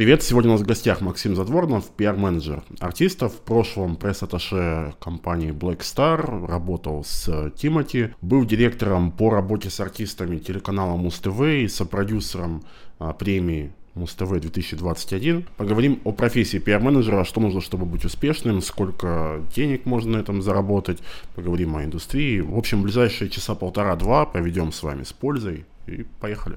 Привет, 0.00 0.22
сегодня 0.22 0.48
у 0.48 0.54
нас 0.54 0.62
в 0.62 0.66
гостях 0.66 1.02
Максим 1.02 1.36
Задворнов, 1.36 1.90
пиар-менеджер 1.90 2.62
артистов. 2.78 3.34
В 3.34 3.40
прошлом 3.42 3.96
пресс-атташе 3.96 4.94
компании 4.98 5.50
Black 5.50 5.80
Star, 5.80 6.46
работал 6.46 7.04
с 7.04 7.50
Тимати, 7.54 8.14
был 8.22 8.46
директором 8.46 9.12
по 9.12 9.28
работе 9.28 9.68
с 9.68 9.78
артистами 9.78 10.38
телеканала 10.38 10.96
Муз-ТВ 10.96 11.42
и 11.42 11.68
сопродюсером 11.68 12.62
а, 12.98 13.12
премии 13.12 13.74
Муз-ТВ 13.92 14.40
2021. 14.40 15.46
Поговорим 15.58 16.00
о 16.04 16.12
профессии 16.12 16.56
пиар-менеджера, 16.56 17.24
что 17.24 17.42
нужно, 17.42 17.60
чтобы 17.60 17.84
быть 17.84 18.06
успешным, 18.06 18.62
сколько 18.62 19.42
денег 19.54 19.84
можно 19.84 20.16
на 20.16 20.20
этом 20.22 20.40
заработать. 20.40 21.00
Поговорим 21.34 21.76
о 21.76 21.84
индустрии. 21.84 22.40
В 22.40 22.56
общем, 22.56 22.80
ближайшие 22.80 23.28
часа 23.28 23.54
полтора-два 23.54 24.24
проведем 24.24 24.72
с 24.72 24.82
вами 24.82 25.02
с 25.02 25.12
пользой. 25.12 25.66
И 25.86 26.06
поехали. 26.20 26.56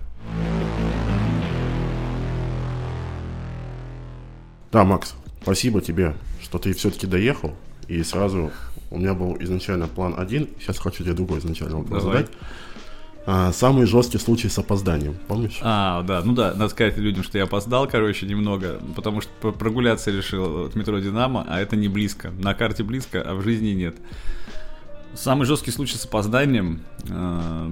Да, 4.74 4.84
Макс, 4.84 5.14
спасибо 5.44 5.82
тебе, 5.82 6.16
что 6.42 6.58
ты 6.58 6.74
все-таки 6.74 7.06
доехал. 7.06 7.54
И 7.88 8.02
сразу 8.02 8.52
у 8.90 8.98
меня 8.98 9.14
был 9.14 9.38
изначально 9.40 9.88
план 9.88 10.16
один, 10.18 10.50
сейчас 10.60 10.80
хочу 10.80 11.04
тебе 11.04 11.14
другой 11.14 11.40
изначально 11.40 11.78
вопрос 11.78 12.04
Давай. 12.04 12.18
задать. 12.18 12.32
А, 13.26 13.54
самый 13.54 13.86
жесткий 13.86 14.18
случай 14.18 14.50
с 14.50 14.58
опозданием, 14.58 15.16
помнишь? 15.28 15.60
А, 15.62 16.02
да, 16.02 16.24
ну 16.26 16.34
да, 16.34 16.54
надо 16.54 16.70
сказать 16.70 16.98
людям, 16.98 17.24
что 17.24 17.38
я 17.38 17.44
опоздал, 17.44 17.88
короче, 17.88 18.26
немного, 18.26 18.82
потому 18.96 19.22
что 19.22 19.52
прогуляться 19.52 20.10
решил 20.10 20.66
от 20.66 20.76
метро 20.76 20.98
Динамо, 21.00 21.46
а 21.48 21.62
это 21.62 21.76
не 21.76 21.88
близко. 21.88 22.32
На 22.32 22.56
карте 22.56 22.84
близко, 22.84 23.22
а 23.22 23.36
в 23.36 23.44
жизни 23.44 23.70
нет. 23.70 23.96
Самый 25.16 25.46
жесткий 25.46 25.70
случай 25.70 25.96
с 25.96 26.06
опозданием. 26.06 26.82
Э, 27.08 27.70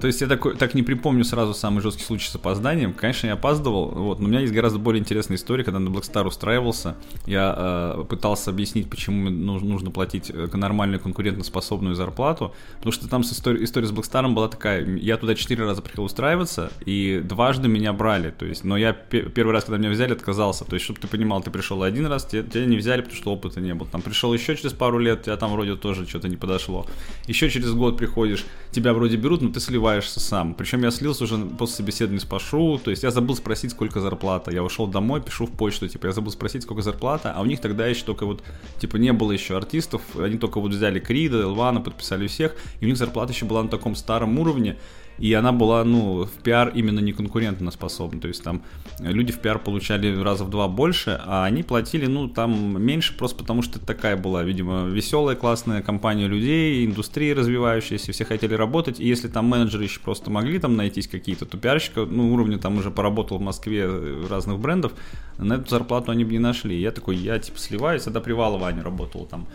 то 0.00 0.06
есть 0.06 0.20
я 0.20 0.26
такой, 0.26 0.54
так 0.54 0.74
не 0.74 0.82
припомню 0.82 1.24
сразу 1.24 1.54
самый 1.54 1.80
жесткий 1.80 2.04
случай 2.04 2.28
с 2.28 2.34
опозданием. 2.34 2.92
Конечно, 2.92 3.26
я 3.26 3.32
опаздывал, 3.34 3.88
вот, 3.88 4.20
но 4.20 4.26
у 4.26 4.28
меня 4.28 4.40
есть 4.40 4.52
гораздо 4.52 4.78
более 4.78 5.00
интересная 5.00 5.38
история, 5.38 5.64
когда 5.64 5.78
на 5.78 5.88
Blackstar 5.88 6.26
устраивался. 6.26 6.96
Я 7.24 7.54
э, 7.56 8.04
пытался 8.04 8.50
объяснить, 8.50 8.90
почему 8.90 9.30
нужно, 9.30 9.90
платить 9.90 10.30
э, 10.30 10.48
нормальную 10.52 11.00
конкурентоспособную 11.00 11.94
зарплату. 11.94 12.54
Потому 12.76 12.92
что 12.92 13.08
там 13.08 13.24
с 13.24 13.32
история, 13.32 13.64
история 13.64 13.86
с 13.86 13.92
Blackstar 13.92 14.30
была 14.30 14.48
такая. 14.48 14.84
Я 14.84 15.16
туда 15.16 15.34
четыре 15.34 15.64
раза 15.64 15.80
приехал 15.80 16.04
устраиваться, 16.04 16.70
и 16.84 17.22
дважды 17.24 17.66
меня 17.66 17.94
брали. 17.94 18.30
То 18.30 18.44
есть, 18.44 18.62
но 18.62 18.76
я 18.76 18.92
первый 18.92 19.52
раз, 19.52 19.64
когда 19.64 19.78
меня 19.78 19.90
взяли, 19.90 20.12
отказался. 20.12 20.66
То 20.66 20.74
есть, 20.74 20.84
чтобы 20.84 21.00
ты 21.00 21.08
понимал, 21.08 21.42
ты 21.42 21.50
пришел 21.50 21.82
один 21.82 22.06
раз, 22.06 22.26
тебя, 22.26 22.42
тебя 22.42 22.66
не 22.66 22.76
взяли, 22.76 23.00
потому 23.00 23.16
что 23.16 23.32
опыта 23.32 23.62
не 23.62 23.72
было. 23.72 23.88
Там 23.88 24.02
пришел 24.02 24.34
еще 24.34 24.54
через 24.54 24.74
пару 24.74 24.98
лет, 24.98 25.22
тебя 25.22 25.38
там 25.38 25.50
вроде 25.50 25.76
тоже 25.76 26.06
что-то 26.06 26.28
не 26.28 26.36
подошло 26.36 26.73
прошло. 26.74 26.86
Еще 27.26 27.48
через 27.48 27.72
год 27.72 27.96
приходишь, 27.96 28.44
тебя 28.70 28.92
вроде 28.92 29.16
берут, 29.16 29.40
но 29.40 29.50
ты 29.50 29.60
сливаешься 29.60 30.20
сам. 30.20 30.54
Причем 30.54 30.82
я 30.82 30.90
слился 30.90 31.24
уже 31.24 31.38
после 31.38 31.76
собеседования 31.76 32.20
с 32.20 32.24
Пашу, 32.24 32.78
то 32.82 32.90
есть 32.90 33.02
я 33.02 33.10
забыл 33.10 33.36
спросить, 33.36 33.70
сколько 33.70 34.00
зарплата. 34.00 34.50
Я 34.50 34.62
ушел 34.62 34.86
домой, 34.86 35.22
пишу 35.22 35.46
в 35.46 35.50
почту, 35.50 35.88
типа, 35.88 36.06
я 36.06 36.12
забыл 36.12 36.32
спросить, 36.32 36.62
сколько 36.62 36.82
зарплата, 36.82 37.32
а 37.34 37.40
у 37.40 37.46
них 37.46 37.60
тогда 37.60 37.86
еще 37.86 38.04
только 38.04 38.26
вот, 38.26 38.42
типа, 38.78 38.96
не 38.96 39.12
было 39.12 39.32
еще 39.32 39.56
артистов, 39.56 40.02
они 40.18 40.38
только 40.38 40.60
вот 40.60 40.72
взяли 40.72 41.00
Крида, 41.00 41.42
Элвана, 41.42 41.80
подписали 41.80 42.26
всех, 42.26 42.54
и 42.80 42.84
у 42.84 42.88
них 42.88 42.96
зарплата 42.96 43.32
еще 43.32 43.46
была 43.46 43.62
на 43.62 43.68
таком 43.68 43.94
старом 43.94 44.38
уровне, 44.38 44.76
и 45.18 45.32
она 45.32 45.52
была, 45.52 45.84
ну, 45.84 46.24
в 46.24 46.42
пиар 46.42 46.72
именно 46.74 47.00
не 47.00 47.12
конкурентно 47.12 47.70
способна. 47.70 48.20
То 48.20 48.28
есть 48.28 48.42
там 48.42 48.62
люди 48.98 49.32
в 49.32 49.38
пиар 49.38 49.58
получали 49.58 50.20
раза 50.20 50.44
в 50.44 50.50
два 50.50 50.68
больше, 50.68 51.20
а 51.24 51.44
они 51.44 51.62
платили, 51.62 52.06
ну, 52.06 52.28
там 52.28 52.82
меньше 52.82 53.16
просто 53.16 53.38
потому, 53.38 53.62
что 53.62 53.78
это 53.78 53.86
такая 53.86 54.16
была, 54.16 54.42
видимо, 54.42 54.84
веселая, 54.84 55.36
классная 55.36 55.82
компания 55.82 56.26
людей, 56.26 56.84
индустрия 56.84 57.34
развивающаяся, 57.34 58.12
все 58.12 58.24
хотели 58.24 58.54
работать, 58.54 59.00
и 59.00 59.06
если 59.06 59.28
там 59.28 59.46
менеджеры 59.46 59.84
еще 59.84 60.00
просто 60.00 60.30
могли 60.30 60.58
там 60.58 60.76
найтись 60.76 61.08
какие-то, 61.08 61.46
то 61.46 61.58
пиарщика, 61.58 62.04
ну, 62.04 62.32
уровня 62.32 62.58
там 62.58 62.78
уже 62.78 62.90
поработал 62.90 63.38
в 63.38 63.42
Москве 63.42 63.88
разных 64.28 64.58
брендов, 64.58 64.92
на 65.38 65.54
эту 65.54 65.70
зарплату 65.70 66.12
они 66.12 66.24
бы 66.24 66.32
не 66.32 66.38
нашли. 66.38 66.80
Я 66.80 66.90
такой, 66.90 67.16
я 67.16 67.38
типа 67.38 67.58
сливаюсь, 67.58 68.02
тогда 68.02 68.20
Привалова 68.20 68.68
Аня 68.68 68.82
работала 68.82 69.26
там 69.26 69.46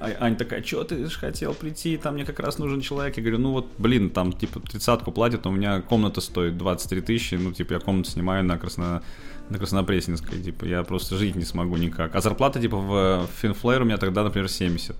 а 0.00 0.24
Аня 0.24 0.36
такая, 0.36 0.62
что 0.62 0.82
ты 0.84 1.06
же 1.06 1.18
хотел 1.18 1.54
прийти, 1.54 1.96
там 1.96 2.14
мне 2.14 2.24
как 2.24 2.40
раз 2.40 2.58
нужен 2.58 2.80
человек. 2.80 3.16
Я 3.16 3.22
говорю, 3.22 3.38
ну 3.38 3.52
вот, 3.52 3.66
блин, 3.78 4.10
там 4.10 4.32
типа 4.32 4.60
тридцатку 4.60 5.12
платят, 5.12 5.46
у 5.46 5.50
меня 5.50 5.82
комната 5.82 6.20
стоит 6.20 6.56
23 6.56 7.00
тысячи, 7.02 7.34
ну 7.34 7.52
типа 7.52 7.74
я 7.74 7.80
комнату 7.80 8.10
снимаю 8.10 8.44
на 8.44 8.58
Красно 8.58 9.02
на 9.50 9.58
Краснопресненской, 9.58 10.40
типа, 10.40 10.64
я 10.64 10.84
просто 10.84 11.16
жить 11.16 11.34
не 11.34 11.44
смогу 11.44 11.76
никак. 11.76 12.14
А 12.14 12.20
зарплата, 12.20 12.60
типа, 12.60 12.76
в 12.76 13.28
Финфлэр 13.42 13.82
у 13.82 13.84
меня 13.84 13.98
тогда, 13.98 14.22
например, 14.22 14.48
70. 14.48 14.96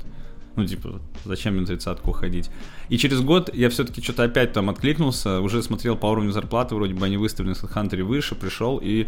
Ну, 0.56 0.66
типа, 0.66 1.00
зачем 1.25 1.53
мне 1.53 1.62
на 1.62 1.67
тридцатку 1.69 2.11
уходить? 2.11 2.50
И 2.91 2.99
через 2.99 3.21
год 3.21 3.55
я 3.55 3.71
все-таки 3.71 4.03
что-то 4.03 4.25
опять 4.25 4.53
там 4.53 4.69
откликнулся, 4.69 5.41
уже 5.41 5.62
смотрел 5.62 5.97
по 5.97 6.06
уровню 6.06 6.33
зарплаты, 6.33 6.75
вроде 6.75 6.93
бы 6.93 7.06
они 7.06 7.17
выставлены 7.17 7.55
в 7.55 7.62
HeadHunter 7.62 8.03
выше, 8.03 8.34
пришел, 8.34 8.78
и 8.83 9.06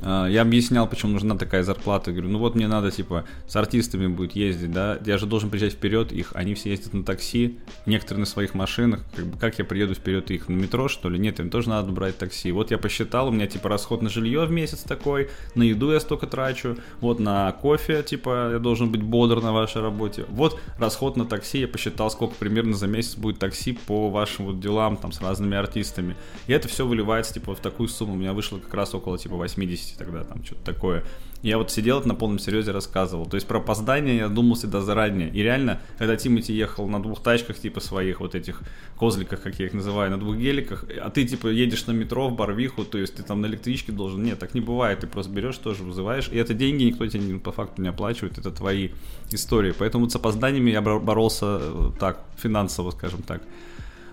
э, 0.00 0.26
я 0.30 0.42
объяснял, 0.42 0.88
почему 0.88 1.12
нужна 1.12 1.36
такая 1.36 1.64
зарплата. 1.64 2.12
Говорю, 2.12 2.28
ну 2.28 2.38
вот 2.38 2.54
мне 2.54 2.68
надо, 2.68 2.92
типа, 2.92 3.24
с 3.48 3.56
артистами 3.56 4.06
будет 4.06 4.36
ездить, 4.36 4.70
да, 4.70 5.00
я 5.04 5.18
же 5.18 5.26
должен 5.26 5.50
приезжать 5.50 5.72
вперед 5.72 6.12
их, 6.12 6.30
они 6.34 6.54
все 6.54 6.70
ездят 6.70 6.94
на 6.94 7.02
такси, 7.02 7.58
некоторые 7.86 8.20
на 8.20 8.26
своих 8.26 8.54
машинах, 8.54 9.00
как, 9.16 9.26
бы, 9.26 9.36
как 9.36 9.58
я 9.58 9.64
приеду 9.64 9.94
вперед 9.94 10.30
их, 10.30 10.48
на 10.48 10.54
метро, 10.54 10.86
что 10.86 11.08
ли? 11.08 11.18
Нет, 11.18 11.40
им 11.40 11.50
тоже 11.50 11.70
надо 11.70 11.90
брать 11.90 12.16
такси. 12.16 12.52
Вот 12.52 12.70
я 12.70 12.78
посчитал, 12.78 13.28
у 13.28 13.30
меня, 13.32 13.48
типа, 13.48 13.68
расход 13.68 14.00
на 14.00 14.10
жилье 14.10 14.44
в 14.44 14.52
месяц 14.52 14.84
такой, 14.84 15.28
на 15.56 15.64
еду 15.64 15.90
я 15.90 15.98
столько 15.98 16.28
трачу, 16.28 16.76
вот 17.00 17.18
на 17.18 17.50
кофе, 17.50 18.04
типа, 18.04 18.50
я 18.52 18.58
должен 18.60 18.92
быть 18.92 19.02
бодр 19.02 19.42
на 19.42 19.52
вашей 19.52 19.82
работе, 19.82 20.24
вот 20.28 20.60
расход 20.78 21.16
на 21.16 21.26
такси, 21.26 21.58
я 21.58 21.66
посчитал, 21.66 22.12
сколько 22.12 22.36
примерно 22.36 22.74
за 22.74 22.86
месяц 22.86 23.16
будет 23.24 23.38
такси 23.38 23.72
по 23.72 24.10
вашим 24.10 24.44
вот 24.44 24.60
делам 24.60 24.98
там 24.98 25.10
с 25.10 25.20
разными 25.20 25.56
артистами. 25.56 26.14
И 26.46 26.52
это 26.52 26.68
все 26.68 26.86
выливается 26.86 27.32
типа 27.32 27.54
в 27.54 27.60
такую 27.60 27.88
сумму. 27.88 28.12
У 28.12 28.16
меня 28.16 28.34
вышло 28.34 28.58
как 28.58 28.72
раз 28.74 28.94
около 28.94 29.18
типа 29.18 29.36
80 29.36 29.96
тогда, 29.98 30.24
там 30.24 30.44
что-то 30.44 30.62
такое. 30.62 31.04
Я 31.44 31.58
вот 31.58 31.70
сидел 31.70 32.02
на 32.06 32.14
полном 32.14 32.38
серьезе 32.38 32.70
рассказывал. 32.70 33.26
То 33.26 33.34
есть 33.34 33.46
про 33.46 33.58
опоздание 33.58 34.16
я 34.16 34.28
думал 34.28 34.54
всегда 34.54 34.80
заранее. 34.80 35.28
И 35.28 35.42
реально, 35.42 35.78
когда 35.98 36.16
Тимати 36.16 36.54
ехал 36.54 36.88
на 36.88 37.02
двух 37.02 37.22
тачках, 37.22 37.58
типа 37.58 37.80
своих 37.80 38.20
вот 38.20 38.34
этих 38.34 38.62
козликах, 38.98 39.42
как 39.42 39.60
я 39.60 39.66
их 39.66 39.74
называю, 39.74 40.10
на 40.10 40.18
двух 40.18 40.38
геликах, 40.38 40.86
а 41.02 41.10
ты 41.10 41.26
типа 41.26 41.48
едешь 41.48 41.86
на 41.86 41.92
метро 41.92 42.30
в 42.30 42.34
Барвиху, 42.34 42.86
то 42.86 42.96
есть 42.96 43.16
ты 43.16 43.22
там 43.22 43.42
на 43.42 43.46
электричке 43.46 43.92
должен. 43.92 44.22
Нет, 44.22 44.38
так 44.38 44.54
не 44.54 44.62
бывает. 44.62 45.00
Ты 45.00 45.06
просто 45.06 45.30
берешь, 45.32 45.58
тоже 45.58 45.82
вызываешь. 45.82 46.30
И 46.32 46.38
это 46.38 46.54
деньги 46.54 46.84
никто 46.84 47.06
тебе 47.06 47.38
по 47.38 47.52
факту 47.52 47.82
не 47.82 47.88
оплачивает. 47.88 48.38
Это 48.38 48.50
твои 48.50 48.92
истории. 49.30 49.74
Поэтому 49.78 50.08
с 50.08 50.16
опозданиями 50.16 50.70
я 50.70 50.80
боролся 50.80 51.58
э, 51.60 51.90
так, 52.00 52.24
финансово, 52.38 52.90
скажем 52.92 53.20
так. 53.20 53.42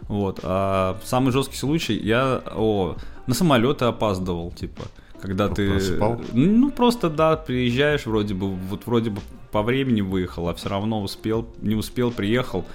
Вот. 0.10 0.42
А 0.44 1.00
самый 1.06 1.32
жесткий 1.32 1.56
случай, 1.56 1.98
я 1.98 2.44
о, 2.54 2.98
на 3.26 3.34
самолеты 3.34 3.86
опаздывал, 3.86 4.52
типа. 4.52 4.84
Когда 5.22 5.50
ты... 5.50 5.70
Просыпал? 5.70 6.22
Ну, 6.34 6.72
просто, 6.72 7.10
да, 7.10 7.36
приезжаешь, 7.36 8.06
вроде 8.06 8.34
бы, 8.34 8.50
вот 8.50 8.86
вроде 8.86 9.12
бы 9.12 9.22
по 9.52 9.62
времени 9.62 10.02
выехал, 10.02 10.50
а 10.50 10.54
все 10.54 10.70
равно 10.70 11.02
успел, 11.02 11.48
не 11.62 11.76
успел, 11.76 12.12
приехал. 12.12 12.66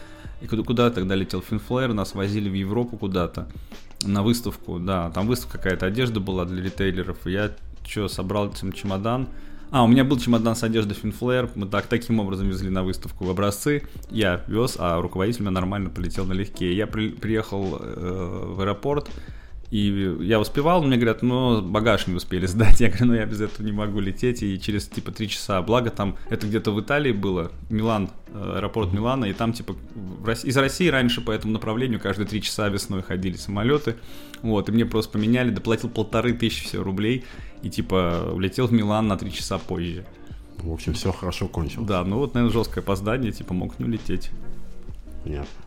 И 0.41 0.47
куда, 0.47 0.63
куда 0.63 0.91
тогда 0.91 1.15
летел 1.15 1.41
Финфлэр, 1.41 1.93
нас 1.93 2.15
возили 2.15 2.49
в 2.49 2.55
Европу 2.55 2.97
куда-то 2.97 3.49
на 4.03 4.23
выставку, 4.23 4.79
да, 4.79 5.11
там 5.11 5.27
выставка 5.27 5.59
какая-то, 5.59 5.87
одежда 5.87 6.21
была 6.21 6.45
для 6.45 6.63
ритейлеров, 6.63 7.27
и 7.27 7.33
я 7.33 7.53
что, 7.85 8.09
собрал 8.09 8.51
этим 8.51 8.73
чемодан, 8.73 9.29
а, 9.71 9.83
у 9.83 9.89
меня 9.89 10.05
был 10.05 10.19
чемодан 10.19 10.55
с 10.55 10.63
одеждой 10.63 10.95
Финфлэр, 10.95 11.51
мы 11.55 11.67
так, 11.67 11.87
таким 11.87 12.21
образом 12.21 12.49
везли 12.49 12.71
на 12.71 12.85
выставку 12.85 13.25
в 13.25 13.31
образцы, 13.31 13.83
я 14.11 14.43
вез, 14.47 14.77
а 14.79 15.01
руководитель 15.01 15.41
у 15.41 15.43
меня 15.43 15.53
нормально 15.53 15.91
полетел 15.91 16.25
налегке. 16.25 16.73
Я 16.73 16.87
при, 16.87 17.11
приехал 17.11 17.77
э, 17.81 18.45
в 18.55 18.61
аэропорт, 18.61 19.11
и 19.77 20.25
я 20.25 20.41
успевал, 20.41 20.83
мне 20.83 20.97
говорят, 20.97 21.21
ну, 21.21 21.61
багаж 21.61 22.07
не 22.07 22.15
успели 22.15 22.47
сдать. 22.47 22.81
Я 22.81 22.89
говорю, 22.89 23.07
ну, 23.07 23.15
я 23.15 23.27
без 23.27 23.43
этого 23.43 23.67
не 23.67 23.73
могу 23.73 24.01
лететь. 24.01 24.43
И 24.43 24.59
через, 24.59 24.89
типа, 24.89 25.13
три 25.13 25.29
часа, 25.29 25.61
благо 25.61 25.91
там, 25.91 26.17
это 26.31 26.47
где-то 26.47 26.71
в 26.71 26.81
Италии 26.81 27.13
было, 27.13 27.53
Милан, 27.69 28.09
э, 28.29 28.55
аэропорт 28.57 28.95
Милана, 28.95 29.27
и 29.27 29.35
там, 29.35 29.53
типа, 29.53 29.77
из 30.45 30.57
России 30.57 30.89
раньше 30.89 31.21
по 31.21 31.31
этому 31.31 31.53
направлению 31.53 32.01
каждые 32.01 32.27
три 32.27 32.41
часа 32.41 32.71
весной 32.71 33.03
ходили 33.03 33.37
самолеты. 33.37 33.97
Вот, 34.41 34.71
и 34.71 34.73
мне 34.73 34.87
просто 34.87 35.13
поменяли, 35.13 35.51
доплатил 35.51 35.91
полторы 35.91 36.33
тысячи 36.33 36.65
все 36.65 36.83
рублей, 36.83 37.27
и, 37.63 37.69
типа, 37.69 38.31
улетел 38.33 38.69
в 38.69 38.73
Милан 38.73 39.09
на 39.09 39.19
три 39.19 39.31
часа 39.31 39.59
позже. 39.59 40.07
В 40.57 40.73
общем, 40.73 40.95
все 40.95 41.13
хорошо 41.13 41.49
кончилось. 41.49 41.87
Да, 41.87 42.03
ну 42.03 42.17
вот, 42.17 42.33
наверное, 42.33 42.55
жесткое 42.55 42.83
опоздание, 42.83 43.31
типа, 43.31 43.53
мог 43.53 43.79
не 43.79 43.85
улететь. 43.85 44.31
Понятно. 45.23 45.66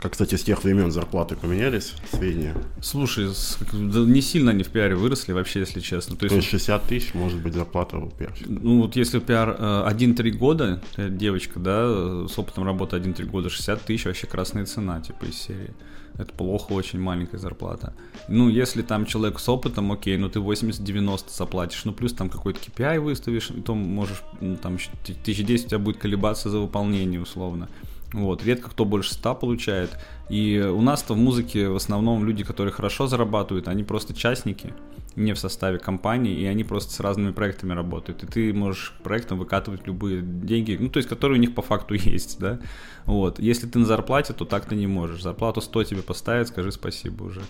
Как, 0.00 0.12
кстати, 0.12 0.34
с 0.34 0.42
тех 0.42 0.62
времен 0.62 0.90
зарплаты 0.90 1.36
поменялись, 1.36 1.94
сведения? 2.12 2.54
Слушай, 2.82 3.28
да 3.72 4.00
не 4.00 4.20
сильно 4.20 4.50
они 4.50 4.62
в 4.62 4.68
пиаре 4.68 4.94
выросли 4.94 5.32
вообще, 5.32 5.60
если 5.60 5.80
честно. 5.80 6.16
То, 6.16 6.28
То 6.28 6.34
есть 6.34 6.48
60 6.48 6.82
тысяч 6.84 7.14
может 7.14 7.40
быть 7.40 7.54
зарплата 7.54 7.96
у 7.98 8.10
пиарщика? 8.10 8.50
Ну 8.50 8.82
вот 8.82 8.96
если 8.96 9.18
пиар 9.20 9.56
э, 9.58 9.88
1-3 9.90 10.30
года, 10.32 10.82
девочка, 10.96 11.58
да, 11.58 12.26
с 12.28 12.38
опытом 12.38 12.64
работы 12.64 12.96
1-3 12.96 13.24
года, 13.24 13.48
60 13.48 13.82
тысяч 13.82 14.04
вообще 14.04 14.26
красная 14.26 14.66
цена, 14.66 15.00
типа 15.00 15.24
из 15.24 15.36
серии. 15.36 15.74
Это 16.18 16.32
плохо, 16.32 16.72
очень 16.72 16.98
маленькая 16.98 17.38
зарплата. 17.38 17.94
Ну, 18.28 18.48
если 18.48 18.82
там 18.82 19.04
человек 19.04 19.38
с 19.38 19.48
опытом, 19.48 19.92
окей, 19.92 20.16
ну 20.16 20.30
ты 20.30 20.38
80-90 20.38 21.24
заплатишь, 21.28 21.84
ну 21.84 21.92
плюс 21.92 22.12
там 22.12 22.30
какой-то 22.30 22.58
KPI 22.60 23.00
выставишь, 23.00 23.50
то 23.64 23.74
можешь, 23.74 24.22
ну, 24.40 24.56
там 24.56 24.76
еще 24.76 24.90
1010 25.02 25.66
у 25.66 25.68
тебя 25.68 25.78
будет 25.78 25.98
колебаться 25.98 26.48
за 26.48 26.58
выполнение 26.58 27.20
условно. 27.20 27.68
Вот, 28.12 28.44
редко 28.44 28.70
кто 28.70 28.84
больше 28.84 29.14
100 29.14 29.34
получает. 29.34 29.98
И 30.28 30.58
у 30.58 30.80
нас-то 30.80 31.14
в 31.14 31.16
музыке 31.16 31.68
в 31.68 31.76
основном 31.76 32.24
люди, 32.24 32.44
которые 32.44 32.72
хорошо 32.72 33.06
зарабатывают, 33.06 33.68
они 33.68 33.84
просто 33.84 34.14
частники, 34.14 34.72
не 35.16 35.32
в 35.32 35.38
составе 35.38 35.78
компании, 35.78 36.34
и 36.34 36.44
они 36.46 36.62
просто 36.62 36.92
с 36.92 37.00
разными 37.00 37.32
проектами 37.32 37.72
работают. 37.72 38.22
И 38.22 38.26
ты 38.26 38.52
можешь 38.52 38.92
проектом 39.02 39.38
выкатывать 39.38 39.86
любые 39.86 40.22
деньги, 40.22 40.76
ну, 40.78 40.88
то 40.88 40.98
есть, 40.98 41.08
которые 41.08 41.38
у 41.38 41.40
них 41.40 41.54
по 41.54 41.62
факту 41.62 41.94
есть, 41.94 42.38
да. 42.38 42.60
Вот. 43.06 43.38
Если 43.38 43.66
ты 43.66 43.78
на 43.78 43.86
зарплате, 43.86 44.32
то 44.34 44.44
так 44.44 44.66
ты 44.66 44.76
не 44.76 44.86
можешь. 44.86 45.22
Зарплату 45.22 45.60
100 45.60 45.84
тебе 45.84 46.02
поставят, 46.02 46.48
скажи 46.48 46.70
спасибо 46.70 47.24
уже. 47.24 47.42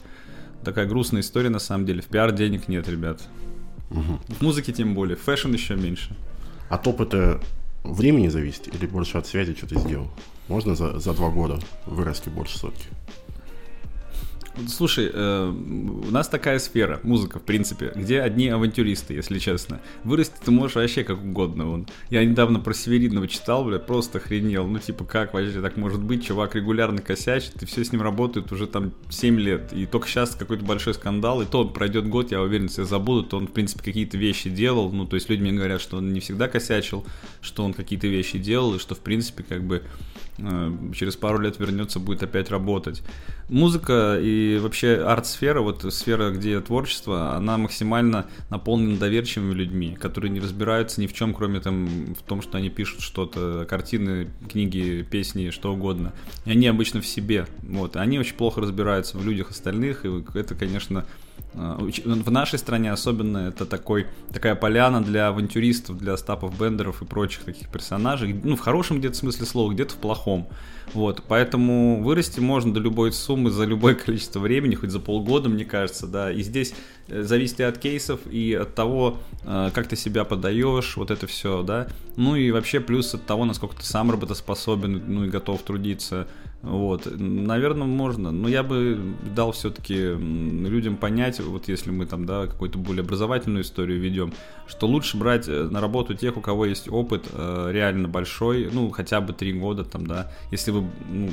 Такая 0.65 0.87
грустная 0.87 1.21
история 1.21 1.51
на 1.51 1.59
самом 1.59 1.87
деле. 1.87 2.03
В 2.03 2.07
пиар 2.07 2.33
денег 2.33 2.69
нет, 2.69 2.89
ребят. 2.89 3.21
Угу. 3.91 4.35
В 4.39 4.41
музыке 4.43 4.73
тем 4.73 4.95
более. 4.95 5.17
Fashion 5.17 5.53
еще 5.53 5.77
меньше. 5.77 6.17
От 6.69 6.87
опыта 6.87 7.41
времени 7.85 8.29
зависит 8.29 8.75
или 8.75 8.87
больше 8.87 9.19
от 9.19 9.27
связи, 9.27 9.55
что 9.55 9.69
ты 9.69 9.79
сделал? 9.79 10.11
Можно 10.49 10.75
за, 10.75 10.99
за 10.99 11.13
два 11.13 11.31
года 11.31 11.59
вырасти 11.87 12.29
больше 12.29 12.59
сотки? 12.59 12.87
Слушай, 14.69 15.11
э, 15.13 15.49
у 15.49 16.11
нас 16.11 16.29
такая 16.29 16.59
сфера, 16.59 16.99
музыка, 17.03 17.39
в 17.39 17.43
принципе, 17.43 17.93
где 17.95 18.23
одни 18.23 18.49
авантюристы, 18.49 19.13
если 19.13 19.39
честно. 19.39 19.81
Вырасти 20.03 20.35
ты 20.43 20.51
можешь 20.51 20.77
вообще 20.77 21.05
как 21.05 21.23
угодно. 21.23 21.67
Вон. 21.67 21.87
Я 22.09 22.25
недавно 22.25 22.59
про 22.59 22.73
Северинова 22.73 23.29
читал, 23.29 23.65
бля, 23.65 23.79
просто 23.79 24.19
охренел. 24.19 24.67
Ну, 24.67 24.79
типа, 24.79 25.05
как 25.05 25.35
вообще 25.35 25.61
так 25.61 25.77
может 25.77 26.03
быть? 26.03 26.27
Чувак 26.27 26.55
регулярно 26.55 27.03
косячит, 27.03 27.63
и 27.63 27.67
все 27.67 27.85
с 27.85 27.93
ним 27.93 28.01
работают 28.01 28.51
уже 28.51 28.67
там 28.67 28.93
7 29.11 29.39
лет. 29.39 29.73
И 29.75 29.85
только 29.85 30.09
сейчас 30.09 30.35
какой-то 30.35 30.65
большой 30.65 30.95
скандал, 30.95 31.43
и 31.43 31.45
то 31.45 31.67
пройдет 31.67 32.09
год, 32.09 32.33
я 32.33 32.41
уверен, 32.41 32.69
все 32.69 32.85
забудут, 32.85 33.35
он, 33.35 33.49
в 33.49 33.53
принципе, 33.53 33.85
какие-то 33.85 34.17
вещи 34.17 34.49
делал. 34.49 34.91
Ну, 34.91 35.05
то 35.07 35.17
есть 35.17 35.29
люди 35.29 35.43
мне 35.43 35.53
говорят, 35.53 35.83
что 35.83 35.99
он 35.99 36.15
не 36.15 36.21
всегда 36.21 36.49
косячил, 36.49 37.05
что 37.43 37.63
он 37.63 37.75
какие-то 37.75 38.07
вещи 38.07 38.39
делал, 38.39 38.77
и 38.77 38.79
что, 38.79 38.95
в 38.95 39.01
принципе, 39.01 39.43
как 39.43 39.63
бы 39.63 39.83
Э, 40.39 40.71
через 40.95 41.17
пару 41.17 41.39
лет 41.39 41.59
вернется, 41.59 41.99
будет 41.99 42.23
опять 42.23 42.51
работать. 42.51 43.03
Музыка 43.49 44.19
и 44.21 44.59
вообще 44.59 44.97
арт-сфера, 44.97 45.61
вот 45.61 45.85
сфера, 45.95 46.31
где 46.31 46.61
творчество, 46.61 47.37
она 47.37 47.57
максимально 47.59 48.27
наполнена 48.51 48.99
доверчивыми 48.99 49.55
людьми, 49.55 49.97
которые 50.01 50.33
не 50.33 50.41
разбираются 50.41 51.01
ни 51.01 51.07
в 51.07 51.13
чем, 51.13 51.33
кроме 51.33 51.61
там, 51.61 52.15
в 52.15 52.23
том, 52.23 52.43
что 52.43 52.59
они 52.59 52.71
пишут 52.71 53.03
что-то, 53.03 53.65
картины, 53.69 54.31
книги, 54.51 55.07
песни, 55.09 55.51
что 55.51 55.73
угодно. 55.73 56.13
И 56.45 56.51
они 56.51 56.67
обычно 56.67 57.01
в 57.01 57.07
себе. 57.07 57.47
Вот. 57.63 57.97
Они 57.97 58.19
очень 58.19 58.35
плохо 58.35 58.61
разбираются 58.61 59.17
в 59.17 59.25
людях 59.25 59.51
остальных, 59.51 60.05
и 60.05 60.25
это, 60.35 60.57
конечно, 60.57 61.07
в 61.57 62.31
нашей 62.31 62.59
стране 62.59 62.93
особенно 62.93 63.49
это 63.49 63.65
такой, 63.65 64.07
такая 64.33 64.55
поляна 64.55 65.03
для 65.03 65.29
авантюристов, 65.29 65.97
для 65.97 66.17
стапов 66.19 66.59
бендеров 66.59 67.01
и 67.01 67.07
прочих 67.07 67.45
таких 67.45 67.69
персонажей. 67.71 68.39
Ну, 68.45 68.57
в 68.57 68.61
хорошем 68.61 68.99
где-то 68.99 69.17
смысле 69.17 69.47
слова, 69.47 69.73
где-то 69.73 69.95
в 69.95 69.97
плохом. 69.97 70.49
Вот, 70.93 71.23
поэтому 71.27 72.03
вырасти 72.03 72.41
можно 72.41 72.73
до 72.73 72.81
любой 72.81 73.11
суммы 73.11 73.51
за 73.51 73.65
любое 73.65 73.95
количество 74.07 74.39
времени, 74.39 74.75
хоть 74.75 74.91
за 74.91 75.01
полгода, 75.01 75.49
мне 75.49 75.65
кажется, 75.65 76.07
да. 76.07 76.31
И 76.31 76.43
здесь 76.43 76.75
э, 77.09 77.23
зависит 77.23 77.61
и 77.61 77.63
от 77.63 77.79
кейсов, 77.79 78.21
и 78.31 78.53
от 78.53 78.75
того, 78.75 79.19
э, 79.43 79.71
как 79.73 79.89
ты 79.89 79.97
себя 79.97 80.25
подаешь, 80.25 80.97
вот 80.97 81.11
это 81.11 81.27
все, 81.27 81.63
да. 81.63 81.89
Ну 82.17 82.37
и 82.37 82.51
вообще 82.51 82.81
плюс 82.81 83.15
от 83.15 83.25
того, 83.25 83.47
насколько 83.47 83.77
ты 83.77 83.85
сам 83.85 84.11
работоспособен, 84.11 85.03
ну 85.07 85.25
и 85.25 85.29
готов 85.31 85.63
трудиться. 85.63 86.29
Вот, 86.67 87.07
наверное, 87.17 87.87
можно, 87.87 88.33
но 88.33 88.49
я 88.49 88.65
бы 88.65 88.99
дал 89.37 89.53
все-таки 89.53 89.95
людям 89.95 90.97
понять, 90.97 91.39
вот 91.39 91.69
если 91.69 91.93
мы 91.93 92.07
там, 92.07 92.27
да, 92.27 92.49
какую-то 92.49 92.77
более 92.77 93.03
образовательную 93.03 93.63
историю 93.63 94.01
ведем, 94.01 94.33
что 94.67 94.89
лучше 94.89 95.17
брать 95.17 95.47
э, 95.47 95.69
на 95.71 95.81
работу 95.81 96.15
тех, 96.15 96.37
у 96.37 96.41
кого 96.41 96.67
есть 96.67 96.89
опыт 96.89 97.27
э, 97.33 97.69
реально 97.73 98.09
большой, 98.09 98.69
ну, 98.73 98.91
хотя 98.91 99.21
бы 99.21 99.33
три 99.33 99.53
года 99.53 99.85
там, 99.85 100.09
да, 100.09 100.33
если 100.51 100.73
вы, 100.73 100.91
ну, 101.09 101.31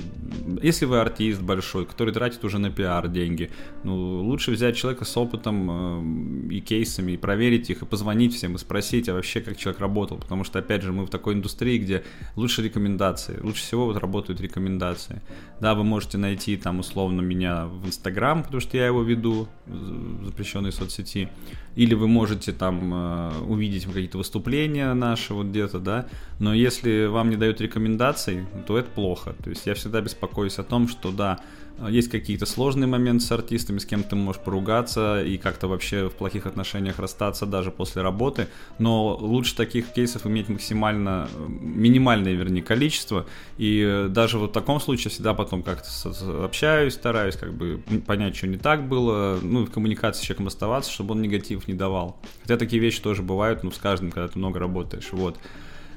если 0.61 0.85
вы 0.85 0.99
артист 0.99 1.41
большой, 1.41 1.87
который 1.87 2.13
тратит 2.13 2.43
уже 2.45 2.59
на 2.59 2.69
пиар 2.69 3.07
деньги, 3.07 3.49
ну, 3.83 4.21
лучше 4.21 4.51
взять 4.51 4.75
человека 4.75 5.03
с 5.03 5.17
опытом 5.17 6.49
э, 6.49 6.53
и 6.53 6.61
кейсами, 6.61 7.13
и 7.13 7.17
проверить 7.17 7.71
их, 7.71 7.81
и 7.81 7.85
позвонить 7.85 8.35
всем, 8.35 8.53
и 8.53 8.59
спросить, 8.59 9.09
а 9.09 9.15
вообще, 9.15 9.41
как 9.41 9.57
человек 9.57 9.81
работал, 9.81 10.17
потому 10.17 10.43
что, 10.43 10.59
опять 10.59 10.83
же, 10.83 10.93
мы 10.93 11.07
в 11.07 11.09
такой 11.09 11.33
индустрии, 11.33 11.79
где 11.79 12.03
лучше 12.35 12.61
рекомендации, 12.61 13.39
лучше 13.41 13.63
всего 13.63 13.85
вот 13.85 13.97
работают 13.97 14.39
рекомендации. 14.39 15.22
Да, 15.59 15.75
вы 15.75 15.83
можете 15.83 16.17
найти 16.17 16.57
там 16.57 16.79
условно 16.79 17.21
меня 17.21 17.67
в 17.67 17.85
Инстаграм, 17.87 18.43
потому 18.43 18.59
что 18.59 18.75
я 18.75 18.87
его 18.87 19.01
веду, 19.01 19.47
запрещенной 20.23 20.71
соцсети, 20.71 21.29
или 21.75 21.93
вы 21.93 22.07
можете 22.07 22.51
там 22.51 22.93
э, 22.93 23.31
увидеть 23.47 23.85
какие-то 23.85 24.17
выступления 24.17 24.93
наши 24.93 25.33
вот 25.33 25.47
где-то, 25.47 25.79
да, 25.79 26.07
но 26.39 26.53
если 26.53 27.05
вам 27.05 27.29
не 27.29 27.37
дают 27.37 27.61
рекомендаций, 27.61 28.45
то 28.67 28.77
это 28.77 28.89
плохо. 28.89 29.35
То 29.43 29.49
есть 29.49 29.65
я 29.65 29.73
всегда 29.73 30.01
беспокоюсь 30.01 30.59
о 30.59 30.63
том, 30.63 30.87
что 30.87 31.11
да, 31.11 31.39
есть 31.89 32.09
какие-то 32.09 32.45
сложные 32.45 32.87
моменты 32.87 33.25
с 33.25 33.31
артистами, 33.31 33.79
с 33.79 33.85
кем 33.85 34.03
ты 34.03 34.15
можешь 34.15 34.41
поругаться 34.41 35.23
и 35.23 35.37
как-то 35.37 35.67
вообще 35.67 36.09
в 36.09 36.13
плохих 36.13 36.45
отношениях 36.45 36.99
расстаться 36.99 37.45
даже 37.45 37.71
после 37.71 38.01
работы, 38.01 38.47
но 38.79 39.15
лучше 39.15 39.55
таких 39.55 39.91
кейсов 39.91 40.25
иметь 40.27 40.49
максимально, 40.49 41.27
минимальное, 41.47 42.33
вернее, 42.33 42.61
количество, 42.61 43.25
и 43.57 44.07
даже 44.09 44.37
вот 44.37 44.51
в 44.51 44.53
таком 44.53 44.79
случае 44.79 45.11
всегда 45.11 45.33
потом 45.33 45.63
как-то 45.63 45.89
общаюсь, 46.43 46.93
стараюсь 46.93 47.35
как 47.35 47.53
бы 47.53 47.83
понять, 48.05 48.35
что 48.35 48.47
не 48.47 48.57
так 48.57 48.87
было, 48.87 49.39
ну, 49.41 49.65
в 49.65 49.71
коммуникации 49.71 50.21
с 50.21 50.23
человеком 50.25 50.47
оставаться, 50.47 50.91
чтобы 50.91 51.13
он 51.13 51.21
негатив 51.21 51.67
не 51.67 51.73
давал. 51.73 52.17
Хотя 52.43 52.57
такие 52.57 52.81
вещи 52.81 53.01
тоже 53.01 53.23
бывают, 53.23 53.63
ну, 53.63 53.71
с 53.71 53.77
каждым, 53.77 54.11
когда 54.11 54.27
ты 54.27 54.37
много 54.37 54.59
работаешь, 54.59 55.09
вот. 55.11 55.37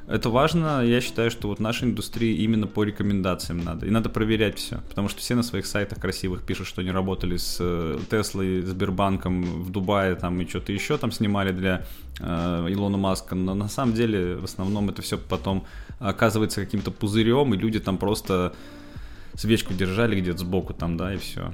Это 0.09 0.31
важно, 0.31 0.85
я 0.85 1.01
считаю, 1.01 1.33
что 1.33 1.49
вот 1.49 1.59
нашей 1.59 1.89
индустрии 1.89 2.37
именно 2.37 2.69
по 2.69 2.85
рекомендациям 2.85 3.59
надо. 3.59 3.87
И 3.87 3.91
надо 3.91 4.09
проверять 4.09 4.57
все, 4.57 4.81
потому 4.89 5.09
что 5.09 5.21
все 5.21 5.35
на 5.35 5.43
своих 5.43 5.67
сайтах 5.67 5.99
красивых 5.99 6.43
пишут, 6.43 6.69
что 6.69 6.81
они 6.81 6.93
работали 6.93 7.37
с 7.37 7.59
э, 7.59 7.99
Теслой, 8.09 8.63
Сбербанком 8.63 9.65
в 9.65 9.71
Дубае 9.71 10.15
там 10.15 10.41
и 10.41 10.47
что-то 10.47 10.71
еще 10.71 10.97
там 10.97 11.11
снимали 11.11 11.51
для 11.51 11.85
э, 12.21 12.67
Илона 12.71 12.99
Маска. 12.99 13.35
Но 13.35 13.55
на 13.55 13.69
самом 13.69 13.95
деле 13.95 14.37
в 14.37 14.45
основном 14.45 14.91
это 14.91 15.03
все 15.03 15.19
потом 15.19 15.67
оказывается 15.99 16.65
каким-то 16.65 16.93
пузырем, 16.93 17.53
и 17.55 17.57
люди 17.57 17.81
там 17.81 17.99
просто 17.99 18.55
свечку 19.35 19.75
держали 19.75 20.21
где-то 20.21 20.39
сбоку 20.39 20.73
там, 20.73 20.97
да, 20.97 21.15
и 21.15 21.17
все. 21.17 21.53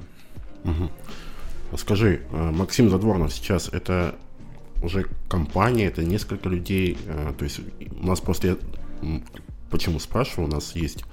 Угу. 0.63 1.77
Скажи, 1.77 2.21
э, 2.31 2.51
Максим 2.51 2.91
Задворнов 2.91 3.33
сейчас 3.33 3.69
это 3.69 4.13
уже 4.83 5.07
компания, 5.29 5.85
это 5.85 6.03
несколько 6.03 6.49
людей. 6.49 6.97
Э, 7.07 7.33
то 7.37 7.45
есть 7.45 7.61
у 7.99 8.05
нас 8.05 8.19
просто 8.19 8.47
я 8.47 8.57
почему 9.69 9.99
спрашиваю, 9.99 10.47
у 10.47 10.51
нас 10.51 10.75
есть 10.75 11.03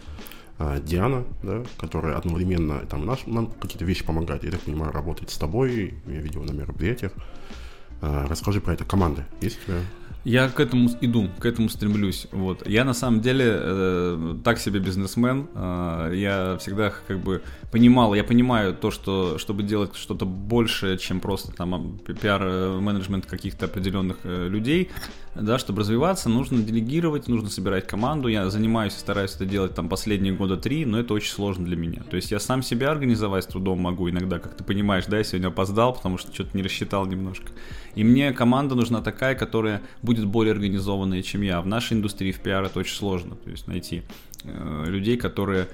э, 0.59 0.81
Диана, 0.85 1.25
да, 1.43 1.63
которая 1.79 2.17
одновременно 2.17 2.81
там 2.81 3.07
наш, 3.07 3.27
нам 3.27 3.47
какие-то 3.47 3.85
вещи 3.85 4.05
помогает, 4.05 4.45
я 4.45 4.51
так 4.51 4.61
понимаю, 4.61 4.93
работает 4.93 5.31
с 5.31 5.39
тобой, 5.39 5.95
я 6.07 6.21
видел 6.21 6.43
на 6.43 6.53
мероприятиях. 6.53 7.13
Э, 8.03 8.27
расскажи 8.29 8.61
про 8.61 8.75
это. 8.75 8.85
Команды 8.85 9.25
есть 9.41 9.59
у 9.63 9.67
тебя? 9.67 9.81
Я 10.25 10.49
к 10.49 10.61
этому 10.61 10.91
иду, 11.01 11.29
к 11.39 11.47
этому 11.47 11.69
стремлюсь. 11.71 12.27
Вот. 12.31 12.67
Я 12.69 12.85
на 12.85 12.93
самом 12.93 13.23
деле 13.23 13.47
э, 13.49 14.37
так 14.45 14.59
себе 14.59 14.79
бизнесмен. 14.79 15.49
Э, 15.55 16.13
я 16.15 16.59
всегда 16.59 16.93
как 17.09 17.21
бы 17.21 17.43
понимал, 17.73 18.15
я 18.15 18.23
понимаю 18.23 18.75
то, 18.75 18.91
что 18.91 19.39
чтобы 19.39 19.63
делать 19.63 19.97
что-то 19.97 20.27
большее, 20.27 20.99
чем 20.99 21.21
просто 21.21 21.53
там 21.53 21.99
пиар-менеджмент 22.07 23.25
каких-то 23.25 23.65
определенных 23.65 24.19
э, 24.25 24.49
людей, 24.49 24.91
да, 25.35 25.59
чтобы 25.59 25.81
развиваться, 25.81 26.29
нужно 26.29 26.63
делегировать, 26.63 27.29
нужно 27.29 27.49
собирать 27.49 27.87
команду. 27.87 28.29
Я 28.29 28.51
занимаюсь 28.51 28.95
и 28.97 28.99
стараюсь 28.99 29.35
это 29.37 29.47
делать 29.47 29.75
там 29.75 29.89
последние 29.89 30.35
года 30.35 30.57
три, 30.57 30.85
но 30.85 30.99
это 30.99 31.15
очень 31.15 31.33
сложно 31.33 31.65
для 31.65 31.77
меня. 31.77 32.03
То 32.11 32.17
есть 32.17 32.31
я 32.31 32.41
сам 32.41 32.63
себя 32.63 32.91
организовать 32.91 33.45
с 33.45 33.47
трудом 33.47 33.81
могу 33.81 34.11
иногда, 34.11 34.39
как 34.39 34.55
ты 34.55 34.65
понимаешь, 34.65 35.05
да, 35.07 35.19
я 35.19 35.25
сегодня 35.25 35.49
опоздал, 35.49 35.95
потому 35.95 36.19
что 36.19 36.33
что-то 36.35 36.57
не 36.57 36.63
рассчитал 36.63 37.07
немножко. 37.07 37.53
И 37.95 38.05
мне 38.05 38.33
команда 38.33 38.75
нужна 38.75 39.01
такая, 39.01 39.35
которая 39.35 39.83
будет 40.03 40.27
более 40.27 40.53
организованная, 40.53 41.23
чем 41.23 41.43
я. 41.43 41.61
В 41.61 41.67
нашей 41.67 41.95
индустрии 41.97 42.33
в 42.33 42.41
пиар 42.41 42.65
это 42.65 42.79
очень 42.79 42.95
сложно, 42.95 43.37
то 43.37 43.51
есть 43.51 43.67
найти 43.67 44.03
э, 44.45 44.85
людей, 44.87 45.17
которые 45.17 45.69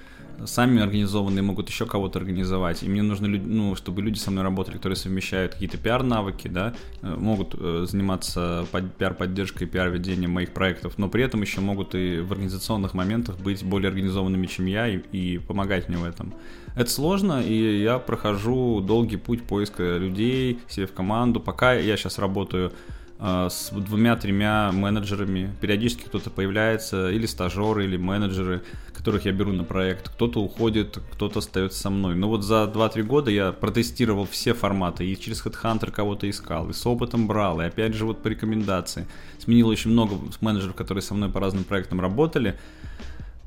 сами 0.44 0.82
организованные 0.82 1.42
могут 1.42 1.68
еще 1.68 1.86
кого-то 1.86 2.18
организовать. 2.18 2.82
И 2.82 2.88
мне 2.88 3.02
нужно, 3.02 3.28
ну, 3.28 3.74
чтобы 3.74 4.02
люди 4.02 4.18
со 4.18 4.30
мной 4.30 4.44
работали, 4.44 4.76
которые 4.76 4.96
совмещают 4.96 5.54
какие-то 5.54 5.78
пиар-навыки, 5.78 6.48
да, 6.48 6.74
э, 7.02 7.14
могут 7.16 7.54
э, 7.58 7.86
заниматься 7.88 8.66
пиар-поддержкой, 8.98 9.66
пиар-ведением 9.66 10.30
моих 10.32 10.52
проектов, 10.52 10.98
но 10.98 11.08
при 11.08 11.24
этом 11.24 11.40
еще 11.42 11.60
могут 11.60 11.94
и 11.94 12.20
в 12.20 12.32
организационных 12.32 12.94
моментах 12.94 13.38
быть 13.38 13.64
более 13.64 13.88
организованными, 13.88 14.46
чем 14.46 14.66
я, 14.66 14.88
и, 14.88 14.98
и 15.12 15.38
помогать 15.38 15.88
мне 15.88 15.98
в 15.98 16.04
этом. 16.04 16.34
Это 16.76 16.90
сложно, 16.90 17.42
и 17.42 17.80
я 17.82 17.98
прохожу 17.98 18.82
долгий 18.82 19.16
путь 19.16 19.42
поиска 19.44 19.96
людей 19.96 20.58
себе 20.68 20.86
в 20.86 20.92
команду. 20.92 21.40
Пока 21.40 21.72
я 21.72 21.96
сейчас 21.96 22.18
работаю 22.18 22.70
э, 23.18 23.48
с 23.50 23.70
двумя-тремя 23.70 24.72
менеджерами. 24.72 25.54
Периодически 25.62 26.02
кто-то 26.02 26.28
появляется, 26.28 27.10
или 27.10 27.24
стажеры, 27.24 27.86
или 27.86 27.96
менеджеры, 27.96 28.62
которых 28.92 29.24
я 29.24 29.32
беру 29.32 29.52
на 29.52 29.64
проект. 29.64 30.10
Кто-то 30.10 30.42
уходит, 30.42 30.98
кто-то 31.12 31.38
остается 31.38 31.80
со 31.80 31.88
мной. 31.88 32.14
Но 32.14 32.28
вот 32.28 32.44
за 32.44 32.70
2-3 32.70 33.02
года 33.04 33.30
я 33.30 33.52
протестировал 33.52 34.26
все 34.30 34.52
форматы. 34.52 35.06
И 35.06 35.18
через 35.18 35.46
HeadHunter 35.46 35.90
кого-то 35.90 36.28
искал, 36.28 36.68
и 36.68 36.74
с 36.74 36.84
опытом 36.84 37.26
брал, 37.26 37.62
и 37.62 37.64
опять 37.64 37.94
же 37.94 38.04
вот 38.04 38.22
по 38.22 38.28
рекомендации. 38.28 39.06
Сменил 39.38 39.68
очень 39.68 39.92
много 39.92 40.16
менеджеров, 40.42 40.74
которые 40.74 41.00
со 41.00 41.14
мной 41.14 41.30
по 41.30 41.40
разным 41.40 41.64
проектам 41.64 42.02
работали. 42.02 42.58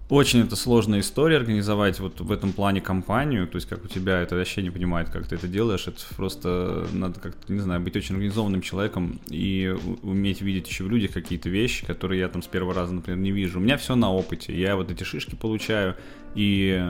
Очень 0.10 0.42
это 0.42 0.56
сложная 0.56 1.02
история 1.02 1.38
организовать 1.38 2.00
вот 2.00 2.20
в 2.20 2.32
этом 2.32 2.52
плане 2.52 2.82
компанию, 2.82 3.48
то 3.48 3.58
есть 3.58 3.70
как 3.70 3.86
у 3.86 3.88
тебя 3.88 4.22
это 4.22 4.36
вообще 4.36 4.64
не 4.64 4.72
понимает, 4.72 5.12
как 5.12 5.28
ты 5.28 5.36
это 5.36 5.48
делаешь, 5.48 5.86
это 5.86 6.00
просто 6.18 6.88
надо 6.92 7.20
как-то, 7.20 7.54
не 7.54 7.60
знаю, 7.60 7.80
быть 7.80 7.96
очень 7.96 8.16
организованным 8.16 8.62
человеком 8.62 9.20
и 9.28 9.76
уметь 10.02 10.42
видеть 10.42 10.68
еще 10.68 10.86
в 10.86 10.90
людях 10.90 11.12
какие-то 11.12 11.50
вещи, 11.50 11.86
которые 11.86 12.22
я 12.22 12.28
там 12.28 12.42
с 12.42 12.48
первого 12.48 12.74
раза, 12.74 12.92
например, 12.92 13.20
не 13.20 13.32
вижу. 13.32 13.60
У 13.60 13.62
меня 13.62 13.78
все 13.78 13.94
на 13.94 14.12
опыте, 14.12 14.60
я 14.60 14.76
вот 14.76 14.90
эти 14.90 15.04
шишки 15.04 15.36
получаю, 15.36 15.96
и 16.34 16.84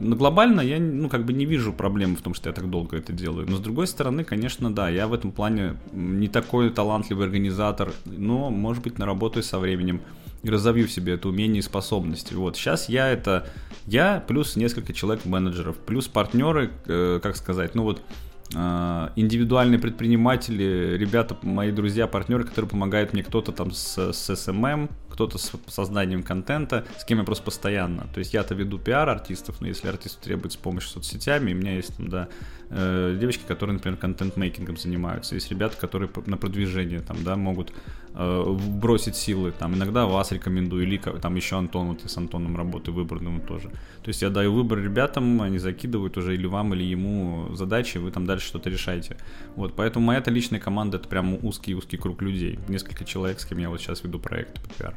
но 0.00 0.16
глобально 0.16 0.62
я, 0.62 0.80
ну, 0.80 1.08
как 1.08 1.24
бы 1.24 1.32
не 1.32 1.46
вижу 1.46 1.72
проблемы 1.72 2.16
в 2.16 2.22
том, 2.22 2.34
что 2.34 2.48
я 2.48 2.52
так 2.52 2.70
долго 2.70 2.96
это 2.96 3.12
делаю. 3.12 3.46
Но 3.48 3.56
с 3.56 3.60
другой 3.60 3.86
стороны, 3.86 4.24
конечно, 4.24 4.74
да, 4.74 4.88
я 4.88 5.06
в 5.06 5.14
этом 5.14 5.30
плане 5.30 5.76
не 5.92 6.26
такой 6.26 6.70
талантливый 6.70 7.26
организатор, 7.26 7.92
но, 8.04 8.50
может 8.50 8.82
быть, 8.82 8.98
наработаю 8.98 9.44
со 9.44 9.60
временем 9.60 10.00
и 10.42 10.50
разовью 10.50 10.86
в 10.86 10.92
себе 10.92 11.14
это 11.14 11.28
умение 11.28 11.60
и 11.60 11.62
способности. 11.62 12.34
Вот 12.34 12.56
сейчас 12.56 12.88
я 12.88 13.08
это 13.08 13.46
я 13.86 14.22
плюс 14.26 14.56
несколько 14.56 14.92
человек 14.92 15.24
менеджеров, 15.24 15.76
плюс 15.76 16.08
партнеры, 16.08 16.70
э, 16.86 17.20
как 17.22 17.36
сказать, 17.36 17.74
ну 17.74 17.82
вот 17.82 18.02
э, 18.54 19.08
индивидуальные 19.16 19.78
предприниматели, 19.78 20.96
ребята, 20.96 21.36
мои 21.42 21.72
друзья, 21.72 22.06
партнеры, 22.06 22.44
которые 22.44 22.70
помогают 22.70 23.12
мне, 23.12 23.22
кто-то 23.22 23.52
там 23.52 23.70
с, 23.72 24.12
с 24.12 24.30
SMM, 24.30 24.90
кто-то 25.20 25.36
с 25.36 25.52
созданием 25.66 26.22
контента, 26.22 26.86
с 26.98 27.04
кем 27.04 27.18
я 27.18 27.24
просто 27.24 27.44
постоянно. 27.44 28.06
То 28.14 28.20
есть 28.20 28.32
я-то 28.32 28.54
веду 28.54 28.78
пиар 28.78 29.06
артистов, 29.06 29.60
но 29.60 29.66
если 29.66 29.86
артисту 29.88 30.22
требуется 30.22 30.58
помощь 30.58 30.86
соцсетями, 30.86 31.52
у 31.52 31.56
меня 31.56 31.74
есть 31.74 31.94
там, 31.94 32.08
да, 32.08 32.28
э, 32.70 33.18
девочки, 33.20 33.42
которые, 33.46 33.74
например, 33.74 33.98
контент-мейкингом 33.98 34.78
занимаются, 34.78 35.34
есть 35.34 35.50
ребята, 35.50 35.76
которые 35.76 36.10
на 36.24 36.38
продвижение 36.38 37.00
там, 37.00 37.22
да, 37.22 37.36
могут 37.36 37.72
э, 38.14 38.56
бросить 38.80 39.16
силы, 39.16 39.52
там, 39.52 39.74
иногда 39.74 40.06
вас 40.06 40.32
рекомендую, 40.32 40.84
или 40.84 40.96
там 40.96 41.34
еще 41.36 41.56
Антон, 41.56 41.88
вот 41.88 42.02
я 42.02 42.08
с 42.08 42.16
Антоном 42.16 42.56
работаю, 42.56 42.94
выборным 42.94 43.40
тоже. 43.40 43.68
То 44.02 44.08
есть 44.08 44.22
я 44.22 44.30
даю 44.30 44.54
выбор 44.54 44.78
ребятам, 44.78 45.42
они 45.42 45.58
закидывают 45.58 46.16
уже 46.16 46.34
или 46.34 46.46
вам, 46.46 46.72
или 46.74 46.84
ему 46.84 47.54
задачи, 47.54 47.98
вы 47.98 48.10
там 48.10 48.24
дальше 48.24 48.46
что-то 48.46 48.70
решаете. 48.70 49.16
Вот, 49.56 49.76
поэтому 49.76 50.06
моя-то 50.06 50.30
личная 50.30 50.60
команда 50.60 50.96
это 50.96 51.08
прям 51.08 51.44
узкий-узкий 51.44 51.98
круг 51.98 52.22
людей, 52.22 52.58
несколько 52.68 53.04
человек, 53.04 53.40
с 53.40 53.44
кем 53.44 53.58
я 53.58 53.68
вот 53.68 53.80
сейчас 53.80 54.02
веду 54.02 54.18
проект 54.18 54.62
по 54.62 54.68
пиар. 54.74 54.94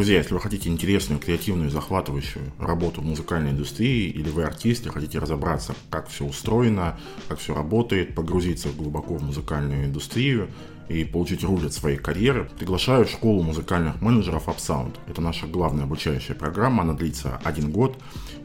Друзья, 0.00 0.16
если 0.16 0.32
вы 0.32 0.40
хотите 0.40 0.70
интересную, 0.70 1.20
креативную, 1.20 1.68
захватывающую 1.68 2.52
работу 2.58 3.02
в 3.02 3.04
музыкальной 3.04 3.50
индустрии, 3.50 4.08
или 4.08 4.30
вы 4.30 4.44
артист 4.44 4.86
и 4.86 4.88
хотите 4.88 5.18
разобраться, 5.18 5.74
как 5.90 6.08
все 6.08 6.24
устроено, 6.24 6.98
как 7.28 7.38
все 7.38 7.54
работает, 7.54 8.14
погрузиться 8.14 8.70
глубоко 8.70 9.16
в 9.16 9.22
музыкальную 9.22 9.84
индустрию, 9.84 10.48
и 10.90 11.04
получить 11.04 11.44
от 11.44 11.72
своей 11.72 11.96
карьеры, 11.96 12.50
приглашаю 12.58 13.06
в 13.06 13.10
школу 13.10 13.42
музыкальных 13.42 14.00
менеджеров 14.00 14.48
UpSound. 14.48 14.96
Это 15.06 15.20
наша 15.20 15.46
главная 15.46 15.84
обучающая 15.84 16.34
программа, 16.34 16.82
она 16.82 16.94
длится 16.94 17.40
один 17.44 17.70
год. 17.70 17.96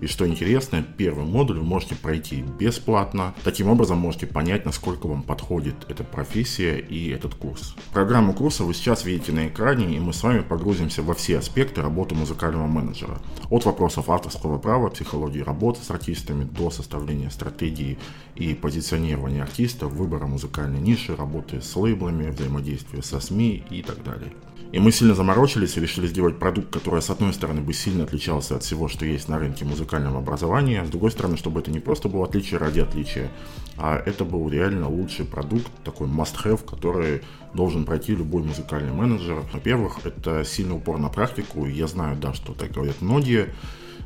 И 0.01 0.07
что 0.07 0.27
интересно, 0.27 0.85
первый 0.97 1.25
модуль 1.25 1.57
вы 1.59 1.65
можете 1.65 1.95
пройти 1.95 2.43
бесплатно. 2.59 3.33
Таким 3.43 3.69
образом 3.69 3.97
можете 3.97 4.27
понять, 4.27 4.65
насколько 4.65 5.07
вам 5.07 5.23
подходит 5.23 5.75
эта 5.87 6.03
профессия 6.03 6.77
и 6.77 7.09
этот 7.09 7.33
курс. 7.33 7.75
Программу 7.93 8.33
курса 8.33 8.63
вы 8.63 8.75
сейчас 8.75 9.05
видите 9.05 9.31
на 9.31 9.47
экране, 9.47 9.95
и 9.95 9.99
мы 9.99 10.13
с 10.13 10.21
вами 10.21 10.41
погрузимся 10.41 11.01
во 11.01 11.15
все 11.15 11.39
аспекты 11.39 11.81
работы 11.81 12.13
музыкального 12.13 12.67
менеджера. 12.67 13.19
От 13.49 13.65
вопросов 13.65 14.09
авторского 14.09 14.59
права, 14.59 14.89
психологии 14.89 15.39
работы 15.39 15.81
с 15.81 15.89
артистами 15.89 16.43
до 16.43 16.69
составления 16.69 17.31
стратегии 17.31 17.97
и 18.35 18.53
позиционирования 18.53 19.41
артиста, 19.41 19.87
выбора 19.87 20.27
музыкальной 20.27 20.79
ниши, 20.79 21.15
работы 21.15 21.61
с 21.61 21.75
лейблами, 21.75 22.34
взаимодействия 22.35 23.01
со 23.01 23.19
СМИ 23.19 23.63
и 23.69 23.81
так 23.81 24.03
далее. 24.03 24.31
И 24.71 24.79
мы 24.79 24.91
сильно 24.91 25.15
заморочились 25.15 25.77
и 25.77 25.79
решили 25.79 26.05
сделать 26.07 26.37
продукт, 26.37 26.69
который, 26.69 27.01
с 27.01 27.09
одной 27.09 27.33
стороны, 27.33 27.61
бы 27.61 27.73
сильно 27.73 28.03
отличался 28.03 28.57
от 28.57 28.63
всего, 28.63 28.89
что 28.89 29.05
есть 29.05 29.29
на 29.29 29.39
рынке 29.39 29.63
музыкального 29.63 30.17
образования, 30.17 30.83
с 30.85 30.89
другой 30.89 31.11
стороны, 31.11 31.37
чтобы 31.37 31.61
это 31.61 31.71
не 31.71 31.79
просто 31.79 32.09
было 32.09 32.25
отличие 32.25 32.59
ради 32.59 32.81
отличия, 32.81 33.31
а 33.77 33.95
это 33.95 34.25
был 34.25 34.49
реально 34.49 34.89
лучший 34.89 35.25
продукт, 35.25 35.71
такой 35.83 36.07
must-have, 36.07 36.65
который 36.65 37.21
должен 37.53 37.85
пройти 37.85 38.15
любой 38.15 38.43
музыкальный 38.43 38.91
менеджер. 38.91 39.43
Во-первых, 39.53 39.99
это 40.03 40.43
сильный 40.43 40.75
упор 40.75 40.97
на 40.97 41.07
практику, 41.09 41.65
я 41.65 41.87
знаю, 41.87 42.17
да, 42.17 42.33
что 42.33 42.53
так 42.53 42.71
говорят 42.71 43.01
многие, 43.01 43.53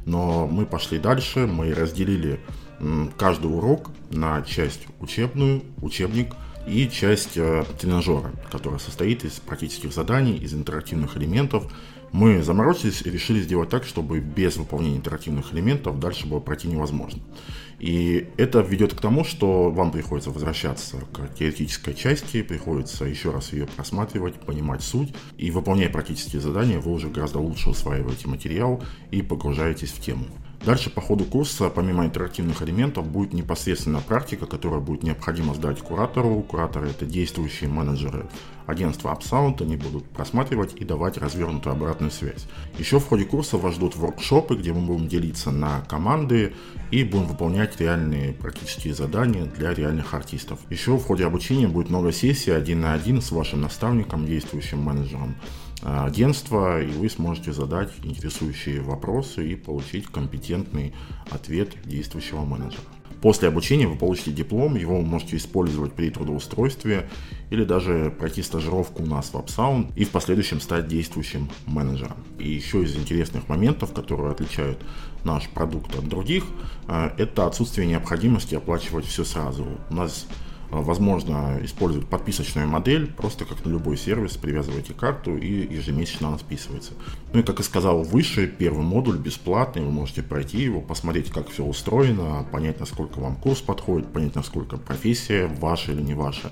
но 0.05 0.45
мы 0.45 0.67
пошли 0.67 0.99
дальше, 0.99 1.47
мы 1.47 1.73
разделили 1.73 2.39
каждый 3.17 3.47
урок 3.47 3.89
на 4.11 4.41
часть 4.43 4.81
учебную, 4.99 5.63
учебник– 5.81 6.35
и 6.67 6.89
часть 6.89 7.37
э, 7.37 7.63
тренажера, 7.79 8.31
которая 8.51 8.79
состоит 8.79 9.23
из 9.25 9.33
практических 9.33 9.93
заданий, 9.93 10.37
из 10.37 10.53
интерактивных 10.53 11.17
элементов. 11.17 11.71
Мы 12.11 12.41
заморочились 12.41 13.03
и 13.03 13.11
решили 13.11 13.39
сделать 13.39 13.69
так, 13.69 13.85
чтобы 13.85 14.19
без 14.19 14.57
выполнения 14.57 14.97
интерактивных 14.97 15.53
элементов 15.53 15.99
дальше 15.99 16.25
было 16.27 16.39
пройти 16.39 16.67
невозможно. 16.67 17.21
И 17.79 18.27
это 18.37 18.59
ведет 18.59 18.93
к 18.93 18.99
тому, 18.99 19.23
что 19.23 19.69
вам 19.69 19.91
приходится 19.91 20.31
возвращаться 20.31 20.97
к 21.13 21.33
теоретической 21.35 21.93
части, 21.93 22.41
приходится 22.41 23.05
еще 23.05 23.31
раз 23.31 23.53
ее 23.53 23.67
просматривать, 23.67 24.35
понимать 24.35 24.83
суть, 24.83 25.13
и 25.37 25.49
выполняя 25.51 25.89
практические 25.89 26.41
задания, 26.41 26.79
вы 26.79 26.91
уже 26.91 27.09
гораздо 27.09 27.39
лучше 27.39 27.69
усваиваете 27.69 28.27
материал 28.27 28.83
и 29.11 29.21
погружаетесь 29.21 29.91
в 29.91 30.01
тему. 30.01 30.25
Дальше 30.65 30.89
по 30.89 30.99
ходу 30.99 31.23
курса, 31.23 31.69
помимо 31.69 32.05
интерактивных 32.05 32.61
элементов, 32.61 33.07
будет 33.07 33.33
непосредственно 33.33 34.01
практика, 34.01 34.45
которая 34.45 34.81
будет 34.81 35.03
необходимо 35.03 35.53
сдать 35.53 35.79
куратору. 35.79 36.41
Кураторы 36.41 36.89
это 36.89 37.05
действующие 37.05 37.69
менеджеры 37.69 38.27
агентства 38.67 39.17
UpSound, 39.17 39.63
они 39.63 39.77
будут 39.77 40.05
просматривать 40.09 40.73
и 40.75 40.83
давать 40.83 41.17
развернутую 41.17 41.73
обратную 41.73 42.11
связь. 42.11 42.45
Еще 42.77 42.99
в 42.99 43.07
ходе 43.07 43.25
курса 43.25 43.57
вас 43.57 43.75
ждут 43.75 43.95
воркшопы, 43.95 44.55
где 44.55 44.73
мы 44.73 44.81
будем 44.81 45.07
делиться 45.07 45.51
на 45.51 45.81
команды 45.81 46.53
и 46.91 47.03
будем 47.03 47.25
выполнять 47.27 47.79
реальные 47.79 48.33
практические 48.33 48.93
задания 48.93 49.45
для 49.45 49.73
реальных 49.73 50.13
артистов. 50.13 50.59
Еще 50.69 50.95
в 50.97 51.03
ходе 51.03 51.25
обучения 51.25 51.67
будет 51.67 51.89
много 51.89 52.11
сессий 52.11 52.51
один 52.51 52.81
на 52.81 52.93
один 52.93 53.21
с 53.21 53.31
вашим 53.31 53.61
наставником, 53.61 54.25
действующим 54.25 54.79
менеджером 54.79 55.35
агентства, 55.81 56.81
и 56.81 56.87
вы 56.87 57.09
сможете 57.09 57.53
задать 57.53 57.91
интересующие 58.03 58.81
вопросы 58.81 59.47
и 59.47 59.55
получить 59.55 60.07
компетентный 60.07 60.93
ответ 61.31 61.75
действующего 61.85 62.43
менеджера. 62.43 62.83
После 63.21 63.49
обучения 63.49 63.85
вы 63.85 63.97
получите 63.97 64.31
диплом, 64.31 64.75
его 64.75 64.97
вы 64.97 65.03
можете 65.05 65.35
использовать 65.35 65.91
при 65.91 66.09
трудоустройстве 66.09 67.09
или 67.49 67.65
даже 67.65 68.13
пройти 68.17 68.41
стажировку 68.41 69.03
у 69.03 69.05
нас 69.05 69.29
в 69.29 69.35
UpSound 69.35 69.91
и 69.97 70.05
в 70.05 70.11
последующем 70.11 70.61
стать 70.61 70.87
действующим 70.87 71.49
менеджером. 71.65 72.17
И 72.37 72.49
еще 72.49 72.83
из 72.83 72.95
интересных 72.95 73.49
моментов, 73.49 73.93
которые 73.93 74.31
отличают 74.31 74.79
наш 75.25 75.49
продукт 75.49 75.93
от 75.95 76.07
других, 76.07 76.45
э, 76.87 77.09
это 77.17 77.45
отсутствие 77.45 77.87
необходимости 77.87 78.55
оплачивать 78.55 79.05
все 79.05 79.25
сразу. 79.25 79.67
У 79.89 79.93
нас 79.93 80.25
возможно 80.71 81.59
использовать 81.63 82.07
подписочную 82.07 82.67
модель, 82.67 83.07
просто 83.07 83.45
как 83.45 83.65
на 83.65 83.69
любой 83.69 83.97
сервис, 83.97 84.37
привязываете 84.37 84.93
карту 84.93 85.37
и 85.37 85.73
ежемесячно 85.73 86.29
она 86.29 86.37
списывается. 86.37 86.93
Ну 87.33 87.39
и 87.39 87.43
как 87.43 87.59
я 87.59 87.63
сказал 87.63 88.03
выше, 88.03 88.47
первый 88.47 88.83
модуль 88.83 89.17
бесплатный, 89.17 89.83
вы 89.83 89.91
можете 89.91 90.23
пройти 90.23 90.59
его, 90.59 90.81
посмотреть, 90.81 91.31
как 91.31 91.49
все 91.49 91.63
устроено, 91.63 92.45
понять, 92.51 92.79
насколько 92.79 93.19
вам 93.19 93.35
курс 93.35 93.61
подходит, 93.61 94.11
понять, 94.11 94.35
насколько 94.35 94.77
профессия 94.77 95.47
ваша 95.47 95.91
или 95.91 96.01
не 96.01 96.13
ваша 96.13 96.51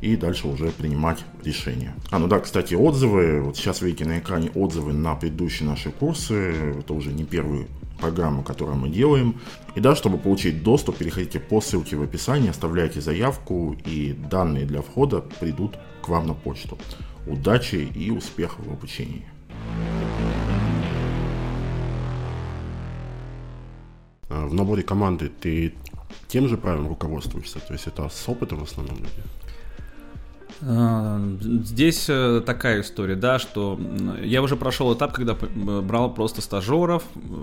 и 0.00 0.16
дальше 0.16 0.48
уже 0.48 0.70
принимать 0.70 1.24
решения. 1.44 1.94
А, 2.10 2.18
ну 2.18 2.26
да, 2.26 2.40
кстати, 2.40 2.74
отзывы. 2.74 3.42
Вот 3.42 3.56
сейчас 3.56 3.82
видите 3.82 4.04
на 4.04 4.18
экране 4.18 4.50
отзывы 4.54 4.92
на 4.92 5.14
предыдущие 5.14 5.68
наши 5.68 5.90
курсы. 5.90 6.34
Это 6.80 6.94
уже 6.94 7.12
не 7.12 7.24
первый 7.24 7.68
программу, 8.02 8.42
которую 8.42 8.76
мы 8.76 8.88
делаем. 8.88 9.40
И 9.76 9.80
да, 9.80 9.94
чтобы 9.94 10.18
получить 10.18 10.62
доступ, 10.62 10.96
переходите 10.96 11.38
по 11.40 11.60
ссылке 11.60 11.96
в 11.96 12.02
описании, 12.02 12.50
оставляйте 12.50 13.00
заявку, 13.00 13.76
и 13.86 14.12
данные 14.12 14.66
для 14.66 14.82
входа 14.82 15.20
придут 15.40 15.78
к 16.02 16.08
вам 16.08 16.26
на 16.26 16.34
почту. 16.34 16.78
Удачи 17.26 17.76
и 17.76 18.10
успехов 18.10 18.66
в 18.66 18.72
обучении. 18.72 19.24
А, 24.28 24.46
в 24.46 24.54
наборе 24.54 24.82
команды 24.82 25.28
ты 25.28 25.72
тем 26.28 26.48
же 26.48 26.56
правилом 26.56 26.88
руководствуешься? 26.88 27.60
То 27.60 27.72
есть 27.72 27.86
это 27.86 28.08
с 28.08 28.28
опытом 28.28 28.58
в 28.58 28.64
основном 28.64 28.96
люди? 28.96 29.22
А, 30.64 31.20
здесь 31.40 32.06
э, 32.08 32.40
такая 32.44 32.82
история, 32.82 33.16
да, 33.16 33.38
что 33.38 33.80
я 34.22 34.42
уже 34.42 34.56
прошел 34.56 34.94
этап, 34.94 35.12
когда 35.12 35.34
брал 35.34 36.14
просто 36.14 36.40
стажеров, 36.40 37.02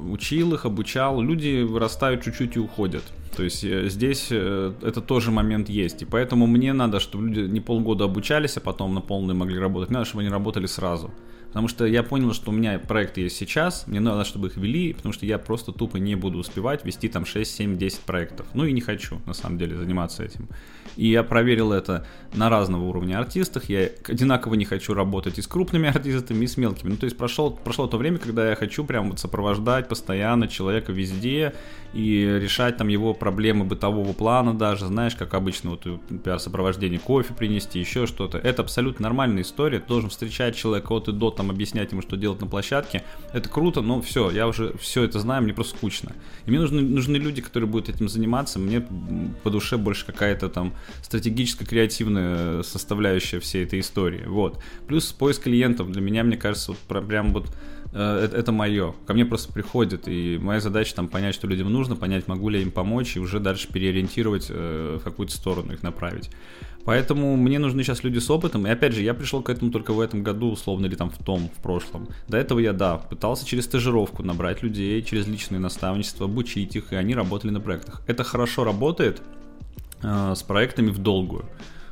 учил 0.09 0.53
их, 0.53 0.65
обучал. 0.65 1.21
Люди 1.21 1.63
вырастают 1.63 2.23
чуть-чуть 2.23 2.55
и 2.55 2.59
уходят. 2.59 3.03
То 3.35 3.43
есть 3.43 3.63
э, 3.63 3.89
здесь 3.89 4.27
э, 4.31 4.73
это 4.81 5.01
тоже 5.01 5.31
момент 5.31 5.69
есть. 5.69 6.01
И 6.01 6.05
поэтому 6.05 6.47
мне 6.47 6.71
надо, 6.71 6.99
чтобы 6.99 7.27
люди 7.27 7.51
не 7.51 7.59
полгода 7.59 8.05
обучались, 8.05 8.57
а 8.57 8.61
потом 8.61 8.93
на 8.93 9.01
полную 9.01 9.35
могли 9.35 9.59
работать. 9.59 9.89
Мне 9.89 9.97
надо, 9.99 10.09
чтобы 10.09 10.21
они 10.21 10.31
работали 10.31 10.65
сразу. 10.65 11.11
Потому 11.50 11.68
что 11.68 11.86
я 11.86 12.03
понял, 12.03 12.34
что 12.34 12.51
у 12.51 12.53
меня 12.53 12.77
проекты 12.77 13.22
есть 13.22 13.36
сейчас, 13.36 13.88
мне 13.88 14.00
надо, 14.00 14.24
чтобы 14.24 14.48
их 14.48 14.58
вели, 14.58 14.94
потому 14.94 15.13
что 15.13 15.25
я 15.25 15.39
просто 15.39 15.72
тупо 15.72 15.98
не 15.98 16.15
буду 16.15 16.38
успевать 16.38 16.86
вести 16.86 17.10
там 17.10 17.25
6, 17.25 17.56
7, 17.56 17.77
10 17.77 18.00
проектов. 18.01 18.46
Ну 18.53 18.65
и 18.65 18.72
не 18.72 18.82
хочу, 18.82 19.20
на 19.25 19.34
самом 19.34 19.58
деле, 19.58 19.75
заниматься 19.75 20.24
этим. 20.24 20.48
И 20.96 21.08
я 21.08 21.24
проверил 21.24 21.72
это 21.72 22.06
на 22.34 22.50
разного 22.50 22.84
уровня 22.84 23.20
артистах. 23.20 23.70
Я 23.70 23.89
одинаково 24.08 24.56
не 24.56 24.65
хочу 24.65 24.94
работать 24.94 25.39
и 25.39 25.41
с 25.41 25.48
крупными 25.48 25.89
артистами, 25.89 26.44
и 26.44 26.48
с 26.48 26.58
мелкими. 26.58 26.91
Ну, 26.91 26.98
то 26.98 27.06
есть 27.06 27.18
прошел, 27.18 27.51
прошло 27.51 27.88
то 27.88 27.98
время, 27.98 28.20
когда 28.20 28.50
я 28.50 28.56
хочу 28.56 28.84
прям 28.84 29.10
вот 29.10 29.20
сопровождать 29.20 29.88
постоянно 29.88 30.48
человека 30.48 30.91
везде 30.91 31.53
и 31.93 32.38
решать 32.39 32.77
там 32.77 32.88
его 32.88 33.13
проблемы 33.13 33.65
бытового 33.65 34.13
плана 34.13 34.53
даже, 34.53 34.86
знаешь, 34.88 35.15
как 35.15 35.34
обычно, 35.34 35.72
вот 35.72 35.84
пиар-сопровождение 36.24 37.00
кофе 37.00 37.34
принести, 37.34 37.79
еще 37.79 38.05
что-то. 38.05 38.38
Это 38.38 38.62
абсолютно 38.62 39.03
нормальная 39.03 39.41
история. 39.41 39.79
Ты 39.79 39.88
должен 39.88 40.10
встречать 40.10 40.55
человека 40.55 40.91
от 40.93 41.08
и 41.08 41.12
до, 41.12 41.31
там, 41.31 41.50
объяснять 41.50 41.91
ему, 41.91 42.01
что 42.01 42.15
делать 42.15 42.41
на 42.41 42.48
площадке. 42.48 43.03
Это 43.34 43.50
круто, 43.50 43.81
но 43.81 44.01
все, 44.01 44.29
я 44.29 44.48
уже 44.48 44.77
все 44.77 45.03
это 45.03 45.19
знаю, 45.19 45.43
мне 45.43 45.53
просто 45.53 45.77
скучно. 45.77 46.13
И 46.46 46.51
мне 46.51 46.60
нужны, 46.60 46.81
нужны 46.81 47.17
люди, 47.17 47.41
которые 47.41 47.69
будут 47.69 47.89
этим 47.89 48.08
заниматься. 48.08 48.60
Мне 48.60 48.86
по 49.43 49.50
душе 49.50 49.77
больше 49.77 50.05
какая-то 50.05 50.50
там 50.50 50.74
стратегическо-креативная 51.01 52.63
составляющая 52.63 53.39
всей 53.39 53.65
этой 53.65 53.79
истории. 53.79 54.25
Вот. 54.25 54.62
Плюс 54.88 55.12
поиск 55.12 55.43
клиентов. 55.43 55.91
Для 55.91 56.01
меня, 56.01 56.24
мне 56.24 56.38
кажется, 56.38 56.72
вот 56.72 57.05
прям 57.08 57.34
вот 57.34 57.48
это, 57.98 58.38
это 58.38 58.51
мое. 58.51 58.93
Ко 59.05 59.13
мне 59.13 59.25
просто 59.25 59.51
приходит, 59.51 60.08
и 60.08 60.38
моя 60.41 60.60
задача 60.60 60.96
там 60.96 61.08
понять, 61.08 61.36
что 61.36 61.48
людям 61.48 61.72
нужно, 61.72 61.96
понять, 61.96 62.27
могу 62.27 62.50
ли 62.50 62.60
я 62.60 62.63
им 62.63 62.72
помочь, 62.72 63.15
и 63.15 63.19
уже 63.19 63.39
дальше 63.39 63.67
переориентировать 63.72 64.48
э, 64.50 64.98
в 65.00 65.03
какую-то 65.03 65.34
сторону 65.34 65.74
их 65.74 65.84
направить. 65.84 66.29
Поэтому 66.86 67.36
мне 67.36 67.60
нужны 67.60 67.84
сейчас 67.84 68.03
люди 68.03 68.19
с 68.19 68.29
опытом. 68.29 68.65
И 68.65 68.69
опять 68.69 68.93
же, 68.93 69.01
я 69.01 69.13
пришел 69.13 69.41
к 69.41 69.50
этому 69.50 69.72
только 69.72 69.93
в 69.93 70.00
этом 70.00 70.24
году, 70.24 70.51
условно, 70.51 70.86
или 70.86 70.96
там 70.96 71.10
в 71.10 71.17
том, 71.17 71.50
в 71.50 71.62
прошлом. 71.62 72.08
До 72.27 72.38
этого 72.38 72.60
я, 72.60 72.74
да, 72.74 72.98
пытался 72.98 73.46
через 73.46 73.65
стажировку 73.65 74.24
набрать 74.24 74.63
людей, 74.63 75.01
через 75.03 75.27
личное 75.27 75.60
наставничество, 75.60 76.25
обучить 76.25 76.75
их, 76.75 76.93
и 76.93 76.96
они 76.96 77.15
работали 77.15 77.51
на 77.51 77.60
проектах. 77.60 78.01
Это 78.08 78.24
хорошо 78.24 78.63
работает, 78.63 79.22
Э, 80.01 80.34
с 80.36 80.43
проектами 80.43 80.89
в 80.91 80.98
долгую. 80.98 81.46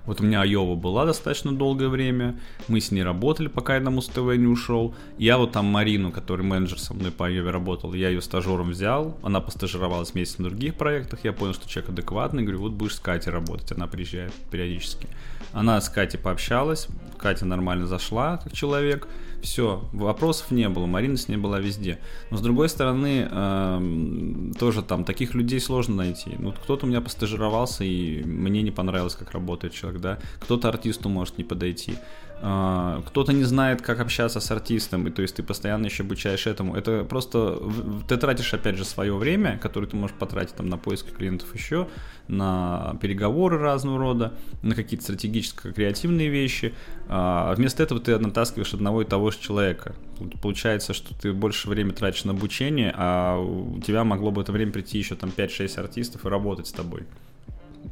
Вот 0.08 0.22
у 0.22 0.24
меня 0.24 0.42
Айова 0.42 0.76
была 0.76 1.06
достаточно 1.06 1.52
долгое 1.52 1.90
время, 1.90 2.40
мы 2.70 2.80
с 2.80 2.92
ней 2.92 3.04
работали, 3.04 3.48
пока 3.48 3.76
я 3.76 3.82
на 3.82 3.92
Муз-ТВ 3.92 4.38
не 4.38 4.48
ушел. 4.48 4.96
Я 5.18 5.38
вот 5.38 5.52
там 5.52 5.66
Марину, 5.66 6.12
который 6.12 6.44
менеджер 6.44 6.80
со 6.80 6.94
мной 6.94 7.12
по 7.12 7.28
Айове 7.28 7.52
работал, 7.52 7.94
я 7.94 8.10
ее 8.10 8.22
стажером 8.22 8.70
взял, 8.70 9.18
она 9.22 9.42
постажировалась 9.42 10.16
месяц 10.16 10.38
на 10.38 10.46
других 10.46 10.76
проектах, 10.76 11.20
я 11.24 11.34
понял, 11.34 11.54
что 11.54 11.70
человек 11.70 11.92
адекватный, 11.92 12.44
говорю, 12.44 12.62
вот 12.62 12.72
будешь 12.72 12.96
с 12.96 13.00
Катей 13.02 13.32
работать, 13.32 13.74
она 13.74 13.86
приезжает 13.88 14.34
периодически. 14.50 15.08
Она 15.52 15.80
с 15.82 15.90
Катей 15.90 16.20
пообщалась, 16.20 16.88
Катя 17.18 17.46
нормально 17.46 17.86
зашла 17.86 18.38
как 18.38 18.54
человек, 18.54 19.10
все, 19.41 19.88
вопросов 19.94 20.51
не 20.51 20.67
было, 20.70 20.86
Марина 20.86 21.17
с 21.17 21.27
ней 21.27 21.38
была 21.38 21.60
везде. 21.60 22.00
Но 22.32 22.38
с 22.38 22.41
другой 22.41 22.70
стороны, 22.70 23.27
э, 23.29 24.51
тоже 24.60 24.82
там 24.82 25.03
таких 25.03 25.34
людей 25.34 25.60
сложно 25.60 25.96
найти. 25.96 26.32
Ну, 26.39 26.51
кто-то 26.51 26.86
у 26.86 26.89
меня 26.89 27.01
постажировался, 27.01 27.84
и 27.84 28.24
мне 28.24 28.62
не 28.62 28.72
понравилось, 28.72 29.15
как 29.15 29.32
работает 29.32 29.74
человек, 29.74 30.01
да. 30.01 30.20
Кто-то 30.39 30.70
артисту 30.70 31.10
может 31.10 31.38
не 31.38 31.44
подойти. 31.44 31.94
А, 32.39 33.01
кто-то 33.08 33.34
не 33.34 33.44
знает, 33.44 33.82
как 33.82 34.00
общаться 34.00 34.39
с 34.39 34.51
артистом, 34.51 35.08
и 35.08 35.12
то 35.12 35.24
есть 35.24 35.36
ты 35.36 35.44
постоянно 35.44 35.86
еще 35.86 36.03
обучаешь 36.03 36.46
этому. 36.46 36.75
Это 36.75 37.03
просто 37.03 37.60
ты 38.08 38.15
тратишь, 38.17 38.53
опять 38.53 38.77
же, 38.77 38.86
свое 38.86 39.15
время, 39.15 39.58
которое 39.58 39.88
ты 39.88 39.96
можешь 39.96 40.15
потратить 40.15 40.53
там 40.53 40.70
на 40.70 40.77
поиск 40.77 41.12
клиентов 41.15 41.53
еще, 41.56 41.88
на 42.27 42.96
переговоры 43.01 43.58
разного 43.58 43.98
рода, 43.98 44.34
на 44.62 44.75
какие-то 44.75 45.06
стратегическо-креативные 45.06 46.29
вещи. 46.29 46.75
А 47.08 47.56
вместо 47.56 47.82
этого 47.82 48.00
ты 48.00 48.17
натаскиваешь 48.20 48.74
одного 48.74 49.01
и 49.01 49.06
того 49.06 49.32
же 49.32 49.39
человека. 49.39 49.96
Получается, 50.41 50.94
что 50.94 51.15
ты 51.15 51.34
больше 51.34 51.70
времени 51.70 51.94
тратишь 51.94 52.24
на 52.25 52.34
обучение, 52.34 52.94
а 52.96 53.39
у 53.39 53.79
тебя 53.82 54.03
могло 54.03 54.29
бы 54.29 54.44
это 54.44 54.51
время 54.51 54.72
прийти 54.72 55.00
еще 55.00 55.15
там 55.15 55.32
5-6 55.36 55.79
артистов 55.79 56.25
и 56.25 56.29
работать 56.29 56.67
с 56.67 56.72
тобой. 56.72 57.08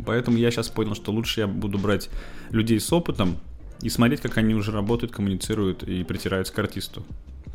Поэтому 0.05 0.37
я 0.37 0.51
сейчас 0.51 0.69
понял, 0.69 0.93
что 0.93 1.11
лучше 1.11 1.41
я 1.41 1.47
буду 1.47 1.79
брать 1.79 2.09
людей 2.51 2.79
с 2.79 2.91
опытом, 2.91 3.37
и 3.82 3.89
смотреть, 3.89 4.22
как 4.22 4.38
они 4.38 4.55
уже 4.55 4.72
работают, 4.72 5.12
коммуницируют 5.12 5.84
и 5.84 6.03
притираются 6.03 6.53
к 6.53 6.60
артисту. 6.60 7.03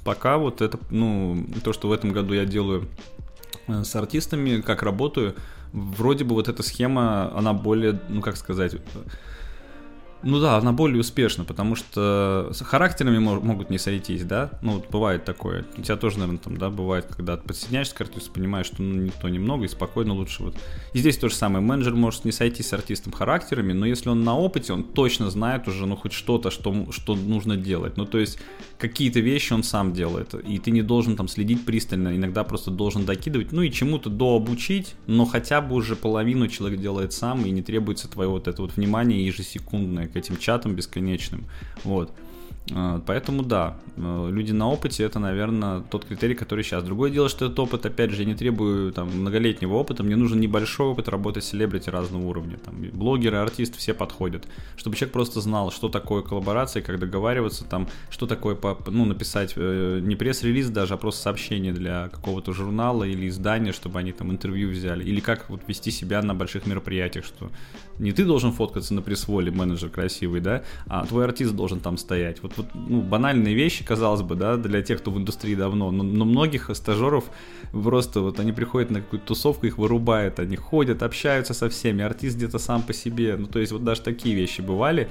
Пока 0.05 0.39
вот 0.39 0.61
это, 0.61 0.79
ну, 0.91 1.47
то, 1.63 1.73
что 1.73 1.89
в 1.89 1.93
этом 1.93 2.13
году 2.13 2.35
я 2.35 2.45
делаю 2.45 2.89
э, 3.67 3.85
с 3.85 3.95
артистами, 3.97 4.61
как 4.61 4.83
работаю, 4.83 5.35
вроде 5.73 6.25
бы 6.25 6.35
вот 6.35 6.49
эта 6.49 6.63
схема, 6.63 7.37
она 7.37 7.53
более, 7.53 8.01
ну, 8.09 8.21
как 8.21 8.37
сказать, 8.37 8.77
ну 10.23 10.41
да, 10.41 10.57
она 10.57 10.73
более 10.73 11.01
успешна, 11.01 11.45
потому 11.45 11.75
что 11.75 12.51
с 12.53 12.63
характерами 12.63 13.19
могут 13.19 13.71
не 13.71 13.79
сойтись, 13.79 14.25
да? 14.25 14.51
Ну, 14.63 14.75
вот 14.75 14.91
бывает 14.91 15.25
такое. 15.25 15.65
У 15.77 15.83
тебя 15.83 15.97
тоже, 15.97 16.19
наверное, 16.19 16.39
там, 16.41 16.57
да, 16.57 16.71
бывает, 16.71 17.07
когда 17.07 17.37
подсоединяешься 17.37 17.95
к 17.95 18.01
артисту, 18.03 18.31
понимаешь, 18.33 18.67
что 18.67 18.83
ну, 18.83 19.03
никто 19.03 19.29
немного, 19.29 19.65
и 19.65 19.69
спокойно 19.69 20.15
лучше 20.15 20.43
вот. 20.43 20.57
И 20.93 20.99
здесь 20.99 21.17
то 21.17 21.29
же 21.29 21.35
самое. 21.35 21.65
Менеджер 21.65 21.95
может 21.95 22.25
не 22.25 22.33
сойтись 22.33 22.69
с 22.69 22.73
артистом 22.73 23.13
характерами, 23.13 23.73
но 23.73 23.87
если 23.87 24.11
он 24.11 24.23
на 24.23 24.37
опыте, 24.37 24.73
он 24.73 24.85
точно 24.85 25.31
знает 25.31 25.67
уже, 25.69 25.87
ну, 25.87 25.97
хоть 25.97 26.13
что-то, 26.13 26.51
что, 26.51 26.91
что 26.93 27.15
нужно 27.15 27.57
делать. 27.57 27.97
Ну, 27.97 28.05
то 28.05 28.19
есть, 28.19 28.39
какие-то 28.79 29.21
вещи 29.21 29.53
он 29.53 29.63
сам 29.63 29.93
делает, 29.93 30.35
и 30.35 30.59
ты 30.59 30.71
не 30.71 30.83
должен 30.83 31.17
там 31.17 31.29
следить 31.29 31.65
пристально, 31.65 32.17
иногда 32.17 32.45
просто 32.45 32.71
должен 32.71 33.05
докидывать, 33.05 33.53
ну, 33.53 33.63
и 33.63 33.71
чему-то 33.71 34.11
дообучить, 34.11 34.95
но 35.07 35.25
хотя 35.25 35.61
бы 35.61 35.77
уже 35.77 35.97
половину 35.97 36.49
человек 36.49 36.81
делает 36.81 37.13
сам, 37.13 37.45
и 37.45 37.51
не 37.51 37.63
требуется 37.63 38.09
твое 38.09 38.29
вот 38.29 38.49
это 38.49 38.63
вот 38.63 38.77
внимание 38.77 39.25
ежесекундное 39.25 40.10
к 40.11 40.17
этим 40.17 40.37
чатам 40.37 40.75
бесконечным. 40.75 41.47
Вот. 41.85 42.13
А, 42.73 43.03
поэтому 43.05 43.43
да, 43.43 43.77
э, 43.97 44.29
люди 44.31 44.53
на 44.53 44.69
опыте 44.69 45.03
это, 45.05 45.19
наверное, 45.19 45.81
тот 45.81 46.05
критерий, 46.05 46.35
который 46.35 46.63
сейчас. 46.63 46.85
Другое 46.85 47.11
дело, 47.11 47.29
что 47.29 47.47
этот 47.47 47.59
опыт, 47.59 47.87
опять 47.87 48.11
же, 48.11 48.23
я 48.23 48.29
не 48.29 48.35
требую 48.35 48.93
там, 48.93 49.09
многолетнего 49.09 49.75
опыта, 49.75 50.03
мне 50.03 50.17
нужен 50.17 50.41
небольшой 50.41 50.89
опыт 50.89 51.09
работы 51.09 51.41
с 51.41 51.47
селебрити 51.47 51.91
разного 51.91 52.27
уровня. 52.27 52.59
Там, 52.59 52.75
блогеры, 52.93 53.39
артисты 53.39 53.79
все 53.79 53.95
подходят. 53.95 54.47
Чтобы 54.77 54.97
человек 54.97 55.13
просто 55.13 55.41
знал, 55.41 55.73
что 55.73 55.89
такое 55.89 56.23
коллаборация, 56.23 56.83
как 56.83 56.99
договариваться, 56.99 57.65
там, 57.65 57.89
что 58.11 58.27
такое 58.27 58.57
ну, 58.87 59.05
написать 59.05 59.55
э, 59.57 60.01
не 60.03 60.15
пресс-релиз 60.15 60.69
даже, 60.71 60.95
а 60.95 60.97
просто 60.97 61.23
сообщение 61.23 61.73
для 61.73 62.09
какого-то 62.09 62.53
журнала 62.53 63.05
или 63.05 63.29
издания, 63.29 63.73
чтобы 63.73 63.99
они 63.99 64.13
там 64.13 64.31
интервью 64.31 64.71
взяли. 64.71 65.05
Или 65.05 65.21
как 65.21 65.51
вот 65.51 65.63
вести 65.67 65.91
себя 65.91 66.23
на 66.23 66.35
больших 66.35 66.67
мероприятиях, 66.67 67.25
что 67.25 67.51
не 68.01 68.13
ты 68.13 68.25
должен 68.25 68.53
фоткаться 68.53 68.95
на 68.95 69.03
пресс-воле, 69.03 69.51
менеджер 69.51 69.91
красивый, 69.91 70.41
да, 70.41 70.63
а 70.87 71.05
твой 71.07 71.25
артист 71.25 71.55
должен 71.55 71.81
там 71.81 71.99
стоять. 71.99 72.43
Вот 72.43 72.53
вот 72.57 72.67
ну, 72.75 73.03
банальные 73.03 73.55
вещи, 73.55 73.85
казалось 73.85 74.23
бы, 74.23 74.35
да, 74.35 74.57
для 74.57 74.83
тех, 74.83 75.01
кто 75.01 75.11
в 75.11 75.19
индустрии 75.19 75.55
давно, 75.55 75.91
но, 75.91 76.03
но 76.03 76.25
многих 76.25 76.71
стажеров 76.75 77.25
просто 77.73 78.21
вот 78.21 78.41
они 78.41 78.53
приходят 78.53 78.91
на 78.91 79.01
какую-то 79.01 79.27
тусовку, 79.27 79.67
их 79.67 79.79
вырубает, 79.79 80.41
они 80.41 80.57
ходят, 80.57 81.03
общаются 81.03 81.55
со 81.55 81.69
всеми, 81.69 82.03
артист 82.03 82.37
где-то 82.37 82.59
сам 82.59 82.83
по 82.83 82.93
себе, 82.93 83.37
ну, 83.37 83.47
то 83.47 83.59
есть 83.59 83.73
вот 83.73 83.85
даже 83.85 84.01
такие 84.01 84.35
вещи 84.35 84.63
бывали, 84.63 85.09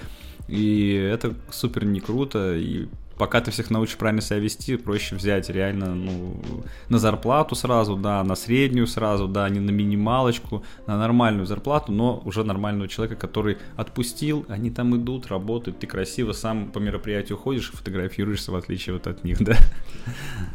и 0.47 0.93
это 0.93 1.36
супер 1.52 1.86
не 1.86 1.99
круто, 1.99 2.56
и 2.56 2.88
пока 3.19 3.41
ты 3.41 3.51
всех 3.51 3.69
научишь 3.69 3.97
правильно 3.97 4.21
себя 4.21 4.39
вести, 4.39 4.77
проще 4.77 5.15
взять 5.15 5.49
реально, 5.49 5.93
ну, 5.93 6.41
на 6.88 6.97
зарплату 6.99 7.53
сразу, 7.53 7.97
да, 7.97 8.23
на 8.23 8.36
среднюю 8.36 8.88
сразу, 8.88 9.27
да, 9.27 9.49
не 9.49 9.60
на 9.60 9.71
минималочку, 9.71 10.63
на 10.88 10.97
нормальную 10.97 11.45
зарплату, 11.45 11.91
но 11.91 12.21
уже 12.23 12.45
нормального 12.45 12.88
человека, 12.88 13.19
который 13.19 13.58
отпустил, 13.75 14.45
они 14.47 14.71
там 14.71 14.95
идут, 14.95 15.27
работают, 15.27 15.79
ты 15.79 15.86
красиво 15.86 16.32
сам 16.32 16.71
по 16.71 16.79
мероприятию 16.79 17.38
ходишь 17.38 17.69
и 17.73 17.75
фотографируешься, 17.75 18.53
в 18.53 18.55
отличие 18.55 18.93
вот 18.93 19.05
от 19.05 19.25
них, 19.25 19.38
да. 19.43 19.58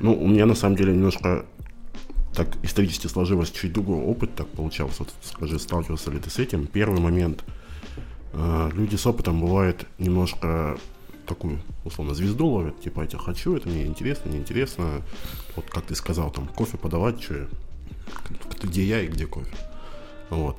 Ну, 0.00 0.14
у 0.14 0.26
меня 0.26 0.46
на 0.46 0.54
самом 0.54 0.76
деле 0.76 0.94
немножко 0.94 1.44
так 2.34 2.48
исторически 2.62 3.08
сложилось 3.08 3.50
чуть 3.50 3.74
другой 3.74 3.98
опыт, 3.98 4.34
так 4.34 4.48
получалось. 4.48 4.98
Вот 4.98 5.12
скажи, 5.22 5.58
сталкивался 5.58 6.10
ли 6.10 6.18
ты 6.18 6.30
с 6.30 6.38
этим? 6.38 6.66
Первый 6.66 7.00
момент. 7.00 7.44
Э, 8.32 8.70
люди 8.74 8.96
с 8.96 9.06
опытом 9.06 9.42
бывает 9.42 9.86
немножко 9.98 10.78
такую, 11.26 11.60
условно, 11.84 12.14
звезду 12.14 12.46
ловят, 12.46 12.80
типа, 12.80 13.02
я 13.02 13.06
тебя 13.06 13.18
хочу, 13.18 13.56
это 13.56 13.68
мне 13.68 13.86
интересно, 13.86 14.30
неинтересно. 14.30 15.02
Вот 15.56 15.66
как 15.70 15.84
ты 15.84 15.94
сказал, 15.94 16.30
там, 16.30 16.46
кофе 16.48 16.76
подавать, 16.76 17.22
что 17.22 17.46
где 18.62 18.84
я 18.84 19.02
и 19.02 19.06
где 19.06 19.26
кофе. 19.26 19.54
Вот. 20.30 20.56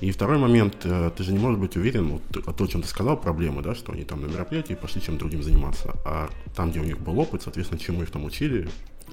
И 0.00 0.10
второй 0.10 0.38
момент, 0.38 0.76
э, 0.84 1.10
ты 1.16 1.22
же 1.22 1.32
не 1.32 1.38
можешь 1.38 1.58
быть 1.58 1.76
уверен, 1.76 2.08
вот, 2.08 2.48
о 2.48 2.52
том, 2.52 2.68
чем 2.68 2.82
ты 2.82 2.88
сказал, 2.88 3.16
проблемы, 3.16 3.62
да, 3.62 3.74
что 3.74 3.92
они 3.92 4.04
там 4.04 4.20
на 4.20 4.26
мероприятии 4.26 4.74
пошли 4.74 5.00
чем 5.00 5.18
другим 5.18 5.42
заниматься, 5.42 5.96
а 6.04 6.28
там, 6.54 6.70
где 6.70 6.80
у 6.80 6.84
них 6.84 6.98
был 6.98 7.18
опыт, 7.18 7.42
соответственно, 7.42 7.80
чему 7.80 8.02
их 8.02 8.10
там 8.10 8.24
учили, 8.24 8.68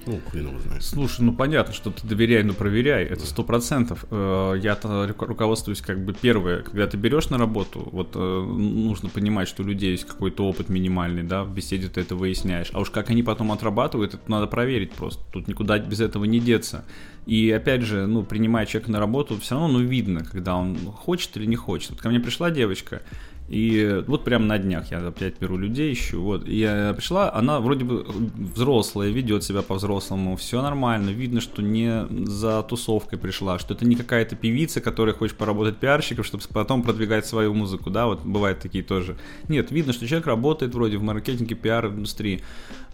ну, 0.06 0.20
хрен 0.30 0.48
его 0.48 0.58
знает. 0.58 0.82
Слушай, 0.82 1.22
ну 1.22 1.32
понятно, 1.32 1.72
что 1.72 1.90
ты 1.90 2.06
доверяй, 2.06 2.42
но 2.42 2.52
проверяй, 2.52 3.04
это 3.04 3.26
сто 3.26 3.44
процентов. 3.44 4.04
Э, 4.10 4.54
я-то 4.60 5.12
руководствуюсь 5.18 5.80
как 5.80 6.04
бы 6.04 6.12
первое, 6.12 6.62
когда 6.62 6.86
ты 6.86 6.96
берешь 6.96 7.30
на 7.30 7.38
работу, 7.38 7.88
вот 7.92 8.12
э, 8.14 8.18
нужно 8.18 9.08
понимать, 9.08 9.48
что 9.48 9.62
у 9.62 9.66
людей 9.66 9.92
есть 9.92 10.06
какой-то 10.06 10.46
опыт 10.46 10.68
минимальный, 10.68 11.22
да, 11.22 11.44
в 11.44 11.54
беседе 11.54 11.88
ты 11.88 12.00
это 12.00 12.16
выясняешь. 12.16 12.70
А 12.72 12.80
уж 12.80 12.90
как 12.90 13.10
они 13.10 13.22
потом 13.22 13.52
отрабатывают, 13.52 14.14
это 14.14 14.30
надо 14.30 14.46
проверить 14.46 14.92
просто. 14.92 15.22
Тут 15.32 15.48
никуда 15.48 15.78
без 15.78 16.00
этого 16.00 16.24
не 16.24 16.40
деться. 16.40 16.84
И 17.26 17.50
опять 17.50 17.82
же, 17.82 18.06
ну, 18.06 18.24
принимая 18.24 18.66
человека 18.66 18.90
на 18.90 18.98
работу, 18.98 19.38
все 19.38 19.54
равно, 19.54 19.78
ну, 19.78 19.84
видно, 19.84 20.24
когда 20.24 20.56
он 20.56 20.76
хочет 20.76 21.36
или 21.36 21.46
не 21.46 21.56
хочет. 21.56 21.90
Вот 21.90 22.00
ко 22.00 22.08
мне 22.08 22.18
пришла 22.18 22.50
девочка, 22.50 23.02
И 23.48 24.02
вот 24.06 24.24
прям 24.24 24.46
на 24.46 24.58
днях 24.58 24.90
я 24.90 25.06
опять 25.06 25.38
беру 25.38 25.58
людей, 25.58 25.92
ищу. 25.92 26.22
Вот, 26.22 26.48
и 26.48 26.56
я 26.56 26.94
пришла, 26.94 27.32
она 27.34 27.60
вроде 27.60 27.84
бы 27.84 28.06
взрослая, 28.54 29.10
ведет 29.10 29.44
себя 29.44 29.62
по-взрослому, 29.62 30.36
все 30.36 30.62
нормально. 30.62 31.10
Видно, 31.10 31.40
что 31.40 31.60
не 31.60 32.06
за 32.26 32.62
тусовкой 32.62 33.18
пришла, 33.18 33.58
что 33.58 33.74
это 33.74 33.84
не 33.84 33.94
какая-то 33.94 34.36
певица, 34.36 34.80
которая 34.80 35.14
хочет 35.14 35.36
поработать 35.36 35.76
пиарщиком, 35.76 36.24
чтобы 36.24 36.42
потом 36.52 36.82
продвигать 36.82 37.26
свою 37.26 37.52
музыку, 37.52 37.90
да, 37.90 38.06
вот 38.06 38.24
бывают 38.24 38.60
такие 38.60 38.82
тоже. 38.82 39.16
Нет, 39.48 39.70
видно, 39.70 39.92
что 39.92 40.06
человек 40.06 40.26
работает 40.26 40.74
вроде 40.74 40.96
в 40.96 41.02
маркетинге, 41.02 41.54
пиар-индустрии. 41.54 42.42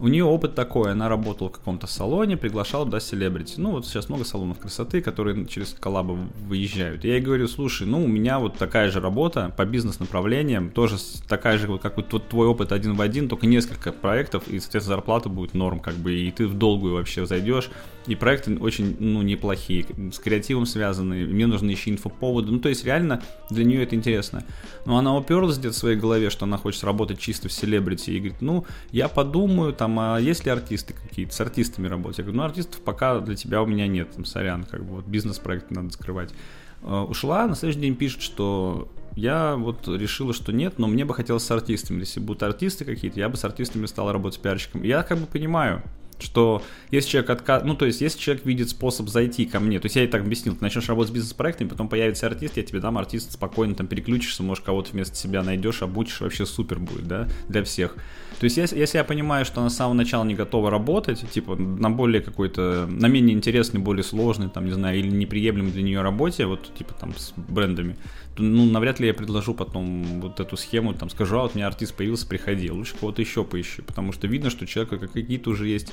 У 0.00 0.08
нее 0.08 0.24
опыт 0.24 0.54
такой, 0.54 0.92
она 0.92 1.08
работала 1.08 1.48
в 1.48 1.52
каком-то 1.52 1.86
салоне, 1.88 2.36
приглашала, 2.36 2.86
да, 2.86 3.00
селебрити. 3.00 3.54
Ну, 3.58 3.72
вот 3.72 3.86
сейчас 3.86 4.08
много 4.08 4.24
салонов 4.24 4.60
красоты, 4.60 5.02
которые 5.02 5.46
через 5.46 5.74
коллабы 5.78 6.16
выезжают. 6.46 7.04
Я 7.04 7.14
ей 7.14 7.20
говорю, 7.20 7.48
слушай, 7.48 7.86
ну, 7.86 8.04
у 8.04 8.06
меня 8.06 8.38
вот 8.38 8.56
такая 8.56 8.90
же 8.90 9.00
работа 9.00 9.52
по 9.56 9.64
бизнес-направлению, 9.64 10.37
направлением, 10.38 10.70
тоже 10.70 10.96
такая 11.26 11.58
же, 11.58 11.78
как 11.78 11.96
вот 11.96 12.28
твой 12.28 12.46
опыт 12.46 12.72
один 12.72 12.94
в 12.94 13.00
один, 13.00 13.28
только 13.28 13.46
несколько 13.46 13.92
проектов, 13.92 14.48
и, 14.48 14.58
соответственно, 14.60 14.96
зарплата 14.96 15.28
будет 15.28 15.54
норм, 15.54 15.80
как 15.80 15.94
бы, 15.94 16.12
и 16.12 16.30
ты 16.30 16.46
в 16.46 16.54
долгую 16.54 16.94
вообще 16.94 17.26
зайдешь, 17.26 17.70
и 18.06 18.14
проекты 18.14 18.56
очень, 18.58 18.96
ну, 18.98 19.22
неплохие, 19.22 19.84
с 20.12 20.18
креативом 20.18 20.66
связаны, 20.66 21.26
мне 21.26 21.46
нужны 21.46 21.70
еще 21.70 21.90
инфоповоды, 21.90 22.52
ну, 22.52 22.58
то 22.58 22.68
есть, 22.68 22.84
реально, 22.84 23.22
для 23.50 23.64
нее 23.64 23.82
это 23.82 23.96
интересно. 23.96 24.44
Но 24.86 24.96
она 24.96 25.16
уперлась 25.16 25.58
где-то 25.58 25.74
в 25.74 25.78
своей 25.78 25.96
голове, 25.96 26.30
что 26.30 26.44
она 26.44 26.56
хочет 26.56 26.84
работать 26.84 27.18
чисто 27.18 27.48
в 27.48 27.52
селебрити, 27.52 28.10
и 28.10 28.18
говорит, 28.18 28.40
ну, 28.40 28.64
я 28.92 29.08
подумаю, 29.08 29.72
там, 29.72 29.98
а 29.98 30.18
есть 30.18 30.44
ли 30.44 30.50
артисты 30.50 30.94
какие-то, 30.94 31.34
с 31.34 31.40
артистами 31.40 31.88
работать? 31.88 32.18
Я 32.18 32.24
говорю, 32.24 32.38
ну, 32.38 32.44
артистов 32.44 32.80
пока 32.80 33.20
для 33.20 33.34
тебя 33.34 33.62
у 33.62 33.66
меня 33.66 33.86
нет, 33.86 34.10
там, 34.12 34.24
сорян, 34.24 34.64
как 34.64 34.84
бы, 34.84 34.96
вот 34.96 35.06
бизнес-проект 35.06 35.70
надо 35.70 35.90
скрывать. 35.90 36.32
Э, 36.82 37.00
ушла, 37.08 37.46
на 37.46 37.56
следующий 37.56 37.80
день 37.80 37.96
пишет, 37.96 38.22
что 38.22 38.88
я 39.18 39.56
вот 39.56 39.88
решила, 39.88 40.32
что 40.32 40.52
нет, 40.52 40.78
но 40.78 40.86
мне 40.86 41.04
бы 41.04 41.12
хотелось 41.12 41.42
с 41.42 41.50
артистами. 41.50 42.00
Если 42.00 42.20
будут 42.20 42.42
артисты 42.44 42.84
какие-то, 42.84 43.18
я 43.18 43.28
бы 43.28 43.36
с 43.36 43.44
артистами 43.44 43.86
стал 43.86 44.12
работать 44.12 44.40
пиарщиком. 44.40 44.82
Я 44.84 45.02
как 45.02 45.18
бы 45.18 45.26
понимаю, 45.26 45.82
что 46.20 46.62
если 46.90 47.10
человек 47.10 47.30
отказ... 47.30 47.64
ну 47.64 47.74
то 47.74 47.84
есть 47.84 48.00
если 48.00 48.18
человек 48.18 48.44
видит 48.44 48.70
способ 48.70 49.08
зайти 49.08 49.44
ко 49.44 49.58
мне, 49.60 49.80
то 49.80 49.86
есть 49.86 49.96
я 49.96 50.04
и 50.04 50.06
так 50.06 50.22
объяснил, 50.22 50.54
ты 50.54 50.62
начнешь 50.62 50.88
работать 50.88 51.10
с 51.10 51.14
бизнес-проектами, 51.14 51.68
потом 51.68 51.88
появится 51.88 52.26
артист, 52.26 52.56
я 52.56 52.62
тебе 52.62 52.80
дам 52.80 52.96
артист, 52.96 53.32
спокойно 53.32 53.74
там 53.74 53.88
переключишься, 53.88 54.42
может 54.42 54.64
кого-то 54.64 54.92
вместо 54.92 55.16
себя 55.16 55.42
найдешь, 55.42 55.82
обучишь, 55.82 56.20
вообще 56.20 56.46
супер 56.46 56.78
будет, 56.78 57.08
да, 57.08 57.28
для 57.48 57.64
всех. 57.64 57.96
То 58.38 58.44
есть 58.44 58.56
если, 58.56 58.78
если 58.78 58.98
я 58.98 59.04
понимаю, 59.04 59.44
что 59.44 59.60
она 59.60 59.68
с 59.68 59.76
самого 59.76 59.94
начала 59.94 60.24
не 60.24 60.34
готова 60.34 60.70
работать, 60.70 61.28
типа 61.30 61.56
на 61.56 61.90
более 61.90 62.22
какой-то, 62.22 62.86
на 62.88 63.06
менее 63.06 63.34
интересный, 63.34 63.80
более 63.80 64.04
сложный, 64.04 64.48
там, 64.48 64.66
не 64.66 64.72
знаю, 64.72 64.98
или 64.98 65.08
неприемлемый 65.08 65.72
для 65.72 65.82
нее 65.82 66.02
работе, 66.02 66.46
вот 66.46 66.72
типа 66.74 66.94
там 66.94 67.14
с 67.16 67.32
брендами, 67.36 67.96
то, 68.36 68.42
ну, 68.42 68.64
навряд 68.66 69.00
ли 69.00 69.08
я 69.08 69.14
предложу 69.14 69.54
потом 69.54 70.20
вот 70.20 70.38
эту 70.38 70.56
схему, 70.56 70.94
там, 70.94 71.10
скажу, 71.10 71.36
а 71.38 71.42
вот 71.42 71.52
у 71.54 71.58
меня 71.58 71.66
артист 71.66 71.94
появился, 71.94 72.28
приходи, 72.28 72.70
лучше 72.70 72.94
кого-то 72.94 73.22
еще 73.22 73.42
поищи, 73.42 73.82
потому 73.82 74.12
что 74.12 74.28
видно, 74.28 74.50
что 74.50 74.64
у 74.64 74.66
человека 74.68 74.98
какие-то 75.08 75.50
уже 75.50 75.66
есть 75.66 75.92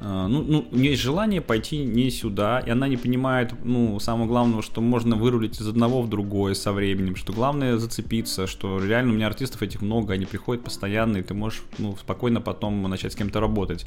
ну, 0.00 0.42
ну, 0.42 0.68
у 0.70 0.76
нее 0.76 0.92
есть 0.92 1.02
желание 1.02 1.40
пойти 1.40 1.78
не 1.78 2.10
сюда, 2.10 2.60
и 2.60 2.70
она 2.70 2.86
не 2.86 2.96
понимает, 2.96 3.52
ну, 3.64 3.98
самого 3.98 4.26
главного, 4.26 4.62
что 4.62 4.80
можно 4.80 5.16
вырулить 5.16 5.60
из 5.60 5.66
одного 5.66 6.02
в 6.02 6.08
другое 6.08 6.54
со 6.54 6.72
временем, 6.72 7.16
что 7.16 7.32
главное 7.32 7.78
зацепиться, 7.78 8.46
что 8.46 8.84
реально 8.84 9.12
у 9.12 9.16
меня 9.16 9.26
артистов 9.26 9.62
этих 9.62 9.82
много, 9.82 10.14
они 10.14 10.24
приходят 10.26 10.62
постоянно, 10.62 11.16
и 11.16 11.22
ты 11.22 11.34
можешь, 11.34 11.62
ну, 11.78 11.96
спокойно 11.96 12.40
потом 12.40 12.82
начать 12.82 13.12
с 13.12 13.16
кем-то 13.16 13.40
работать. 13.40 13.86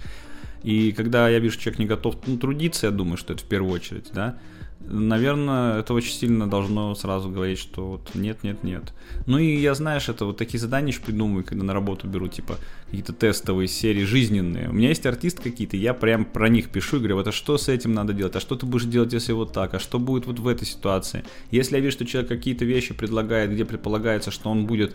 И 0.64 0.92
когда 0.92 1.30
я 1.30 1.40
вижу, 1.40 1.58
человек 1.58 1.80
не 1.80 1.86
готов 1.86 2.16
ну, 2.28 2.38
трудиться, 2.38 2.88
я 2.88 2.92
думаю, 2.92 3.18
что 3.18 3.34
это 3.34 3.44
в 3.44 3.48
первую 3.48 3.74
очередь, 3.74 4.10
да, 4.14 4.38
наверное, 4.88 5.80
это 5.80 5.94
очень 5.94 6.14
сильно 6.14 6.50
должно 6.50 6.96
сразу 6.96 7.30
говорить, 7.30 7.60
что 7.60 7.92
вот 7.92 8.16
нет, 8.16 8.44
нет, 8.44 8.64
нет. 8.64 8.94
Ну 9.26 9.38
и 9.38 9.56
я, 9.56 9.74
знаешь, 9.74 10.10
это 10.10 10.26
вот 10.26 10.38
такие 10.38 10.60
задания 10.60 10.92
еще 10.92 11.02
придумываю, 11.02 11.44
когда 11.44 11.64
на 11.64 11.74
работу 11.74 12.08
беру, 12.08 12.28
типа, 12.28 12.58
какие-то 12.86 13.14
тестовые 13.14 13.68
серии 13.68 14.04
жизненные. 14.04 14.70
У 14.70 14.74
меня 14.74 14.90
есть 14.90 15.06
артисты 15.06 15.42
какие-то, 15.42 15.78
я 15.78 15.94
прям 15.94 16.26
про 16.26 16.50
них 16.50 16.70
пишу 16.70 16.98
и 16.98 17.00
говорю, 17.00 17.16
вот 17.16 17.28
а 17.28 17.32
что 17.32 17.58
с 17.58 17.70
этим 17.70 17.94
надо 17.94 18.14
делать, 18.14 18.36
а 18.36 18.40
что 18.40 18.56
ты 18.56 18.66
будешь 18.66 18.86
делать, 18.86 19.14
если 19.14 19.34
вот 19.34 19.54
так, 19.54 19.74
а 19.74 19.80
что 19.80 20.00
будет 20.00 20.26
вот 20.26 20.40
в 20.40 20.48
этой 20.48 20.66
ситуации. 20.68 21.24
Если 21.52 21.76
я 21.76 21.82
вижу, 21.82 21.94
что 21.94 22.06
человек 22.06 22.30
какие-то 22.30 22.66
вещи 22.66 22.94
предлагает, 22.94 23.52
где 23.52 23.66
предполагается, 23.66 24.32
что 24.32 24.50
он 24.50 24.66
будет, 24.66 24.94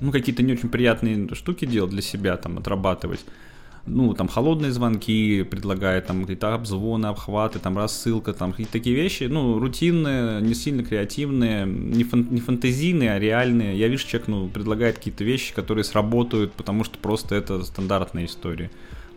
ну, 0.00 0.12
какие-то 0.12 0.42
не 0.42 0.52
очень 0.52 0.68
приятные 0.68 1.28
штуки 1.34 1.64
делать 1.64 1.90
для 1.90 2.02
себя, 2.02 2.36
там, 2.36 2.58
отрабатывать, 2.58 3.20
ну, 3.88 4.14
там, 4.14 4.28
холодные 4.28 4.72
звонки 4.72 5.42
предлагает, 5.42 6.06
там, 6.06 6.20
какие-то 6.20 6.54
обзвоны, 6.54 7.06
обхваты, 7.06 7.58
там, 7.58 7.76
рассылка, 7.76 8.32
там, 8.32 8.52
какие-то 8.52 8.72
такие 8.72 8.94
вещи, 8.94 9.24
ну, 9.24 9.58
рутинные, 9.58 10.40
не 10.40 10.54
сильно 10.54 10.84
креативные, 10.84 11.66
не, 11.66 12.04
фан- 12.04 12.28
не 12.30 12.40
фантазийные, 12.40 13.12
а 13.12 13.18
реальные. 13.18 13.78
Я 13.78 13.88
вижу, 13.88 14.06
человек, 14.06 14.28
ну, 14.28 14.48
предлагает 14.48 14.98
какие-то 14.98 15.24
вещи, 15.24 15.54
которые 15.54 15.84
сработают, 15.84 16.52
потому 16.52 16.84
что 16.84 16.98
просто 16.98 17.34
это 17.34 17.64
стандартная 17.64 18.26
история. 18.26 18.70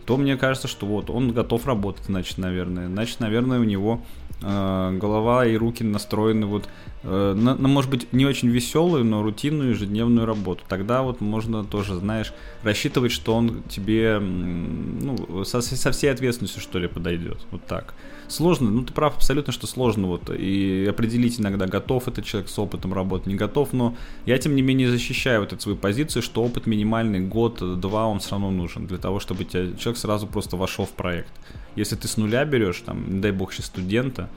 То 0.04 0.16
мне 0.16 0.36
кажется, 0.36 0.66
что 0.66 0.86
вот 0.86 1.10
он 1.10 1.32
готов 1.32 1.66
работать, 1.66 2.06
значит, 2.06 2.38
наверное. 2.38 2.88
Значит, 2.88 3.20
наверное, 3.20 3.60
у 3.60 3.64
него 3.64 4.02
э, 4.42 4.98
голова 4.98 5.46
и 5.46 5.56
руки 5.56 5.84
настроены 5.84 6.46
вот 6.46 6.68
э, 7.02 7.34
на, 7.34 7.54
на, 7.54 7.68
может 7.68 7.90
быть, 7.90 8.12
не 8.12 8.26
очень 8.26 8.48
веселую, 8.48 9.04
но 9.04 9.22
рутинную 9.22 9.70
ежедневную 9.70 10.26
работу. 10.26 10.62
Тогда 10.68 11.02
вот 11.02 11.20
можно 11.20 11.64
тоже, 11.64 11.94
знаешь, 11.94 12.32
рассчитывать, 12.62 13.12
что 13.12 13.34
он 13.34 13.62
тебе 13.68 14.18
ну, 14.20 15.44
со, 15.44 15.60
со 15.60 15.90
всей 15.92 16.12
ответственностью, 16.12 16.60
что 16.60 16.78
ли, 16.78 16.88
подойдет. 16.88 17.38
Вот 17.50 17.64
так. 17.66 17.94
Сложно, 18.32 18.70
ну 18.70 18.82
ты 18.82 18.94
прав 18.94 19.14
абсолютно, 19.14 19.52
что 19.52 19.66
сложно 19.66 20.06
вот 20.06 20.30
и 20.30 20.86
определить 20.88 21.38
иногда, 21.38 21.66
готов 21.66 22.08
этот 22.08 22.24
человек 22.24 22.48
с 22.48 22.58
опытом 22.58 22.94
работать, 22.94 23.26
не 23.26 23.34
готов, 23.34 23.74
но 23.74 23.94
я 24.24 24.38
тем 24.38 24.56
не 24.56 24.62
менее 24.62 24.90
защищаю 24.90 25.40
вот 25.40 25.52
эту 25.52 25.60
свою 25.60 25.76
позицию, 25.76 26.22
что 26.22 26.42
опыт 26.42 26.66
минимальный, 26.66 27.20
год-два 27.20 28.06
он 28.06 28.20
все 28.20 28.30
равно 28.30 28.50
нужен 28.50 28.86
для 28.86 28.96
того, 28.96 29.20
чтобы 29.20 29.44
тебя, 29.44 29.76
человек 29.76 29.98
сразу 29.98 30.26
просто 30.26 30.56
вошел 30.56 30.86
в 30.86 30.92
проект. 30.92 31.30
Если 31.76 31.94
ты 31.94 32.08
с 32.08 32.16
нуля 32.16 32.46
берешь, 32.46 32.80
там, 32.80 33.16
не 33.16 33.20
дай 33.20 33.32
бог, 33.32 33.52
сейчас 33.52 33.66
студента, 33.66 34.30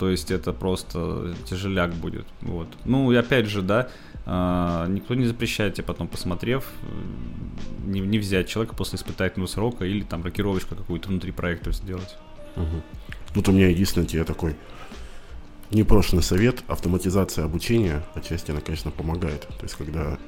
то 0.00 0.10
есть 0.10 0.32
это 0.32 0.52
просто 0.52 1.36
тяжеляк 1.48 1.94
будет. 1.94 2.26
Вот. 2.40 2.66
Ну 2.84 3.12
и 3.12 3.16
опять 3.16 3.46
же, 3.46 3.62
да, 3.62 3.88
э, 4.26 4.86
никто 4.88 5.14
не 5.14 5.26
запрещает 5.26 5.74
тебе 5.74 5.84
потом, 5.84 6.08
посмотрев, 6.08 6.64
не, 7.84 8.00
не 8.00 8.18
взять 8.18 8.48
человека 8.48 8.74
после 8.74 8.96
испытательного 8.96 9.46
срока 9.46 9.84
или 9.84 10.02
там 10.02 10.24
рокировочку 10.24 10.74
какую-то 10.74 11.08
внутри 11.08 11.30
проекта 11.30 11.70
сделать. 11.70 12.16
Угу. 12.56 12.82
Тут 13.38 13.50
у 13.50 13.52
меня 13.52 13.68
единственный 13.68 14.04
тебе 14.04 14.24
такой 14.24 14.56
непрошенный 15.70 16.24
совет. 16.24 16.64
Автоматизация 16.66 17.44
обучения 17.44 18.02
отчасти 18.16 18.50
она, 18.50 18.60
конечно, 18.60 18.90
помогает. 18.90 19.42
То 19.42 19.62
есть, 19.62 19.76
когда 19.76 20.18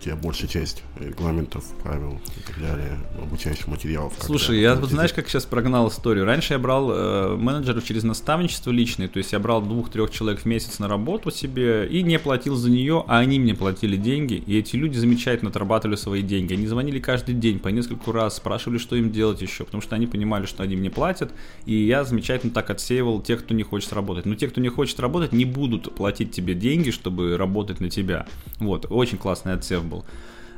тебя 0.00 0.16
большая 0.16 0.48
часть 0.48 0.82
регламентов, 0.98 1.64
правил 1.82 2.20
и 2.36 2.40
так 2.46 2.60
далее, 2.60 2.98
обучающих 3.20 3.68
материалов. 3.68 4.12
Слушай, 4.20 4.60
я 4.60 4.74
вот 4.74 4.90
знаешь, 4.90 5.12
как 5.12 5.28
сейчас 5.28 5.44
прогнал 5.44 5.88
историю? 5.88 6.24
Раньше 6.24 6.54
я 6.54 6.58
брал 6.58 6.90
э, 6.90 7.36
менеджеров 7.36 7.84
через 7.84 8.02
наставничество 8.02 8.70
личное, 8.70 9.08
то 9.08 9.18
есть 9.18 9.32
я 9.32 9.38
брал 9.38 9.62
двух-трех 9.62 10.10
человек 10.10 10.40
в 10.40 10.44
месяц 10.46 10.78
на 10.78 10.88
работу 10.88 11.30
себе 11.30 11.86
и 11.86 12.02
не 12.02 12.18
платил 12.18 12.56
за 12.56 12.70
нее, 12.70 13.04
а 13.06 13.18
они 13.18 13.38
мне 13.38 13.54
платили 13.54 13.96
деньги, 13.96 14.34
и 14.34 14.58
эти 14.58 14.76
люди 14.76 14.98
замечательно 14.98 15.50
отрабатывали 15.50 15.96
свои 15.96 16.22
деньги. 16.22 16.54
Они 16.54 16.66
звонили 16.66 16.98
каждый 16.98 17.34
день 17.34 17.58
по 17.58 17.68
нескольку 17.68 18.12
раз, 18.12 18.36
спрашивали, 18.36 18.78
что 18.78 18.96
им 18.96 19.12
делать 19.12 19.40
еще, 19.40 19.64
потому 19.64 19.80
что 19.80 19.94
они 19.96 20.06
понимали, 20.06 20.46
что 20.46 20.62
они 20.62 20.76
мне 20.76 20.90
платят, 20.90 21.32
и 21.66 21.74
я 21.74 22.04
замечательно 22.04 22.52
так 22.52 22.70
отсеивал 22.70 23.20
тех, 23.20 23.44
кто 23.44 23.54
не 23.54 23.62
хочет 23.62 23.92
работать. 23.92 24.26
Но 24.26 24.34
те, 24.34 24.48
кто 24.48 24.60
не 24.60 24.68
хочет 24.68 24.98
работать, 25.00 25.32
не 25.32 25.44
будут 25.44 25.94
платить 25.94 26.32
тебе 26.32 26.54
деньги, 26.54 26.90
чтобы 26.90 27.36
работать 27.36 27.80
на 27.80 27.90
тебя. 27.90 28.26
Вот, 28.58 28.86
очень 28.90 29.18
классный 29.18 29.54
отсев 29.54 29.83
был. 29.84 30.04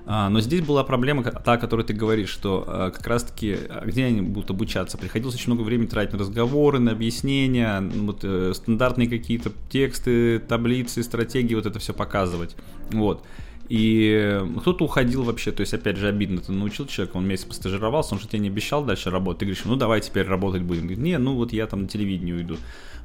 А, 0.09 0.29
но 0.29 0.41
здесь 0.41 0.61
была 0.61 0.85
проблема, 0.85 1.25
та, 1.25 1.55
о 1.55 1.59
которой 1.59 1.85
ты 1.85 1.93
говоришь, 1.93 2.29
что 2.29 2.65
а, 2.67 2.91
как 2.93 3.05
раз-таки, 3.09 3.57
а, 3.69 3.85
где 3.85 4.05
они 4.05 4.21
будут 4.21 4.51
обучаться? 4.51 4.97
Приходилось 4.97 5.35
очень 5.35 5.53
много 5.53 5.63
времени 5.63 5.89
тратить 5.89 6.13
на 6.13 6.21
разговоры, 6.21 6.79
на 6.79 6.93
объяснения, 6.93 7.81
вот, 7.81 8.21
э, 8.23 8.53
стандартные 8.55 9.09
какие-то 9.09 9.51
тексты, 9.69 10.39
таблицы, 10.39 11.03
стратегии, 11.03 11.57
вот 11.57 11.67
это 11.67 11.81
все 11.81 11.93
показывать. 11.93 12.55
Вот. 12.93 13.25
И 13.69 14.41
кто-то 14.61 14.85
уходил 14.85 15.25
вообще, 15.25 15.51
то 15.51 15.63
есть, 15.63 15.75
опять 15.75 15.97
же, 15.97 16.07
обидно, 16.07 16.41
ты 16.41 16.53
научил 16.53 16.87
человека, 16.87 17.17
он 17.17 17.27
месяц 17.27 17.47
постажировался, 17.47 18.15
он 18.15 18.21
же 18.21 18.29
тебе 18.29 18.39
не 18.39 18.49
обещал 18.49 18.85
дальше 18.85 19.11
работать, 19.11 19.41
ты 19.41 19.47
говоришь, 19.47 19.65
ну 19.65 19.75
давай 19.75 20.01
теперь 20.01 20.25
работать 20.25 20.63
будем. 20.63 20.83
Говорит, 20.83 20.99
не, 20.99 21.19
ну 21.19 21.35
вот 21.35 21.53
я 21.53 21.67
там 21.67 21.83
на 21.83 21.89
телевидении 21.89 22.33
уйду 22.33 22.59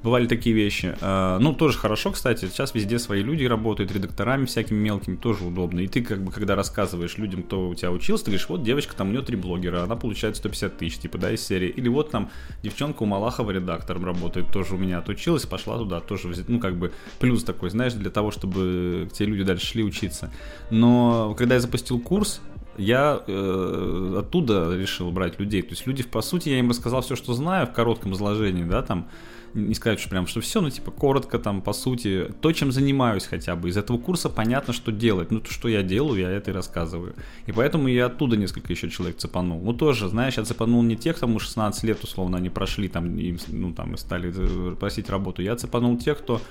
бывали 0.04 0.28
такие 0.28 0.56
вещи. 0.56 0.96
А, 1.02 1.40
ну, 1.40 1.54
тоже 1.54 1.78
хорошо, 1.78 2.12
кстати, 2.12 2.46
сейчас 2.46 2.74
везде 2.74 3.00
свои 3.00 3.22
люди 3.22 3.46
работают, 3.46 3.92
редакторами 3.92 4.46
всякими 4.46 4.78
мелкими, 4.78 5.16
тоже 5.16 5.46
удобно. 5.46 5.80
И 5.80 5.88
ты, 5.88 6.02
как 6.02 6.24
бы, 6.24 6.32
когда 6.32 6.56
рассказываешь 6.56 7.18
людям, 7.18 7.44
кто 7.44 7.70
у 7.70 7.76
тебя 7.76 7.92
учился, 7.92 8.26
ты 8.26 8.32
говоришь, 8.32 8.50
вот 8.50 8.64
девочка, 8.64 8.96
там 8.96 9.10
у 9.10 9.12
нее 9.12 9.22
три 9.22 9.36
блогера, 9.36 9.84
она 9.84 9.96
получает 9.96 10.38
150 10.38 10.78
тысяч, 10.78 10.98
типа, 10.98 11.18
да, 11.18 11.32
из 11.32 11.46
серии. 11.46 11.70
Или 11.70 11.88
вот 11.88 12.12
там 12.12 12.30
девчонка 12.64 13.04
у 13.04 13.06
Малахова 13.06 13.52
редактором 13.52 14.06
работает, 14.06 14.52
тоже 14.52 14.76
у 14.76 14.78
меня 14.78 15.00
отучилась, 15.00 15.46
пошла 15.46 15.78
туда, 15.78 16.00
тоже, 16.00 16.32
ну, 16.48 16.60
как 16.60 16.76
бы, 16.78 16.92
плюс 17.20 17.44
такой, 17.44 17.70
знаешь, 17.70 17.94
для 17.94 18.10
того, 18.10 18.32
чтобы 18.32 19.10
те 19.14 19.26
люди 19.26 19.44
дальше 19.44 19.66
шли 19.66 19.84
учиться. 19.84 20.32
Но 20.70 21.36
когда 21.38 21.56
я 21.56 21.62
запустил 21.62 22.00
курс, 22.00 22.42
я 22.78 23.22
э, 23.28 24.16
оттуда 24.20 24.76
решил 24.76 25.12
брать 25.12 25.40
людей. 25.40 25.62
То 25.62 25.72
есть 25.72 25.86
люди, 25.86 26.04
по 26.04 26.22
сути, 26.22 26.50
я 26.50 26.60
им 26.60 26.70
рассказал 26.70 27.02
все, 27.02 27.16
что 27.16 27.34
знаю 27.34 27.68
в 27.68 27.74
коротком 27.74 28.14
изложении, 28.14 28.64
да, 28.64 28.82
там, 28.82 29.08
не 29.54 29.74
сказать, 29.74 30.00
что 30.00 30.10
прям, 30.10 30.28
что 30.28 30.42
все, 30.42 30.62
ну, 30.62 30.70
типа, 30.70 30.92
коротко 30.92 31.40
там, 31.40 31.62
по 31.62 31.74
сути, 31.74 32.28
то, 32.42 32.52
чем 32.52 32.72
занимаюсь 32.72 33.26
хотя 33.26 33.56
бы. 33.56 33.70
Из 33.70 33.78
этого 33.78 33.98
курса 33.98 34.30
понятно, 34.30 34.74
что 34.74 34.92
делать. 34.92 35.32
Ну, 35.32 35.40
то, 35.40 35.52
что 35.52 35.68
я 35.68 35.84
делаю, 35.84 36.20
я 36.20 36.30
это 36.30 36.52
и 36.52 36.54
рассказываю. 36.54 37.16
И 37.46 37.52
поэтому 37.52 37.88
я 37.88 38.08
оттуда 38.08 38.38
несколько 38.38 38.74
еще 38.74 38.90
человек 38.90 39.18
цепанул. 39.18 39.62
Ну, 39.62 39.74
тоже, 39.74 40.10
знаешь, 40.10 40.38
я 40.38 40.44
цепанул 40.44 40.82
не 40.84 40.96
тех, 40.96 41.20
кому 41.20 41.40
16 41.40 41.84
лет, 41.84 42.04
условно, 42.04 42.38
они 42.38 42.50
прошли 42.50 42.88
там, 42.88 43.18
и, 43.18 43.38
ну, 43.48 43.74
там, 43.74 43.94
и 43.94 43.98
стали 43.98 44.34
э, 44.36 44.76
просить 44.76 45.10
работу. 45.10 45.42
Я 45.42 45.56
цепанул 45.56 45.98
тех, 45.98 46.20
кто 46.20 46.42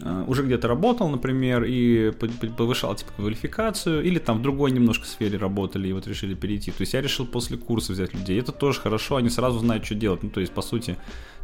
Э, 0.00 0.24
уже 0.26 0.42
где-то 0.42 0.68
работал, 0.68 1.08
например, 1.08 1.64
и 1.64 2.12
повышал 2.56 2.94
типа 2.94 3.12
квалификацию, 3.16 4.02
или 4.02 4.18
там 4.18 4.38
в 4.38 4.42
другой 4.42 4.70
немножко 4.72 5.06
сфере 5.06 5.38
работали 5.38 5.88
и 5.88 5.92
вот 5.92 6.06
решили 6.06 6.34
перейти. 6.34 6.70
То 6.70 6.80
есть 6.80 6.94
я 6.94 7.00
решил 7.00 7.26
после 7.26 7.56
курса 7.56 7.92
взять 7.92 8.14
людей. 8.14 8.38
Это 8.38 8.52
тоже 8.52 8.80
хорошо, 8.80 9.16
они 9.16 9.30
сразу 9.30 9.58
знают, 9.58 9.84
что 9.84 9.94
делать. 9.94 10.22
Ну, 10.22 10.30
то 10.30 10.40
есть, 10.40 10.52
по 10.52 10.62
сути, 10.62 10.96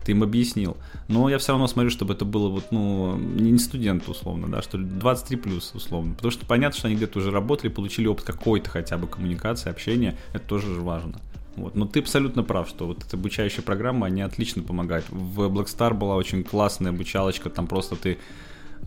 ты 0.05 0.13
им 0.13 0.23
объяснил. 0.23 0.77
Но 1.09 1.29
я 1.29 1.39
все 1.39 1.53
равно 1.53 1.67
смотрю, 1.67 1.91
чтобы 1.91 2.15
это 2.15 2.25
было 2.25 2.49
вот, 2.49 2.67
ну, 2.71 3.17
не 3.17 3.59
студент, 3.59 4.09
условно, 4.09 4.49
да, 4.49 4.63
что 4.63 4.79
23 4.79 5.37
плюс, 5.37 5.73
условно. 5.75 6.15
Потому 6.15 6.31
что 6.33 6.47
понятно, 6.47 6.79
что 6.79 6.89
они 6.89 6.97
где-то 6.97 7.19
уже 7.19 7.31
работали, 7.31 7.71
получили 7.71 8.07
опыт 8.07 8.25
какой-то 8.25 8.71
хотя 8.71 8.99
бы 8.99 9.07
коммуникации, 9.07 9.71
общения. 9.71 10.17
Это 10.33 10.47
тоже 10.47 10.69
важно. 10.81 11.21
Вот. 11.57 11.75
Но 11.75 11.87
ты 11.87 12.01
абсолютно 12.01 12.43
прав, 12.43 12.69
что 12.69 12.87
вот 12.87 13.05
эта 13.05 13.17
обучающая 13.17 13.63
программа, 13.63 14.07
они 14.07 14.23
отлично 14.23 14.63
помогают. 14.63 15.05
В 15.11 15.49
Blackstar 15.49 15.95
была 15.95 16.17
очень 16.17 16.45
классная 16.45 16.91
обучалочка, 16.91 17.51
там 17.51 17.67
просто 17.67 17.97
ты 17.97 18.19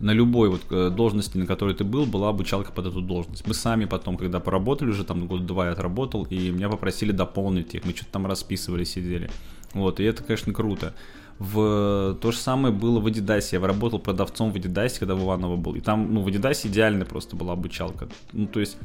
на 0.00 0.12
любой 0.12 0.48
вот 0.48 0.62
э, 0.70 0.90
должности, 0.90 1.36
на 1.36 1.46
которой 1.46 1.74
ты 1.74 1.84
был, 1.84 2.04
была 2.04 2.30
обучалка 2.30 2.72
под 2.72 2.86
эту 2.86 3.00
должность. 3.00 3.46
Мы 3.46 3.54
сами 3.54 3.84
потом, 3.84 4.16
когда 4.16 4.40
поработали 4.40 4.90
уже, 4.90 5.04
там 5.04 5.26
год 5.26 5.46
два 5.46 5.66
я 5.66 5.72
отработал, 5.72 6.24
и 6.24 6.50
меня 6.50 6.68
попросили 6.68 7.12
дополнить 7.12 7.74
их, 7.74 7.84
мы 7.84 7.92
что-то 7.92 8.10
там 8.12 8.26
расписывали, 8.26 8.82
сидели. 8.84 9.30
Вот, 9.74 10.00
и 10.00 10.04
это, 10.04 10.22
конечно, 10.22 10.52
круто. 10.52 10.94
В... 11.38 12.16
То 12.20 12.32
же 12.32 12.38
самое 12.38 12.72
было 12.72 13.00
в 13.00 13.06
Adidas. 13.06 13.48
Я 13.52 13.60
работал 13.60 13.98
продавцом 13.98 14.52
в 14.52 14.56
Adidas, 14.56 14.98
когда 14.98 15.14
в 15.14 15.22
Иваново 15.22 15.56
был. 15.56 15.74
И 15.74 15.80
там, 15.80 16.14
ну, 16.14 16.22
в 16.22 16.28
Adidas 16.28 16.66
идеально 16.66 17.04
просто 17.04 17.36
была 17.36 17.52
обучалка. 17.52 18.08
Ну, 18.32 18.46
то 18.46 18.60
есть 18.60 18.76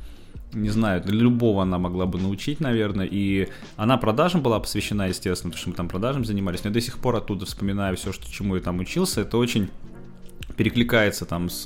не 0.53 0.69
знаю, 0.69 1.01
для 1.03 1.19
любого 1.19 1.61
она 1.61 1.77
могла 1.77 2.05
бы 2.05 2.19
научить, 2.19 2.59
наверное, 2.59 3.07
и 3.09 3.49
она 3.77 3.97
продажам 3.97 4.41
была 4.41 4.59
посвящена, 4.59 5.07
естественно, 5.07 5.51
потому 5.51 5.61
что 5.61 5.69
мы 5.69 5.75
там 5.75 5.87
продажам 5.87 6.25
занимались, 6.25 6.63
но 6.63 6.69
я 6.69 6.73
до 6.73 6.81
сих 6.81 6.97
пор 6.97 7.15
оттуда 7.17 7.45
вспоминаю 7.45 7.95
все, 7.97 8.11
что, 8.11 8.31
чему 8.31 8.55
я 8.55 8.61
там 8.61 8.79
учился, 8.79 9.21
это 9.21 9.37
очень 9.37 9.69
перекликается 10.57 11.25
там 11.25 11.49
с, 11.49 11.63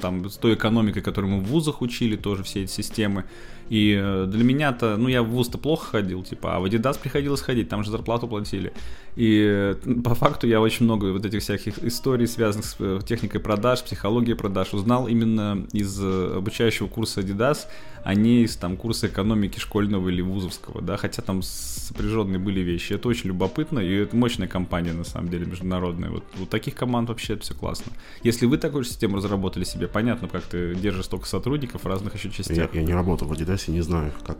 там, 0.00 0.28
с 0.28 0.36
той 0.36 0.54
экономикой, 0.54 1.02
которую 1.02 1.34
мы 1.34 1.40
в 1.40 1.44
вузах 1.44 1.82
учили, 1.82 2.16
тоже 2.16 2.42
все 2.42 2.64
эти 2.64 2.70
системы, 2.70 3.24
и 3.68 3.98
э, 4.00 4.26
для 4.26 4.44
меня-то, 4.44 4.96
ну, 4.96 5.08
я 5.08 5.22
в 5.22 5.28
ВУЗ-то 5.28 5.58
плохо 5.58 5.86
ходил, 5.86 6.22
типа, 6.22 6.56
а 6.56 6.60
в 6.60 6.64
Adidas 6.64 6.98
приходилось 7.00 7.40
ходить, 7.40 7.68
там 7.68 7.84
же 7.84 7.90
зарплату 7.90 8.28
платили. 8.28 8.72
И 9.18 9.44
э, 9.44 9.74
по 10.04 10.14
факту 10.14 10.46
я 10.46 10.60
очень 10.60 10.84
много 10.84 11.06
вот 11.06 11.26
этих 11.26 11.42
всяких 11.42 11.82
историй, 11.82 12.28
связанных 12.28 12.66
с 12.66 12.76
э, 12.78 13.00
техникой 13.04 13.40
продаж, 13.40 13.82
психологией 13.82 14.36
продаж, 14.36 14.72
узнал 14.72 15.08
именно 15.08 15.66
из 15.72 16.00
обучающего 16.00 16.86
курса 16.86 17.22
Adidas, 17.22 17.66
а 18.04 18.14
не 18.14 18.44
из 18.44 18.54
там 18.56 18.76
курса 18.76 19.08
экономики 19.08 19.58
школьного 19.58 20.08
или 20.08 20.20
вузовского, 20.20 20.80
да, 20.82 20.96
хотя 20.96 21.20
там 21.20 21.42
сопряженные 21.42 22.38
были 22.38 22.60
вещи. 22.60 22.92
Это 22.92 23.08
очень 23.08 23.30
любопытно, 23.30 23.80
и 23.80 23.92
это 23.92 24.14
мощная 24.14 24.46
компания, 24.46 24.92
на 24.92 25.02
самом 25.02 25.30
деле, 25.30 25.46
международная. 25.46 26.10
Вот 26.10 26.22
у 26.40 26.46
таких 26.46 26.76
команд 26.76 27.08
вообще 27.08 27.36
все 27.38 27.54
классно. 27.54 27.90
Если 28.22 28.46
вы 28.46 28.56
такую 28.56 28.84
же 28.84 28.90
систему 28.90 29.16
разработали 29.16 29.64
себе, 29.64 29.88
понятно, 29.88 30.28
как 30.28 30.44
ты 30.44 30.76
держишь 30.76 31.06
столько 31.06 31.26
сотрудников 31.26 31.82
в 31.82 31.86
разных 31.88 32.14
еще 32.14 32.30
частях. 32.30 32.72
Я, 32.72 32.80
я 32.80 32.86
не 32.86 32.94
работал 32.94 33.26
в 33.26 33.32
Adidas, 33.32 33.68
не 33.68 33.80
знаю, 33.80 34.12
как... 34.24 34.38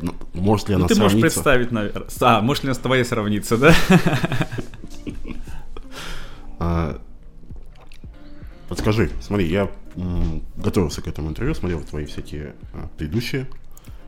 Ну, 0.00 0.14
может 0.32 0.68
ли 0.68 0.74
ну, 0.74 0.80
она 0.80 0.88
ты 0.88 0.94
сравниться? 0.94 1.16
можешь 1.16 1.34
представить, 1.34 1.70
наверное. 1.70 2.08
А, 2.20 2.40
может 2.40 2.64
ли 2.64 2.68
она 2.68 2.74
с 2.74 2.78
твоей 2.78 3.04
сравниться, 3.04 3.56
да? 3.56 3.74
А, 6.60 7.00
подскажи, 8.68 9.10
смотри, 9.20 9.48
я 9.48 9.70
готовился 10.56 11.02
к 11.02 11.08
этому 11.08 11.28
интервью, 11.28 11.54
смотрел 11.54 11.82
твои 11.82 12.06
всякие 12.06 12.54
а, 12.72 12.88
предыдущие, 12.96 13.48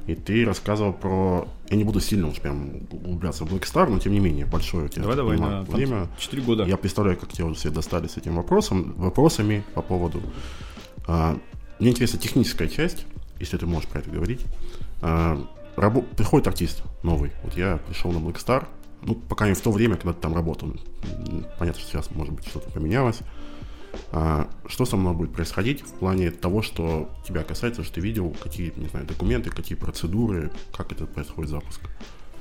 и 0.07 0.15
ты 0.15 0.45
рассказывал 0.45 0.93
про... 0.93 1.49
Я 1.69 1.77
не 1.77 1.85
буду 1.85 2.01
сильно 2.01 2.29
уж 2.29 2.37
прям 2.37 2.87
углубляться 2.91 3.45
в 3.45 3.53
Black 3.53 3.63
Star, 3.63 3.91
но 3.91 3.99
тем 3.99 4.13
не 4.13 4.21
менее, 4.21 4.47
большое 4.47 4.87
у 4.87 4.89
тебя 4.89 5.03
давай, 5.03 5.17
давай, 5.17 5.39
да, 5.39 5.63
время. 5.63 6.09
Четыре 6.19 6.43
года. 6.43 6.65
Я 6.65 6.77
представляю, 6.77 7.19
как 7.19 7.33
тебя 7.33 7.47
уже 7.47 7.57
все 7.57 7.71
достали 7.71 8.07
с 8.07 8.17
этим 8.17 8.37
вопросом, 8.37 8.95
вопросами 8.97 9.65
по 9.75 9.83
поводу... 9.83 10.23
А, 11.09 11.37
мне 11.79 11.91
интересна 11.91 12.19
техническая 12.19 12.69
часть 12.69 13.07
если 13.39 13.57
ты 13.57 13.67
можешь 13.67 13.89
про 13.89 14.01
это 14.01 14.11
говорить. 14.11 14.41
А, 15.03 15.39
рабо- 15.77 16.07
приходит 16.17 16.47
артист 16.47 16.83
новый. 17.03 17.33
Вот 17.43 17.57
я 17.57 17.79
пришел 17.87 18.13
на 18.13 18.19
Black 18.19 18.67
ну, 19.03 19.15
пока 19.15 19.47
не 19.47 19.55
в 19.55 19.61
то 19.61 19.71
время, 19.71 19.97
когда 19.97 20.13
ты 20.13 20.21
там 20.21 20.35
работал. 20.35 20.73
Понятно, 21.59 21.81
что 21.81 21.91
сейчас, 21.91 22.11
может 22.11 22.35
быть, 22.35 22.47
что-то 22.47 22.71
поменялось. 22.71 23.21
А, 24.11 24.49
что 24.67 24.85
со 24.85 24.97
мной 24.97 25.15
будет 25.15 25.33
происходить 25.33 25.83
в 25.83 25.93
плане 25.93 26.31
того, 26.31 26.63
что 26.63 27.09
тебя 27.27 27.43
касается, 27.45 27.83
что 27.83 27.95
ты 27.95 28.01
видел, 28.01 28.35
какие, 28.43 28.73
не 28.77 28.89
знаю, 28.89 29.07
документы, 29.07 29.51
какие 29.51 29.79
процедуры, 29.79 30.51
как 30.77 30.93
это 30.93 31.07
происходит 31.07 31.51
запуск? 31.51 31.81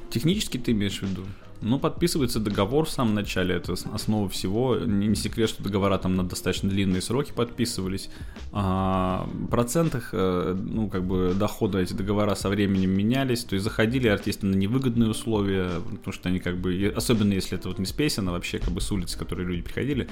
Технически 0.09 0.57
ты 0.57 0.71
имеешь 0.71 0.99
в 0.99 1.03
виду? 1.03 1.23
Ну, 1.61 1.79
подписывается 1.79 2.39
договор 2.39 2.85
в 2.85 2.89
самом 2.89 3.15
начале, 3.15 3.55
это 3.55 3.73
основа 3.73 4.29
всего. 4.29 4.77
Не, 4.77 5.15
секрет, 5.15 5.49
что 5.49 5.63
договора 5.63 5.97
там 5.97 6.15
на 6.15 6.23
достаточно 6.23 6.69
длинные 6.69 7.01
сроки 7.01 7.31
подписывались. 7.31 8.09
А, 8.51 9.27
процентах, 9.49 10.09
э, 10.11 10.55
ну, 10.57 10.89
как 10.89 11.05
бы, 11.05 11.33
дохода 11.33 11.79
эти 11.79 11.93
договора 11.93 12.35
со 12.35 12.49
временем 12.49 12.91
менялись, 12.91 13.43
то 13.43 13.55
есть 13.55 13.63
заходили 13.63 14.07
артисты 14.07 14.45
на 14.45 14.55
невыгодные 14.55 15.09
условия, 15.09 15.69
потому 15.79 16.13
что 16.13 16.29
они 16.29 16.39
как 16.39 16.57
бы, 16.57 16.93
особенно 16.95 17.33
если 17.33 17.57
это 17.57 17.69
вот 17.69 17.79
не 17.79 17.85
с 17.85 17.91
песен, 17.91 18.27
а 18.29 18.31
вообще 18.33 18.59
как 18.59 18.71
бы 18.71 18.81
с 18.81 18.91
улицы, 18.91 19.17
которые 19.17 19.47
люди 19.47 19.61
приходили, 19.61 20.07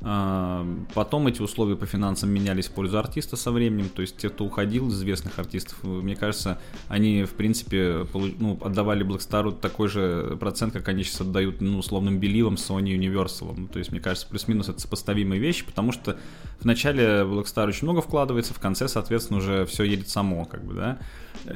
потом 0.00 1.26
эти 1.26 1.42
условия 1.42 1.76
по 1.76 1.84
финансам 1.84 2.30
менялись 2.30 2.68
в 2.68 2.72
пользу 2.72 2.98
артиста 2.98 3.36
со 3.36 3.50
временем, 3.50 3.90
то 3.90 4.00
есть 4.00 4.16
те, 4.16 4.30
кто 4.30 4.44
уходил 4.44 4.88
из 4.88 4.94
известных 4.94 5.38
артистов, 5.38 5.82
мне 5.82 6.16
кажется, 6.16 6.58
они, 6.88 7.24
в 7.24 7.32
принципе, 7.32 8.06
ну, 8.38 8.58
отдавали 8.62 9.04
Blackstar 9.04 9.52
такой 9.60 9.88
же 9.88 10.38
процент, 10.40 10.72
как 10.72 10.88
они 10.88 11.04
сейчас 11.04 11.20
отдают, 11.20 11.60
ну, 11.60 11.78
условным 11.78 12.18
Беливам, 12.18 12.54
Sony, 12.54 12.96
Universal. 12.96 13.68
То 13.68 13.78
есть, 13.78 13.90
мне 13.90 14.00
кажется, 14.00 14.26
плюс-минус 14.26 14.68
это 14.70 14.80
сопоставимые 14.80 15.40
вещи, 15.40 15.64
потому 15.66 15.92
что 15.92 16.16
в 16.60 16.64
начале 16.64 17.22
Blackstar 17.24 17.68
очень 17.68 17.84
много 17.84 18.00
вкладывается, 18.00 18.54
в 18.54 18.58
конце, 18.58 18.88
соответственно, 18.88 19.38
уже 19.38 19.66
все 19.66 19.84
едет 19.84 20.08
само, 20.08 20.46
как 20.46 20.64
бы, 20.64 20.74
да. 20.74 20.98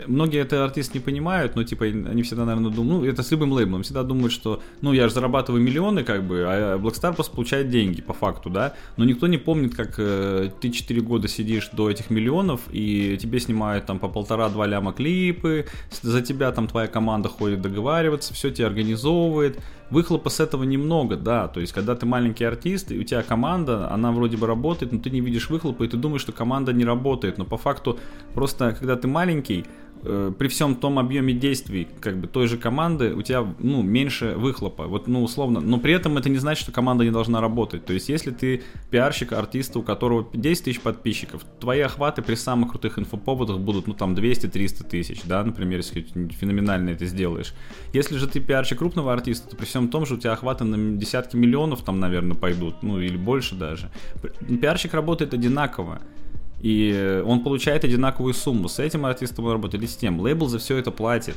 Многие 0.07 0.41
это 0.41 0.65
артисты 0.65 0.99
не 0.99 1.05
понимают, 1.05 1.57
но, 1.57 1.65
типа, 1.65 1.85
они 1.85 2.23
всегда, 2.23 2.45
наверное, 2.45 2.71
думают, 2.71 3.03
ну, 3.03 3.09
это 3.09 3.23
с 3.23 3.31
любым 3.31 3.53
лейблом, 3.53 3.83
всегда 3.83 4.03
думают, 4.03 4.33
что, 4.33 4.63
ну, 4.81 4.93
я 4.93 5.09
же 5.09 5.15
зарабатываю 5.15 5.63
миллионы, 5.63 6.05
как 6.05 6.27
бы, 6.27 6.45
а 6.47 6.79
Blackstar 6.79 7.15
просто 7.15 7.35
получает 7.35 7.71
деньги, 7.71 8.03
по 8.03 8.13
факту, 8.13 8.34
да, 8.51 8.75
но 8.97 9.05
никто 9.05 9.27
не 9.27 9.39
помнит, 9.39 9.75
как 9.75 9.95
э, 9.99 10.51
ты 10.61 10.71
4 10.71 11.01
года 11.01 11.29
сидишь 11.29 11.71
до 11.73 11.91
этих 11.91 12.11
миллионов, 12.11 12.61
и 12.71 13.17
тебе 13.21 13.41
снимают 13.41 13.87
там 13.87 13.99
по 13.99 14.09
полтора-два 14.09 14.67
ляма 14.67 14.93
клипы, 14.93 15.67
за 16.03 16.23
тебя 16.23 16.53
там 16.53 16.67
твоя 16.67 16.89
команда 16.89 17.29
ходит 17.29 17.61
договариваться, 17.63 18.35
все 18.35 18.51
тебе 18.51 18.67
организовывает, 18.67 19.59
выхлопа 19.91 20.31
с 20.31 20.41
этого 20.41 20.65
немного, 20.65 21.17
да, 21.17 21.49
то 21.49 21.61
есть, 21.61 21.73
когда 21.73 21.95
ты 21.95 22.07
маленький 22.07 22.45
артист, 22.45 22.91
и 22.91 22.99
у 22.99 23.05
тебя 23.05 23.23
команда, 23.23 23.91
она 23.91 24.13
вроде 24.13 24.37
бы 24.37 24.47
работает, 24.47 24.93
но 24.93 24.99
ты 24.99 25.11
не 25.11 25.21
видишь 25.21 25.51
выхлопа, 25.51 25.85
и 25.85 25.89
ты 25.89 25.97
думаешь, 25.97 26.23
что 26.23 26.33
команда 26.33 26.73
не 26.73 26.85
работает, 26.85 27.39
но 27.39 27.45
по 27.45 27.57
факту 27.57 27.99
просто, 28.35 28.77
когда 28.79 28.97
ты 28.97 29.09
маленький, 29.09 29.65
Э, 30.07 30.33
при 30.39 30.49
всем 30.49 30.75
том 30.75 30.99
объеме 30.99 31.33
действий 31.33 31.89
как 32.01 32.19
бы 32.19 32.27
той 32.27 32.47
же 32.47 32.59
команды 32.59 33.15
у 33.15 33.23
тебя 33.23 33.47
ну 33.59 33.83
меньше 33.83 34.35
выхлопа. 34.37 34.87
Вот 34.87 35.07
ну 35.07 35.23
условно 35.23 35.61
но 35.61 35.79
при 35.79 35.95
этом 35.95 36.19
это 36.19 36.29
не 36.29 36.37
значит 36.37 36.65
что 36.65 36.73
команда 36.73 37.05
не 37.05 37.11
должна 37.11 37.41
работать. 37.41 37.87
То 37.87 37.95
есть 37.95 38.11
если 38.11 38.31
ты 38.31 38.63
пиарщик 38.91 39.33
артиста 39.33 39.79
у 39.79 39.83
которого 39.83 40.29
10 40.35 40.65
тысяч 40.65 40.81
подписчиков 40.81 41.45
твои 41.59 41.81
охваты 41.81 42.21
при 42.21 42.35
самых 42.35 42.73
крутых 42.73 42.99
инфоповодах 42.99 43.59
будут 43.59 43.87
ну 43.87 43.95
там 43.95 44.15
200-300 44.15 44.89
тысяч 44.89 45.23
да 45.25 45.43
например 45.43 45.79
если 45.79 46.03
феноменально 46.03 46.91
это 46.91 47.07
сделаешь. 47.07 47.55
Если 47.95 48.19
же 48.19 48.27
ты 48.27 48.41
пиарщик 48.41 48.79
крупного 48.79 49.13
артиста 49.13 49.49
то 49.49 49.57
при 49.57 49.65
всем 49.65 49.89
том 49.89 50.05
же 50.05 50.15
у 50.15 50.17
тебя 50.19 50.33
охваты 50.33 50.65
на 50.65 50.99
десятки 50.99 51.37
миллионов 51.37 51.83
там 51.83 51.99
наверное 51.99 52.37
пойдут 52.37 52.83
ну 52.83 53.01
или 53.01 53.17
больше 53.17 53.55
даже. 53.55 53.91
Пиарщик 54.61 54.93
работает 54.93 55.33
одинаково 55.33 56.03
и 56.65 57.23
он 57.27 57.41
получает 57.41 57.85
одинаковую 57.85 58.33
сумму. 58.33 58.71
С 58.71 58.79
этим 58.79 59.05
артистом 59.05 59.45
он 59.45 59.53
работает 59.53 59.83
или 59.83 59.91
с 59.91 59.97
тем. 59.97 60.19
Лейбл 60.19 60.49
за 60.49 60.59
все 60.59 60.79
это 60.79 60.91
платит. 60.91 61.37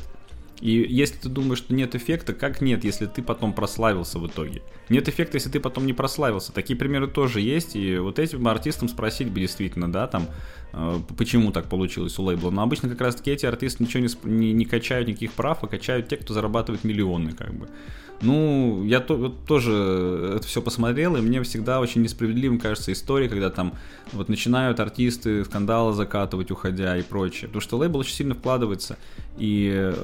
И 0.60 0.70
если 0.88 1.16
ты 1.16 1.28
думаешь, 1.28 1.58
что 1.58 1.72
нет 1.72 1.94
эффекта, 1.94 2.32
как 2.32 2.60
нет, 2.60 2.82
если 2.84 3.06
ты 3.06 3.22
потом 3.22 3.52
прославился 3.52 4.18
в 4.18 4.26
итоге? 4.26 4.62
Нет 4.88 5.08
эффекта, 5.08 5.36
если 5.36 5.50
ты 5.50 5.60
потом 5.60 5.86
не 5.86 5.92
прославился. 5.92 6.52
Такие 6.52 6.76
примеры 6.76 7.06
тоже 7.06 7.40
есть, 7.40 7.76
и 7.76 7.98
вот 7.98 8.18
этим 8.18 8.46
артистам 8.48 8.88
спросить 8.88 9.30
бы 9.30 9.40
действительно, 9.40 9.90
да, 9.90 10.08
там, 10.08 10.26
э, 10.72 10.98
почему 11.16 11.52
так 11.52 11.68
получилось 11.68 12.18
у 12.18 12.22
лейбла. 12.24 12.50
Но 12.50 12.62
обычно 12.62 12.88
как 12.88 13.00
раз-таки 13.00 13.30
эти 13.30 13.46
артисты 13.46 13.84
ничего 13.84 14.02
не, 14.02 14.30
не, 14.30 14.52
не 14.52 14.64
качают 14.64 15.08
никаких 15.08 15.32
прав, 15.32 15.62
а 15.62 15.68
качают 15.68 16.08
те, 16.08 16.16
кто 16.16 16.34
зарабатывает 16.34 16.82
миллионы, 16.82 17.32
как 17.32 17.54
бы. 17.54 17.68
Ну, 18.20 18.82
я 18.84 18.98
то, 18.98 19.16
вот, 19.16 19.44
тоже 19.46 20.32
это 20.36 20.46
все 20.46 20.60
посмотрел, 20.60 21.16
и 21.16 21.20
мне 21.20 21.40
всегда 21.44 21.78
очень 21.78 22.02
несправедливым 22.02 22.58
кажется 22.58 22.92
история, 22.92 23.28
когда 23.28 23.48
там 23.48 23.74
вот 24.12 24.28
начинают 24.28 24.80
артисты 24.80 25.44
скандалы 25.44 25.92
закатывать, 25.92 26.50
уходя 26.50 26.96
и 26.96 27.02
прочее. 27.02 27.46
Потому 27.46 27.60
что 27.60 27.76
лейбл 27.78 27.98
очень 28.00 28.14
сильно 28.14 28.34
вкладывается. 28.34 28.98
И 29.38 29.94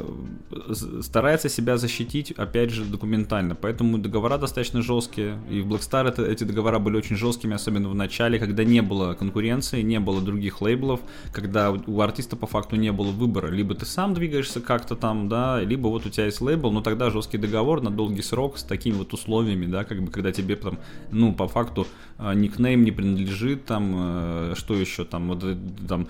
старается 1.02 1.48
себя 1.48 1.76
защитить, 1.76 2.30
опять 2.32 2.70
же, 2.70 2.84
документально. 2.84 3.54
Поэтому 3.54 3.98
договора 3.98 4.38
достаточно 4.38 4.82
жесткие. 4.82 5.38
И 5.50 5.60
в 5.60 5.68
Black 5.68 5.80
Star 5.80 6.08
это, 6.08 6.24
эти 6.24 6.44
договора 6.44 6.78
были 6.78 6.96
очень 6.96 7.16
жесткими, 7.16 7.54
особенно 7.54 7.88
в 7.88 7.94
начале, 7.94 8.38
когда 8.38 8.64
не 8.64 8.80
было 8.82 9.14
конкуренции, 9.14 9.82
не 9.82 10.00
было 10.00 10.20
других 10.20 10.60
лейблов, 10.60 11.00
когда 11.32 11.72
у 11.72 12.00
артиста 12.00 12.36
по 12.36 12.46
факту 12.46 12.76
не 12.76 12.92
было 12.92 13.10
выбора. 13.10 13.48
Либо 13.48 13.74
ты 13.74 13.86
сам 13.86 14.14
двигаешься 14.14 14.60
как-то 14.60 14.96
там, 14.96 15.28
да, 15.28 15.60
либо 15.60 15.88
вот 15.88 16.06
у 16.06 16.10
тебя 16.10 16.26
есть 16.26 16.40
лейбл, 16.40 16.70
но 16.70 16.80
тогда 16.80 17.10
жесткий 17.10 17.38
договор 17.38 17.82
на 17.82 17.90
долгий 17.90 18.22
срок 18.22 18.58
с 18.58 18.62
такими 18.62 18.94
вот 18.94 19.12
условиями, 19.12 19.66
да, 19.66 19.84
как 19.84 20.02
бы 20.02 20.10
когда 20.10 20.32
тебе 20.32 20.56
там, 20.56 20.78
ну, 21.10 21.32
по 21.32 21.48
факту 21.48 21.86
а, 22.18 22.34
никнейм 22.34 22.84
не 22.84 22.92
принадлежит, 22.92 23.64
там, 23.64 23.94
э, 23.96 24.54
что 24.56 24.74
еще, 24.74 25.04
там, 25.04 25.28
вот, 25.28 25.42
э, 25.42 25.56
там, 25.88 26.06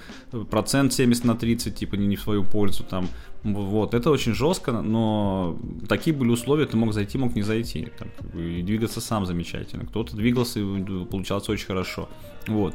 процент 0.51 0.93
70 0.93 1.25
на 1.25 1.35
30, 1.35 1.75
типа, 1.75 1.97
не 1.97 2.17
в 2.17 2.21
свою 2.21 2.45
пользу, 2.45 2.85
там, 2.85 3.09
вот, 3.45 3.93
это 3.93 4.11
очень 4.11 4.33
жестко, 4.33 4.73
но 4.73 5.59
такие 5.87 6.17
были 6.17 6.31
условия, 6.31 6.65
ты 6.65 6.79
мог 6.79 6.95
зайти, 6.95 7.19
мог 7.19 7.35
не 7.35 7.43
зайти, 7.43 7.89
там, 7.99 8.09
и 8.33 8.63
двигаться 8.63 9.03
сам 9.03 9.27
замечательно. 9.27 9.85
Кто-то 9.85 10.17
двигался 10.17 10.61
и 10.61 11.05
получалось 11.05 11.49
очень 11.51 11.67
хорошо. 11.67 12.09
Вот. 12.47 12.75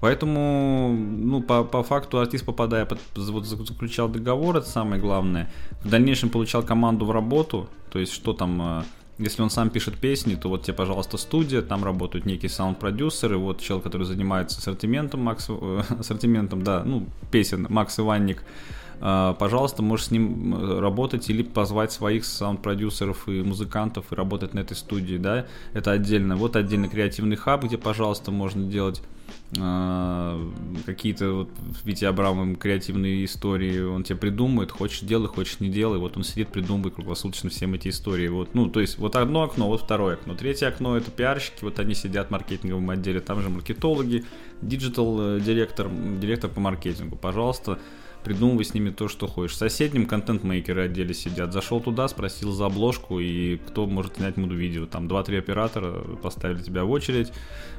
Поэтому, 0.00 0.92
ну, 0.92 1.40
по, 1.40 1.64
по 1.64 1.82
факту 1.82 2.18
артист, 2.18 2.44
попадая 2.44 2.84
под, 2.84 3.00
вот, 3.16 3.46
заключал 3.46 4.08
договор, 4.08 4.56
это 4.56 4.68
самое 4.68 5.00
главное. 5.00 5.50
В 5.82 5.88
дальнейшем 5.88 6.30
получал 6.30 6.62
команду 6.62 7.04
в 7.04 7.10
работу, 7.10 7.68
то 7.90 7.98
есть 7.98 8.12
что 8.12 8.32
там, 8.32 8.80
э, 8.80 8.82
если 9.18 9.42
он 9.42 9.50
сам 9.50 9.70
пишет 9.70 9.98
песни, 9.98 10.36
то 10.36 10.48
вот 10.48 10.62
тебе, 10.62 10.74
пожалуйста, 10.74 11.16
студия, 11.16 11.62
там 11.62 11.84
работают 11.84 12.26
некие 12.26 12.48
саунд-продюсеры, 12.48 13.38
вот 13.38 13.60
чел, 13.60 13.80
который 13.80 14.04
занимается 14.04 14.58
ассортиментом, 14.58 15.20
Макс, 15.20 15.46
э, 15.48 15.82
ассортиментом, 15.98 16.62
да, 16.62 16.84
ну, 16.84 17.06
песен, 17.32 17.66
Макс 17.68 17.98
Иванник, 17.98 18.44
пожалуйста, 19.00 19.82
можешь 19.82 20.06
с 20.06 20.10
ним 20.10 20.80
работать 20.80 21.30
или 21.30 21.42
позвать 21.42 21.92
своих 21.92 22.24
саунд-продюсеров 22.24 23.28
и 23.28 23.42
музыкантов 23.42 24.12
и 24.12 24.14
работать 24.14 24.54
на 24.54 24.60
этой 24.60 24.76
студии, 24.76 25.16
да, 25.16 25.46
это 25.72 25.92
отдельно. 25.92 26.36
Вот 26.36 26.56
отдельно 26.56 26.88
креативный 26.88 27.36
хаб, 27.36 27.64
где, 27.64 27.78
пожалуйста, 27.78 28.30
можно 28.30 28.64
делать 28.64 29.02
э, 29.56 30.50
какие-то 30.86 31.32
вот 31.32 31.48
Витя 31.84 32.06
Абрамовым 32.06 32.56
креативные 32.56 33.24
истории, 33.24 33.80
он 33.80 34.02
тебе 34.02 34.16
придумает, 34.16 34.70
хочешь 34.70 35.00
делай, 35.00 35.28
хочешь 35.28 35.60
не 35.60 35.68
делай, 35.68 35.98
вот 35.98 36.16
он 36.16 36.24
сидит, 36.24 36.48
придумывает 36.48 36.94
круглосуточно 36.94 37.50
всем 37.50 37.74
эти 37.74 37.88
истории, 37.88 38.28
вот, 38.28 38.54
ну, 38.54 38.68
то 38.68 38.80
есть 38.80 38.98
вот 38.98 39.16
одно 39.16 39.42
окно, 39.42 39.68
вот 39.68 39.82
второе 39.82 40.14
окно, 40.14 40.34
третье 40.34 40.68
окно 40.68 40.96
это 40.96 41.10
пиарщики, 41.10 41.62
вот 41.62 41.78
они 41.78 41.94
сидят 41.94 42.28
в 42.28 42.30
маркетинговом 42.30 42.90
отделе, 42.90 43.20
там 43.20 43.40
же 43.40 43.48
маркетологи, 43.48 44.24
digital 44.62 45.16
э, 45.20 45.40
директор, 45.40 45.88
директор 46.20 46.50
по 46.50 46.60
маркетингу, 46.60 47.16
пожалуйста, 47.16 47.78
придумывай 48.28 48.66
с 48.66 48.74
ними 48.74 48.90
то, 48.90 49.08
что 49.08 49.26
хочешь. 49.26 49.56
В 49.56 49.58
соседнем 49.58 50.04
контент-мейкеры 50.04 50.82
отделе 50.82 51.14
сидят. 51.14 51.50
Зашел 51.50 51.80
туда, 51.80 52.08
спросил 52.08 52.52
за 52.52 52.66
обложку, 52.66 53.20
и 53.20 53.56
кто 53.56 53.86
может 53.86 54.16
снять 54.16 54.36
mood-видео. 54.36 54.84
Там 54.84 55.08
2-3 55.08 55.38
оператора 55.38 55.92
поставили 56.22 56.62
тебя 56.62 56.84
в 56.84 56.90
очередь. 56.90 57.32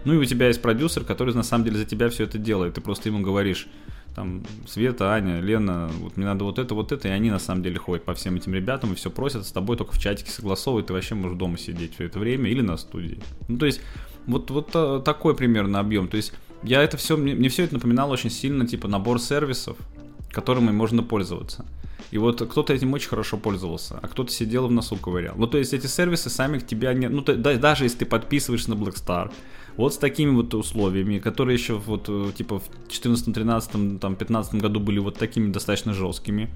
Ну 0.06 0.14
и 0.14 0.18
у 0.18 0.26
тебя 0.26 0.48
есть 0.48 0.60
продюсер, 0.60 1.04
который 1.04 1.36
на 1.36 1.44
самом 1.44 1.66
деле 1.66 1.78
за 1.78 1.86
тебя 1.86 2.10
все 2.10 2.24
это 2.24 2.40
делает. 2.40 2.74
Ты 2.74 2.82
просто 2.82 3.10
ему 3.10 3.22
говоришь, 3.22 3.68
там, 4.16 4.44
Света, 4.68 5.14
Аня, 5.14 5.40
Лена, 5.40 5.92
вот 6.00 6.18
мне 6.18 6.26
надо 6.26 6.46
вот 6.46 6.58
это, 6.58 6.74
вот 6.74 6.92
это, 6.92 7.08
и 7.08 7.12
они 7.12 7.30
на 7.30 7.38
самом 7.38 7.62
деле 7.62 7.78
ходят 7.78 8.04
по 8.04 8.16
всем 8.16 8.36
этим 8.36 8.56
ребятам 8.56 8.92
и 8.92 8.96
все 8.96 9.12
просят, 9.12 9.46
с 9.46 9.52
тобой 9.52 9.78
только 9.78 9.94
в 9.94 10.00
чатике 10.00 10.32
согласовывают, 10.32 10.88
ты 10.88 10.94
вообще 10.94 11.14
можешь 11.14 11.38
дома 11.38 11.60
сидеть 11.60 11.94
все 11.94 12.06
это 12.06 12.18
время 12.18 12.50
или 12.50 12.62
на 12.62 12.76
студии. 12.78 13.20
Ну, 13.48 13.60
то 13.60 13.68
есть, 13.68 13.82
вот, 14.26 14.50
вот 14.50 14.72
э, 14.74 15.02
такой 15.06 15.36
примерно 15.36 15.80
объем. 15.80 16.08
То 16.08 16.18
есть, 16.18 16.34
я 16.64 16.82
это 16.82 16.98
все, 16.98 17.16
мне, 17.18 17.36
мне 17.36 17.50
все 17.50 17.64
это 17.64 17.76
напоминало 17.76 18.14
очень 18.14 18.32
сильно, 18.32 18.68
типа, 18.68 18.88
набор 18.88 19.22
сервисов, 19.22 19.78
которыми 20.32 20.72
можно 20.72 21.04
пользоваться. 21.04 21.66
И 22.12 22.18
вот 22.18 22.42
кто-то 22.42 22.74
этим 22.74 22.94
очень 22.94 23.10
хорошо 23.10 23.38
пользовался, 23.38 24.00
а 24.02 24.08
кто-то 24.08 24.32
сидел 24.32 24.68
в 24.68 24.72
носу 24.72 24.96
ковырял. 24.96 25.36
Ну, 25.38 25.46
то 25.48 25.58
есть 25.58 25.74
эти 25.74 25.86
сервисы 25.86 26.30
сами 26.30 26.58
к 26.58 26.66
тебя 26.66 26.94
не... 26.94 27.08
Ну, 27.08 27.22
то, 27.22 27.36
да, 27.36 27.56
даже 27.56 27.84
если 27.84 28.00
ты 28.00 28.06
подписываешься 28.06 28.72
на 28.72 28.74
Blackstar, 28.74 29.32
вот 29.78 29.94
с 29.94 29.98
такими 29.98 30.32
вот 30.32 30.54
условиями, 30.56 31.20
которые 31.20 31.56
еще 31.56 31.76
вот 31.76 32.06
э, 32.10 32.32
типа 32.36 32.60
в 32.60 32.64
14, 32.90 33.34
13, 33.34 34.00
там 34.00 34.16
15 34.16 34.56
году 34.56 34.80
были 34.80 35.00
вот 35.00 35.18
такими 35.18 35.52
достаточно 35.52 35.94
жесткими. 35.94 36.50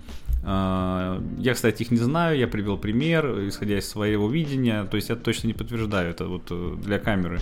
А, 0.43 1.21
я, 1.37 1.53
кстати, 1.53 1.83
их 1.83 1.91
не 1.91 1.97
знаю, 1.97 2.37
я 2.37 2.47
привел 2.47 2.77
пример, 2.77 3.47
исходя 3.47 3.77
из 3.77 3.87
своего 3.87 4.27
видения, 4.27 4.85
то 4.85 4.97
есть 4.97 5.09
я 5.09 5.15
точно 5.15 5.47
не 5.47 5.53
подтверждаю 5.53 6.09
это 6.09 6.25
вот 6.25 6.47
э, 6.49 6.75
для 6.83 6.99
камеры. 6.99 7.39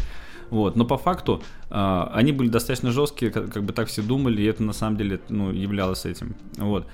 Вот. 0.52 0.76
Но 0.76 0.86
по 0.86 0.98
факту 0.98 1.42
э, 1.70 2.08
они 2.14 2.34
были 2.34 2.50
достаточно 2.50 2.92
жесткие, 2.92 3.32
как, 3.32 3.52
как 3.52 3.64
бы 3.64 3.74
так 3.74 3.88
все 3.88 4.02
думали, 4.04 4.42
и 4.42 4.46
это 4.46 4.62
на 4.62 4.74
самом 4.74 4.98
деле 4.98 5.20
ну, 5.30 5.52
являлось 5.52 6.06
этим. 6.06 6.36
Вот. 6.58 6.86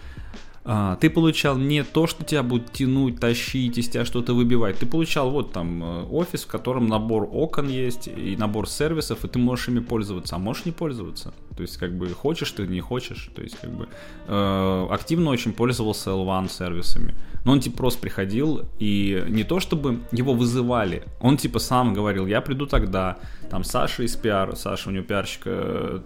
А, 0.70 0.98
ты 0.98 1.10
получал 1.10 1.58
не 1.58 1.82
то, 1.84 2.08
что 2.08 2.26
тебя 2.26 2.44
будут 2.44 2.74
тянуть, 2.74 3.22
тащить, 3.22 3.78
из 3.78 3.88
тебя 3.88 4.04
что-то 4.04 4.34
выбивать. 4.34 4.78
Ты 4.78 4.86
получал 4.86 5.32
вот 5.32 5.54
там 5.54 5.82
э, 5.82 6.04
офис, 6.12 6.44
в 6.44 6.48
котором 6.48 6.88
набор 6.88 7.30
окон 7.32 7.70
есть 7.70 8.10
и 8.10 8.36
набор 8.36 8.68
сервисов, 8.68 9.24
и 9.24 9.30
ты 9.30 9.40
можешь 9.40 9.70
ими 9.70 9.80
пользоваться, 9.80 10.36
а 10.36 10.40
можешь 10.40 10.66
не 10.66 10.74
пользоваться. 10.74 11.34
То 11.56 11.62
есть, 11.62 11.78
как 11.78 11.98
бы, 11.98 12.10
хочешь 12.10 12.52
ты, 12.52 12.68
не 12.68 12.82
хочешь. 12.82 13.30
То 13.34 13.44
есть, 13.44 13.58
как 13.62 13.72
бы, 13.72 13.88
э, 14.28 14.88
активно 14.92 15.30
очень 15.30 15.54
пользовался 15.54 16.10
L1 16.10 16.50
сервисами. 16.50 17.16
Но 17.46 17.54
он, 17.54 17.62
типа, 17.62 17.78
просто 17.78 18.02
приходил, 18.02 18.66
и 18.78 19.24
не 19.30 19.46
то, 19.46 19.62
чтобы 19.62 20.00
его 20.12 20.34
вызывали, 20.34 21.04
он, 21.22 21.38
типа, 21.38 21.60
сам 21.60 21.94
говорил, 21.94 22.28
я 22.28 22.42
приду 22.42 22.66
тогда, 22.66 23.20
там, 23.50 23.64
Саша 23.64 24.04
из 24.04 24.18
пиар, 24.18 24.58
Саша, 24.58 24.90
у 24.90 24.92
него 24.92 25.06
пиарщик, 25.06 25.44
э, 25.46 26.02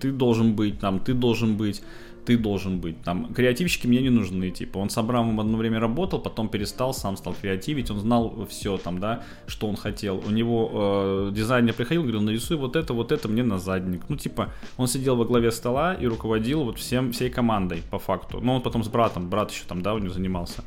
ты 0.00 0.12
должен 0.12 0.54
быть, 0.54 0.78
там, 0.78 1.00
ты 1.00 1.14
должен 1.14 1.56
быть 1.56 1.82
ты 2.28 2.36
должен 2.36 2.78
быть. 2.78 3.00
Там 3.04 3.32
креативщики 3.32 3.86
мне 3.86 4.02
не 4.02 4.10
нужны, 4.10 4.50
типа. 4.50 4.76
Он 4.76 4.90
с 4.90 4.98
Абрамом 4.98 5.40
одно 5.40 5.56
время 5.56 5.80
работал, 5.80 6.20
потом 6.20 6.50
перестал, 6.50 6.92
сам 6.92 7.16
стал 7.16 7.34
креативить, 7.40 7.90
он 7.90 8.00
знал 8.00 8.46
все 8.50 8.76
там, 8.76 8.98
да, 8.98 9.22
что 9.46 9.66
он 9.66 9.76
хотел. 9.76 10.22
У 10.26 10.30
него 10.30 10.70
э, 10.72 11.32
дизайнер 11.32 11.72
приходил, 11.72 12.02
говорил, 12.02 12.20
нарисуй 12.20 12.58
вот 12.58 12.76
это, 12.76 12.92
вот 12.92 13.12
это 13.12 13.28
мне 13.28 13.42
на 13.42 13.58
задник. 13.58 14.02
Ну, 14.10 14.16
типа, 14.16 14.50
он 14.76 14.88
сидел 14.88 15.16
во 15.16 15.24
главе 15.24 15.50
стола 15.50 15.94
и 15.94 16.06
руководил 16.06 16.64
вот 16.64 16.78
всем, 16.78 17.12
всей 17.12 17.30
командой, 17.30 17.82
по 17.90 17.98
факту. 17.98 18.40
Но 18.42 18.56
он 18.56 18.60
потом 18.60 18.84
с 18.84 18.88
братом, 18.88 19.30
брат 19.30 19.50
еще 19.50 19.64
там, 19.66 19.80
да, 19.80 19.94
у 19.94 19.98
него 19.98 20.12
занимался 20.12 20.62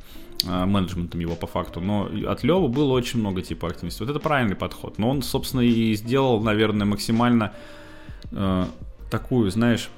э, 0.48 0.66
менеджментом 0.66 1.22
его 1.22 1.36
по 1.36 1.46
факту. 1.46 1.80
Но 1.80 2.10
от 2.28 2.44
Лева 2.44 2.70
было 2.70 2.92
очень 2.94 3.20
много 3.20 3.44
типа 3.44 3.68
активности. 3.68 4.02
Вот 4.02 4.10
это 4.10 4.20
правильный 4.20 4.56
подход. 4.56 4.98
Но 4.98 5.10
он, 5.10 5.22
собственно, 5.22 5.62
и 5.62 5.94
сделал, 5.94 6.42
наверное, 6.42 6.88
максимально 6.88 7.52
э, 8.32 8.66
такую, 9.12 9.52
знаешь, 9.52 9.90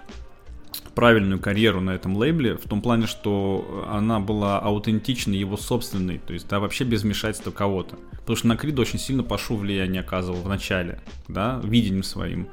правильную 0.95 1.39
карьеру 1.39 1.81
на 1.81 1.91
этом 1.91 2.15
лейбле, 2.15 2.55
в 2.55 2.67
том 2.67 2.81
плане, 2.81 3.07
что 3.07 3.85
она 3.89 4.19
была 4.19 4.59
аутентичной, 4.59 5.37
его 5.37 5.57
собственной, 5.57 6.19
то 6.19 6.33
есть, 6.33 6.47
да, 6.47 6.59
вообще 6.59 6.83
без 6.83 7.03
вмешательства 7.03 7.51
кого-то. 7.51 7.97
Потому 8.19 8.35
что 8.35 8.47
на 8.47 8.57
Крид 8.57 8.77
очень 8.79 8.99
сильно 8.99 9.23
Пашу 9.23 9.55
влияние 9.55 10.01
оказывал 10.01 10.41
в 10.41 10.47
начале, 10.47 10.99
да, 11.27 11.59
видением 11.63 12.03
своим. 12.03 12.47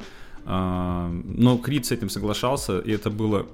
А, 0.44 1.10
но 1.24 1.58
Крид 1.58 1.86
с 1.86 1.92
этим 1.92 2.08
соглашался, 2.08 2.78
и 2.78 2.90
это 2.90 3.10
было, 3.10 3.46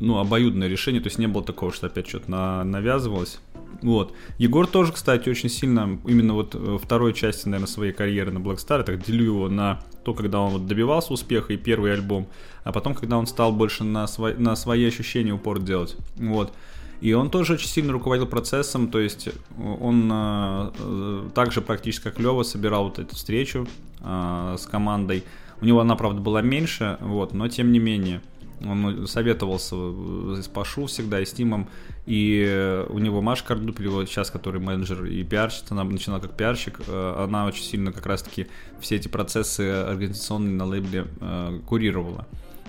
ну, 0.00 0.18
обоюдное 0.18 0.68
решение, 0.68 1.00
то 1.00 1.06
есть 1.06 1.18
не 1.18 1.28
было 1.28 1.44
такого, 1.44 1.72
что 1.72 1.86
опять 1.86 2.08
что-то 2.08 2.30
на, 2.30 2.64
навязывалось. 2.64 3.40
Вот. 3.82 4.12
Егор 4.38 4.66
тоже, 4.66 4.92
кстати, 4.92 5.28
очень 5.28 5.48
сильно, 5.48 5.98
именно 6.06 6.34
вот 6.34 6.56
второй 6.82 7.12
части, 7.12 7.46
наверное, 7.46 7.66
своей 7.66 7.92
карьеры 7.92 8.32
на 8.32 8.38
Black 8.38 8.56
Star, 8.56 8.82
так 8.82 9.04
делю 9.04 9.24
его 9.24 9.48
на 9.48 9.80
то, 10.04 10.14
когда 10.14 10.40
он 10.40 10.52
вот 10.52 10.66
добивался 10.66 11.12
успеха 11.12 11.52
и 11.52 11.56
первый 11.56 11.92
альбом, 11.92 12.26
а 12.64 12.72
потом, 12.72 12.94
когда 12.94 13.18
он 13.18 13.26
стал 13.26 13.52
больше 13.52 13.84
на, 13.84 14.06
свой, 14.06 14.34
на 14.36 14.56
свои 14.56 14.86
ощущения 14.86 15.32
упор 15.32 15.60
делать. 15.60 15.96
Вот. 16.16 16.52
И 17.00 17.12
он 17.12 17.30
тоже 17.30 17.54
очень 17.54 17.68
сильно 17.68 17.92
руководил 17.92 18.26
процессом, 18.26 18.88
то 18.88 18.98
есть 18.98 19.28
он 19.58 20.08
э, 20.10 21.28
также 21.34 21.60
практически 21.60 22.04
как 22.04 22.18
Лева 22.18 22.42
собирал 22.42 22.84
вот 22.84 22.98
эту 22.98 23.14
встречу 23.14 23.68
э, 24.00 24.56
с 24.58 24.66
командой. 24.66 25.24
У 25.60 25.64
него 25.64 25.80
она, 25.80 25.96
правда, 25.96 26.20
была 26.20 26.40
меньше, 26.40 26.96
вот, 27.00 27.34
но 27.34 27.48
тем 27.48 27.72
не 27.72 27.78
менее. 27.78 28.22
Он 28.64 29.06
советовался 29.06 29.76
с 29.76 30.48
Пашу 30.48 30.86
всегда 30.86 31.20
и 31.20 31.24
с 31.24 31.32
Тимом. 31.32 31.68
И 32.06 32.84
у 32.88 32.98
него 32.98 33.20
Маша 33.20 33.44
Кардуплева, 33.44 34.06
сейчас 34.06 34.30
который 34.30 34.60
менеджер 34.60 35.04
и 35.04 35.22
пиарщица, 35.24 35.68
она 35.70 35.84
начинала 35.84 36.20
как 36.20 36.36
пиарщик, 36.36 36.80
э, 36.86 37.14
она 37.18 37.46
очень 37.46 37.64
сильно 37.64 37.92
как 37.92 38.06
раз-таки 38.06 38.46
все 38.80 38.96
эти 38.96 39.08
процессы 39.08 39.60
организационные 39.60 40.54
на 40.54 40.64
лейбле 40.66 41.06
э, 41.20 41.60
курировала. 41.66 42.26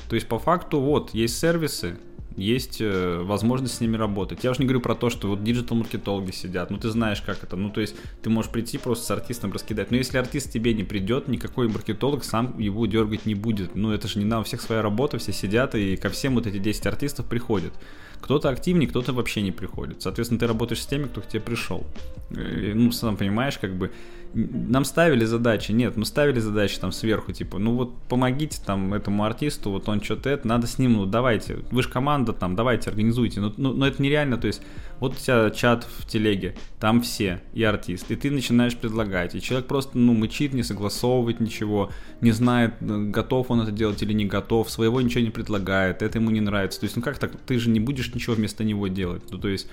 То 0.10 0.16
есть 0.16 0.28
по 0.28 0.40
факту 0.40 0.80
вот 0.80 1.14
есть 1.14 1.38
сервисы, 1.40 1.98
есть 2.38 2.80
э, 2.80 3.22
возможность 3.24 3.76
с 3.76 3.82
ними 3.82 3.98
работать. 3.98 4.44
Я 4.44 4.52
уже 4.52 4.62
не 4.62 4.66
говорю 4.66 4.80
про 4.80 4.96
то, 4.96 5.10
что 5.10 5.28
вот 5.28 5.44
диджитал-маркетологи 5.44 6.32
сидят, 6.32 6.70
ну 6.70 6.78
ты 6.78 6.90
знаешь, 6.90 7.22
как 7.22 7.44
это, 7.44 7.56
ну 7.56 7.72
то 7.72 7.82
есть 7.82 7.96
ты 8.22 8.30
можешь 8.30 8.52
прийти 8.52 8.78
просто 8.78 9.06
с 9.06 9.12
артистом 9.12 9.52
раскидать, 9.52 9.90
но 9.90 9.98
если 9.98 10.18
артист 10.18 10.52
тебе 10.52 10.74
не 10.74 10.84
придет, 10.84 11.28
никакой 11.28 11.68
маркетолог 11.68 12.24
сам 12.24 12.58
его 12.60 12.86
дергать 12.86 13.26
не 13.26 13.34
будет, 13.34 13.76
ну 13.76 13.92
это 13.92 14.08
же 14.08 14.20
не 14.20 14.26
на 14.26 14.40
у 14.40 14.44
всех 14.44 14.62
своя 14.62 14.84
работа, 14.84 15.18
все 15.18 15.34
сидят 15.34 15.74
и 15.74 15.98
ко 15.98 16.10
всем 16.10 16.36
вот 16.36 16.46
эти 16.46 16.60
10 16.60 16.86
артистов 16.86 17.26
приходят. 17.26 17.74
Кто-то 18.22 18.50
активнее, 18.50 18.90
кто-то 18.90 19.14
вообще 19.14 19.42
не 19.42 19.52
приходит. 19.52 20.02
Соответственно, 20.02 20.40
ты 20.40 20.48
работаешь 20.48 20.82
с 20.82 20.86
теми, 20.86 21.06
кто 21.06 21.22
к 21.22 21.28
тебе 21.28 21.40
пришел. 21.40 21.86
И, 22.32 22.74
ну, 22.74 22.92
сам 22.92 23.16
понимаешь, 23.16 23.58
как 23.58 23.76
бы, 23.76 23.92
нам 24.34 24.86
ставили 24.86 25.26
задачи, 25.26 25.72
нет, 25.72 25.98
мы 25.98 26.06
ставили 26.06 26.40
задачи 26.40 26.80
там 26.80 26.92
сверху, 26.92 27.32
типа, 27.32 27.58
ну 27.58 27.76
вот 27.76 27.96
помогите 28.10 28.60
там 28.66 28.94
этому 28.94 29.24
артисту, 29.24 29.72
вот 29.72 29.88
он 29.90 30.02
что-то 30.02 30.30
это, 30.30 30.48
надо 30.48 30.68
с 30.68 30.78
ним, 30.78 30.94
ну 30.94 31.06
давайте, 31.06 31.60
вы 31.72 31.84
же 31.84 31.90
команда 31.90 32.34
там, 32.34 32.56
давайте, 32.56 32.90
организуйте, 32.90 33.40
но, 33.40 33.54
ну, 33.58 33.74
но 33.74 33.88
это 33.88 34.02
нереально, 34.02 34.38
то 34.38 34.48
есть 34.48 34.62
вот 35.00 35.14
у 35.14 35.16
тебя 35.16 35.50
чат 35.52 35.86
в 35.86 36.06
телеге, 36.06 36.56
там 36.80 37.02
все, 37.02 37.42
и 37.54 37.64
артист, 37.64 38.12
и 38.12 38.16
ты 38.16 38.32
начинаешь 38.32 38.76
предлагать, 38.76 39.36
и 39.36 39.42
человек 39.42 39.68
просто, 39.68 39.98
ну, 39.98 40.14
мычит, 40.14 40.54
не 40.54 40.64
согласовывает 40.64 41.40
ничего, 41.40 41.92
не 42.22 42.32
знает, 42.32 42.76
э, 42.82 42.86
готов 42.86 43.52
он 43.52 43.62
это 43.62 43.72
делать 43.72 44.02
или 44.04 44.14
не 44.14 44.26
готов, 44.26 44.70
своего 44.70 45.02
ничего 45.02 45.24
не 45.24 45.32
предлагает, 45.32 46.02
это 46.02 46.20
ему 46.20 46.30
не 46.32 46.42
нравится, 46.42 46.80
то 46.80 46.86
есть, 46.86 46.96
ну 46.96 47.02
как 47.02 47.18
так, 47.18 47.32
ты 47.46 47.60
же 47.60 47.70
не 47.70 47.80
будешь 47.80 48.14
ничего 48.14 48.36
вместо 48.36 48.64
него 48.64 48.88
делать, 48.88 49.24
ну 49.32 49.38
то 49.38 49.48
есть 49.48 49.68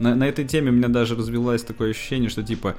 на, 0.00 0.14
на 0.14 0.24
этой 0.24 0.46
теме 0.46 0.70
у 0.70 0.74
меня 0.74 0.88
даже 0.88 1.14
развилось 1.14 1.62
такое 1.62 1.90
ощущение, 1.90 2.30
что 2.30 2.42
типа, 2.42 2.76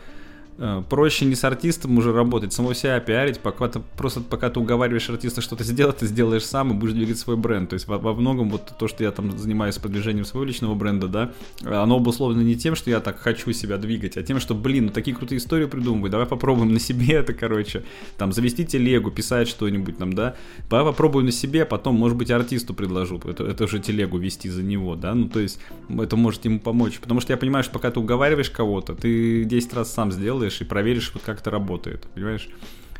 проще 0.89 1.26
не 1.26 1.36
с 1.36 1.43
артистом 1.43 1.97
уже 1.97 2.14
работать, 2.14 2.54
самого 2.54 2.76
себя 2.76 2.99
пиарить, 2.99 3.39
пока 3.39 3.68
ты 3.68 3.82
просто 3.97 4.22
пока 4.22 4.49
ты 4.49 4.60
уговариваешь 4.60 5.10
артиста 5.10 5.41
что-то 5.41 5.64
сделать, 5.64 5.97
ты 5.97 6.08
сделаешь 6.08 6.45
сам 6.45 6.72
и 6.72 6.74
будешь 6.74 6.93
двигать 6.93 7.18
свой 7.18 7.36
бренд. 7.36 7.70
То 7.70 7.74
есть 7.76 7.88
во, 7.88 7.97
во 7.97 8.14
многом 8.14 8.49
вот 8.49 8.74
то, 8.78 8.88
что 8.88 9.04
я 9.04 9.12
там 9.12 9.38
занимаюсь 9.38 9.78
продвижением 9.78 10.26
своего 10.26 10.45
личного 10.45 10.76
бренда, 10.76 11.08
да, 11.08 11.32
оно 11.64 11.95
обусловлено 11.95 12.41
не 12.41 12.56
тем, 12.56 12.76
что 12.76 12.89
я 12.89 12.99
так 12.99 13.20
хочу 13.20 13.52
себя 13.54 13.78
двигать, 13.78 14.18
а 14.18 14.24
тем, 14.24 14.39
что, 14.39 14.54
блин, 14.54 14.86
ну 14.86 14.91
такие 14.91 15.16
крутые 15.16 15.38
истории 15.38 15.66
придумываю, 15.66 16.12
давай 16.12 16.28
попробуем 16.28 16.74
на 16.74 16.80
себе 16.80 17.16
это, 17.16 17.34
короче, 17.34 17.84
там, 18.18 18.32
завести 18.32 18.66
телегу, 18.66 19.12
писать 19.12 19.47
что-нибудь 19.47 19.97
там, 19.97 20.14
да, 20.14 20.36
давай 20.70 20.86
попробуем 20.86 21.26
на 21.26 21.32
себе, 21.32 21.66
потом, 21.66 21.95
может 21.95 22.18
быть, 22.18 22.30
артисту 22.30 22.74
предложу, 22.74 23.20
это, 23.26 23.45
это 23.45 23.64
уже 23.64 23.80
телегу 23.80 24.18
вести 24.18 24.49
за 24.49 24.64
него, 24.64 24.95
да, 24.95 25.14
ну 25.14 25.28
то 25.28 25.39
есть 25.39 25.60
это 25.89 26.16
может 26.16 26.45
ему 26.45 26.60
помочь, 26.60 26.99
потому 26.99 27.20
что 27.22 27.34
я 27.34 27.38
понимаю, 27.38 27.64
что 27.64 27.74
пока 27.74 27.89
ты 27.91 27.99
уговариваешь 27.99 28.49
кого-то, 28.49 28.95
ты 28.95 29.45
10 29.45 29.74
раз 29.74 29.91
сам 29.91 30.12
сделаешь, 30.12 30.41
сделаешь 30.42 30.62
и 30.62 30.64
проверишь, 30.64 31.12
вот 31.14 31.24
как 31.24 31.42
это 31.42 31.52
работает, 31.52 32.08
понимаешь? 32.14 32.50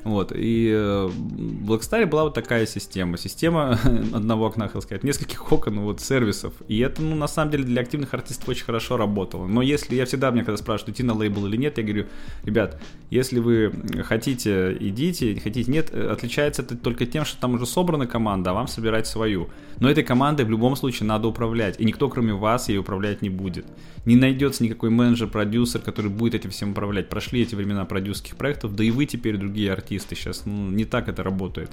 Вот, 0.04 0.32
и 0.34 0.72
э, 0.74 1.08
в 1.08 1.72
Blackstar 1.72 2.06
была 2.08 2.24
вот 2.24 2.34
такая 2.34 2.66
система. 2.66 3.18
Система 3.18 3.78
одного 4.14 4.48
окна, 4.48 4.66
хотел 4.66 4.82
сказать, 4.82 5.04
нескольких 5.04 5.52
окон, 5.52 5.82
вот, 5.82 6.02
сервисов. 6.02 6.54
И 6.68 6.80
это, 6.80 7.02
ну, 7.04 7.16
на 7.16 7.28
самом 7.28 7.52
деле, 7.52 7.66
для 7.66 7.82
активных 7.82 8.14
артистов 8.14 8.50
очень 8.50 8.66
хорошо 8.66 8.98
работало. 8.98 9.46
Но 9.46 9.62
если, 9.62 9.96
я 9.96 10.06
всегда, 10.06 10.32
мне 10.32 10.44
когда 10.44 10.58
спрашивают, 10.58 10.96
идти 10.96 11.04
на 11.04 11.14
лейбл 11.14 11.46
или 11.46 11.56
нет, 11.56 11.78
я 11.78 11.84
говорю, 11.84 12.08
ребят, 12.44 12.82
если 13.12 13.40
вы 13.40 13.72
хотите, 14.04 14.76
идите, 14.80 15.40
хотите, 15.40 15.72
нет, 15.72 15.90
э, 15.92 16.10
отличается 16.12 16.64
это 16.64 16.76
только 16.76 17.06
тем, 17.06 17.24
что 17.24 17.40
там 17.40 17.54
уже 17.54 17.68
собрана 17.68 18.08
команда, 18.08 18.52
а 18.52 18.54
вам 18.54 18.68
собирать 18.68 19.06
свою. 19.06 19.50
Но 19.80 19.90
этой 19.90 20.04
командой 20.04 20.46
в 20.46 20.50
любом 20.50 20.76
случае 20.76 21.08
надо 21.08 21.28
управлять, 21.28 21.80
и 21.80 21.86
никто, 21.86 22.10
кроме 22.10 22.34
вас, 22.34 22.70
ей 22.70 22.80
управлять 22.80 23.22
не 23.22 23.30
будет. 23.30 23.66
Не 24.06 24.16
найдется 24.16 24.64
никакой 24.64 24.90
менеджер, 24.90 25.28
продюсер, 25.28 25.80
который 25.80 26.10
будет 26.10 26.34
этим 26.34 26.50
всем 26.50 26.72
управлять. 26.72 27.08
Прошли 27.08 27.44
эти 27.44 27.54
времена 27.54 27.86
продюсерских 27.86 28.36
проектов, 28.36 28.76
да 28.76 28.84
и 28.84 28.90
вы 28.90 29.06
теперь 29.06 29.38
другие 29.38 29.72
артисты 29.72 29.91
артисты 29.92 30.16
сейчас. 30.16 30.46
Ну, 30.46 30.72
не 30.72 30.86
так 30.86 31.10
это 31.10 31.24
работает. 31.24 31.72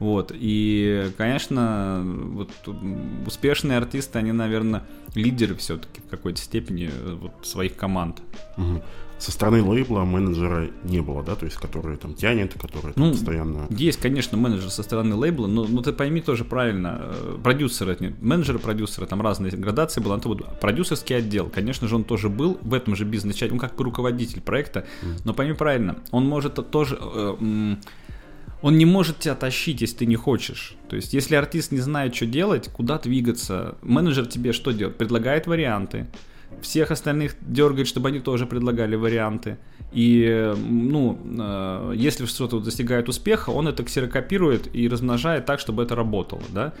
Вот, 0.00 0.32
и, 0.34 1.10
конечно, 1.16 2.02
вот 2.04 2.50
успешные 3.26 3.78
артисты, 3.78 4.18
они, 4.18 4.32
наверное, 4.32 4.82
лидеры 5.14 5.54
все-таки 5.54 6.00
в 6.00 6.10
какой-то 6.10 6.40
степени 6.40 6.90
э, 6.92 7.14
вот, 7.14 7.46
своих 7.46 7.76
команд. 7.76 8.20
Угу. 8.58 8.82
Со 9.24 9.32
стороны 9.32 9.62
лейбла 9.62 10.04
менеджера 10.04 10.68
не 10.82 11.00
было, 11.00 11.22
да, 11.22 11.34
то 11.34 11.46
есть 11.46 11.56
который 11.56 11.96
там 11.96 12.12
тянет, 12.12 12.52
который 12.60 12.92
там, 12.92 13.04
ну, 13.04 13.12
постоянно... 13.12 13.66
Есть, 13.70 13.98
конечно, 13.98 14.36
менеджер 14.36 14.68
со 14.68 14.82
стороны 14.82 15.14
лейбла, 15.14 15.46
но, 15.46 15.64
но 15.64 15.80
ты 15.80 15.94
пойми 15.94 16.20
тоже 16.20 16.44
правильно, 16.44 17.00
э, 17.00 17.38
продюсеры, 17.42 17.96
нет, 18.00 18.20
менеджеры, 18.20 18.58
продюсеры, 18.58 19.06
там 19.06 19.22
разные 19.22 19.50
градации 19.52 20.02
то 20.02 20.28
вот 20.28 20.60
продюсерский 20.60 21.16
отдел, 21.16 21.48
конечно 21.48 21.88
же, 21.88 21.96
он 21.96 22.04
тоже 22.04 22.28
был 22.28 22.58
в 22.60 22.74
этом 22.74 22.96
же 22.96 23.06
бизнесе, 23.06 23.48
он 23.50 23.58
как 23.58 23.80
руководитель 23.80 24.42
проекта, 24.42 24.84
mm. 25.00 25.22
но 25.24 25.32
пойми 25.32 25.54
правильно, 25.54 25.96
он 26.10 26.26
может 26.26 26.56
тоже... 26.70 26.98
Э, 27.00 27.76
он 28.60 28.78
не 28.78 28.84
может 28.84 29.20
тебя 29.20 29.34
тащить, 29.34 29.80
если 29.80 29.96
ты 29.96 30.06
не 30.06 30.16
хочешь. 30.16 30.76
То 30.90 30.96
есть, 30.96 31.14
если 31.14 31.34
артист 31.34 31.72
не 31.72 31.80
знает, 31.80 32.14
что 32.14 32.26
делать, 32.26 32.68
куда 32.68 32.98
двигаться, 32.98 33.76
менеджер 33.80 34.26
тебе 34.26 34.52
что 34.52 34.72
делает? 34.72 34.98
Предлагает 34.98 35.46
варианты. 35.46 36.06
Всех 36.62 36.90
остальных 36.90 37.36
дергает, 37.40 37.88
чтобы 37.88 38.08
они 38.08 38.20
тоже 38.20 38.46
предлагали 38.46 38.96
варианты. 38.96 39.58
И, 39.92 40.52
ну, 40.56 41.18
э, 41.24 41.92
если 41.96 42.26
что-то 42.26 42.60
достигает 42.60 43.08
успеха, 43.08 43.50
он 43.50 43.68
это 43.68 43.84
ксерокопирует 43.84 44.74
и 44.74 44.88
размножает 44.88 45.46
так, 45.46 45.60
чтобы 45.60 45.82
это 45.82 45.94
работало, 45.94 46.42
да. 46.52 46.72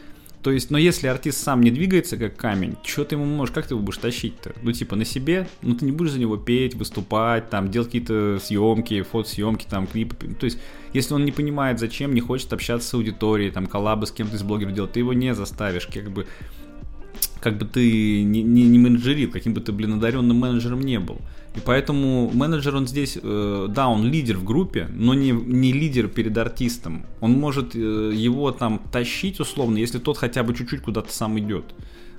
То 0.44 0.50
есть, 0.50 0.70
но 0.70 0.76
если 0.76 1.06
артист 1.06 1.42
сам 1.42 1.62
не 1.62 1.70
двигается 1.70 2.18
как 2.18 2.36
камень, 2.36 2.76
что 2.84 3.04
ты 3.04 3.14
ему 3.14 3.24
можешь, 3.24 3.54
как 3.54 3.66
ты 3.66 3.72
его 3.72 3.82
будешь 3.82 3.96
тащить-то? 3.96 4.52
Ну, 4.62 4.72
типа, 4.72 4.94
на 4.94 5.06
себе, 5.06 5.48
ну, 5.62 5.74
ты 5.74 5.86
не 5.86 5.92
будешь 5.92 6.10
за 6.12 6.18
него 6.18 6.36
петь, 6.36 6.74
выступать, 6.74 7.48
там, 7.48 7.70
делать 7.70 7.88
какие-то 7.88 8.38
съемки, 8.42 9.00
фотосъемки, 9.00 9.64
там, 9.64 9.86
клипы. 9.86 10.34
То 10.34 10.44
есть, 10.44 10.58
если 10.92 11.14
он 11.14 11.24
не 11.24 11.32
понимает, 11.32 11.80
зачем, 11.80 12.14
не 12.14 12.20
хочет 12.20 12.52
общаться 12.52 12.86
с 12.86 12.92
аудиторией, 12.92 13.52
там, 13.52 13.66
коллабы 13.66 14.06
с 14.06 14.12
кем-то 14.12 14.36
из 14.36 14.42
блогеров 14.42 14.74
делать, 14.74 14.92
ты 14.92 15.00
его 15.00 15.14
не 15.14 15.34
заставишь, 15.34 15.86
как 15.86 16.10
бы, 16.10 16.26
как 17.40 17.58
бы 17.58 17.66
ты 17.66 18.22
не, 18.22 18.42
не, 18.42 18.64
не 18.64 18.78
менеджерил, 18.78 19.30
каким 19.30 19.54
бы 19.54 19.60
ты, 19.60 19.72
блин, 19.72 19.94
одаренным 19.94 20.36
менеджером 20.36 20.80
не 20.80 20.98
был. 20.98 21.18
И 21.54 21.60
поэтому 21.64 22.30
менеджер, 22.34 22.74
он 22.74 22.86
здесь, 22.86 23.18
э, 23.22 23.66
да, 23.68 23.88
он 23.88 24.04
лидер 24.04 24.38
в 24.38 24.44
группе, 24.44 24.88
но 24.92 25.14
не, 25.14 25.30
не 25.30 25.72
лидер 25.72 26.08
перед 26.08 26.36
артистом. 26.36 27.06
Он 27.20 27.32
может 27.32 27.76
э, 27.76 28.12
его 28.14 28.50
там 28.50 28.80
тащить 28.90 29.40
условно, 29.40 29.78
если 29.78 29.98
тот 29.98 30.18
хотя 30.18 30.42
бы 30.42 30.54
чуть-чуть 30.54 30.82
куда-то 30.82 31.12
сам 31.12 31.38
идет. 31.38 31.64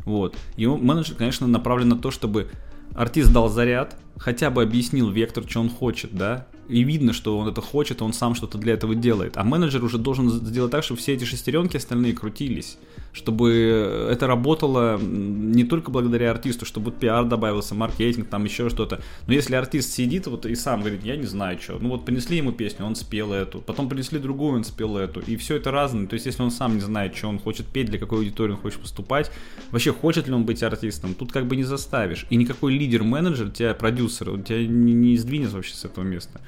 Вот. 0.05 0.37
И 0.55 0.65
менеджер, 0.67 1.15
конечно, 1.15 1.47
направлен 1.47 1.89
на 1.89 1.97
то, 1.97 2.11
чтобы 2.11 2.49
артист 2.93 3.33
дал 3.33 3.49
заряд, 3.49 3.97
хотя 4.17 4.49
бы 4.49 4.63
объяснил 4.63 5.09
вектор, 5.09 5.43
что 5.47 5.59
он 5.59 5.69
хочет, 5.69 6.15
да, 6.15 6.47
и 6.67 6.83
видно, 6.83 7.13
что 7.13 7.37
он 7.37 7.47
это 7.47 7.61
хочет, 7.61 8.01
он 8.01 8.13
сам 8.13 8.35
что-то 8.35 8.57
для 8.57 8.73
этого 8.73 8.95
делает. 8.95 9.37
А 9.37 9.43
менеджер 9.43 9.83
уже 9.83 9.97
должен 9.97 10.29
сделать 10.29 10.71
так, 10.71 10.83
чтобы 10.83 10.99
все 10.99 11.13
эти 11.13 11.25
шестеренки 11.25 11.77
остальные 11.77 12.13
крутились, 12.13 12.77
чтобы 13.15 14.09
это 14.11 14.27
работало 14.27 14.99
не 14.99 15.63
только 15.63 15.89
благодаря 15.89 16.31
артисту, 16.31 16.65
чтобы 16.65 16.91
вот 16.91 16.99
пиар 16.99 17.23
добавился, 17.25 17.73
маркетинг, 17.73 18.27
там 18.27 18.43
еще 18.43 18.69
что-то. 18.69 19.01
Но 19.25 19.33
если 19.33 19.55
артист 19.55 19.93
сидит 19.93 20.27
вот 20.27 20.45
и 20.45 20.53
сам 20.53 20.81
говорит, 20.81 21.03
я 21.05 21.15
не 21.15 21.25
знаю 21.25 21.57
что, 21.59 21.79
ну 21.79 21.89
вот 21.89 22.03
принесли 22.03 22.37
ему 22.37 22.51
песню, 22.51 22.85
он 22.85 22.95
спел 22.95 23.31
эту, 23.31 23.61
потом 23.61 23.87
принесли 23.87 24.19
другую, 24.19 24.57
он 24.57 24.63
спел 24.65 24.97
эту, 24.97 25.21
и 25.21 25.37
все 25.37 25.55
это 25.55 25.71
разное. 25.71 26.07
То 26.07 26.15
есть 26.15 26.25
если 26.25 26.43
он 26.43 26.51
сам 26.51 26.75
не 26.75 26.81
знает, 26.81 27.15
что 27.15 27.29
он 27.29 27.39
хочет 27.39 27.65
петь, 27.67 27.87
для 27.87 27.99
какой 27.99 28.19
аудитории 28.19 28.51
он 28.51 28.57
хочет 28.57 28.81
выступать, 28.81 29.31
вообще 29.71 29.93
хочет 29.93 30.27
ли 30.27 30.33
он 30.33 30.43
быть 30.43 30.61
артистом, 30.61 31.13
тут 31.13 31.31
как 31.31 31.47
бы 31.47 31.55
не 31.55 31.63
заставишь. 31.63 32.25
И 32.29 32.35
никакой 32.35 32.73
лидер-менеджер 32.77 33.49
тебя, 33.49 33.73
продюсер, 33.73 34.29
он 34.29 34.43
тебя 34.43 34.67
не, 34.67 34.93
не 34.93 35.17
сдвинет 35.17 35.53
вообще 35.53 35.73
с 35.73 35.85
этого 35.85 36.03
места. 36.03 36.41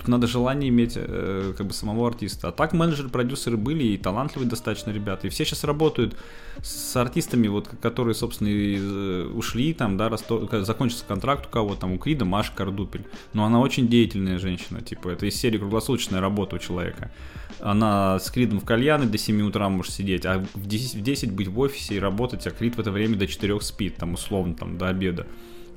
Тут 0.00 0.08
надо 0.08 0.26
желание 0.26 0.70
иметь 0.70 0.94
э, 0.96 1.52
как 1.58 1.66
бы 1.66 1.74
самого 1.74 2.08
артиста. 2.08 2.48
А 2.48 2.52
так 2.52 2.72
менеджеры, 2.72 3.10
продюсеры 3.10 3.58
были 3.58 3.84
и 3.84 3.98
талантливые 3.98 4.48
достаточно 4.48 4.90
ребята. 4.92 5.26
И 5.26 5.30
все 5.30 5.44
сейчас 5.44 5.62
работают 5.62 6.16
с 6.62 6.96
артистами, 6.96 7.48
вот, 7.48 7.68
которые, 7.82 8.14
собственно, 8.14 8.48
и, 8.48 8.78
э, 8.80 9.30
ушли, 9.34 9.74
там, 9.74 9.98
да, 9.98 10.08
расто... 10.08 10.48
закончился 10.64 11.04
контракт 11.04 11.44
у 11.44 11.50
кого 11.50 11.74
там, 11.74 11.92
у 11.92 11.98
Крида, 11.98 12.24
Маша 12.24 12.50
Кардупель. 12.56 13.04
Но 13.34 13.44
она 13.44 13.60
очень 13.60 13.88
деятельная 13.88 14.38
женщина, 14.38 14.80
типа, 14.80 15.10
это 15.10 15.26
из 15.26 15.36
серии 15.36 15.58
круглосуточная 15.58 16.22
работа 16.22 16.56
у 16.56 16.58
человека. 16.58 17.12
Она 17.58 18.18
с 18.18 18.30
Кридом 18.30 18.60
в 18.60 18.64
кальяны 18.64 19.04
до 19.04 19.18
7 19.18 19.42
утра 19.42 19.68
может 19.68 19.92
сидеть, 19.92 20.24
а 20.24 20.42
в 20.54 20.66
10, 20.66 20.94
в 20.94 21.02
10 21.02 21.30
быть 21.32 21.48
в 21.48 21.58
офисе 21.58 21.96
и 21.96 21.98
работать, 21.98 22.46
а 22.46 22.50
Крид 22.52 22.76
в 22.76 22.80
это 22.80 22.90
время 22.90 23.16
до 23.16 23.26
4 23.26 23.60
спит, 23.60 23.96
там, 23.96 24.14
условно, 24.14 24.54
там, 24.54 24.78
до 24.78 24.88
обеда. 24.88 25.26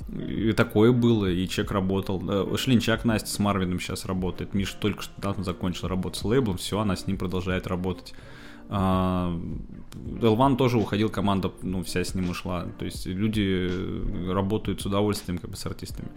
И 0.10 0.52
такое 0.54 0.91
было, 0.91 1.28
и 1.28 1.48
человек 1.48 1.72
работал. 1.72 2.58
Шлинчак 2.58 3.06
Настя 3.06 3.30
с 3.30 3.39
Марвином 3.39 3.80
сейчас 3.80 4.06
работает. 4.06 4.54
Миша 4.54 4.76
только 4.80 5.04
что 5.04 5.14
недавно 5.18 5.44
закончил 5.44 5.88
работу 5.88 6.20
с 6.20 6.24
лейблом, 6.24 6.58
все, 6.58 6.80
она 6.80 6.96
с 6.96 7.08
ним 7.08 7.18
продолжает 7.18 7.68
работать. 7.68 8.14
Элван 8.70 10.58
тоже 10.58 10.78
уходил, 10.78 11.10
команда, 11.10 11.52
ну, 11.62 11.84
вся 11.84 12.04
с 12.04 12.16
ним 12.16 12.30
ушла. 12.30 12.66
То 12.80 12.86
есть 12.86 13.06
люди 13.06 13.70
работают 14.32 14.82
с 14.82 14.86
удовольствием, 14.86 15.38
как 15.38 15.50
бы, 15.50 15.56
с 15.56 15.66
артистами. 15.66 16.10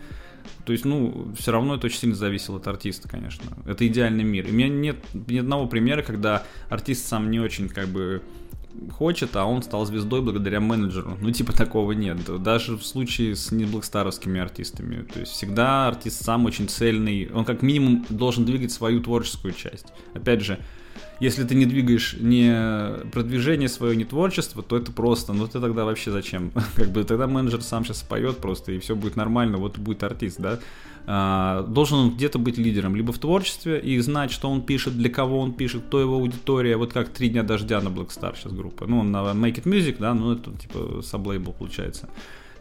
То 0.65 0.73
есть, 0.73 0.85
ну, 0.85 1.35
все 1.37 1.51
равно 1.53 1.75
это 1.75 1.87
очень 1.87 1.99
сильно 1.99 2.15
зависело 2.15 2.59
от 2.59 2.69
артиста, 2.69 3.09
конечно. 3.09 3.45
Это 3.67 3.87
идеальный 3.87 4.25
мир. 4.25 4.47
И 4.47 4.51
у 4.51 4.55
меня 4.55 4.69
нет 4.69 4.97
ни 5.13 5.39
одного 5.39 5.67
примера, 5.67 6.03
когда 6.03 6.45
артист 6.69 7.07
сам 7.07 7.31
не 7.31 7.41
очень, 7.41 7.69
как 7.69 7.89
бы, 7.89 8.23
хочет, 8.93 9.37
а 9.37 9.45
он 9.45 9.63
стал 9.63 9.85
звездой 9.87 10.23
благодаря 10.23 10.61
менеджеру. 10.61 11.17
Ну, 11.21 11.31
типа 11.31 11.53
такого 11.53 11.93
нет. 11.93 12.19
Даже 12.43 12.77
в 12.77 12.85
случае 12.85 13.37
с 13.37 13.51
неблэкстаровскими 13.51 14.41
артистами. 14.41 15.03
То 15.03 15.21
есть 15.21 15.33
всегда 15.33 15.89
артист 15.89 16.25
сам 16.25 16.45
очень 16.45 16.69
цельный. 16.69 17.31
Он 17.33 17.45
как 17.45 17.63
минимум 17.63 18.05
должен 18.09 18.45
двигать 18.45 18.73
свою 18.73 19.03
творческую 19.03 19.55
часть. 19.55 19.87
Опять 20.15 20.43
же, 20.43 20.59
если 21.19 21.45
ты 21.45 21.55
не 21.55 21.65
двигаешь 21.65 22.17
не 22.19 23.09
продвижение 23.11 23.69
свое, 23.69 23.97
не 23.97 24.05
творчество, 24.05 24.63
то 24.63 24.77
это 24.77 24.93
просто, 24.93 25.33
ну 25.33 25.47
ты 25.47 25.61
тогда 25.61 25.85
вообще 25.85 26.11
зачем? 26.11 26.53
Как 26.77 26.91
бы 26.91 27.05
тогда 27.05 27.27
менеджер 27.27 27.63
сам 27.63 27.85
сейчас 27.85 28.03
поет 28.03 28.39
просто, 28.39 28.73
и 28.73 28.79
все 28.79 28.95
будет 28.95 29.17
нормально, 29.17 29.57
вот 29.57 29.79
будет 29.79 30.03
артист, 30.03 30.39
да? 30.39 30.59
А, 31.09 31.63
должен 31.63 31.99
он 31.99 32.11
где-то 32.17 32.39
быть 32.39 32.59
лидером, 32.59 32.97
либо 32.97 33.13
в 33.13 33.19
творчестве 33.19 33.79
и 33.79 33.99
знать, 34.01 34.33
что 34.33 34.51
он 34.51 34.63
пишет, 34.63 34.97
для 34.97 35.09
кого 35.09 35.39
он 35.39 35.53
пишет, 35.53 35.85
кто 35.87 36.01
его 36.01 36.17
аудитория, 36.17 36.77
вот 36.77 36.93
как 36.93 37.11
«Три 37.11 37.29
дня 37.29 37.45
дождя» 37.45 37.81
на 37.81 37.89
Black 37.89 38.09
Star 38.09 38.35
сейчас 38.37 38.53
группа, 38.53 38.87
ну, 38.87 39.05
на 39.05 39.19
Make 39.19 39.63
It 39.63 39.65
Music, 39.65 39.97
да, 40.01 40.15
ну, 40.15 40.33
это 40.33 40.51
типа 40.53 41.03
sublabel 41.03 41.53
получается. 41.53 42.09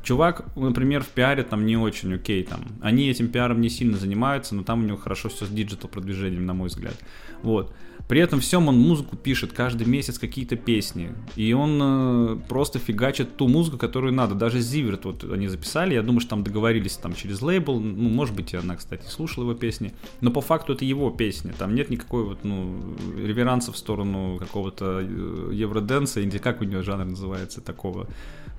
Чувак, 0.04 0.46
например, 0.56 1.04
в 1.04 1.08
пиаре 1.08 1.42
там 1.42 1.66
не 1.66 1.78
очень 1.78 2.14
окей, 2.14 2.44
там. 2.44 2.60
Они 2.82 3.10
этим 3.10 3.28
пиаром 3.30 3.60
не 3.60 3.70
сильно 3.70 3.98
занимаются, 3.98 4.54
но 4.54 4.62
там 4.64 4.84
у 4.84 4.86
него 4.86 4.98
хорошо 4.98 5.30
все 5.30 5.46
с 5.46 5.50
digital 5.50 5.90
продвижением, 5.90 6.46
на 6.46 6.54
мой 6.54 6.70
взгляд. 6.70 6.94
Вот. 7.42 7.74
При 8.08 8.22
этом 8.22 8.40
всем 8.40 8.68
он 8.68 8.80
музыку 8.80 9.16
пишет 9.16 9.52
каждый 9.52 9.88
месяц 9.88 10.20
какие-то 10.20 10.56
песни. 10.56 11.14
И 11.36 11.54
он 11.54 11.80
э, 11.82 12.38
просто 12.48 12.78
фигачит 12.78 13.36
ту 13.36 13.48
музыку, 13.48 13.78
которую 13.78 14.14
надо. 14.14 14.36
Даже 14.36 14.60
Зиверт 14.60 15.06
вот 15.06 15.24
они 15.24 15.48
записали. 15.48 15.96
Я 15.96 16.04
думаю, 16.04 16.20
что 16.20 16.32
там 16.32 16.44
договорились 16.44 16.98
там 16.98 17.16
через 17.16 17.42
лейбл. 17.42 17.80
Ну, 17.80 18.10
может 18.10 18.36
быть, 18.36 18.54
она, 18.54 18.76
кстати, 18.76 19.08
слушала 19.08 19.46
его 19.46 19.56
песни. 19.56 19.94
Но 20.22 20.30
по 20.30 20.42
факту 20.42 20.74
это 20.74 20.86
его 20.86 21.10
песня. 21.10 21.54
Там 21.58 21.74
нет 21.74 21.90
никакой 21.90 22.24
вот, 22.26 22.44
ну, 22.44 22.76
реверанса 23.18 23.72
в 23.72 23.78
сторону 23.78 24.38
какого-то 24.40 25.00
э, 25.02 25.50
евроденса. 25.54 26.20
Или 26.20 26.38
как 26.38 26.62
у 26.62 26.64
него 26.64 26.84
жанр 26.84 27.06
называется 27.06 27.60
такого. 27.60 28.08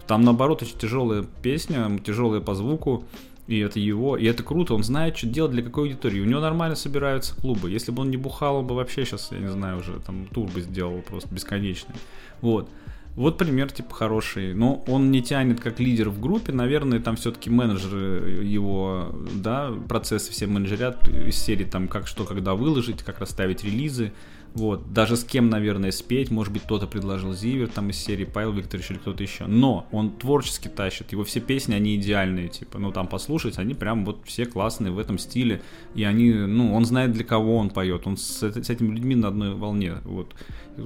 Там, 0.09 0.23
наоборот, 0.23 0.63
очень 0.63 0.79
тяжелая 0.79 1.25
песня, 1.43 2.01
тяжелая 2.05 2.41
по 2.41 2.55
звуку. 2.55 3.05
И 3.47 3.61
это 3.61 3.79
его, 3.79 4.17
и 4.17 4.25
это 4.25 4.43
круто, 4.43 4.75
он 4.75 4.83
знает, 4.83 5.17
что 5.17 5.29
делать 5.29 5.53
для 5.53 5.63
какой 5.63 5.85
аудитории. 5.85 6.21
У 6.21 6.25
него 6.25 6.41
нормально 6.41 6.75
собираются 6.75 7.35
клубы. 7.37 7.71
Если 7.71 7.93
бы 7.93 8.03
он 8.03 8.11
не 8.11 8.17
бухал, 8.17 8.57
он 8.57 8.67
бы 8.67 8.75
вообще 8.75 9.05
сейчас, 9.05 9.31
я 9.31 9.39
не 9.39 9.51
знаю, 9.51 9.79
уже 9.79 10.01
там 10.01 10.27
тур 10.27 10.49
бы 10.49 10.61
сделал 10.61 11.01
просто 11.03 11.33
бесконечный. 11.33 11.95
Вот. 12.41 12.69
Вот 13.17 13.39
пример, 13.39 13.73
типа, 13.73 13.95
хороший. 13.95 14.55
Но 14.55 14.85
он 14.87 15.11
не 15.11 15.23
тянет 15.23 15.61
как 15.61 15.81
лидер 15.81 16.11
в 16.11 16.21
группе. 16.21 16.53
Наверное, 16.53 17.01
там 17.01 17.17
все-таки 17.17 17.51
менеджеры 17.51 18.45
его, 18.45 19.15
да, 19.35 19.73
процессы 19.89 20.31
все 20.31 20.47
менеджерят 20.47 21.09
из 21.09 21.37
серии 21.37 21.65
там, 21.65 21.89
как 21.89 22.07
что, 22.07 22.25
когда 22.25 22.55
выложить, 22.55 23.03
как 23.03 23.19
расставить 23.19 23.65
релизы. 23.65 24.13
Вот, 24.57 24.95
даже 24.95 25.17
с 25.17 25.25
кем, 25.25 25.51
наверное, 25.51 25.91
спеть, 25.91 26.31
может 26.31 26.51
быть, 26.51 26.63
кто-то 26.63 26.87
предложил 26.87 27.35
Зивер 27.35 27.69
там 27.69 27.91
из 27.91 27.99
серии 27.99 28.25
Павел 28.25 28.53
Викторович 28.53 28.93
или 28.93 28.99
кто-то 28.99 29.23
еще. 29.23 29.47
Но 29.47 29.87
он 29.93 30.17
творчески 30.17 30.69
тащит, 30.69 31.13
его 31.13 31.25
все 31.25 31.41
песни, 31.41 31.75
они 31.75 31.97
идеальные, 31.97 32.49
типа, 32.49 32.79
ну 32.79 32.91
там 32.91 33.07
послушать, 33.07 33.59
они 33.59 33.75
прям 33.75 34.07
вот 34.07 34.23
все 34.25 34.47
классные 34.47 34.93
в 34.93 34.99
этом 34.99 35.19
стиле, 35.19 35.61
и 35.95 36.05
они, 36.05 36.33
ну, 36.33 36.75
он 36.75 36.87
знает 36.87 37.13
для 37.13 37.23
кого 37.23 37.59
он 37.59 37.69
поет, 37.69 38.07
он 38.07 38.17
с, 38.17 38.43
с 38.43 38.71
этими 38.71 38.95
людьми 38.95 39.15
на 39.15 39.29
одной 39.29 39.55
волне, 39.55 39.97
вот. 40.05 40.35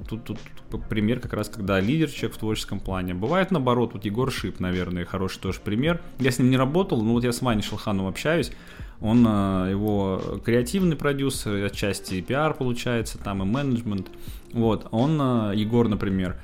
Тут, 0.09 0.25
тут, 0.25 0.39
тут 0.69 0.89
пример 0.89 1.21
как 1.21 1.33
раз, 1.33 1.49
когда 1.49 1.79
лидер 1.79 2.09
человек 2.21 2.37
в 2.37 2.41
творческом 2.41 2.81
плане. 2.81 3.15
Бывает 3.15 3.51
наоборот, 3.51 3.95
вот 3.95 4.05
Егор 4.05 4.31
Шип, 4.31 4.61
наверное, 4.61 5.05
хороший 5.05 5.41
тоже 5.41 5.61
пример. 5.61 6.01
Я 6.19 6.31
с 6.31 6.39
ним 6.39 6.51
не 6.51 6.57
работал, 6.57 7.03
но 7.03 7.13
вот 7.13 7.25
я 7.25 7.33
с 7.33 7.43
Ваней 7.43 7.63
Шелханом 7.63 8.07
общаюсь, 8.07 8.53
он 9.01 9.27
э, 9.27 9.69
его 9.71 10.21
креативный 10.45 10.97
продюсер, 10.97 11.65
отчасти 11.65 12.15
и 12.17 12.23
пиар 12.23 12.55
получается, 12.55 13.19
там 13.19 13.43
и 13.43 13.47
менеджмент. 13.47 14.09
Вот, 14.53 14.89
он, 14.91 15.19
э, 15.21 15.53
Егор, 15.57 15.89
например, 15.89 16.37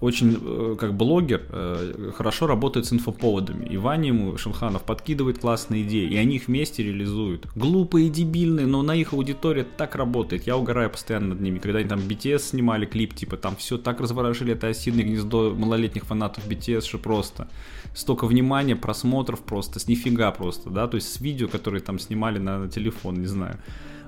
очень, 0.00 0.38
э, 0.38 0.76
как 0.78 0.94
блогер, 0.94 1.42
э, 1.48 2.12
хорошо 2.14 2.46
работает 2.46 2.84
с 2.84 2.92
инфоповодами. 2.92 3.64
И 3.64 3.78
Ваня 3.78 4.08
ему 4.08 4.36
Шамханов 4.36 4.82
подкидывает 4.82 5.38
классные 5.38 5.84
идеи, 5.84 6.06
и 6.10 6.16
они 6.16 6.36
их 6.36 6.48
вместе 6.48 6.82
реализуют. 6.82 7.46
Глупые, 7.54 8.10
дебильные, 8.10 8.66
но 8.66 8.82
на 8.82 8.94
их 8.94 9.14
аудитории 9.14 9.64
так 9.76 9.94
работает. 9.94 10.46
Я 10.46 10.58
угораю 10.58 10.90
постоянно 10.90 11.28
над 11.28 11.40
ними. 11.40 11.58
Когда 11.58 11.78
они 11.78 11.88
там 11.88 12.00
BTS 12.00 12.50
снимали 12.50 12.84
клип, 12.84 13.14
типа 13.14 13.38
там 13.38 13.56
все 13.56 13.78
так 13.78 14.00
разворошили 14.00 14.52
это 14.52 14.66
осиное 14.66 15.04
гнездо 15.04 15.54
малолетних 15.54 16.04
фанатов 16.04 16.46
BTS, 16.46 16.82
что 16.82 16.98
просто 16.98 17.48
столько 17.94 18.26
внимания, 18.26 18.76
просмотров 18.76 19.40
просто, 19.40 19.80
с 19.80 19.88
нифига 19.88 20.30
просто, 20.30 20.68
да, 20.68 20.86
то 20.86 20.96
есть 20.96 21.10
с 21.10 21.20
видео, 21.20 21.48
которые 21.48 21.80
там 21.80 21.98
снимали 21.98 22.38
на 22.38 22.68
телефон, 22.68 23.20
не 23.20 23.26
знаю. 23.26 23.58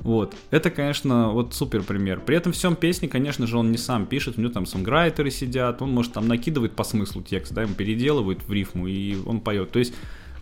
Вот. 0.03 0.35
Это, 0.51 0.71
конечно, 0.71 1.31
вот 1.31 1.55
супер 1.55 1.83
пример. 1.83 2.21
При 2.21 2.37
этом 2.37 2.53
всем 2.53 2.77
песни, 2.77 3.07
конечно 3.07 3.47
же, 3.47 3.59
он 3.59 3.73
не 3.73 3.79
сам 3.79 4.07
пишет, 4.07 4.39
у 4.39 4.41
него 4.41 4.53
там 4.53 4.67
сонграйтеры 4.67 5.31
сидят, 5.31 5.83
он, 5.83 5.93
может, 5.93 6.13
там 6.13 6.29
накидывает 6.29 6.73
по 6.73 6.85
смыслу 6.85 7.23
текст, 7.23 7.53
да, 7.53 7.63
ему 7.63 7.75
переделывают 7.75 8.43
в 8.47 8.53
рифму, 8.53 8.87
и 8.87 9.17
он 9.27 9.41
поет. 9.41 9.71
То 9.71 9.79
есть 9.79 9.95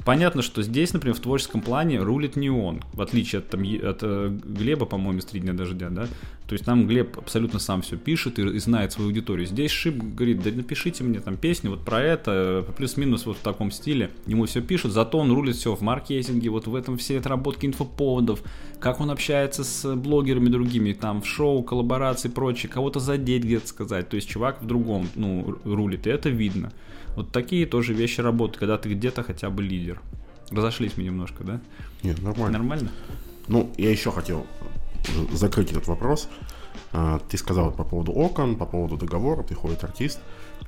Понятно, 0.07 0.41
что 0.41 0.63
здесь, 0.63 0.93
например, 0.93 1.17
в 1.17 1.21
творческом 1.21 1.61
плане 1.61 1.99
рулит 1.99 2.37
не 2.37 2.49
он, 2.49 2.85
в 2.93 3.03
отличие 3.03 3.41
от, 3.41 3.49
там, 3.49 3.63
от 3.63 3.99
э, 4.03 4.39
Глеба, 4.45 4.87
по-моему, 4.87 5.19
из 5.19 5.25
«Три 5.25 5.41
дня 5.41 5.53
дождя», 5.53 5.91
да? 5.91 6.07
То 6.47 6.53
есть 6.53 6.65
там 6.65 6.87
Глеб 6.87 7.19
абсолютно 7.19 7.59
сам 7.59 7.83
все 7.83 7.97
пишет 7.97 8.39
и, 8.39 8.43
и 8.43 8.59
знает 8.61 8.93
свою 8.93 9.11
аудиторию. 9.11 9.49
Здесь 9.49 9.73
Шип 9.73 9.97
говорит, 9.97 10.45
да 10.45 10.53
напишите 10.53 11.03
мне 11.03 11.19
там 11.19 11.37
песни 11.37 11.67
вот 11.67 11.85
про 11.85 12.01
это, 12.01 12.65
плюс-минус 12.77 13.27
вот 13.27 13.39
в 13.39 13.41
таком 13.41 13.73
стиле. 13.73 14.13
Ему 14.27 14.47
все 14.47 14.63
пишут, 14.63 14.93
зато 14.93 15.19
он 15.19 15.33
рулит 15.33 15.57
все 15.57 15.75
в 15.75 15.81
маркетинге, 15.81 16.51
вот 16.51 16.69
в 16.69 16.77
этом 16.77 16.99
все 16.99 17.19
отработки 17.19 17.67
инфоповодов, 17.67 18.45
как 18.79 19.01
он 19.01 19.11
общается 19.11 19.65
с 19.65 19.97
блогерами 19.97 20.51
другими, 20.51 20.93
там 20.93 21.21
в 21.21 21.27
шоу, 21.27 21.65
коллаборации 21.65 22.29
и 22.29 22.31
прочее, 22.31 22.71
кого-то 22.71 23.01
задеть 23.01 23.43
где-то 23.43 23.67
сказать. 23.67 24.09
То 24.09 24.15
есть 24.15 24.29
чувак 24.29 24.63
в 24.63 24.67
другом, 24.69 25.09
ну, 25.17 25.59
рулит, 25.65 26.07
и 26.07 26.11
это 26.11 26.29
видно. 26.29 26.71
Вот 27.17 27.33
такие 27.33 27.67
тоже 27.67 27.95
вещи 27.95 28.21
работают, 28.21 28.59
когда 28.59 28.77
ты 28.79 28.91
где-то 28.91 29.23
хотя 29.23 29.51
бы 29.51 29.63
лидер. 29.63 30.01
Разошлись 30.51 30.97
мы 30.97 31.03
немножко, 31.03 31.43
да? 31.43 31.61
Нет, 32.03 32.23
нормально. 32.23 32.59
Нормально? 32.59 32.91
Ну, 33.49 33.73
я 33.79 33.91
еще 33.91 34.13
хотел 34.13 34.47
закрыть 35.33 35.73
этот 35.73 35.87
вопрос. 35.87 36.29
А, 36.93 37.21
ты 37.29 37.37
сказал 37.39 37.73
по 37.73 37.85
поводу 37.85 38.13
окон, 38.13 38.57
по 38.57 38.67
поводу 38.67 38.97
договора, 38.97 39.43
приходит 39.43 39.83
артист. 39.83 40.21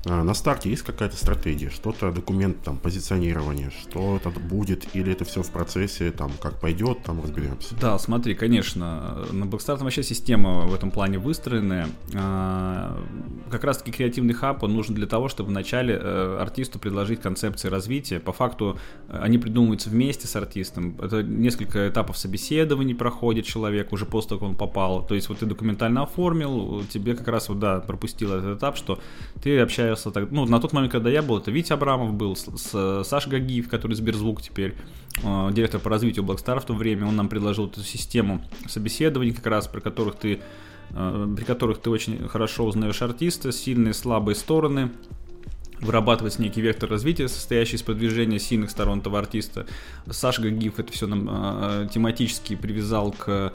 А, 0.05 0.23
на 0.23 0.35
старте 0.35 0.71
есть 0.71 0.83
какая-то 0.83 1.17
стратегия, 1.17 1.71
что-то, 1.71 2.13
документ, 2.13 2.63
там, 2.63 2.77
позиционирование, 2.77 3.71
что 3.71 4.17
это 4.17 4.31
будет, 4.31 4.95
или 4.95 5.13
это 5.13 5.25
все 5.25 5.43
в 5.43 5.51
процессе, 5.51 6.11
там, 6.11 6.31
как 6.41 6.61
пойдет, 6.61 7.03
там, 7.03 7.23
разберемся. 7.23 7.75
Да, 7.81 7.99
смотри, 7.99 8.35
конечно, 8.35 9.27
на 9.33 9.45
Blackstar 9.45 9.83
вообще 9.83 10.03
система 10.03 10.67
в 10.67 10.75
этом 10.75 10.91
плане 10.91 11.19
выстроенная. 11.19 11.89
А, 12.15 13.03
как 13.51 13.65
раз-таки 13.65 13.91
креативный 13.91 14.35
хаб, 14.35 14.63
он 14.63 14.75
нужен 14.75 14.95
для 14.95 15.07
того, 15.07 15.29
чтобы 15.29 15.51
вначале 15.51 15.99
э, 16.01 16.39
артисту 16.41 16.79
предложить 16.79 17.21
концепции 17.21 17.69
развития. 17.69 18.21
По 18.21 18.33
факту 18.33 18.79
э, 19.09 19.19
они 19.21 19.39
придумываются 19.39 19.91
вместе 19.91 20.27
с 20.27 20.37
артистом. 20.37 20.97
Это 21.01 21.23
несколько 21.23 21.89
этапов 21.89 22.17
собеседований 22.19 22.95
проходит 22.95 23.47
человек 23.47 23.93
уже 23.93 24.07
после 24.07 24.31
того, 24.31 24.41
как 24.41 24.49
он 24.51 24.57
попал. 24.57 25.07
То 25.07 25.15
есть 25.15 25.29
вот 25.29 25.39
ты 25.39 25.47
документально 25.47 26.03
оформил, 26.03 26.85
тебе 26.91 27.15
как 27.15 27.29
раз 27.29 27.49
вот, 27.49 27.59
да, 27.59 27.81
пропустил 27.81 28.33
этот 28.33 28.59
этап, 28.59 28.77
что 28.77 28.99
ты 29.43 29.59
общаешься 29.59 29.88
так, 29.97 30.31
ну, 30.31 30.45
на 30.47 30.61
тот 30.61 30.73
момент, 30.73 30.93
когда 30.93 31.11
я 31.11 31.23
был, 31.23 31.39
это 31.39 31.51
Витя 31.51 31.73
Абрамов 31.73 32.15
был, 32.15 32.37
с, 32.37 32.45
с 32.45 33.05
Саша 33.05 33.31
Гагиев, 33.31 33.69
который 33.69 33.95
Сберзвук 33.95 34.43
теперь, 34.43 34.75
э, 35.23 35.51
директор 35.53 35.81
по 35.81 35.91
развитию 35.91 36.25
Blackstar 36.25 36.61
в 36.61 36.65
то 36.65 36.75
время, 36.75 37.07
он 37.07 37.17
нам 37.17 37.29
предложил 37.29 37.67
эту 37.67 37.83
систему 37.83 38.45
собеседований, 38.67 39.33
как 39.33 39.47
раз, 39.47 39.69
при 39.69 39.81
которых 39.81 40.17
ты 40.17 40.41
э, 40.91 41.35
при 41.37 41.45
которых 41.45 41.79
ты 41.79 41.91
очень 41.91 42.29
хорошо 42.29 42.65
узнаешь 42.65 43.03
артиста, 43.03 43.53
сильные, 43.53 43.95
слабые 43.95 44.35
стороны, 44.35 44.91
вырабатывать 45.81 46.39
некий 46.39 46.61
вектор 46.61 46.91
развития, 46.91 47.29
состоящий 47.29 47.77
из 47.77 47.83
продвижения 47.83 48.39
сильных 48.39 48.71
сторон 48.71 49.01
этого 49.01 49.19
артиста. 49.19 49.67
Саша 50.11 50.43
Гагиев 50.43 50.79
это 50.79 50.93
все 50.93 51.07
нам 51.07 51.29
э, 51.31 51.89
тематически 51.93 52.57
привязал 52.57 53.13
к 53.13 53.53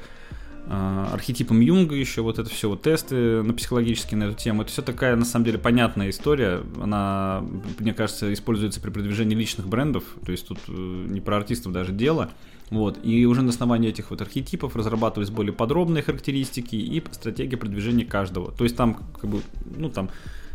архетипом 0.70 1.60
Юнга 1.60 1.96
еще, 1.96 2.22
вот 2.22 2.40
это 2.40 2.50
все, 2.50 2.70
вот 2.70 2.82
тесты 2.82 3.44
на 3.44 3.54
психологические 3.54 4.18
на 4.18 4.24
эту 4.26 4.36
тему. 4.36 4.62
Это 4.62 4.72
все 4.72 4.82
такая, 4.82 5.16
на 5.16 5.26
самом 5.26 5.46
деле, 5.46 5.58
понятная 5.58 6.10
история. 6.10 6.62
Она, 6.82 7.44
мне 7.80 7.94
кажется, 7.94 8.32
используется 8.34 8.80
при 8.80 8.90
продвижении 8.90 9.36
личных 9.36 9.68
брендов. 9.68 10.04
То 10.26 10.32
есть 10.32 10.48
тут 10.48 10.60
э, 10.68 10.72
не 10.72 11.22
про 11.22 11.38
артистов 11.38 11.74
даже 11.74 11.92
дело. 11.92 12.32
Вот. 12.70 12.98
И 13.04 13.26
уже 13.26 13.42
на 13.42 13.50
основании 13.50 13.90
этих 13.90 14.10
вот 14.10 14.22
архетипов 14.22 14.76
разрабатывались 14.76 15.30
более 15.30 15.54
подробные 15.54 16.02
характеристики 16.02 16.76
и 16.76 17.04
стратегия 17.12 17.58
продвижения 17.58 18.06
каждого. 18.06 18.52
То 18.52 18.64
есть 18.64 18.76
там, 18.76 18.98
как 19.20 19.30
бы, 19.30 19.42
ну 19.76 19.90
там, 19.90 20.10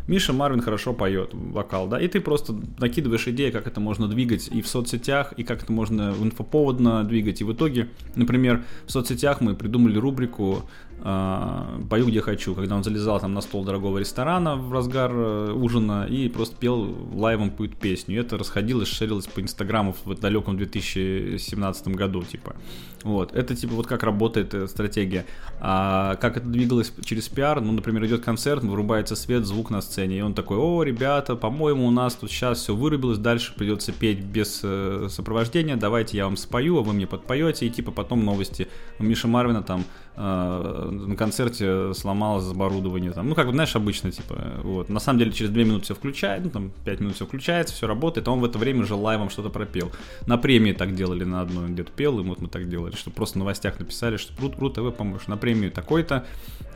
Миша 0.09 0.33
Марвин 0.33 0.63
хорошо 0.63 0.95
поет 0.95 1.31
вокал, 1.35 1.87
да, 1.87 2.01
и 2.01 2.09
ты 2.09 2.21
просто 2.21 2.55
накидываешь 2.79 3.29
идеи, 3.29 3.51
как 3.51 3.67
это 3.67 3.79
можно 3.79 4.09
двигать 4.09 4.49
и 4.49 4.63
в 4.63 4.67
соцсетях, 4.67 5.35
и 5.37 5.45
как 5.45 5.63
это 5.63 5.71
можно 5.71 6.15
инфоповодно 6.19 7.05
двигать. 7.05 7.43
И 7.43 7.45
в 7.45 7.53
итоге, 7.53 7.89
например, 8.17 8.65
в 8.87 8.91
соцсетях 8.91 9.43
мы 9.43 9.55
придумали 9.55 9.99
рубрику 9.99 10.63
«Пою, 11.03 12.07
где 12.07 12.21
хочу», 12.21 12.55
когда 12.55 12.77
он 12.77 12.85
залезал 12.85 13.21
там 13.21 13.35
на 13.35 13.41
стол 13.41 13.65
дорогого 13.65 13.99
ресторана 13.99 14.57
в 14.57 14.73
разгар 14.73 15.13
э, 15.15 15.53
ужина 15.53 16.07
и 16.09 16.29
просто 16.29 16.57
пел 16.57 16.95
лайвом 17.15 17.51
какую-то 17.51 17.77
песню. 17.77 18.17
И 18.17 18.19
это 18.19 18.37
расходилось, 18.37 18.89
шерилось 18.89 19.27
по 19.27 19.41
инстаграму 19.41 19.95
в 20.05 20.15
далеком 20.15 20.57
2017 20.57 21.89
году, 21.89 22.23
типа. 22.23 22.57
Вот, 23.05 23.33
это 23.33 23.55
типа 23.55 23.75
вот 23.75 23.87
как 23.87 24.03
работает 24.03 24.55
э, 24.55 24.67
стратегия. 24.67 25.25
А 25.61 26.17
как 26.17 26.37
это 26.37 26.47
двигалось 26.47 26.93
через 27.05 27.29
пиар, 27.29 27.61
ну, 27.61 27.73
например, 27.73 28.05
идет 28.07 28.25
концерт, 28.25 28.65
вырубается 28.65 29.15
свет, 29.15 29.47
звук 29.47 29.71
на 29.71 29.81
сцене, 29.81 30.19
и 30.19 30.21
он 30.21 30.35
такой, 30.35 30.59
о, 30.59 30.83
ребята, 30.83 31.37
по-моему, 31.37 31.87
у 31.87 31.91
нас 31.91 32.15
тут 32.15 32.31
сейчас 32.31 32.59
все 32.59 32.75
вырубилось, 32.75 33.19
дальше 33.19 33.55
придется 33.55 33.93
петь 33.93 34.21
без 34.21 34.61
э, 34.65 35.07
сопровождения, 35.11 35.77
давайте 35.77 36.17
я 36.17 36.25
вам 36.25 36.37
спою, 36.37 36.79
а 36.79 36.83
вы 36.83 36.93
мне 36.93 37.07
подпоете, 37.07 37.67
и 37.67 37.71
типа 37.71 37.93
потом 37.93 38.25
новости. 38.25 38.69
У 38.99 39.05
Миши 39.05 39.29
Марвина 39.29 39.63
там 39.63 39.85
э, 40.19 40.91
на 40.91 41.17
концерте 41.17 41.95
сломалось 41.95 42.51
оборудование, 42.51 43.13
там, 43.13 43.29
ну, 43.29 43.35
как 43.35 43.47
бы, 43.47 43.53
знаешь, 43.53 43.75
обычно, 43.77 44.11
типа, 44.11 44.35
вот. 44.63 44.89
На 44.89 45.01
самом 45.01 45.21
деле, 45.21 45.33
через 45.33 45.51
2 45.51 45.63
минуты 45.63 45.85
все 45.85 45.95
включает, 45.95 46.45
ну, 46.45 46.51
там, 46.51 46.73
5 46.85 47.01
минут 47.01 47.15
все 47.15 47.25
включается, 47.27 47.75
все 47.75 47.87
работает, 47.87 48.29
а 48.29 48.33
он 48.33 48.41
в 48.41 48.45
это 48.45 48.59
время 48.59 48.83
уже 48.83 48.95
лайвом 48.95 49.31
что-то 49.31 49.49
пропел. 49.49 49.91
На 50.27 50.37
премии 50.37 50.73
так 50.73 50.95
делали 50.95 51.25
на 51.25 51.41
одной, 51.41 51.69
где-то 51.69 51.93
пел, 51.93 52.19
и 52.19 52.23
вот 52.23 52.41
мы 52.41 52.49
так 52.49 52.69
делали 52.69 52.97
что 52.97 53.11
просто 53.11 53.37
в 53.37 53.39
новостях 53.39 53.79
написали, 53.79 54.17
что 54.17 54.33
Рут, 54.41 54.59
Рут 54.59 54.75
ТВ 54.75 54.95
поможешь 54.97 55.29
на 55.29 55.37
премию 55.37 55.71
такой-то, 55.71 56.27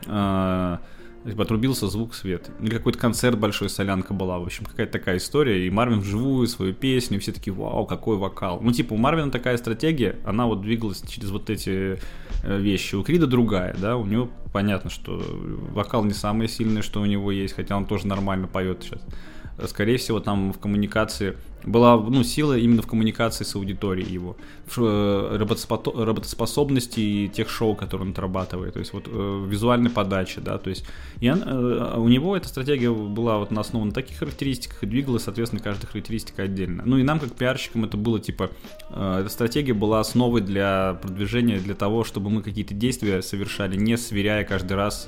э, 0.05 0.77
Типа 1.25 1.43
отрубился 1.43 1.87
звук, 1.87 2.13
свет. 2.15 2.49
Или 2.59 2.69
какой-то 2.69 2.99
концерт 2.99 3.39
большой, 3.39 3.69
солянка 3.69 4.13
была. 4.13 4.39
В 4.39 4.43
общем, 4.43 4.65
какая-то 4.65 4.91
такая 4.91 5.17
история. 5.17 5.65
И 5.65 5.69
Марвин 5.69 6.01
вживую 6.01 6.47
свою 6.47 6.73
песню, 6.73 7.19
все 7.19 7.31
такие, 7.31 7.53
вау, 7.53 7.85
какой 7.85 8.17
вокал. 8.17 8.59
Ну, 8.61 8.71
типа, 8.71 8.93
у 8.93 8.97
Марвина 8.97 9.31
такая 9.31 9.55
стратегия, 9.57 10.17
она 10.25 10.47
вот 10.47 10.61
двигалась 10.61 11.01
через 11.07 11.29
вот 11.29 11.49
эти 11.49 11.99
э, 12.43 12.59
вещи. 12.59 12.95
У 12.95 13.03
Крида 13.03 13.27
другая, 13.27 13.73
да, 13.79 13.95
у 13.95 14.05
него 14.05 14.29
понятно, 14.51 14.89
что 14.89 15.23
вокал 15.71 16.03
не 16.03 16.13
самый 16.13 16.49
сильный, 16.49 16.81
что 16.81 17.01
у 17.01 17.05
него 17.05 17.31
есть, 17.31 17.53
хотя 17.53 17.77
он 17.77 17.85
тоже 17.85 18.05
нормально 18.05 18.47
поет 18.47 18.83
сейчас. 18.83 19.01
Скорее 19.69 19.97
всего, 19.97 20.19
там 20.19 20.51
в 20.51 20.59
коммуникации 20.59 21.37
была 21.65 21.97
ну, 21.97 22.23
сила 22.23 22.57
именно 22.57 22.81
в 22.81 22.87
коммуникации 22.87 23.43
с 23.43 23.55
аудиторией 23.55 24.11
его, 24.11 24.37
в 24.67 24.79
э, 24.81 25.37
работоспособности 25.37 27.31
тех 27.33 27.49
шоу, 27.49 27.75
которые 27.75 28.07
он 28.07 28.11
отрабатывает, 28.11 28.73
то 28.73 28.79
есть 28.79 28.93
вот 28.93 29.07
э, 29.07 29.45
визуальной 29.47 29.89
подачи, 29.89 30.41
да, 30.41 30.57
то 30.57 30.69
есть 30.69 30.85
и 31.19 31.29
он, 31.29 31.43
э, 31.43 31.97
у 31.97 32.07
него 32.07 32.35
эта 32.35 32.47
стратегия 32.47 32.91
была 32.91 33.37
вот 33.39 33.51
на 33.51 33.61
основе 33.61 33.85
на 33.85 33.91
таких 33.91 34.17
характеристиках 34.17 34.83
и 34.83 34.85
двигалась, 34.85 35.23
соответственно, 35.23 35.61
каждая 35.61 35.89
характеристика 35.89 36.43
отдельно. 36.43 36.83
Ну 36.85 36.97
и 36.97 37.03
нам, 37.03 37.19
как 37.19 37.33
пиарщикам, 37.33 37.85
это 37.85 37.97
было 37.97 38.19
типа, 38.19 38.51
эта 38.89 39.27
стратегия 39.29 39.73
была 39.73 39.99
основой 39.99 40.41
для 40.41 40.99
продвижения, 41.01 41.59
для 41.59 41.75
того, 41.75 42.03
чтобы 42.03 42.29
мы 42.29 42.41
какие-то 42.41 42.73
действия 42.73 43.21
совершали, 43.21 43.75
не 43.75 43.97
сверяя 43.97 44.43
каждый 44.43 44.73
раз 44.73 45.07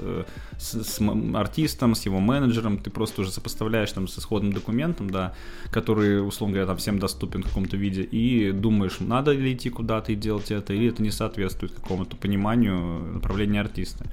с, 0.58 0.84
с 0.84 1.00
артистом, 1.36 1.96
с 1.96 2.06
его 2.06 2.20
менеджером, 2.20 2.78
ты 2.78 2.90
просто 2.90 3.22
уже 3.22 3.32
сопоставляешь 3.32 3.92
там 3.92 4.08
с 4.08 4.18
исходным 4.18 4.54
документом, 4.54 5.10
да, 5.10 5.34
который, 5.72 6.26
условно 6.26 6.45
условно 6.46 6.54
говоря, 6.54 6.68
там 6.68 6.78
всем 6.78 7.00
доступен 7.00 7.44
в 7.44 7.48
каком-то 7.48 7.78
виде, 7.78 8.04
и 8.04 8.52
думаешь, 8.52 9.00
надо 9.00 9.32
ли 9.32 9.54
идти 9.54 9.70
куда-то 9.70 10.12
и 10.12 10.16
делать 10.16 10.52
это, 10.52 10.74
или 10.74 10.90
это 10.90 11.02
не 11.02 11.12
соответствует 11.12 11.74
какому-то 11.74 12.16
пониманию 12.16 13.14
направления 13.14 13.62
артиста. 13.62 14.06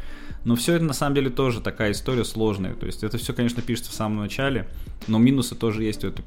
Но 0.44 0.56
все 0.56 0.74
это 0.74 0.84
на 0.84 0.92
самом 0.92 1.14
деле 1.14 1.30
тоже 1.30 1.60
такая 1.60 1.92
история 1.92 2.24
сложная. 2.24 2.74
То 2.74 2.86
есть 2.86 3.04
это 3.04 3.16
все, 3.16 3.32
конечно, 3.32 3.62
пишется 3.62 3.92
в 3.92 3.94
самом 3.94 4.18
начале, 4.18 4.66
но 5.06 5.18
минусы 5.18 5.54
тоже 5.54 5.84
есть 5.84 6.04
у 6.04 6.08
этой 6.08 6.22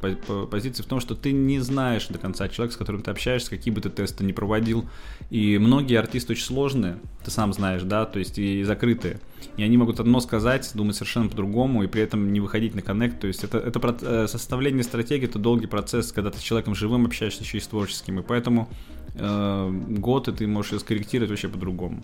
позиции 0.47 0.83
в 0.83 0.85
том, 0.85 0.99
что 0.99 1.15
ты 1.15 1.31
не 1.31 1.59
знаешь 1.59 2.07
до 2.07 2.17
конца 2.17 2.47
человека, 2.47 2.75
с 2.75 2.77
которым 2.77 3.01
ты 3.01 3.11
общаешься, 3.11 3.49
какие 3.49 3.73
бы 3.73 3.81
ты 3.81 3.89
тесты 3.89 4.23
ни 4.23 4.31
проводил. 4.31 4.85
И 5.29 5.57
многие 5.57 5.97
артисты 5.99 6.33
очень 6.33 6.45
сложные, 6.45 6.97
ты 7.23 7.31
сам 7.31 7.51
знаешь, 7.53 7.83
да, 7.83 8.05
то 8.05 8.19
есть 8.19 8.37
и 8.37 8.63
закрытые. 8.63 9.19
И 9.57 9.63
они 9.63 9.77
могут 9.77 9.99
одно 9.99 10.19
сказать, 10.19 10.69
думать 10.73 10.95
совершенно 10.95 11.29
по-другому, 11.29 11.83
и 11.83 11.87
при 11.87 12.01
этом 12.01 12.33
не 12.33 12.39
выходить 12.39 12.75
на 12.75 12.81
коннект. 12.81 13.19
То 13.19 13.27
есть 13.27 13.43
это, 13.43 13.57
это 13.57 13.97
э, 14.01 14.27
составление 14.27 14.83
стратегии, 14.83 15.25
это 15.25 15.39
долгий 15.39 15.67
процесс, 15.67 15.94
когда 16.03 16.31
ты 16.31 16.39
с 16.39 16.41
человеком 16.41 16.75
живым 16.75 17.05
общаешься, 17.05 17.43
еще 17.43 17.57
и 17.57 17.61
с 17.61 17.67
творческим. 17.67 18.19
И 18.19 18.23
поэтому 18.23 18.69
э, 19.15 19.69
год, 19.89 20.27
и 20.27 20.31
ты 20.31 20.47
можешь 20.47 20.73
ее 20.73 20.79
скорректировать 20.79 21.29
вообще 21.29 21.49
по-другому. 21.49 22.03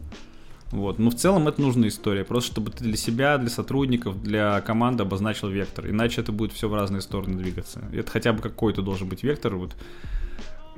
Вот. 0.71 0.99
Но 0.99 1.09
в 1.09 1.15
целом 1.15 1.47
это 1.47 1.61
нужная 1.61 1.89
история, 1.89 2.23
просто 2.23 2.51
чтобы 2.51 2.71
ты 2.71 2.83
для 2.83 2.95
себя, 2.95 3.37
для 3.37 3.49
сотрудников, 3.49 4.21
для 4.23 4.61
команды 4.61 5.03
обозначил 5.03 5.49
вектор, 5.49 5.89
иначе 5.89 6.21
это 6.21 6.31
будет 6.31 6.53
все 6.53 6.69
в 6.69 6.73
разные 6.73 7.01
стороны 7.01 7.37
двигаться. 7.37 7.81
Это 7.93 8.09
хотя 8.09 8.31
бы 8.31 8.41
какой-то 8.41 8.81
должен 8.81 9.09
быть 9.09 9.23
вектор, 9.23 9.55
вот 9.55 9.75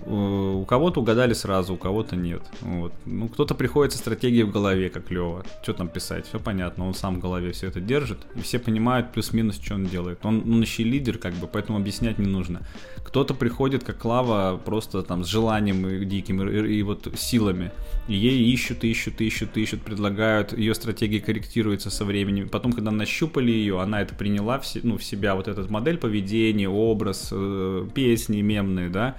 у 0.06 0.66
кого-то 0.66 1.02
угадали 1.02 1.34
сразу, 1.34 1.76
у 1.76 1.78
кого-то 1.78 2.16
нет. 2.16 2.42
Вот. 2.62 2.94
Ну, 3.06 3.28
кто-то 3.30 3.54
приходит 3.56 3.94
со 3.94 4.00
стратегией 4.00 4.44
в 4.44 4.52
голове, 4.52 4.90
как 4.90 5.12
Лева. 5.12 5.46
Что 5.62 5.74
там 5.74 5.88
писать? 5.88 6.28
Все 6.28 6.40
понятно, 6.40 6.88
он 6.88 6.94
сам 6.94 7.16
в 7.16 7.20
голове 7.20 7.52
все 7.52 7.68
это 7.68 7.80
держит, 7.80 8.20
и 8.36 8.42
все 8.42 8.60
понимают 8.60 9.12
плюс-минус, 9.12 9.60
что 9.62 9.76
он 9.76 9.86
делает. 9.86 10.26
Он, 10.26 10.42
он 10.42 10.62
еще 10.62 10.84
лидер, 10.84 11.18
как 11.18 11.34
бы, 11.36 11.48
поэтому 11.48 11.78
объяснять 11.78 12.18
не 12.18 12.26
нужно. 12.26 12.62
Кто-то 13.04 13.34
приходит, 13.34 13.84
как 13.84 14.00
Клава, 14.00 14.58
просто 14.58 15.04
там 15.04 15.24
с 15.24 15.28
желанием 15.28 15.88
и 15.88 16.06
диким, 16.06 16.48
и, 16.48 16.78
и 16.78 16.84
вот 16.84 17.08
силами. 17.16 17.72
И 18.08 18.16
ей 18.16 18.52
ищут, 18.52 18.84
ищут, 18.84 19.22
ищут, 19.22 19.56
ищут, 19.56 19.84
предлагают, 19.84 20.58
ее 20.58 20.74
стратегия 20.74 21.22
корректируется 21.22 21.90
со 21.90 22.04
временем. 22.04 22.50
Потом, 22.50 22.74
когда 22.74 22.92
нащупали 22.92 23.52
ее, 23.52 23.80
она 23.80 24.02
это 24.02 24.16
приняла 24.16 24.60
в, 24.60 24.66
ну, 24.84 24.98
в 24.98 25.04
себя, 25.04 25.36
вот 25.36 25.48
этот 25.48 25.70
модель 25.70 25.98
поведения, 25.98 26.68
образ, 26.68 27.30
э, 27.32 27.88
песни 27.94 28.42
мемные, 28.42 28.90
да, 28.90 29.16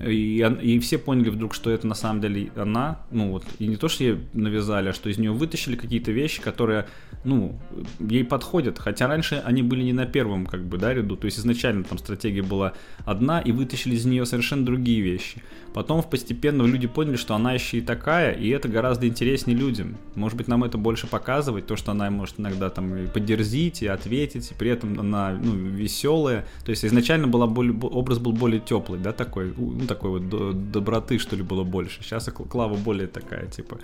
и, 0.00 0.38
и 0.62 0.78
все 0.80 0.98
поняли 0.98 1.30
вдруг, 1.30 1.54
что 1.54 1.70
это 1.70 1.86
на 1.86 1.94
самом 1.94 2.20
деле 2.20 2.50
она, 2.56 3.00
ну 3.10 3.30
вот, 3.30 3.44
и 3.58 3.66
не 3.66 3.76
то, 3.76 3.88
что 3.88 4.04
ей 4.04 4.18
навязали, 4.32 4.88
а 4.88 4.92
что 4.92 5.08
из 5.08 5.18
нее 5.18 5.32
вытащили 5.32 5.76
какие-то 5.76 6.10
вещи, 6.10 6.42
которые, 6.42 6.86
ну, 7.24 7.58
ей 7.98 8.24
подходят, 8.24 8.78
хотя 8.78 9.06
раньше 9.06 9.42
они 9.44 9.62
были 9.62 9.82
не 9.82 9.92
на 9.92 10.06
первом, 10.06 10.46
как 10.46 10.64
бы, 10.64 10.78
да, 10.78 10.92
ряду, 10.94 11.16
то 11.16 11.24
есть 11.24 11.38
изначально 11.38 11.84
там 11.84 11.98
стратегия 11.98 12.42
была 12.42 12.74
одна, 13.04 13.40
и 13.40 13.52
вытащили 13.52 13.94
из 13.94 14.04
нее 14.04 14.26
совершенно 14.26 14.64
другие 14.64 15.00
вещи. 15.00 15.42
Потом 15.72 16.02
постепенно 16.04 16.62
люди 16.62 16.86
поняли, 16.86 17.16
что 17.16 17.34
она 17.34 17.52
еще 17.52 17.78
и 17.78 17.80
такая, 17.80 18.32
и 18.32 18.48
это 18.48 18.68
гораздо 18.68 19.08
интереснее 19.08 19.58
людям. 19.58 19.96
Может 20.14 20.38
быть, 20.38 20.46
нам 20.46 20.62
это 20.62 20.78
больше 20.78 21.08
показывать, 21.08 21.66
то, 21.66 21.74
что 21.74 21.90
она 21.90 22.08
может 22.10 22.38
иногда 22.38 22.70
там 22.70 22.96
и 22.96 23.06
поддерзить, 23.08 23.82
и 23.82 23.88
ответить, 23.88 24.52
и 24.52 24.54
при 24.54 24.70
этом 24.70 25.00
она, 25.00 25.32
ну, 25.32 25.52
веселая. 25.52 26.46
То 26.64 26.70
есть 26.70 26.84
изначально 26.84 27.26
была 27.26 27.48
более, 27.48 27.76
образ 27.76 28.18
был 28.18 28.32
более 28.32 28.60
теплый, 28.60 29.00
да, 29.00 29.12
такой, 29.12 29.52
ну, 29.56 29.86
такой 29.86 30.20
вот 30.20 30.70
доброты, 30.70 31.18
что 31.18 31.34
ли, 31.34 31.42
было 31.42 31.64
больше. 31.64 32.02
Сейчас 32.02 32.24
Клава 32.24 32.76
более 32.76 33.08
такая, 33.08 33.46
типа. 33.46 33.78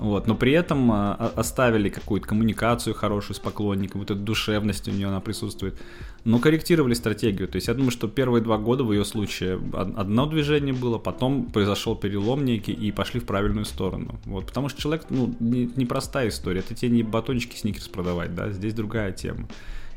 Вот, 0.00 0.26
но 0.26 0.34
при 0.34 0.52
этом 0.52 0.90
а, 0.90 1.32
оставили 1.36 1.90
какую-то 1.90 2.26
коммуникацию 2.26 2.94
хорошую 2.94 3.36
с 3.36 3.38
поклонником, 3.38 4.00
вот 4.00 4.10
эта 4.10 4.18
душевность 4.18 4.88
у 4.88 4.92
нее 4.92 5.08
она 5.08 5.20
присутствует. 5.20 5.78
Но 6.24 6.38
корректировали 6.38 6.94
стратегию. 6.94 7.48
То 7.48 7.56
есть 7.56 7.68
я 7.68 7.74
думаю, 7.74 7.90
что 7.90 8.08
первые 8.08 8.42
два 8.42 8.56
года 8.56 8.82
в 8.82 8.92
ее 8.92 9.04
случае 9.04 9.60
одно 9.74 10.24
движение 10.24 10.72
было, 10.72 10.96
потом 10.96 11.44
произошел 11.44 11.96
перелом 11.96 12.46
некий 12.46 12.72
и 12.72 12.90
пошли 12.92 13.20
в 13.20 13.24
правильную 13.24 13.66
сторону. 13.66 14.18
Вот, 14.24 14.46
потому 14.46 14.70
что 14.70 14.80
человек, 14.80 15.04
ну, 15.10 15.34
непростая 15.38 16.24
не 16.24 16.30
история. 16.30 16.60
Это 16.60 16.74
тебе 16.74 16.92
не 16.92 17.02
батончики 17.02 17.56
сникерс 17.56 17.88
продавать, 17.88 18.34
да, 18.34 18.50
здесь 18.50 18.72
другая 18.72 19.12
тема. 19.12 19.48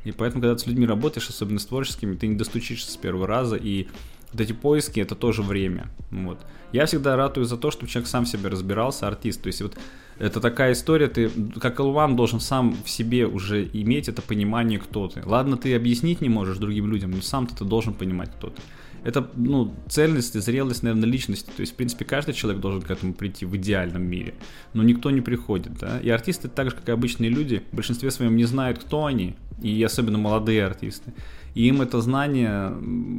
И 0.04 0.12
поэтому, 0.12 0.41
когда 0.41 0.56
ты 0.56 0.64
с 0.64 0.68
людьми 0.68 0.86
работаешь, 0.86 1.30
особенно 1.30 1.60
с 1.60 1.66
творческими, 1.66 2.16
ты 2.16 2.28
не 2.28 2.36
достучишься 2.36 2.91
с 2.91 2.97
первого 2.97 3.26
раза, 3.26 3.56
и 3.56 3.88
вот 4.34 4.41
эти 4.41 4.51
поиски 4.53 4.99
это 4.99 5.15
тоже 5.15 5.41
время. 5.41 5.89
Вот. 6.11 6.39
Я 6.71 6.86
всегда 6.86 7.15
ратую 7.15 7.45
за 7.45 7.57
то, 7.57 7.71
чтобы 7.71 7.89
человек 7.89 8.09
сам 8.09 8.25
себе 8.25 8.49
разбирался, 8.49 9.07
артист. 9.07 9.41
То 9.43 9.47
есть 9.47 9.61
вот 9.61 9.77
это 10.19 10.39
такая 10.41 10.73
история, 10.73 11.07
ты 11.07 11.29
как 11.59 11.79
L1 11.79 12.15
должен 12.15 12.39
сам 12.39 12.75
в 12.84 12.89
себе 12.89 13.25
уже 13.25 13.67
иметь 13.73 14.09
это 14.09 14.21
понимание, 14.21 14.79
кто 14.79 15.07
ты. 15.07 15.21
Ладно, 15.25 15.57
ты 15.57 15.75
объяснить 15.75 16.21
не 16.21 16.29
можешь 16.29 16.57
другим 16.57 16.91
людям, 16.91 17.11
но 17.11 17.21
сам 17.21 17.47
ты 17.47 17.63
должен 17.63 17.93
понимать, 17.93 18.31
кто 18.31 18.49
ты. 18.49 18.61
Это, 19.03 19.29
ну, 19.36 19.75
цельность 19.89 20.36
и 20.36 20.39
зрелость, 20.39 20.81
наверное, 20.81 21.09
личности. 21.09 21.49
То 21.55 21.59
есть, 21.59 21.73
в 21.73 21.75
принципе, 21.75 22.05
каждый 22.05 22.34
человек 22.34 22.61
должен 22.61 22.81
к 22.81 22.89
этому 22.89 23.13
прийти 23.13 23.45
в 23.45 23.55
идеальном 23.57 24.03
мире. 24.03 24.34
Но 24.73 24.81
никто 24.81 25.11
не 25.11 25.19
приходит, 25.19 25.77
да. 25.77 25.99
И 25.99 26.09
артисты, 26.09 26.47
так 26.47 26.69
же, 26.69 26.75
как 26.75 26.88
и 26.88 26.91
обычные 26.91 27.29
люди, 27.29 27.63
в 27.71 27.75
большинстве 27.75 28.11
своем 28.11 28.38
не 28.38 28.45
знают, 28.45 28.79
кто 28.79 29.05
они. 29.05 29.36
И 29.61 29.84
особенно 29.84 30.17
молодые 30.17 30.65
артисты. 30.65 31.13
И 31.56 31.68
им 31.68 31.82
это 31.82 32.01
знание 32.01 32.74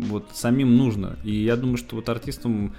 вот 0.08 0.30
самим 0.32 0.76
нужно. 0.76 1.16
И 1.24 1.32
я 1.32 1.56
думаю, 1.56 1.76
что 1.76 1.96
вот 1.96 2.08
артистам 2.08 2.74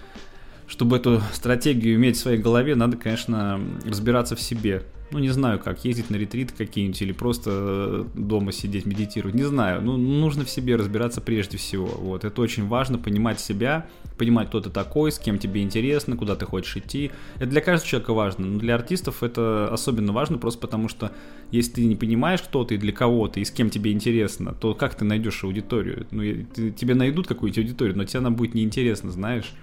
чтобы 0.68 0.97
эту 0.97 1.22
стратегию 1.32 1.95
иметь 1.95 2.18
в 2.18 2.22
своей 2.22 2.39
голове, 2.39 2.76
надо, 2.76 2.97
конечно, 2.97 3.60
разбираться 3.86 4.36
в 4.36 4.41
себе. 4.41 4.84
Ну, 5.12 5.20
не 5.20 5.30
знаю 5.30 5.60
как, 5.60 5.86
ездить 5.86 6.10
на 6.10 6.16
ретриты 6.16 6.53
какие-нибудь 6.58 6.99
или 7.01 7.12
просто 7.12 7.51
э, 7.53 8.06
дома 8.16 8.51
сидеть, 8.51 8.88
медитировать, 8.88 9.36
не 9.36 9.43
знаю. 9.43 9.82
Ну, 9.82 9.97
нужно 9.97 10.45
в 10.45 10.49
себе 10.49 10.76
разбираться 10.76 11.22
прежде 11.22 11.58
всего. 11.58 11.86
Вот, 11.86 12.26
это 12.26 12.41
очень 12.41 12.68
важно, 12.68 12.97
понимать 12.97 13.39
себя, 13.39 13.88
понимать, 14.18 14.47
кто 14.47 14.62
ты 14.62 14.72
такой, 14.72 15.12
с 15.12 15.20
кем 15.20 15.38
тебе 15.38 15.62
интересно, 15.62 16.18
куда 16.18 16.36
ты 16.36 16.45
хочешь 16.45 16.76
идти. 16.78 17.12
Это 17.36 17.45
для 17.45 17.62
каждого 17.62 17.88
человека 17.88 18.14
важно, 18.14 18.47
но 18.47 18.60
для 18.60 18.74
артистов 18.74 19.22
это 19.22 19.70
особенно 19.72 20.12
важно, 20.12 20.39
просто 20.39 20.60
потому 20.60 20.89
что 20.89 21.12
если 21.51 21.74
ты 21.74 21.86
не 21.86 21.95
понимаешь, 21.95 22.41
кто 22.41 22.64
ты 22.64 22.76
и 22.76 22.78
для 22.80 22.91
кого 22.91 23.28
ты, 23.28 23.41
и 23.41 23.45
с 23.45 23.51
кем 23.51 23.70
тебе 23.70 23.91
интересно, 23.91 24.53
то 24.53 24.74
как 24.74 24.95
ты 24.95 25.06
найдешь 25.06 25.43
аудиторию? 25.43 26.08
Ну, 26.10 26.24
ты, 26.53 26.72
тебе 26.72 26.95
найдут 26.95 27.28
какую-нибудь 27.28 27.60
аудиторию, 27.60 27.95
но 27.95 28.06
тебе 28.06 28.20
она 28.20 28.32
будет 28.32 28.56
неинтересна, 28.56 29.12
знаешь 29.12 29.53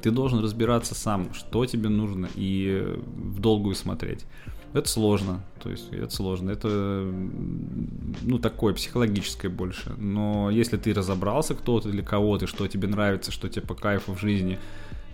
ты 0.00 0.12
должен 0.12 0.38
разбираться 0.38 0.94
сам, 0.94 1.34
что 1.34 1.66
тебе 1.66 1.88
нужно, 1.88 2.28
и 2.36 2.94
в 3.16 3.40
долгую 3.40 3.74
смотреть. 3.74 4.24
Это 4.74 4.88
сложно, 4.88 5.40
то 5.62 5.70
есть 5.70 5.90
это 5.92 6.14
сложно, 6.14 6.50
это 6.50 6.68
ну 8.22 8.38
такое 8.38 8.74
психологическое 8.74 9.48
больше. 9.48 9.94
Но 9.96 10.50
если 10.50 10.76
ты 10.76 10.92
разобрался, 10.92 11.54
кто 11.54 11.80
ты, 11.80 11.90
для 11.90 12.02
кого 12.02 12.36
ты, 12.36 12.46
что 12.46 12.66
тебе 12.68 12.86
нравится, 12.86 13.32
что 13.32 13.48
тебе 13.48 13.66
по 13.66 13.74
кайфу 13.74 14.14
в 14.14 14.20
жизни 14.20 14.58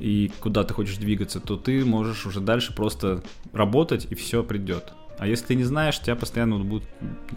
и 0.00 0.32
куда 0.40 0.64
ты 0.64 0.74
хочешь 0.74 0.96
двигаться, 0.96 1.38
то 1.38 1.56
ты 1.56 1.84
можешь 1.84 2.26
уже 2.26 2.40
дальше 2.40 2.74
просто 2.74 3.22
работать 3.52 4.08
и 4.10 4.14
все 4.16 4.42
придет. 4.42 4.92
А 5.18 5.26
если 5.28 5.46
ты 5.46 5.54
не 5.54 5.64
знаешь, 5.64 6.00
тебя 6.00 6.16
постоянно 6.16 6.58
будут 6.58 6.88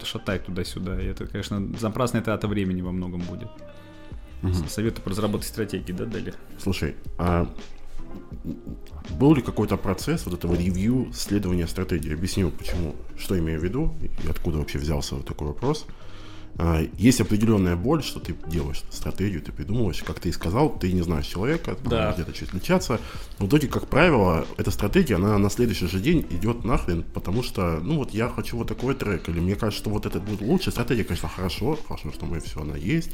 шатать 0.02 0.44
туда-сюда. 0.44 1.00
И 1.00 1.06
это, 1.06 1.26
конечно, 1.26 1.60
напрасная 1.60 2.22
трата 2.22 2.48
времени 2.48 2.82
во 2.82 2.90
многом 2.90 3.20
будет. 3.20 3.48
Угу. 4.42 4.68
Советую 4.68 5.04
по 5.04 5.10
разработке 5.10 5.46
стратегии, 5.46 5.92
да, 5.92 6.04
дали? 6.04 6.34
Слушай, 6.58 6.96
а 7.18 7.48
был 9.10 9.34
ли 9.34 9.42
какой-то 9.42 9.76
процесс 9.76 10.26
вот 10.26 10.34
этого 10.34 10.54
ревью, 10.54 11.10
следования 11.12 11.66
стратегии? 11.66 12.12
Объясню, 12.12 12.50
почему, 12.50 12.94
что 13.18 13.38
имею 13.38 13.60
в 13.60 13.64
виду 13.64 13.94
и 14.24 14.28
откуда 14.28 14.58
вообще 14.58 14.78
взялся 14.78 15.14
вот 15.14 15.26
такой 15.26 15.48
вопрос. 15.48 15.86
а, 16.56 16.82
есть 16.98 17.20
определенная 17.20 17.76
боль, 17.76 18.02
что 18.02 18.20
ты 18.20 18.34
делаешь 18.46 18.82
стратегию, 18.90 19.40
ты 19.40 19.52
придумываешь, 19.52 20.02
как 20.02 20.18
ты 20.18 20.28
и 20.28 20.32
сказал, 20.32 20.76
ты 20.76 20.92
не 20.92 21.02
знаешь 21.02 21.26
человека, 21.26 21.76
да. 21.84 22.12
где-то 22.12 22.32
чуть 22.32 22.48
отличаться. 22.48 23.00
В 23.38 23.46
итоге, 23.46 23.68
как 23.68 23.86
правило, 23.86 24.44
эта 24.56 24.70
стратегия, 24.70 25.16
она 25.16 25.38
на 25.38 25.50
следующий 25.50 25.86
же 25.86 26.00
день 26.00 26.26
идет 26.30 26.64
нахрен, 26.64 27.04
потому 27.14 27.42
что, 27.42 27.80
ну 27.82 27.96
вот 27.96 28.10
я 28.10 28.28
хочу 28.28 28.56
вот 28.56 28.68
такой 28.68 28.94
трек, 28.94 29.28
или 29.28 29.38
мне 29.38 29.54
кажется, 29.54 29.80
что 29.80 29.90
вот 29.90 30.06
это 30.06 30.18
будет 30.18 30.40
лучше. 30.40 30.70
Стратегия, 30.70 31.04
конечно, 31.04 31.28
хорошо, 31.28 31.78
хорошо, 31.86 32.12
что 32.12 32.26
мы 32.26 32.40
все, 32.40 32.60
она 32.60 32.76
есть, 32.76 33.12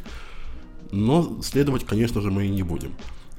но 0.90 1.42
следовать, 1.42 1.84
конечно 1.84 2.20
же, 2.20 2.30
мы 2.30 2.46
и 2.46 2.50
не 2.50 2.62
будем. 2.62 2.92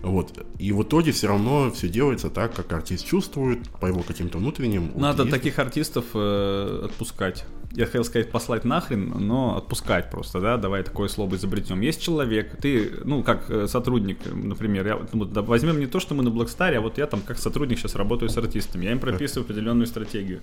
Вот. 0.06 0.46
И 0.60 0.72
в 0.72 0.84
итоге 0.84 1.12
все 1.12 1.28
равно 1.28 1.72
все 1.72 1.90
делается 1.90 2.30
так, 2.30 2.54
как 2.54 2.72
артист 2.72 3.06
чувствует, 3.06 3.68
по 3.80 3.88
его 3.88 4.04
каким-то 4.04 4.38
внутренним. 4.38 4.92
Надо 4.96 5.24
вот 5.24 5.32
таких 5.32 5.58
артистов 5.58 6.06
э, 6.14 6.82
отпускать. 6.86 7.46
Я 7.72 7.88
хотел 7.88 8.06
сказать 8.06 8.32
послать 8.32 8.66
нахрен, 8.66 9.16
но 9.18 9.58
отпускать 9.58 10.12
просто, 10.12 10.40
да, 10.40 10.58
давай 10.58 10.84
такое 10.84 11.08
слово 11.08 11.36
изобретем. 11.36 11.82
Есть 11.82 12.02
человек, 12.02 12.56
ты, 12.62 12.92
ну, 13.04 13.24
как 13.24 13.50
э, 13.50 13.68
сотрудник, 13.68 14.20
например, 14.32 14.86
я, 14.86 15.00
ну, 15.12 15.26
да, 15.26 15.42
возьмем 15.42 15.80
не 15.80 15.88
то, 15.88 16.00
что 16.00 16.14
мы 16.14 16.24
на 16.24 16.30
Blackstar, 16.30 16.76
а 16.76 16.82
вот 16.82 17.00
я 17.00 17.08
там 17.08 17.22
как 17.22 17.40
сотрудник 17.40 17.80
сейчас 17.80 17.96
работаю 17.96 18.30
с 18.30 18.38
артистами, 18.38 18.86
я 18.86 18.92
им 18.92 19.00
прописываю 19.00 19.44
определенную 19.44 19.88
стратегию. 19.88 20.42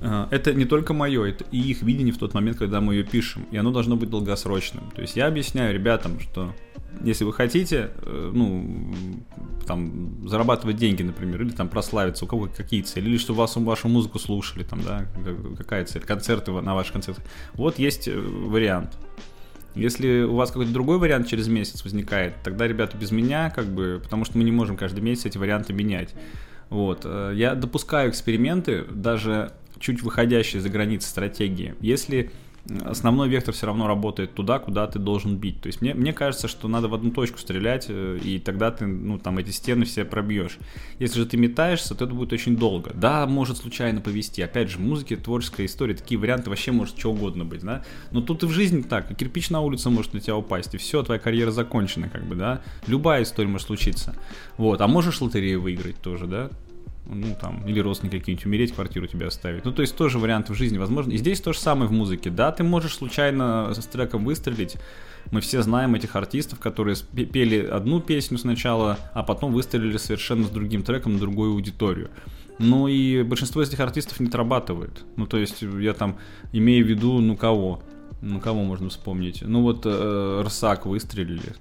Это 0.00 0.52
не 0.52 0.66
только 0.66 0.92
мое, 0.92 1.24
это 1.24 1.44
и 1.50 1.58
их 1.58 1.82
видение 1.82 2.12
в 2.12 2.18
тот 2.18 2.34
момент, 2.34 2.58
когда 2.58 2.80
мы 2.80 2.94
ее 2.94 3.04
пишем. 3.04 3.46
И 3.50 3.56
оно 3.56 3.70
должно 3.70 3.96
быть 3.96 4.10
долгосрочным. 4.10 4.90
То 4.94 5.00
есть 5.00 5.16
я 5.16 5.26
объясняю 5.26 5.72
ребятам, 5.72 6.20
что 6.20 6.52
если 7.02 7.24
вы 7.24 7.32
хотите, 7.32 7.90
э, 8.02 8.30
ну, 8.32 8.94
там, 9.66 10.26
зарабатывать 10.28 10.76
деньги, 10.76 11.02
например, 11.02 11.42
или 11.42 11.50
там 11.50 11.68
прославиться, 11.68 12.24
у 12.24 12.28
кого 12.28 12.48
какие 12.54 12.82
цели, 12.82 13.08
или 13.10 13.18
что 13.18 13.34
вас, 13.34 13.56
вашу 13.56 13.88
музыку 13.88 14.18
слушали, 14.18 14.64
там, 14.64 14.82
да, 14.82 15.06
какая 15.56 15.84
цель, 15.84 16.02
концерты 16.02 16.52
на 16.52 16.74
ваших 16.74 16.92
концертах. 16.92 17.24
Вот 17.54 17.78
есть 17.78 18.08
э, 18.08 18.18
вариант. 18.18 18.96
Если 19.74 20.22
у 20.22 20.36
вас 20.36 20.50
какой-то 20.50 20.72
другой 20.72 20.98
вариант 20.98 21.28
через 21.28 21.48
месяц 21.48 21.84
возникает, 21.84 22.34
тогда, 22.42 22.66
ребята, 22.66 22.96
без 22.96 23.10
меня, 23.10 23.50
как 23.50 23.66
бы, 23.66 24.00
потому 24.02 24.24
что 24.24 24.38
мы 24.38 24.44
не 24.44 24.52
можем 24.52 24.76
каждый 24.76 25.00
месяц 25.00 25.26
эти 25.26 25.36
варианты 25.36 25.74
менять. 25.74 26.14
Вот. 26.70 27.04
Я 27.04 27.54
допускаю 27.54 28.10
эксперименты, 28.10 28.84
даже 28.90 29.52
чуть 29.78 30.02
выходящие 30.02 30.62
за 30.62 30.68
границы 30.68 31.08
стратегии, 31.08 31.74
если 31.80 32.30
основной 32.84 33.28
вектор 33.28 33.54
все 33.54 33.66
равно 33.66 33.86
работает 33.86 34.34
туда, 34.34 34.58
куда 34.58 34.86
ты 34.86 34.98
должен 34.98 35.36
бить. 35.36 35.60
То 35.60 35.68
есть 35.68 35.80
мне, 35.80 35.94
мне 35.94 36.12
кажется, 36.12 36.48
что 36.48 36.68
надо 36.68 36.88
в 36.88 36.94
одну 36.94 37.10
точку 37.10 37.38
стрелять, 37.38 37.86
э, 37.88 38.18
и 38.22 38.38
тогда 38.38 38.70
ты, 38.70 38.86
ну, 38.86 39.18
там, 39.18 39.38
эти 39.38 39.50
стены 39.50 39.84
все 39.84 40.04
пробьешь. 40.04 40.58
Если 40.98 41.18
же 41.18 41.26
ты 41.26 41.36
метаешься, 41.36 41.94
то 41.94 42.04
это 42.04 42.14
будет 42.14 42.32
очень 42.32 42.56
долго. 42.56 42.92
Да, 42.94 43.26
может 43.26 43.58
случайно 43.58 44.00
повести. 44.00 44.40
Опять 44.40 44.70
же, 44.70 44.78
в 44.78 44.80
музыке, 44.80 45.16
творческая 45.16 45.66
история, 45.66 45.94
такие 45.94 46.18
варианты 46.18 46.50
вообще 46.50 46.72
может 46.72 46.98
что 46.98 47.12
угодно 47.12 47.44
быть, 47.44 47.62
да. 47.62 47.84
Но 48.10 48.20
тут 48.20 48.42
и 48.42 48.46
в 48.46 48.50
жизни 48.50 48.82
так, 48.82 49.10
и 49.10 49.14
кирпич 49.14 49.50
на 49.50 49.60
улице 49.60 49.90
может 49.90 50.14
на 50.14 50.20
тебя 50.20 50.36
упасть, 50.36 50.74
и 50.74 50.78
все, 50.78 51.02
твоя 51.02 51.20
карьера 51.20 51.50
закончена, 51.50 52.08
как 52.08 52.26
бы, 52.26 52.34
да. 52.34 52.62
Любая 52.86 53.22
история 53.22 53.48
может 53.48 53.66
случиться. 53.66 54.14
Вот, 54.56 54.80
а 54.80 54.88
можешь 54.88 55.20
лотерею 55.20 55.60
выиграть 55.60 55.96
тоже, 56.00 56.26
да 56.26 56.50
ну, 57.08 57.36
там, 57.40 57.66
или 57.66 57.80
родственники 57.80 58.18
какие-нибудь 58.18 58.46
умереть, 58.46 58.72
квартиру 58.72 59.06
тебе 59.06 59.26
оставить. 59.26 59.64
Ну, 59.64 59.72
то 59.72 59.82
есть 59.82 59.96
тоже 59.96 60.18
варианты 60.18 60.52
в 60.52 60.56
жизни 60.56 60.78
возможно. 60.78 61.12
И 61.12 61.16
здесь 61.16 61.40
то 61.40 61.52
же 61.52 61.58
самое 61.58 61.88
в 61.88 61.92
музыке. 61.92 62.30
Да, 62.30 62.52
ты 62.52 62.64
можешь 62.64 62.94
случайно 62.94 63.72
с 63.72 63.86
треком 63.86 64.24
выстрелить. 64.24 64.76
Мы 65.30 65.40
все 65.40 65.62
знаем 65.62 65.94
этих 65.94 66.14
артистов, 66.14 66.60
которые 66.60 66.96
пели 66.96 67.64
одну 67.64 68.00
песню 68.00 68.38
сначала, 68.38 68.98
а 69.12 69.22
потом 69.22 69.52
выстрелили 69.52 69.96
совершенно 69.96 70.44
с 70.44 70.50
другим 70.50 70.82
треком 70.82 71.14
на 71.14 71.18
другую 71.18 71.52
аудиторию. 71.52 72.10
Ну 72.58 72.88
и 72.88 73.22
большинство 73.22 73.62
из 73.62 73.68
этих 73.68 73.80
артистов 73.80 74.20
не 74.20 74.28
отрабатывает. 74.28 75.04
Ну, 75.16 75.26
то 75.26 75.36
есть 75.36 75.62
я 75.62 75.94
там 75.94 76.16
имею 76.52 76.84
в 76.84 76.88
виду, 76.88 77.20
ну 77.20 77.36
кого? 77.36 77.82
Ну, 78.22 78.40
кого 78.40 78.62
можно 78.62 78.88
вспомнить? 78.88 79.42
Ну, 79.42 79.62
вот 79.62 79.82
э, 79.84 80.42
Рсак 80.44 80.86
выстрелили. 80.86 81.54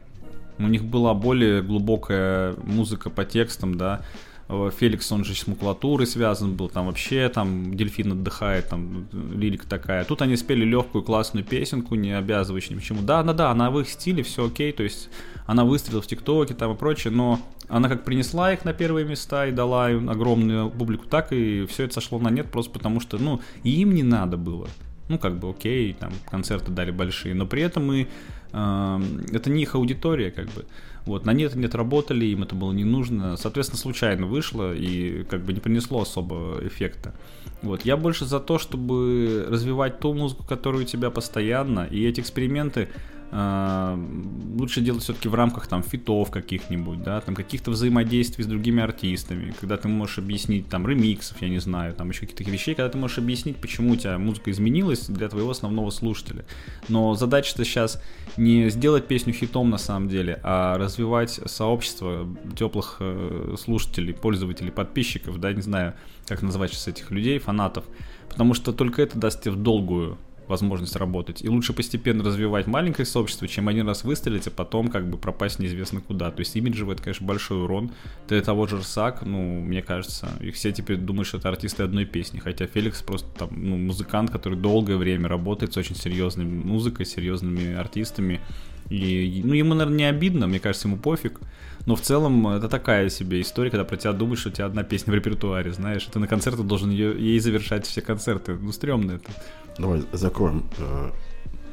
У 0.58 0.68
них 0.68 0.86
была 0.86 1.14
более 1.14 1.62
глубокая 1.62 2.56
музыка 2.64 3.10
по 3.10 3.26
текстам, 3.26 3.76
да, 3.76 4.06
Феликс, 4.48 5.12
он 5.12 5.24
же 5.24 5.34
с 5.34 5.48
макулатурой 5.48 6.06
связан 6.06 6.56
был, 6.56 6.70
там 6.70 6.86
вообще 6.86 7.30
там 7.30 7.74
дельфин 7.74 8.12
отдыхает, 8.12 8.70
там 8.70 9.08
лирика 9.12 9.68
такая. 9.68 10.06
Тут 10.06 10.22
они 10.22 10.38
спели 10.38 10.64
легкую 10.64 11.04
классную 11.04 11.43
песенку, 11.43 11.96
не 11.96 12.16
обязывающую 12.16 12.78
ни 12.78 12.80
к. 12.80 13.06
Да, 13.06 13.24
да, 13.24 13.34
да, 13.34 13.50
она 13.50 13.72
в 13.72 13.80
их 13.80 13.89
стиле, 13.89 14.22
все 14.22 14.46
окей, 14.46 14.72
то 14.72 14.84
есть 14.84 15.10
она 15.48 15.66
выстрелила 15.66 16.04
в 16.04 16.08
ТикТоке 16.08 16.54
там 16.54 16.74
и 16.74 16.76
прочее, 16.76 17.12
но 17.12 17.39
она 17.70 17.89
как 17.89 18.06
принесла 18.06 18.54
их 18.54 18.66
на 18.66 18.74
первые 18.74 19.06
места 19.06 19.48
и 19.48 19.52
дала 19.52 19.89
им 19.89 20.10
огромную 20.12 20.70
публику, 20.70 21.08
так 21.08 21.34
и 21.34 21.66
все 21.66 21.86
это 21.86 21.96
сошло 21.96 22.20
на 22.20 22.30
нет 22.30 22.52
просто 22.52 22.72
потому 22.72 23.00
что, 23.00 23.18
ну, 23.18 23.41
им 23.64 23.96
не 23.96 24.04
надо 24.04 24.38
было. 24.38 24.68
Ну, 25.08 25.18
как 25.20 25.39
бы 25.39 25.50
окей, 25.50 25.93
там 25.93 26.12
концерты 26.30 26.72
дали 26.72 26.91
большие, 26.91 27.34
но 27.34 27.46
при 27.46 27.62
этом 27.62 27.91
и 27.91 28.08
э, 28.54 29.02
это 29.32 29.50
не 29.50 29.64
их 29.64 29.76
аудитория, 29.76 30.32
как 30.32 30.48
бы. 30.48 30.66
Вот, 31.06 31.26
на 31.26 31.32
нет 31.32 31.56
не 31.56 31.66
отработали, 31.66 32.26
им 32.26 32.43
это 32.43 32.56
было 32.56 32.72
не 32.72 32.84
нужно. 32.84 33.38
Соответственно, 33.38 33.80
случайно 33.80 34.26
вышло 34.26 34.74
и 34.74 35.24
как 35.24 35.43
бы 35.43 35.53
не 35.53 35.60
принесло 35.60 36.01
особо 36.01 36.60
эффекта. 36.62 37.14
Вот, 37.62 37.84
я 37.84 37.95
больше 37.95 38.26
за 38.26 38.39
то, 38.39 38.58
чтобы 38.58 39.45
развивать 39.47 39.99
ту 39.99 40.14
музыку, 40.14 40.43
которая 40.43 40.82
у 40.82 40.86
тебя 40.86 41.12
постоянно, 41.12 41.88
и 41.89 42.06
эти 42.06 42.22
эксперименты 42.22 42.89
лучше 43.32 44.82
делать 44.82 45.03
все-таки 45.03 45.28
в 45.28 45.36
рамках 45.36 45.67
там 45.67 45.84
фитов 45.84 46.32
каких-нибудь, 46.32 47.03
да, 47.03 47.19
там 47.21 47.36
каких-то 47.36 47.71
взаимодействий 47.71 48.43
с 48.43 48.47
другими 48.47 48.82
артистами, 48.82 49.53
когда 49.59 49.78
ты 49.78 49.88
можешь 49.88 50.19
объяснить 50.19 50.69
там 50.69 50.88
ремиксов, 50.88 51.41
я 51.41 51.49
не 51.49 51.59
знаю, 51.59 51.93
там 51.93 52.09
еще 52.09 52.21
каких-то 52.21 52.49
вещей, 52.49 52.76
когда 52.76 52.89
ты 52.89 52.97
можешь 52.97 53.17
объяснить, 53.17 53.57
почему 53.57 53.93
у 53.93 53.95
тебя 53.95 54.17
музыка 54.17 54.51
изменилась 54.51 55.07
для 55.07 55.28
твоего 55.28 55.49
основного 55.49 55.89
слушателя. 55.89 56.45
Но 56.88 57.15
задача-то 57.15 57.65
сейчас 57.65 58.01
не 58.38 58.69
сделать 58.69 59.07
песню 59.07 59.34
хитом 59.34 59.69
на 59.69 59.78
самом 59.78 60.07
деле, 60.07 60.39
а 60.43 60.78
развивать 60.78 61.39
сообщество 61.45 62.28
теплых 62.55 62.97
э, 62.99 63.55
слушателей, 63.59 64.13
пользователей, 64.13 64.71
подписчиков, 64.71 65.39
да, 65.39 65.51
не 65.51 65.61
знаю, 65.61 65.95
как 66.28 66.41
называть 66.41 66.71
сейчас 66.71 66.88
этих 66.88 67.11
людей, 67.11 67.39
фанатов, 67.39 67.86
потому 68.30 68.53
что 68.53 68.71
только 68.71 69.01
это 69.01 69.17
даст 69.17 69.41
тебе 69.41 69.51
в 69.51 69.57
долгую 69.57 70.17
возможность 70.48 70.96
работать. 70.96 71.43
И 71.43 71.50
лучше 71.50 71.74
постепенно 71.74 72.24
развивать 72.24 72.68
маленькое 72.68 73.06
сообщество, 73.06 73.48
чем 73.48 73.68
один 73.68 73.88
раз 73.88 74.04
выстрелить, 74.04 74.48
а 74.48 74.52
потом 74.52 74.89
как 74.89 75.10
бы 75.10 75.18
пропасть 75.18 75.60
неизвестно 75.60 76.02
куда. 76.02 76.32
То 76.32 76.41
есть 76.41 76.56
имиджево 76.56 76.93
это, 76.93 77.04
конечно, 77.04 77.26
большой 77.26 77.64
урон. 77.64 77.91
Для 78.28 78.41
того 78.41 78.68
же 78.68 78.78
Рсак, 78.78 79.24
ну, 79.24 79.62
мне 79.62 79.82
кажется, 79.82 80.30
и 80.39 80.52
все 80.52 80.72
теперь 80.72 80.98
думают, 80.98 81.28
что 81.28 81.38
это 81.38 81.50
артисты 81.50 81.84
одной 81.84 82.06
песни. 82.06 82.39
Хотя 82.39 82.68
Феликс 82.68 83.02
просто 83.02 83.28
там, 83.38 83.50
ну, 83.52 83.78
музыкант, 83.78 84.32
который 84.32 84.58
долгое 84.58 84.98
время 84.98 85.28
работает 85.28 85.74
с 85.74 85.78
очень 85.78 85.96
серьезной 85.96 86.46
музыкой, 86.46 87.06
серьезными 87.06 87.74
артистами. 87.74 88.41
И, 88.89 89.41
ну, 89.43 89.54
ему, 89.54 89.74
наверное, 89.74 89.98
не 89.98 90.04
обидно, 90.06 90.48
мне 90.48 90.60
кажется, 90.60 90.88
ему 90.88 90.98
пофиг. 90.98 91.39
Но 91.86 91.96
в 91.96 92.02
целом 92.02 92.48
это 92.48 92.68
такая 92.68 93.10
себе 93.10 93.42
история, 93.42 93.70
когда 93.70 93.86
про 93.86 93.98
тебя 93.98 94.14
думаешь, 94.14 94.40
что 94.40 94.50
у 94.50 94.52
тебя 94.52 94.66
одна 94.66 94.84
песня 94.84 95.12
в 95.12 95.16
репертуаре, 95.16 95.72
знаешь, 95.72 96.04
ты 96.06 96.18
на 96.18 96.28
концертах 96.28 96.66
должен 96.66 96.90
ее, 96.90 97.16
ей 97.18 97.40
завершать 97.40 97.86
все 97.86 98.02
концерты. 98.02 98.56
Ну, 98.56 98.72
стрёмно 98.72 99.14
это. 99.14 99.32
Давай 99.78 100.04
закроем 100.12 100.66
э, 100.80 101.12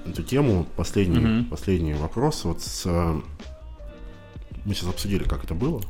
эту 0.06 0.22
тему. 0.22 0.66
Последний, 0.76 1.18
mm-hmm. 1.18 1.48
последний 1.48 1.94
вопрос. 1.94 2.44
Вот 2.44 2.60
с, 2.60 2.82
э, 2.84 3.20
мы 4.66 4.74
сейчас 4.74 4.90
обсудили, 4.90 5.24
как 5.24 5.44
это 5.44 5.54
было. 5.54 5.82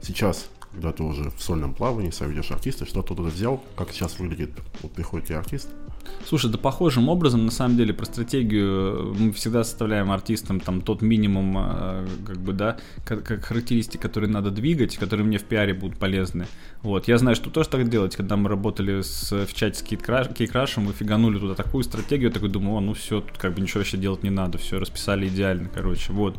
Сейчас, 0.00 0.48
когда 0.72 0.92
ты 0.92 1.02
уже 1.02 1.30
в 1.30 1.42
сольном 1.42 1.74
плавании, 1.74 2.10
сам 2.10 2.30
ведешь 2.30 2.50
артиста, 2.52 2.86
что 2.86 3.02
ты 3.02 3.14
туда 3.14 3.30
взял, 3.30 3.62
как 3.76 3.90
сейчас 3.90 4.18
выглядит, 4.18 4.50
вот 4.82 4.92
приходит 4.92 5.28
тебе 5.28 5.38
артист, 5.38 5.68
Слушай, 6.26 6.50
да 6.50 6.58
похожим 6.58 7.08
образом, 7.08 7.44
на 7.44 7.50
самом 7.50 7.76
деле, 7.76 7.92
про 7.92 8.04
стратегию 8.06 9.14
мы 9.18 9.32
всегда 9.32 9.64
составляем 9.64 10.10
артистам 10.10 10.60
там 10.60 10.80
тот 10.80 11.02
минимум, 11.02 11.56
э, 11.58 12.06
как 12.26 12.38
бы, 12.38 12.52
да, 12.52 12.76
как, 13.04 13.24
как 13.24 13.44
характеристики, 13.44 14.00
которые 14.00 14.30
надо 14.30 14.50
двигать, 14.50 14.96
которые 14.96 15.26
мне 15.26 15.38
в 15.38 15.44
пиаре 15.44 15.74
будут 15.74 15.98
полезны. 15.98 16.46
Вот, 16.82 17.08
я 17.08 17.18
знаю, 17.18 17.36
что 17.36 17.50
тоже 17.50 17.68
так 17.68 17.88
делать, 17.88 18.16
когда 18.16 18.36
мы 18.36 18.48
работали 18.48 19.02
с, 19.02 19.30
в 19.32 19.52
чате 19.52 19.80
с 19.80 19.82
Кейкрашем, 19.82 20.84
мы 20.84 20.92
фиганули 20.92 21.38
туда 21.38 21.54
такую 21.54 21.84
стратегию, 21.84 22.28
я 22.28 22.32
такой 22.32 22.48
думаю, 22.48 22.76
о, 22.76 22.80
ну 22.80 22.94
все, 22.94 23.20
тут 23.20 23.38
как 23.38 23.54
бы 23.54 23.60
ничего 23.60 23.80
вообще 23.80 23.96
делать 23.96 24.22
не 24.22 24.30
надо, 24.30 24.58
все 24.58 24.78
расписали 24.78 25.28
идеально, 25.28 25.68
короче, 25.72 26.12
вот. 26.12 26.38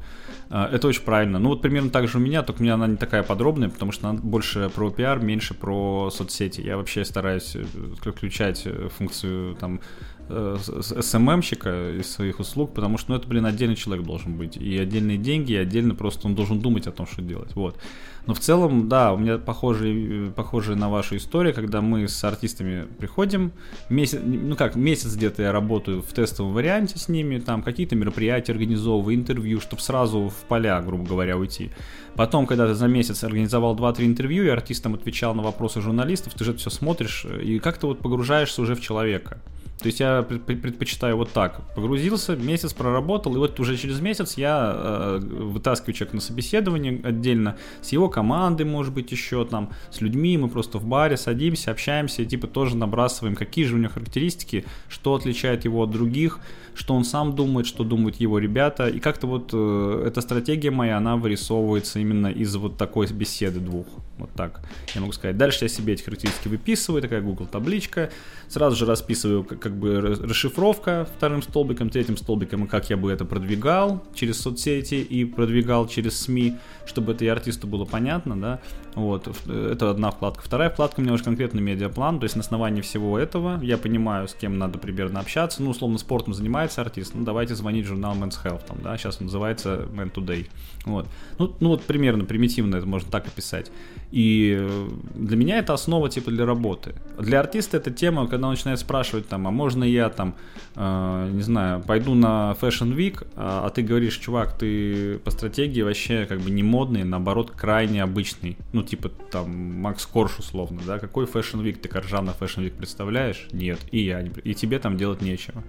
А, 0.56 0.70
это 0.72 0.88
очень 0.88 1.02
правильно. 1.02 1.40
Ну 1.40 1.50
вот 1.50 1.64
примерно 1.64 1.90
так 1.90 2.08
же 2.08 2.20
у 2.20 2.22
меня, 2.22 2.44
только 2.44 2.60
у 2.60 2.64
меня 2.64 2.76
она 2.76 2.86
не 2.86 2.96
такая 2.96 3.24
подробная, 3.24 3.70
потому 3.70 3.92
что 3.92 4.10
она 4.10 4.20
больше 4.22 4.70
про 4.70 4.92
пиар, 4.92 5.18
меньше 5.18 5.56
про 5.56 6.12
соцсети. 6.12 6.62
Я 6.62 6.78
вообще 6.78 7.04
стараюсь 7.06 7.56
э, 7.56 7.64
включать 7.98 8.62
э, 8.66 8.88
функцию 8.96 9.56
там 9.56 9.82
СММщика 10.30 11.70
эм 11.70 12.00
из 12.00 12.12
своих 12.12 12.40
услуг, 12.40 12.74
потому 12.74 12.98
что, 12.98 13.12
ну, 13.12 13.18
это, 13.18 13.28
блин, 13.28 13.46
отдельный 13.46 13.76
человек 13.76 14.06
должен 14.06 14.38
быть. 14.38 14.58
И 14.58 14.78
отдельные 14.78 15.18
деньги, 15.18 15.54
и 15.54 15.58
отдельно 15.58 15.96
просто 15.96 16.28
он 16.28 16.36
должен 16.36 16.60
думать 16.60 16.88
о 16.88 16.92
том, 16.92 17.06
что 17.06 17.22
делать. 17.22 17.56
Вот. 17.56 17.78
Но 18.26 18.34
в 18.34 18.40
целом, 18.40 18.88
да, 18.88 19.14
у 19.14 19.18
меня 19.18 19.38
похожие, 19.38 20.32
похожие 20.32 20.78
на 20.78 20.90
вашу 20.90 21.18
историю, 21.18 21.54
когда 21.54 21.82
мы 21.82 22.08
с 22.08 22.24
артистами 22.24 22.88
приходим, 22.98 23.52
месяц, 23.90 24.22
ну 24.24 24.56
как, 24.56 24.76
месяц 24.76 25.16
где-то 25.16 25.42
я 25.42 25.52
работаю 25.52 26.02
в 26.02 26.14
тестовом 26.14 26.54
варианте 26.54 26.98
с 26.98 27.10
ними, 27.10 27.40
там 27.40 27.62
какие-то 27.62 27.98
мероприятия 27.98 28.54
организовываю, 28.54 29.16
интервью, 29.16 29.60
чтобы 29.60 29.82
сразу 29.82 30.30
в 30.30 30.48
поля, 30.48 30.82
грубо 30.82 31.06
говоря, 31.06 31.38
уйти. 31.38 31.72
Потом, 32.16 32.48
когда 32.48 32.66
ты 32.66 32.76
за 32.76 32.88
месяц 32.88 33.26
организовал 33.26 33.76
2-3 33.76 34.06
интервью, 34.06 34.46
и 34.46 34.48
артистам 34.48 34.94
отвечал 34.94 35.36
на 35.36 35.44
вопросы 35.44 35.82
журналистов, 35.82 36.34
ты 36.34 36.46
же 36.46 36.52
это 36.52 36.60
все 36.60 36.70
смотришь, 36.70 37.26
и 37.26 37.60
как-то 37.60 37.88
вот 37.88 38.00
погружаешься 38.00 38.62
уже 38.62 38.76
в 38.76 38.82
человека. 38.82 39.42
То 39.80 39.88
есть 39.88 40.00
я 40.00 40.22
предпочитаю 40.24 41.18
вот 41.18 41.32
так. 41.32 41.62
Погрузился, 41.76 42.36
месяц 42.36 42.74
проработал, 42.74 43.36
и 43.36 43.38
вот 43.38 43.60
уже 43.60 43.76
через 43.76 44.00
месяц 44.00 44.38
я 44.38 44.72
э, 44.74 45.20
вытаскиваю 45.20 45.94
человека 45.94 46.16
на 46.16 46.22
собеседование 46.22 47.02
отдельно, 47.04 47.58
с 47.82 47.90
его 47.90 48.08
командой, 48.08 48.66
может 48.66 48.94
быть, 48.94 49.12
еще 49.12 49.46
там, 49.46 49.72
с 49.92 50.00
людьми, 50.00 50.38
мы 50.38 50.48
просто 50.48 50.78
в 50.78 50.86
баре 50.86 51.18
садимся, 51.18 51.72
общаемся, 51.72 52.22
и 52.22 52.26
типа 52.26 52.48
тоже 52.48 52.78
набрасываем, 52.78 53.36
какие 53.36 53.66
же 53.66 53.76
у 53.76 53.78
него 53.78 53.92
характеристики, 53.92 54.66
что 54.88 55.16
отличает 55.16 55.66
его 55.66 55.84
от 55.84 55.92
других, 55.92 56.40
что 56.76 56.94
он 56.94 57.04
сам 57.04 57.36
думает, 57.36 57.68
что 57.68 57.84
думают 57.84 58.18
его 58.18 58.40
ребята. 58.40 58.88
И 58.88 59.00
как-то 59.00 59.28
вот 59.28 59.50
э, 59.54 60.04
эта 60.08 60.22
стратегия 60.22 60.72
моя, 60.72 60.98
она 60.98 61.18
вырисовывается 61.18 62.00
именно 62.00 62.28
из 62.28 62.56
вот 62.56 62.78
такой 62.78 63.08
беседы 63.08 63.60
двух. 63.60 63.86
Вот 64.18 64.30
так 64.36 64.62
я 64.94 65.02
могу 65.02 65.14
сказать. 65.14 65.38
Дальше 65.38 65.66
я 65.66 65.70
себе 65.70 65.94
эти 65.94 66.04
характеристики 66.04 66.48
выписываю, 66.48 67.02
такая 67.02 67.22
Google 67.22 67.48
табличка. 67.48 68.12
Сразу 68.48 68.76
же 68.76 68.86
расписываю 68.86 69.44
как, 69.44 69.60
как 69.60 69.76
бы 69.76 70.00
расшифровка 70.00 71.08
вторым 71.18 71.42
столбиком, 71.42 71.90
третьим 71.90 72.18
столбиком, 72.18 72.66
и 72.66 72.68
как 72.68 72.90
я 72.90 72.98
бы 72.98 73.12
это 73.12 73.26
продвигал 73.26 74.04
через 74.14 74.40
соцсети 74.40 74.96
и 74.96 75.26
продвигал 75.26 75.88
через 75.88 76.20
СМИ, 76.22 76.56
чтобы 76.86 77.14
это 77.14 77.26
и 77.26 77.28
артисту 77.28 77.68
было 77.68 77.86
понятно, 77.86 78.40
да. 78.40 78.62
Вот, 78.96 79.28
это 79.48 79.90
одна 79.90 80.12
вкладка. 80.12 80.44
Вторая 80.44 80.70
вкладка 80.70 81.00
у 81.00 81.04
меня 81.04 81.14
уже 81.14 81.24
конкретный 81.24 81.62
медиаплан, 81.62 82.20
то 82.20 82.26
есть 82.26 82.36
на 82.36 82.42
основании 82.42 82.82
всего 82.82 83.18
этого 83.18 83.60
я 83.62 83.78
понимаю, 83.78 84.28
с 84.28 84.34
кем 84.34 84.58
надо 84.58 84.78
примерно 84.78 85.20
общаться. 85.20 85.64
Ну, 85.64 85.72
условно, 85.72 85.98
спортом 85.98 86.34
занимается 86.34 86.82
артист, 86.82 87.14
ну, 87.16 87.24
давайте 87.24 87.56
звонить 87.56 87.86
в 87.86 87.90
журнал 87.90 88.16
Men's 88.16 88.38
Health, 88.44 88.68
там, 88.68 88.78
да, 88.84 88.98
сейчас 88.98 89.18
он 89.20 89.28
называется 89.28 89.88
Man 89.94 90.14
Today. 90.14 90.48
Вот. 90.86 91.08
Ну, 91.40 91.56
ну, 91.60 91.70
вот 91.70 91.84
примерно, 91.84 92.26
примитивно 92.26 92.76
это 92.76 92.86
можно 92.86 93.10
так 93.10 93.28
описать. 93.28 93.72
И 94.14 94.56
э, 94.60 94.90
для 95.16 95.36
меня 95.36 95.58
это 95.58 95.74
основа 95.74 96.08
типа 96.08 96.30
для 96.30 96.46
работы. 96.46 96.94
Для 97.18 97.40
артиста 97.40 97.78
это 97.78 97.90
тема, 97.90 98.28
когда 98.28 98.46
он 98.46 98.54
начинает 98.54 98.78
спрашивать 98.80 99.28
там, 99.28 99.48
а 99.48 99.52
можно 99.52 99.84
я 99.84 100.08
там, 100.10 100.36
э, 100.76 101.30
не 101.34 101.42
знаю, 101.42 101.82
пойду 101.82 102.14
на 102.14 102.56
Fashion 102.62 102.96
Week, 102.96 103.26
а, 103.36 103.66
а 103.66 103.70
ты 103.72 103.82
говоришь, 103.82 104.18
чувак, 104.18 104.56
ты 104.56 105.18
по 105.18 105.32
стратегии 105.32 105.82
вообще 105.82 106.28
как 106.28 106.42
бы 106.42 106.52
не 106.52 106.62
модный, 106.62 107.04
наоборот, 107.04 107.50
крайне 107.50 108.04
обычный. 108.04 108.56
Ну, 108.72 108.84
типа 108.84 109.10
там 109.10 109.50
Макс 109.82 110.06
Корж 110.06 110.38
условно, 110.38 110.80
да, 110.86 111.00
какой 111.00 111.26
Fashion 111.26 111.64
Week, 111.64 111.80
ты 111.80 111.90
Коржан 111.90 112.26
на 112.26 112.36
Fashion 112.40 112.64
Week 112.64 112.78
представляешь? 112.78 113.48
Нет, 113.52 113.80
и 113.90 114.02
я, 114.02 114.22
не, 114.22 114.30
и 114.44 114.54
тебе 114.54 114.78
там 114.78 114.96
делать 114.96 115.24
нечего. 115.24 115.64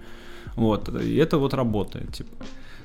Вот, 0.55 0.87
и 1.01 1.15
это 1.15 1.39
вот 1.39 1.55
работает, 1.55 2.13
типа. 2.13 2.29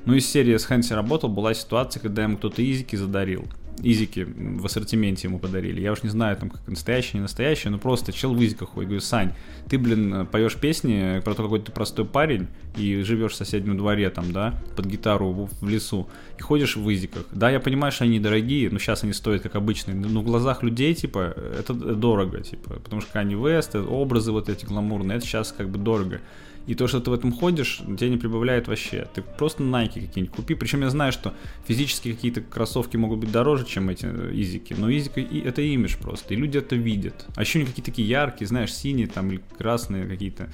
Ну, 0.05 0.15
из 0.15 0.27
серии 0.27 0.57
с 0.57 0.65
Хэнси 0.65 0.93
работал, 0.93 1.29
была 1.29 1.53
ситуация, 1.53 2.01
когда 2.01 2.23
ему 2.23 2.37
кто-то 2.37 2.63
изики 2.63 2.95
задарил 2.95 3.45
изики 3.81 4.27
в 4.37 4.65
ассортименте 4.65 5.27
ему 5.27 5.39
подарили. 5.39 5.81
Я 5.81 5.91
уж 5.91 6.03
не 6.03 6.09
знаю, 6.09 6.37
там, 6.37 6.49
как 6.49 6.67
настоящие, 6.67 7.15
не 7.15 7.21
настоящие, 7.21 7.71
но 7.71 7.77
просто 7.77 8.13
чел 8.13 8.33
в 8.33 8.41
изиках 8.41 8.69
ходит. 8.69 8.89
Говорю, 8.89 9.01
Сань, 9.01 9.33
ты, 9.69 9.77
блин, 9.77 10.27
поешь 10.27 10.55
песни 10.55 11.21
про 11.23 11.33
то, 11.33 11.43
какой 11.43 11.59
ты 11.59 11.71
простой 11.71 12.05
парень 12.05 12.47
и 12.75 13.01
живешь 13.01 13.33
в 13.33 13.35
соседнем 13.35 13.77
дворе, 13.77 14.09
там, 14.09 14.31
да, 14.31 14.61
под 14.75 14.85
гитару 14.85 15.49
в 15.59 15.67
лесу, 15.67 16.07
и 16.37 16.41
ходишь 16.41 16.75
в 16.75 16.89
изиках. 16.89 17.25
Да, 17.31 17.49
я 17.49 17.59
понимаю, 17.59 17.91
что 17.91 18.03
они 18.03 18.19
дорогие, 18.19 18.69
но 18.69 18.79
сейчас 18.79 19.03
они 19.03 19.13
стоят 19.13 19.41
как 19.41 19.55
обычные, 19.55 19.95
но 19.95 20.21
в 20.21 20.23
глазах 20.23 20.63
людей, 20.63 20.93
типа, 20.93 21.35
это 21.59 21.73
дорого, 21.73 22.41
типа, 22.41 22.75
потому 22.83 23.01
что 23.01 23.17
Kanye 23.19 23.33
West, 23.33 23.77
образы 23.77 24.31
вот 24.31 24.49
эти 24.49 24.65
гламурные, 24.65 25.17
это 25.17 25.25
сейчас 25.25 25.51
как 25.51 25.69
бы 25.69 25.77
дорого. 25.77 26.21
И 26.67 26.75
то, 26.75 26.87
что 26.87 26.99
ты 26.99 27.09
в 27.09 27.13
этом 27.13 27.31
ходишь, 27.31 27.81
тебе 27.97 28.09
не 28.09 28.17
прибавляет 28.17 28.67
вообще. 28.67 29.07
Ты 29.13 29.21
просто 29.21 29.63
Nike 29.63 30.07
какие-нибудь 30.07 30.35
купи. 30.35 30.55
Причем 30.55 30.81
я 30.81 30.89
знаю, 30.89 31.11
что 31.11 31.33
физически 31.65 32.13
какие-то 32.13 32.41
кроссовки 32.41 32.97
могут 32.97 33.19
быть 33.19 33.31
дороже, 33.31 33.65
чем 33.65 33.89
эти 33.89 34.05
э, 34.05 34.31
изики. 34.33 34.75
Но 34.77 34.89
изик 34.89 35.17
это 35.17 35.61
имидж 35.61 35.95
просто. 35.99 36.33
И 36.33 36.37
люди 36.37 36.57
это 36.57 36.75
видят. 36.75 37.25
А 37.35 37.41
еще 37.41 37.59
они 37.59 37.67
какие-то 37.67 37.91
такие 37.91 38.07
яркие, 38.07 38.47
знаешь, 38.47 38.73
синие 38.73 39.07
там 39.07 39.31
или 39.31 39.41
красные 39.57 40.07
какие-то. 40.07 40.49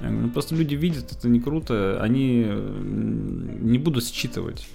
Ну, 0.00 0.28
просто 0.28 0.54
люди 0.54 0.74
видят, 0.74 1.12
это 1.12 1.28
не 1.28 1.40
круто, 1.40 2.02
они 2.02 2.44
э, 2.46 2.80
не 3.60 3.78
будут 3.78 4.04
считывать 4.04 4.66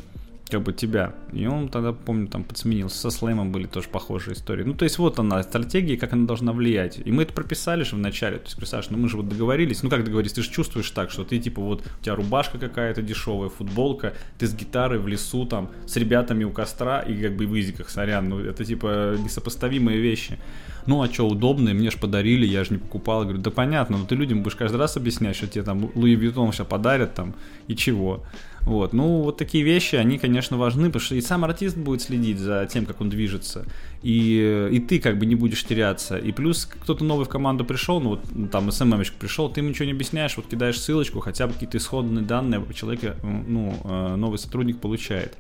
как 0.51 0.63
бы 0.63 0.73
тебя. 0.73 1.15
И 1.31 1.47
он 1.47 1.69
тогда, 1.69 1.93
помню, 1.93 2.27
там 2.27 2.43
подсменился. 2.43 2.97
Со 2.97 3.09
слэмом 3.09 3.51
были 3.51 3.67
тоже 3.67 3.87
похожие 3.87 4.35
истории. 4.35 4.63
Ну, 4.63 4.73
то 4.73 4.83
есть 4.83 4.99
вот 4.99 5.17
она, 5.17 5.41
стратегия, 5.43 5.97
как 5.97 6.13
она 6.13 6.27
должна 6.27 6.51
влиять. 6.51 6.99
И 7.03 7.11
мы 7.11 7.23
это 7.23 7.33
прописали 7.33 7.83
же 7.83 7.95
в 7.95 7.99
начале. 7.99 8.37
То 8.37 8.43
есть, 8.43 8.57
представляешь, 8.57 8.89
ну 8.89 8.97
мы 8.97 9.07
же 9.07 9.17
вот 9.17 9.29
договорились. 9.29 9.81
Ну, 9.81 9.89
как 9.89 10.03
договорились? 10.03 10.33
Ты 10.33 10.43
же 10.43 10.51
чувствуешь 10.51 10.91
так, 10.91 11.09
что 11.09 11.23
ты, 11.23 11.39
типа, 11.39 11.61
вот 11.61 11.83
у 11.99 12.03
тебя 12.03 12.15
рубашка 12.15 12.59
какая-то 12.59 13.01
дешевая, 13.01 13.49
футболка, 13.49 14.13
ты 14.37 14.45
с 14.45 14.53
гитарой 14.53 14.99
в 14.99 15.07
лесу, 15.07 15.45
там, 15.45 15.71
с 15.87 15.95
ребятами 15.95 16.43
у 16.43 16.51
костра 16.51 16.99
и 16.99 17.19
как 17.21 17.35
бы 17.35 17.47
в 17.47 17.55
изиках, 17.55 17.89
сорян. 17.89 18.27
Ну, 18.27 18.39
это, 18.39 18.65
типа, 18.65 19.15
несопоставимые 19.17 19.99
вещи. 19.99 20.37
Ну, 20.85 21.01
а 21.01 21.07
что, 21.07 21.27
удобные, 21.27 21.73
мне 21.73 21.91
же 21.91 21.97
подарили, 21.97 22.45
я 22.45 22.63
же 22.63 22.73
не 22.73 22.79
покупал. 22.79 23.19
Я 23.19 23.25
говорю, 23.25 23.41
да 23.41 23.51
понятно, 23.51 23.97
но 23.97 24.05
ты 24.05 24.15
людям 24.15 24.43
будешь 24.43 24.55
каждый 24.55 24.77
раз 24.77 24.97
объяснять, 24.97 25.35
что 25.35 25.47
тебе 25.47 25.63
там 25.63 25.91
Louis 25.95 26.15
Vuitton 26.15 26.51
сейчас 26.51 26.67
подарят 26.67 27.13
там, 27.13 27.35
и 27.67 27.75
чего. 27.75 28.25
Вот, 28.65 28.93
ну, 28.93 29.23
вот 29.23 29.37
такие 29.37 29.63
вещи, 29.63 29.95
они, 29.95 30.19
конечно, 30.19 30.55
важны, 30.57 30.87
потому 30.87 31.01
что 31.01 31.15
и 31.15 31.21
сам 31.21 31.43
артист 31.43 31.77
будет 31.77 32.01
следить 32.01 32.37
за 32.37 32.67
тем, 32.71 32.85
как 32.85 33.01
он 33.01 33.09
движется, 33.09 33.65
и, 34.03 34.69
и 34.71 34.79
ты 34.79 34.99
как 34.99 35.17
бы 35.17 35.25
не 35.25 35.35
будешь 35.35 35.63
теряться. 35.63 36.17
И 36.17 36.31
плюс 36.31 36.65
кто-то 36.65 37.03
новый 37.03 37.25
в 37.25 37.29
команду 37.29 37.65
пришел, 37.65 37.99
ну, 37.99 38.09
вот 38.09 38.21
ну, 38.31 38.47
там 38.47 38.71
СММщик 38.71 39.15
пришел, 39.15 39.49
ты 39.49 39.61
ему 39.61 39.69
ничего 39.69 39.85
не 39.85 39.93
объясняешь, 39.93 40.37
вот 40.37 40.45
кидаешь 40.47 40.79
ссылочку, 40.79 41.19
хотя 41.21 41.47
бы 41.47 41.53
какие-то 41.53 41.77
исходные 41.77 42.23
данные 42.23 42.63
человек, 42.75 43.15
ну, 43.23 43.75
э, 43.83 44.15
новый 44.15 44.37
сотрудник 44.37 44.79
получает. 44.79 45.35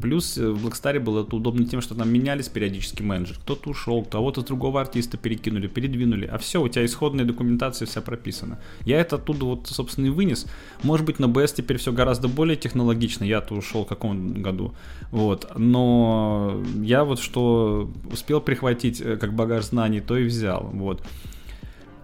Плюс 0.00 0.38
э, 0.38 0.48
в 0.48 0.66
Blackstar 0.66 0.98
было 0.98 1.22
это 1.22 1.36
удобно 1.36 1.66
тем, 1.66 1.80
что 1.80 1.94
там 1.94 2.12
менялись 2.12 2.48
периодически 2.48 3.02
менеджер. 3.02 3.38
Кто-то 3.38 3.70
ушел, 3.70 4.04
кого-то 4.04 4.42
другого 4.42 4.80
артиста 4.80 5.16
перекинули, 5.16 5.66
передвинули. 5.66 6.26
А 6.26 6.38
все, 6.38 6.60
у 6.62 6.68
тебя 6.68 6.84
исходная 6.84 7.24
документация 7.24 7.86
вся 7.86 8.00
прописана. 8.00 8.58
Я 8.84 9.00
это 9.00 9.16
оттуда 9.16 9.44
вот, 9.44 9.66
собственно, 9.68 10.06
и 10.06 10.10
вынес. 10.10 10.46
Может 10.82 11.06
быть, 11.06 11.18
на 11.18 11.26
BS 11.26 11.54
теперь 11.56 11.78
все 11.78 11.92
гораздо 11.92 12.28
более 12.28 12.56
технологично. 12.56 13.24
Я-то 13.24 13.54
ушел 13.54 13.84
в 13.84 13.88
каком 13.88 14.42
году. 14.42 14.74
Вот. 15.10 15.50
Но 15.56 16.62
я 16.82 17.04
вот 17.04 17.20
что 17.20 17.90
успел 18.10 18.40
прихватить 18.40 19.00
э, 19.00 19.16
как 19.16 19.34
багаж 19.34 19.66
знаний, 19.66 20.00
то 20.00 20.16
и 20.16 20.24
взял. 20.24 20.70
Вот. 20.72 21.02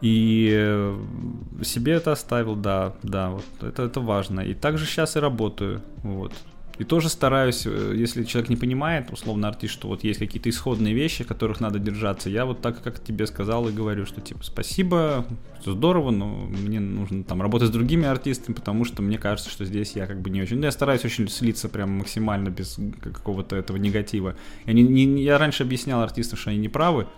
И 0.01 0.51
э, 0.51 0.99
себе 1.63 1.93
это 1.93 2.13
оставил, 2.13 2.57
да, 2.57 2.95
да, 3.03 3.31
вот 3.31 3.45
это, 3.61 3.83
это 3.83 4.01
важно. 4.01 4.41
И 4.41 4.55
также 4.55 4.87
сейчас 4.87 5.17
и 5.17 5.21
работаю, 5.21 5.83
вот. 6.03 6.33
И 6.81 6.85
тоже 6.85 7.11
стараюсь, 7.11 7.67
э, 7.67 7.93
если 7.95 8.25
человек 8.25 8.49
не 8.49 8.57
понимает, 8.57 9.13
условно 9.13 9.49
артист, 9.49 9.75
что 9.75 9.89
вот 9.89 10.03
есть 10.03 10.19
какие-то 10.19 10.49
исходные 10.49 10.95
вещи, 10.95 11.25
которых 11.25 11.61
надо 11.61 11.79
держаться, 11.79 12.31
я 12.31 12.47
вот 12.47 12.63
так, 12.63 12.83
как 12.83 13.05
тебе 13.05 13.27
сказал, 13.27 13.69
и 13.69 13.73
говорю, 13.73 14.07
что 14.07 14.23
типа 14.23 14.43
спасибо, 14.43 15.27
все 15.61 15.73
здорово, 15.73 16.11
но 16.11 16.47
мне 16.47 16.81
нужно 16.81 17.23
там 17.23 17.43
работать 17.43 17.69
с 17.69 17.71
другими 17.71 18.07
артистами, 18.07 18.55
потому 18.55 18.87
что 18.87 19.03
мне 19.03 19.19
кажется, 19.19 19.51
что 19.51 19.67
здесь 19.67 19.93
я 19.93 20.07
как 20.07 20.23
бы 20.23 20.31
не 20.31 20.41
очень... 20.41 20.57
Ну, 20.57 20.65
я 20.65 20.71
стараюсь 20.71 21.05
очень 21.05 21.29
слиться 21.29 21.69
прям 21.69 21.99
максимально 21.99 22.49
без 22.49 22.79
какого-то 23.03 23.57
этого 23.57 23.77
негатива. 23.77 24.35
Я, 24.65 24.73
не, 24.73 24.83
не, 24.83 25.23
я 25.23 25.37
раньше 25.37 25.65
объяснял 25.65 26.01
артистам, 26.01 26.39
что 26.39 26.49
они 26.49 26.61
не 26.61 26.71
правы, 26.71 27.09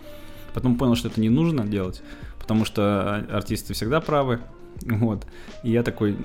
потом 0.53 0.77
понял, 0.77 0.95
что 0.95 1.07
это 1.07 1.21
не 1.21 1.29
нужно 1.29 1.65
делать, 1.65 2.03
потому 2.37 2.65
что 2.65 2.81
а, 2.81 3.37
артисты 3.37 3.73
всегда 3.73 4.01
правы, 4.01 4.41
вот. 4.81 5.25
И 5.63 5.71
я 5.71 5.83
такой, 5.83 6.17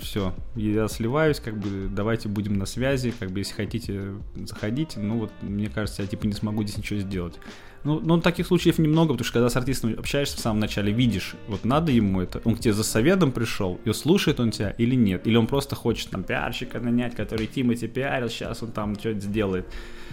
все, 0.00 0.34
я 0.56 0.88
сливаюсь, 0.88 1.40
как 1.40 1.56
бы, 1.58 1.88
давайте 1.90 2.28
будем 2.28 2.58
на 2.58 2.66
связи, 2.66 3.12
как 3.18 3.30
бы, 3.30 3.40
если 3.40 3.54
хотите, 3.54 4.14
заходите. 4.34 5.00
Ну, 5.00 5.18
вот, 5.18 5.32
мне 5.42 5.68
кажется, 5.68 6.02
я, 6.02 6.08
типа, 6.08 6.26
не 6.26 6.32
смогу 6.32 6.62
здесь 6.62 6.78
ничего 6.78 7.00
сделать. 7.00 7.38
Ну, 7.84 8.00
ну, 8.00 8.18
таких 8.18 8.46
случаев 8.46 8.78
немного, 8.78 9.12
потому 9.12 9.24
что 9.24 9.34
когда 9.34 9.50
с 9.50 9.56
артистом 9.56 9.94
общаешься 9.98 10.38
в 10.38 10.40
самом 10.40 10.60
начале, 10.60 10.90
видишь, 10.90 11.34
вот 11.48 11.64
надо 11.64 11.92
ему 11.92 12.22
это, 12.22 12.40
он 12.44 12.56
к 12.56 12.60
тебе 12.60 12.72
за 12.72 12.82
советом 12.82 13.30
пришел, 13.30 13.78
и 13.84 13.92
слушает 13.92 14.40
он 14.40 14.52
тебя 14.52 14.70
или 14.70 14.94
нет, 14.94 15.26
или 15.26 15.36
он 15.36 15.46
просто 15.46 15.76
хочет 15.76 16.08
там 16.08 16.24
пиарщика 16.24 16.80
нанять, 16.80 17.14
который 17.14 17.46
Тимати 17.46 17.86
пиарил, 17.86 18.30
сейчас 18.30 18.62
он 18.62 18.72
там 18.72 18.98
что-то 18.98 19.20
сделает. 19.20 19.66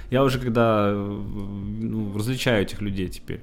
Я 0.10 0.26
уже 0.26 0.38
когда 0.40 0.92
ну, 0.92 2.14
различаю 2.18 2.64
этих 2.64 2.82
людей 2.82 3.08
теперь 3.08 3.40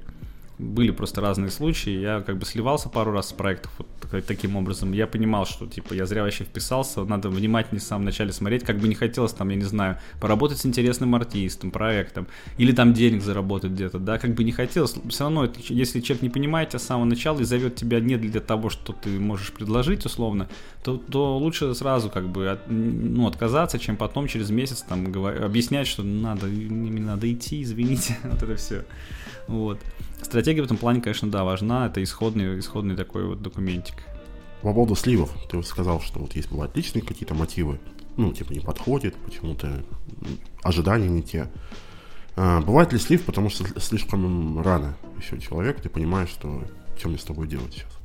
были 0.59 0.91
просто 0.91 1.21
разные 1.21 1.51
случаи. 1.51 1.91
Я 1.91 2.21
как 2.21 2.39
бы 2.39 2.45
сливался 2.45 2.89
пару 2.89 3.13
раз 3.13 3.29
с 3.29 3.33
проектов 3.33 3.73
вот 3.79 4.25
таким 4.27 4.57
образом. 4.57 4.93
Я 4.93 5.07
понимал, 5.07 5.47
что 5.47 5.67
типа 5.67 5.95
я 5.95 6.07
зря 6.07 6.23
вообще 6.23 6.45
вписался, 6.45 7.05
надо 7.05 7.29
внимательнее 7.29 7.81
в 7.81 7.85
самом 7.85 8.05
начале 8.05 8.33
смотреть, 8.33 8.65
как 8.65 8.79
бы 8.79 8.89
не 8.89 8.95
хотелось 8.95 9.33
там, 9.33 9.49
я 9.51 9.57
не 9.57 9.65
знаю, 9.65 9.99
поработать 10.21 10.59
с 10.59 10.67
интересным 10.67 11.15
артистом, 11.15 11.71
проектом, 11.71 12.27
или 12.57 12.73
там 12.73 12.93
денег 12.93 13.23
заработать 13.23 13.73
где-то, 13.73 13.99
да, 13.99 14.19
как 14.19 14.35
бы 14.35 14.45
не 14.45 14.53
хотелось. 14.53 14.95
Все 15.09 15.25
равно, 15.25 15.49
если 15.69 16.01
человек 16.01 16.23
не 16.23 16.31
понимает 16.31 16.71
тебя 16.71 16.81
с 16.81 16.85
самого 16.85 17.05
начала 17.05 17.41
и 17.41 17.45
зовет 17.45 17.77
тебя 17.77 18.01
не 18.01 18.17
для 18.17 18.41
того, 18.41 18.69
что 18.71 18.93
ты 18.93 19.11
можешь 19.21 19.53
предложить 19.53 20.05
условно, 20.07 20.49
то, 20.83 20.97
то 20.97 21.39
лучше 21.39 21.75
сразу 21.75 22.11
как 22.11 22.29
бы 22.29 22.49
от, 22.49 22.69
ну, 22.69 23.27
отказаться, 23.27 23.79
чем 23.79 23.97
потом 23.97 24.27
через 24.27 24.51
месяц 24.51 24.83
там 24.83 25.13
говор... 25.13 25.43
объяснять, 25.45 25.87
что 25.87 26.03
надо, 26.03 26.47
мне 26.47 27.01
надо 27.01 27.33
идти, 27.33 27.63
извините, 27.63 28.19
вот 28.25 28.43
это 28.43 28.57
все. 28.57 28.85
Вот. 29.47 29.81
Стратегия 30.23 30.63
в 30.63 30.65
этом 30.65 30.77
плане, 30.77 31.01
конечно, 31.01 31.31
да, 31.31 31.45
важна. 31.45 31.87
Это 31.87 32.03
исходный, 32.03 32.59
исходный 32.59 32.97
такой 32.97 33.25
вот 33.25 33.43
документик. 33.43 33.95
По 34.63 34.73
поводу 34.73 34.95
сливов, 34.95 35.31
ты 35.49 35.63
сказал, 35.63 36.01
что 36.01 36.19
вот 36.19 36.35
есть 36.35 36.51
бывают 36.51 36.77
личные 36.77 37.03
какие-то 37.03 37.35
мотивы, 37.35 37.79
ну, 38.17 38.33
типа 38.33 38.53
не 38.53 38.61
подходит, 38.61 39.15
почему-то 39.17 39.85
ожидания 40.63 41.09
не 41.09 41.23
те. 41.23 41.51
А, 42.35 42.61
бывает 42.61 42.93
ли 42.93 42.99
слив, 42.99 43.25
потому 43.25 43.51
что 43.51 43.65
слишком 43.81 44.61
рано 44.61 44.97
еще 45.17 45.39
человек, 45.39 45.81
ты 45.81 45.89
понимаешь, 45.89 46.31
что 46.31 46.65
что 46.99 47.09
мне 47.09 47.19
с 47.19 47.25
тобой 47.25 47.47
делать 47.47 47.73
сейчас? 47.73 47.99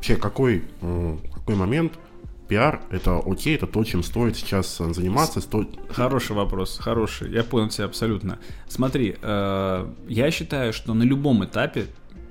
вообще 0.00 0.16
какой, 0.16 0.64
какой 1.34 1.56
момент 1.56 1.92
пиар 2.50 2.80
это 2.90 3.22
окей, 3.24 3.54
это 3.54 3.68
то, 3.68 3.84
чем 3.84 4.02
стоит 4.02 4.36
сейчас 4.36 4.76
заниматься. 4.76 5.40
Сто... 5.40 5.64
Хороший 5.88 6.34
вопрос, 6.34 6.78
хороший. 6.78 7.30
Я 7.30 7.44
понял 7.44 7.68
тебя 7.68 7.84
абсолютно. 7.84 8.40
Смотри, 8.66 9.16
э, 9.22 9.86
я 10.08 10.30
считаю, 10.32 10.72
что 10.72 10.92
на 10.92 11.04
любом 11.04 11.44
этапе 11.44 11.86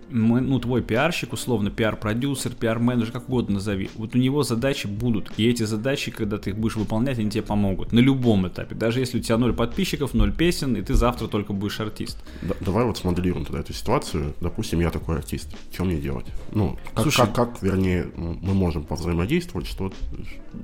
ну, 0.10 0.60
твой 0.60 0.82
пиарщик, 0.82 1.34
условно, 1.34 1.70
пиар-продюсер, 1.70 2.52
пиар-менеджер, 2.54 3.12
как 3.12 3.30
угодно 3.30 3.56
назови, 3.56 3.90
вот 3.96 4.16
у 4.16 4.18
него 4.18 4.44
задачи 4.44 4.88
будут, 4.88 5.32
и 5.38 5.48
эти 5.48 5.64
задачи, 5.64 6.12
когда 6.12 6.38
ты 6.38 6.52
их 6.52 6.58
будешь 6.58 6.76
выполнять, 6.76 7.20
они 7.20 7.30
тебе 7.30 7.44
помогут. 7.44 7.92
На 7.92 8.00
любом 8.00 8.48
этапе, 8.48 8.76
даже 8.76 9.00
если 9.00 9.20
у 9.20 9.22
тебя 9.22 9.38
ноль 9.38 9.54
подписчиков, 9.54 10.14
ноль 10.14 10.34
песен, 10.34 10.76
и 10.76 10.82
ты 10.82 10.94
завтра 10.94 11.28
только 11.28 11.54
будешь 11.54 11.80
артист. 11.80 12.18
Да, 12.42 12.56
давай 12.60 12.86
вот 12.86 12.98
смоделируем 12.98 13.46
тогда 13.46 13.62
эту 13.62 13.74
ситуацию, 13.74 14.34
допустим, 14.42 14.80
я 14.80 14.90
такой 14.90 15.18
артист, 15.18 15.56
что 15.72 15.86
мне 15.86 15.98
делать? 15.98 16.26
Ну, 16.52 16.78
как, 16.94 17.04
Слушай, 17.04 17.26
как, 17.28 17.34
как, 17.34 17.62
вернее, 17.62 18.08
мы 18.16 18.54
можем 18.54 18.84
повзаимодействовать, 18.84 19.68
что, 19.68 19.92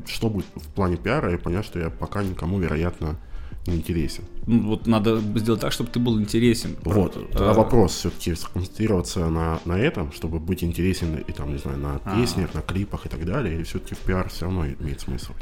что 0.07 0.29
будет 0.29 0.45
в 0.55 0.67
плане 0.73 0.97
пиара, 0.97 1.33
и 1.33 1.37
понять, 1.37 1.65
что 1.65 1.79
я 1.79 1.89
пока 1.89 2.23
никому, 2.23 2.59
вероятно, 2.59 3.17
интересен. 3.66 4.24
Ну, 4.45 4.68
вот 4.68 4.88
надо 4.88 5.20
сделать 5.36 5.61
так, 5.61 5.72
чтобы 5.72 5.89
ты 5.89 5.99
был 5.99 6.20
интересен. 6.20 6.76
Вот. 6.84 7.13
Тогда 7.32 7.51
а... 7.51 7.53
вопрос 7.53 7.95
все-таки 7.95 8.36
сконцентрироваться 8.36 9.30
на, 9.30 9.59
на 9.66 9.78
этом, 9.80 10.11
чтобы 10.11 10.39
быть 10.39 10.63
интересен 10.63 11.16
и 11.16 11.32
там, 11.32 11.51
не 11.51 11.57
знаю, 11.57 11.78
на 11.78 12.01
а. 12.03 12.16
песнях, 12.16 12.49
а. 12.53 12.57
на 12.57 12.61
клипах 12.61 13.05
и 13.05 13.09
так 13.09 13.26
далее, 13.26 13.55
или 13.55 13.63
все-таки 13.63 13.95
в 13.95 13.99
пиар 13.99 14.30
все 14.30 14.45
равно 14.45 14.68
имеет 14.68 15.01
смысл? 15.01 15.34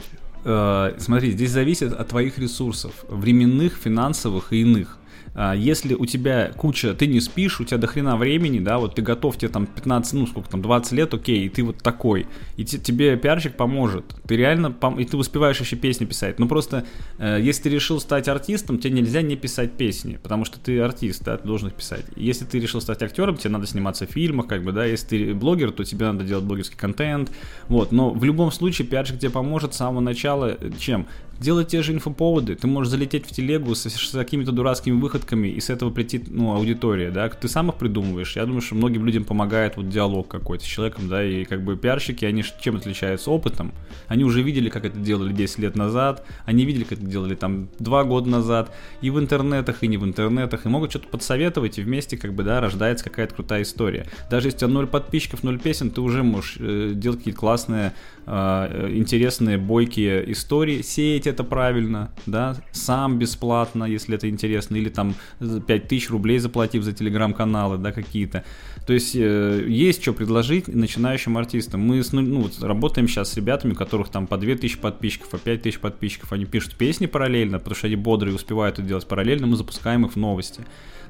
Э, 0.46 0.96
смотри, 0.98 1.32
здесь 1.32 1.52
зависит 1.52 1.94
от 1.94 2.08
твоих 2.08 2.38
ресурсов, 2.38 2.92
временных, 3.08 3.76
финансовых 3.76 4.54
и 4.54 4.62
иных. 4.62 4.98
А, 5.36 5.54
если 5.54 5.94
у 5.96 6.06
тебя 6.06 6.52
куча, 6.56 6.94
ты 6.94 7.08
не 7.08 7.20
спишь, 7.20 7.60
у 7.60 7.64
тебя 7.64 7.78
до 7.78 7.88
хрена 7.88 8.18
времени, 8.18 8.60
да, 8.60 8.78
вот 8.78 8.96
ты 8.96 9.02
готов, 9.02 9.38
тебе 9.38 9.50
там 9.50 9.66
15, 9.66 10.14
ну 10.14 10.28
сколько 10.28 10.50
там, 10.50 10.62
20 10.62 10.92
лет, 10.94 11.14
окей, 11.14 11.46
и 11.46 11.50
ты 11.50 11.64
вот 11.64 11.78
такой, 11.78 12.28
и 12.58 12.64
тебе 12.64 13.18
пиарщик 13.18 13.56
поможет, 13.56 14.06
ты 14.28 14.36
реально, 14.36 14.68
пом- 14.68 15.02
и 15.02 15.06
ты 15.06 15.18
успеваешь 15.18 15.60
еще 15.60 15.76
песни 15.76 16.06
писать, 16.06 16.40
ну 16.40 16.48
просто, 16.48 16.86
э, 17.18 17.40
если 17.42 17.64
ты 17.64 17.70
решил 17.70 18.00
стать 18.00 18.28
артистом, 18.28 18.78
тебе 18.78 18.94
нельзя 18.94 19.22
не 19.22 19.36
писать 19.36 19.74
песни, 19.74 20.20
потому 20.22 20.46
что 20.46 20.60
ты 20.60 20.80
артист, 20.80 21.24
да, 21.24 21.38
ты 21.38 21.48
должен 21.48 21.70
их 21.70 21.76
писать. 21.76 22.06
Если 22.16 22.46
ты 22.46 22.60
решил 22.60 22.82
стать 22.82 23.02
актером, 23.02 23.38
тебе 23.38 23.50
надо 23.50 23.66
сниматься 23.66 24.06
в 24.06 24.12
фильмах, 24.12 24.48
как 24.48 24.64
бы, 24.64 24.72
да, 24.72 24.86
если 24.86 25.08
ты 25.08 25.34
блогер, 25.34 25.72
то 25.72 25.84
тебе 25.84 26.06
надо 26.06 26.24
делать 26.24 26.46
блогерский 26.46 26.78
контент, 26.78 27.32
вот, 27.68 27.92
но 27.92 28.12
в 28.12 28.24
любом 28.24 28.52
случае 28.52 28.88
пиарщик 28.88 29.20
тебе 29.20 29.32
поможет 29.32 29.74
с 29.74 29.78
самого 29.78 30.02
начала, 30.02 30.58
чем? 30.80 31.08
Делать 31.40 31.68
те 31.68 31.82
же 31.82 31.94
инфоповоды, 31.94 32.56
ты 32.56 32.68
можешь 32.68 32.92
залететь 32.92 33.26
в 33.26 33.32
телегу 33.32 33.76
с, 33.76 33.90
с 33.90 34.12
какими-то 34.12 34.52
дурацкими 34.52 35.00
выходками, 35.00 35.48
и 35.48 35.60
с 35.60 35.70
этого 35.70 35.90
прийти, 35.90 36.24
ну, 36.28 36.56
аудитория, 36.56 37.12
да, 37.12 37.28
ты 37.30 37.48
сам 37.48 37.70
их 37.70 37.76
придумываешь. 37.76 38.36
Я 38.36 38.46
думаю, 38.46 38.62
что 38.62 38.76
многим 38.76 39.06
людям 39.06 39.26
помогает 39.26 39.76
вот 39.76 39.90
диалог 39.90 40.28
какой-то 40.28 40.64
с 40.64 40.68
человеком, 40.68 41.10
да, 41.10 41.24
и 41.24 41.44
как 41.44 41.64
бы 41.64 41.76
пиарщики, 41.76 42.24
они 42.26 42.44
чем 42.62 42.78
отличаются? 42.78 43.32
Опытом. 43.32 43.74
Они 44.08 44.24
уже 44.24 44.42
видели, 44.42 44.70
как 44.70 44.86
это 44.86 44.98
делали 45.00 45.34
10 45.34 45.60
лет 45.60 45.76
назад, 45.76 46.26
они 46.46 46.66
видели, 46.66 46.84
как 46.84 47.00
это 47.00 47.08
делали 47.08 47.36
там 47.36 47.68
2 47.80 48.04
года 48.06 48.30
назад, 48.30 48.72
и 49.02 49.10
в 49.10 49.20
интернетах, 49.20 49.84
и 49.84 49.88
не 49.88 49.98
в 49.98 50.06
интернетах, 50.06 50.66
и 50.66 50.70
могут 50.70 50.92
что-то 50.92 51.08
подсоветовать, 51.08 51.78
и 51.78 51.82
вместе, 51.82 52.18
как 52.18 52.34
бы, 52.34 52.44
да, 52.44 52.62
рождается 52.62 53.04
какая-то 53.04 53.36
крутая 53.36 53.64
история. 53.64 54.06
Даже 54.30 54.48
если 54.48 54.58
у 54.58 54.60
тебя 54.60 54.68
0 54.70 54.88
подписчиков, 54.88 55.44
0 55.44 55.60
песен, 55.60 55.92
ты 55.92 56.02
уже 56.02 56.24
можешь 56.24 56.56
э, 56.60 56.92
делать 56.96 57.20
какие-то 57.20 57.40
классные, 57.40 57.94
интересные, 58.26 59.58
бойкие 59.58 60.32
истории, 60.32 60.82
сеять 60.82 61.28
это 61.28 61.44
правильно, 61.44 62.12
да, 62.26 62.56
сам 62.72 63.20
бесплатно, 63.20 63.84
если 63.84 64.16
это 64.16 64.30
интересно, 64.30 64.76
или 64.76 64.90
там 64.90 65.16
5000 65.40 66.10
рублей 66.10 66.40
заплатив 66.40 66.84
за 66.84 66.94
телеграм-каналы, 66.94 67.78
да, 67.78 67.92
какие-то. 67.92 68.44
То 68.86 68.94
есть 68.94 69.16
э, 69.16 69.66
есть 69.68 70.02
что 70.02 70.14
предложить 70.14 70.68
начинающим 70.68 71.38
артистам. 71.38 71.82
Мы 71.82 72.02
ну, 72.12 72.42
вот, 72.42 72.62
работаем 72.62 73.08
сейчас 73.08 73.32
с 73.32 73.36
ребятами, 73.38 73.74
у 73.74 73.76
которых 73.76 74.10
там 74.10 74.28
по 74.28 74.38
2000 74.38 74.78
подписчиков, 74.80 75.30
по 75.30 75.38
5000 75.38 75.80
подписчиков. 75.80 76.34
Они 76.34 76.46
пишут 76.46 76.76
песни 76.76 77.06
параллельно, 77.06 77.60
потому 77.60 77.76
что 77.76 77.88
они 77.88 77.96
бодрые 77.96 78.36
успевают 78.36 78.80
это 78.80 78.88
делать 78.88 79.08
параллельно, 79.08 79.48
мы 79.48 79.56
запускаем 79.56 80.06
их 80.06 80.14
в 80.14 80.16
новости. 80.18 80.62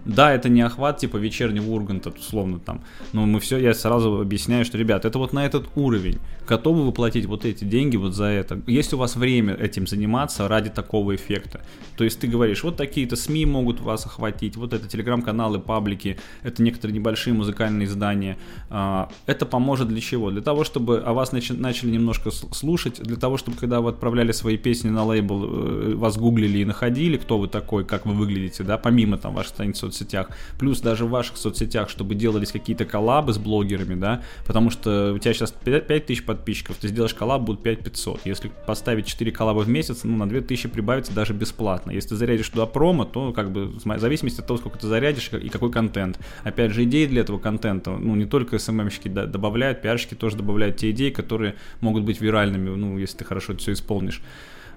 Да, 0.05 0.33
это 0.33 0.49
не 0.49 0.61
охват 0.61 0.97
типа 0.97 1.17
вечернего 1.17 1.71
Урганта, 1.71 2.09
условно 2.09 2.59
там. 2.59 2.81
Но 3.13 3.25
мы 3.25 3.39
все, 3.39 3.57
я 3.57 3.73
сразу 3.73 4.19
объясняю, 4.19 4.65
что, 4.65 4.77
ребят, 4.77 5.05
это 5.05 5.17
вот 5.17 5.33
на 5.33 5.45
этот 5.45 5.69
уровень. 5.75 6.19
Готовы 6.47 6.83
вы 6.83 6.91
платить 6.91 7.25
вот 7.25 7.45
эти 7.45 7.63
деньги 7.63 7.95
вот 7.95 8.13
за 8.13 8.25
это? 8.25 8.61
Есть 8.67 8.93
у 8.93 8.97
вас 8.97 9.15
время 9.15 9.53
этим 9.53 9.87
заниматься 9.87 10.47
ради 10.47 10.69
такого 10.69 11.15
эффекта? 11.15 11.61
То 11.95 12.03
есть 12.03 12.19
ты 12.19 12.27
говоришь, 12.27 12.63
вот 12.63 12.75
такие-то 12.75 13.15
СМИ 13.15 13.45
могут 13.45 13.79
вас 13.79 14.05
охватить, 14.05 14.57
вот 14.57 14.73
это 14.73 14.87
телеграм-каналы, 14.87 15.59
паблики, 15.59 16.17
это 16.41 16.61
некоторые 16.61 16.97
небольшие 16.97 17.33
музыкальные 17.33 17.87
издания. 17.87 18.37
А, 18.69 19.09
это 19.25 19.45
поможет 19.45 19.87
для 19.87 20.01
чего? 20.01 20.31
Для 20.31 20.41
того, 20.41 20.65
чтобы 20.65 20.99
о 20.99 21.13
вас 21.13 21.31
начали 21.31 21.91
немножко 21.91 22.31
слушать, 22.31 23.01
для 23.01 23.15
того, 23.15 23.37
чтобы 23.37 23.57
когда 23.57 23.79
вы 23.79 23.91
отправляли 23.91 24.31
свои 24.33 24.57
песни 24.57 24.89
на 24.89 25.05
лейбл, 25.05 25.45
э, 25.45 25.95
вас 25.95 26.17
гуглили 26.17 26.59
и 26.59 26.65
находили, 26.65 27.17
кто 27.17 27.37
вы 27.37 27.47
такой, 27.47 27.85
как 27.85 28.05
вы 28.05 28.13
выглядите, 28.13 28.63
да, 28.63 28.77
помимо 28.77 29.17
там 29.17 29.33
вашей 29.33 29.49
страницы 29.49 29.85
соцсетях, 29.93 30.29
плюс 30.59 30.81
даже 30.81 31.05
в 31.05 31.09
ваших 31.09 31.37
соцсетях, 31.37 31.89
чтобы 31.89 32.15
делались 32.15 32.51
какие-то 32.51 32.85
коллабы 32.85 33.33
с 33.33 33.37
блогерами, 33.37 33.95
да, 33.95 34.21
потому 34.45 34.69
что 34.69 35.13
у 35.13 35.17
тебя 35.19 35.33
сейчас 35.33 35.51
5000 35.51 36.25
подписчиков, 36.25 36.77
ты 36.77 36.87
сделаешь 36.87 37.13
коллаб, 37.13 37.43
будет 37.43 37.63
5500. 37.63 38.21
Если 38.25 38.51
поставить 38.67 39.05
4 39.05 39.31
коллаба 39.31 39.59
в 39.59 39.69
месяц, 39.69 40.03
ну, 40.03 40.17
на 40.17 40.27
2000 40.27 40.69
прибавится 40.69 41.13
даже 41.13 41.33
бесплатно. 41.33 41.91
Если 41.91 42.09
ты 42.09 42.15
зарядишь 42.15 42.49
туда 42.49 42.65
промо, 42.65 43.05
то 43.05 43.31
как 43.33 43.51
бы 43.51 43.67
в 43.67 43.99
зависимости 43.99 44.41
от 44.41 44.47
того, 44.47 44.57
сколько 44.57 44.77
ты 44.79 44.87
зарядишь 44.87 45.29
и 45.31 45.49
какой 45.49 45.71
контент. 45.71 46.19
Опять 46.43 46.71
же, 46.71 46.83
идеи 46.83 47.05
для 47.05 47.21
этого 47.21 47.39
контента, 47.39 47.91
ну, 47.91 48.15
не 48.15 48.25
только 48.25 48.59
СММщики 48.59 49.07
добавляют, 49.07 49.81
пиарщики 49.81 50.15
тоже 50.15 50.37
добавляют 50.37 50.77
те 50.77 50.91
идеи, 50.91 51.09
которые 51.09 51.55
могут 51.81 52.03
быть 52.03 52.21
виральными, 52.21 52.69
ну, 52.69 52.97
если 52.97 53.17
ты 53.17 53.25
хорошо 53.25 53.53
это 53.53 53.61
все 53.61 53.73
исполнишь. 53.73 54.21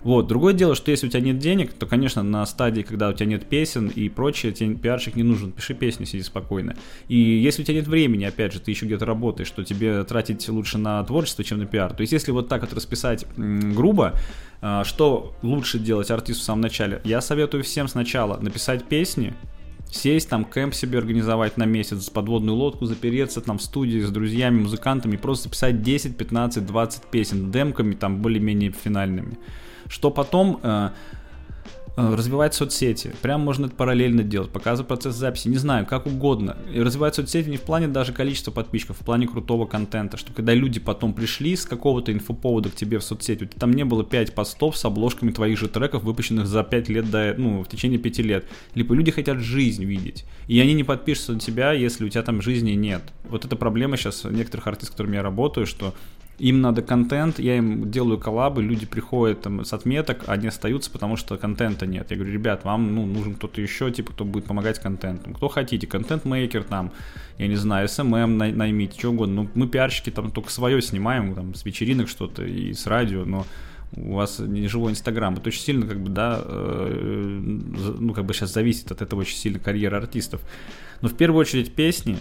Вот. 0.06 0.28
Другое 0.28 0.52
дело, 0.54 0.76
что 0.76 0.92
если 0.92 1.08
у 1.08 1.10
тебя 1.10 1.20
нет 1.20 1.40
денег, 1.40 1.72
то, 1.72 1.84
конечно, 1.84 2.22
на 2.22 2.46
стадии, 2.46 2.82
когда 2.82 3.08
у 3.08 3.12
тебя 3.12 3.26
нет 3.26 3.48
песен 3.48 3.88
и 3.88 4.08
прочее, 4.08 4.52
тебе 4.52 4.76
пиарщик 4.76 5.16
не 5.16 5.24
нужен. 5.24 5.50
Пиши 5.50 5.74
песню, 5.74 6.06
сиди 6.06 6.22
спокойно. 6.22 6.76
И 7.08 7.18
если 7.18 7.62
у 7.62 7.64
тебя 7.64 7.78
нет 7.78 7.88
времени, 7.88 8.22
опять 8.22 8.52
же, 8.52 8.60
ты 8.60 8.70
еще 8.70 8.86
где-то 8.86 9.04
работаешь, 9.04 9.50
то 9.50 9.64
тебе 9.64 10.04
тратить 10.04 10.48
лучше 10.48 10.78
на 10.78 11.02
творчество, 11.02 11.42
чем 11.42 11.58
на 11.58 11.66
пиар. 11.66 11.92
То 11.92 12.02
есть, 12.02 12.12
если 12.12 12.30
вот 12.30 12.48
так 12.48 12.60
вот 12.60 12.72
расписать 12.72 13.26
грубо, 13.36 14.14
а, 14.60 14.84
что 14.84 15.34
лучше 15.42 15.80
делать 15.80 16.08
артисту 16.12 16.40
в 16.40 16.46
самом 16.46 16.60
начале? 16.60 17.00
Я 17.02 17.20
советую 17.20 17.64
всем 17.64 17.88
сначала 17.88 18.38
написать 18.38 18.84
песни, 18.84 19.34
сесть 19.90 20.28
там, 20.28 20.44
кемп 20.44 20.72
себе 20.72 20.98
организовать 20.98 21.56
на 21.56 21.64
месяц, 21.64 22.10
подводную 22.10 22.54
лодку, 22.54 22.86
запереться 22.86 23.40
там 23.40 23.58
в 23.58 23.62
студии 23.62 23.98
с 24.02 24.10
друзьями, 24.12 24.60
музыкантами, 24.60 25.16
просто 25.16 25.48
записать 25.48 25.82
10, 25.82 26.16
15, 26.16 26.64
20 26.64 27.02
песен 27.06 27.50
демками 27.50 27.96
там 27.96 28.22
более-менее 28.22 28.70
финальными 28.70 29.36
что 29.88 30.10
потом 30.10 30.60
э, 30.62 30.90
э, 31.96 32.14
развивать 32.14 32.54
соцсети. 32.54 33.12
Прям 33.22 33.40
можно 33.40 33.66
это 33.66 33.74
параллельно 33.74 34.22
делать, 34.22 34.50
показывать 34.50 34.88
процесс 34.88 35.14
записи, 35.14 35.48
не 35.48 35.56
знаю, 35.56 35.86
как 35.86 36.06
угодно. 36.06 36.56
И 36.72 36.80
развивать 36.80 37.14
соцсети 37.14 37.48
не 37.48 37.56
в 37.56 37.62
плане 37.62 37.88
даже 37.88 38.12
количества 38.12 38.50
подписчиков, 38.50 38.98
в 39.00 39.04
плане 39.04 39.26
крутого 39.26 39.66
контента, 39.66 40.16
что 40.16 40.32
когда 40.32 40.54
люди 40.54 40.80
потом 40.80 41.14
пришли 41.14 41.56
с 41.56 41.64
какого-то 41.64 42.12
инфоповода 42.12 42.70
к 42.70 42.74
тебе 42.74 42.98
в 42.98 43.04
соцсети, 43.04 43.44
у 43.44 43.46
тебя 43.46 43.58
там 43.58 43.72
не 43.72 43.84
было 43.84 44.04
5 44.04 44.34
постов 44.34 44.76
с 44.76 44.84
обложками 44.84 45.30
твоих 45.30 45.58
же 45.58 45.68
треков, 45.68 46.02
выпущенных 46.02 46.46
за 46.46 46.62
5 46.62 46.88
лет 46.88 47.10
до, 47.10 47.34
ну, 47.36 47.62
в 47.62 47.68
течение 47.68 47.98
5 47.98 48.18
лет. 48.18 48.44
Либо 48.74 48.94
люди 48.94 49.10
хотят 49.10 49.38
жизнь 49.38 49.84
видеть, 49.84 50.24
и 50.48 50.60
они 50.60 50.74
не 50.74 50.84
подпишутся 50.84 51.32
на 51.32 51.40
тебя, 51.40 51.72
если 51.72 52.04
у 52.04 52.08
тебя 52.08 52.22
там 52.22 52.42
жизни 52.42 52.72
нет. 52.72 53.02
Вот 53.28 53.44
эта 53.44 53.56
проблема 53.56 53.96
сейчас 53.96 54.24
некоторых 54.24 54.66
артистов, 54.66 54.88
с 54.88 54.90
которыми 54.92 55.16
я 55.16 55.22
работаю, 55.22 55.66
что 55.66 55.94
им 56.38 56.60
надо 56.60 56.82
контент, 56.82 57.38
я 57.38 57.56
им 57.56 57.90
делаю 57.90 58.18
коллабы, 58.18 58.62
люди 58.62 58.84
приходят 58.84 59.42
там 59.42 59.64
с 59.64 59.72
отметок, 59.72 60.24
а 60.26 60.32
они 60.32 60.48
остаются, 60.48 60.90
потому 60.90 61.16
что 61.16 61.36
контента 61.38 61.86
нет. 61.86 62.10
Я 62.10 62.16
говорю, 62.16 62.32
ребят, 62.32 62.64
вам 62.64 62.94
ну, 62.94 63.06
нужен 63.06 63.34
кто-то 63.34 63.60
еще, 63.60 63.90
типа, 63.90 64.12
кто 64.12 64.24
будет 64.24 64.44
помогать 64.44 64.78
контентом. 64.78 65.34
Кто 65.34 65.48
хотите, 65.48 65.86
контент-мейкер 65.86 66.64
там, 66.64 66.92
я 67.38 67.48
не 67.48 67.56
знаю, 67.56 67.88
SMM 67.88 68.26
най- 68.26 68.52
наймите, 68.52 68.98
что 68.98 69.10
угодно. 69.10 69.42
Ну, 69.42 69.48
мы 69.54 69.66
пиарщики 69.66 70.10
там 70.10 70.30
только 70.30 70.50
свое 70.50 70.82
снимаем, 70.82 71.34
там, 71.34 71.54
с 71.54 71.64
вечеринок 71.64 72.08
что-то 72.08 72.44
и 72.44 72.74
с 72.74 72.86
радио, 72.86 73.24
но 73.24 73.46
у 73.96 74.14
вас 74.14 74.38
не 74.38 74.68
живой 74.68 74.92
Инстаграм. 74.92 75.34
Это 75.34 75.48
очень 75.48 75.62
сильно, 75.62 75.86
как 75.86 76.00
бы, 76.00 76.10
да, 76.10 76.40
э, 76.44 77.38
ну, 77.98 78.12
как 78.12 78.26
бы 78.26 78.34
сейчас 78.34 78.52
зависит 78.52 78.90
от 78.90 79.00
этого 79.00 79.20
очень 79.20 79.36
сильно 79.36 79.58
карьера 79.58 79.96
артистов. 79.96 80.42
Но 81.00 81.08
в 81.08 81.14
первую 81.14 81.40
очередь 81.40 81.74
песни, 81.74 82.18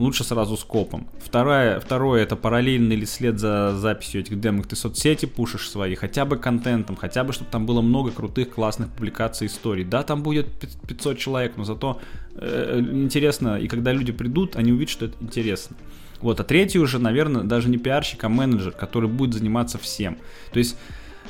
лучше 0.00 0.24
сразу 0.24 0.56
скопом. 0.56 1.06
Второе, 1.22 1.78
второе 1.78 2.22
это 2.22 2.34
параллельный 2.34 2.96
или 2.96 3.04
след 3.04 3.38
за 3.38 3.76
записью 3.76 4.22
этих 4.22 4.40
демок. 4.40 4.66
Ты 4.66 4.74
соцсети 4.74 5.26
пушишь 5.26 5.70
свои, 5.70 5.94
хотя 5.94 6.24
бы 6.24 6.38
контентом, 6.38 6.96
хотя 6.96 7.22
бы, 7.22 7.32
чтобы 7.32 7.50
там 7.50 7.66
было 7.66 7.82
много 7.82 8.10
крутых, 8.10 8.54
классных 8.54 8.88
публикаций 8.88 9.46
историй. 9.46 9.84
Да, 9.84 10.02
там 10.02 10.22
будет 10.22 10.48
500 10.88 11.18
человек, 11.18 11.52
но 11.56 11.64
зато 11.64 12.00
э, 12.34 12.80
интересно, 12.80 13.58
и 13.58 13.68
когда 13.68 13.92
люди 13.92 14.10
придут, 14.10 14.56
они 14.56 14.72
увидят, 14.72 14.90
что 14.90 15.04
это 15.04 15.16
интересно. 15.20 15.76
Вот, 16.22 16.40
а 16.40 16.44
третий 16.44 16.78
уже, 16.78 16.98
наверное, 16.98 17.44
даже 17.44 17.68
не 17.68 17.78
пиарщик, 17.78 18.24
а 18.24 18.28
менеджер, 18.28 18.72
который 18.72 19.08
будет 19.08 19.34
заниматься 19.34 19.78
всем. 19.78 20.18
То 20.52 20.58
есть 20.58 20.76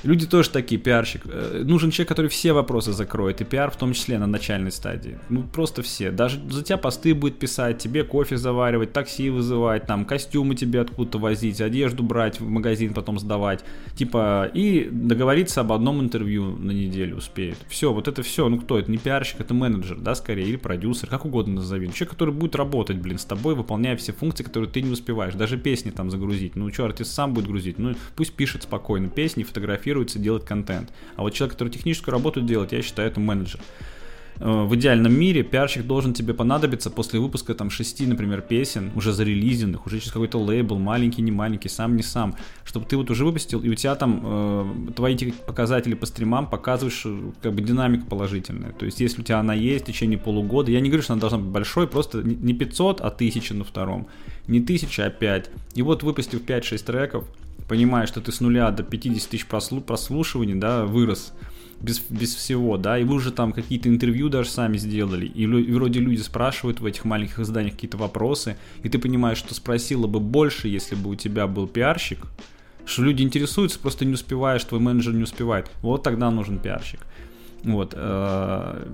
Люди 0.02 0.26
тоже 0.26 0.50
такие, 0.50 0.80
пиарщик. 0.80 1.22
Э, 1.26 1.62
нужен 1.64 1.90
человек, 1.90 2.08
который 2.08 2.28
все 2.28 2.52
вопросы 2.52 2.92
закроет, 2.92 3.40
и 3.40 3.44
пиар 3.44 3.70
в 3.70 3.76
том 3.76 3.92
числе 3.92 4.18
на 4.18 4.26
начальной 4.26 4.72
стадии. 4.72 5.18
Ну, 5.28 5.42
просто 5.42 5.82
все. 5.82 6.10
Даже 6.10 6.40
за 6.48 6.62
тебя 6.62 6.78
посты 6.78 7.14
будет 7.14 7.38
писать, 7.38 7.78
тебе 7.78 8.02
кофе 8.04 8.38
заваривать, 8.38 8.92
такси 8.92 9.28
вызывать, 9.28 9.86
там, 9.86 10.06
костюмы 10.06 10.54
тебе 10.54 10.80
откуда-то 10.80 11.18
возить, 11.18 11.60
одежду 11.60 12.02
брать 12.02 12.40
в 12.40 12.48
магазин, 12.48 12.94
потом 12.94 13.18
сдавать. 13.18 13.62
Типа, 13.94 14.50
и 14.54 14.88
договориться 14.90 15.60
об 15.60 15.72
одном 15.72 16.00
интервью 16.00 16.56
на 16.56 16.70
неделю 16.70 17.18
успеет. 17.18 17.58
Все, 17.68 17.92
вот 17.92 18.08
это 18.08 18.22
все. 18.22 18.48
Ну, 18.48 18.58
кто 18.58 18.78
это? 18.78 18.90
Не 18.90 18.98
пиарщик, 18.98 19.40
это 19.40 19.52
менеджер, 19.52 19.98
да, 19.98 20.14
скорее, 20.14 20.46
или 20.46 20.56
продюсер, 20.56 21.08
как 21.08 21.26
угодно 21.26 21.56
назови. 21.56 21.92
Человек, 21.92 22.10
который 22.10 22.32
будет 22.32 22.56
работать, 22.56 22.96
блин, 22.96 23.18
с 23.18 23.24
тобой, 23.26 23.54
выполняя 23.54 23.96
все 23.96 24.12
функции, 24.12 24.44
которые 24.44 24.70
ты 24.70 24.80
не 24.80 24.90
успеваешь. 24.90 25.34
Даже 25.34 25.58
песни 25.58 25.90
там 25.90 26.10
загрузить. 26.10 26.56
Ну, 26.56 26.72
что, 26.72 26.86
артист 26.86 27.12
сам 27.12 27.34
будет 27.34 27.46
грузить? 27.46 27.78
Ну, 27.78 27.94
пусть 28.16 28.32
пишет 28.32 28.62
спокойно 28.62 29.08
песни, 29.08 29.42
фотографирует 29.42 29.89
фотографируется, 29.90 30.18
делать 30.18 30.44
контент. 30.44 30.90
А 31.16 31.22
вот 31.22 31.30
человек, 31.34 31.54
который 31.54 31.70
техническую 31.70 32.12
работу 32.12 32.40
делает, 32.40 32.72
я 32.72 32.82
считаю, 32.82 33.10
это 33.10 33.20
менеджер. 33.20 33.60
Э, 34.40 34.64
в 34.64 34.74
идеальном 34.74 35.12
мире 35.12 35.42
пиарщик 35.42 35.86
должен 35.86 36.14
тебе 36.14 36.32
понадобиться 36.32 36.90
после 36.90 37.20
выпуска 37.20 37.54
там 37.54 37.70
шести, 37.70 38.06
например, 38.06 38.40
песен, 38.40 38.90
уже 38.94 39.12
зарелизенных, 39.12 39.86
уже 39.86 39.98
через 39.98 40.12
какой-то 40.12 40.38
лейбл, 40.38 40.78
маленький, 40.78 41.22
не 41.22 41.32
маленький, 41.32 41.68
сам, 41.68 41.96
не 41.96 42.02
сам, 42.02 42.34
чтобы 42.64 42.86
ты 42.86 42.96
вот 42.96 43.10
уже 43.10 43.24
выпустил, 43.24 43.60
и 43.60 43.68
у 43.68 43.74
тебя 43.74 43.94
там 43.96 44.22
э, 44.24 44.92
твои 44.96 45.16
показатели 45.46 45.94
по 45.94 46.06
стримам 46.06 46.46
показываешь 46.46 47.02
э, 47.04 47.32
как 47.42 47.52
бы 47.52 47.62
динамика 47.62 48.06
положительная. 48.06 48.72
То 48.72 48.86
есть 48.86 49.00
если 49.00 49.20
у 49.20 49.24
тебя 49.24 49.40
она 49.40 49.54
есть 49.54 49.84
в 49.84 49.86
течение 49.86 50.18
полугода, 50.18 50.70
я 50.70 50.80
не 50.80 50.88
говорю, 50.88 51.02
что 51.02 51.12
она 51.12 51.20
должна 51.20 51.38
быть 51.38 51.48
большой, 51.48 51.86
просто 51.86 52.22
не 52.22 52.54
500, 52.54 53.00
а 53.00 53.08
1000 53.08 53.54
на 53.54 53.64
втором, 53.64 54.06
не 54.46 54.60
1000, 54.60 55.06
а 55.06 55.10
5. 55.10 55.50
И 55.74 55.82
вот 55.82 56.02
выпустив 56.02 56.42
5-6 56.42 56.84
треков, 56.84 57.24
понимаешь, 57.70 58.08
что 58.08 58.20
ты 58.20 58.32
с 58.32 58.40
нуля 58.40 58.72
до 58.72 58.82
50 58.82 59.30
тысяч 59.30 59.46
прослу- 59.48 59.80
прослушиваний, 59.80 60.56
да, 60.56 60.84
вырос, 60.84 61.32
без, 61.80 62.00
без 62.10 62.34
всего, 62.34 62.76
да, 62.76 62.98
и 62.98 63.04
вы 63.04 63.14
уже 63.14 63.30
там 63.30 63.52
какие-то 63.52 63.88
интервью 63.88 64.28
даже 64.28 64.50
сами 64.50 64.76
сделали, 64.76 65.26
и, 65.26 65.44
и 65.44 65.72
вроде 65.72 66.00
люди 66.00 66.20
спрашивают 66.20 66.80
в 66.80 66.84
этих 66.84 67.04
маленьких 67.04 67.38
изданиях 67.38 67.74
какие-то 67.74 67.96
вопросы, 67.96 68.56
и 68.82 68.88
ты 68.88 68.98
понимаешь, 68.98 69.38
что 69.38 69.54
спросила 69.54 70.08
бы 70.08 70.18
больше, 70.18 70.66
если 70.66 70.96
бы 70.96 71.10
у 71.10 71.14
тебя 71.14 71.46
был 71.46 71.68
пиарщик, 71.68 72.26
что 72.86 73.04
люди 73.04 73.22
интересуются, 73.22 73.78
просто 73.78 74.04
не 74.04 74.14
успеваешь, 74.14 74.64
твой 74.64 74.80
менеджер 74.80 75.14
не 75.14 75.22
успевает. 75.22 75.70
Вот 75.80 76.02
тогда 76.02 76.28
нужен 76.32 76.58
пиарщик. 76.58 77.00
Вот. 77.62 77.94
Это 77.94 78.84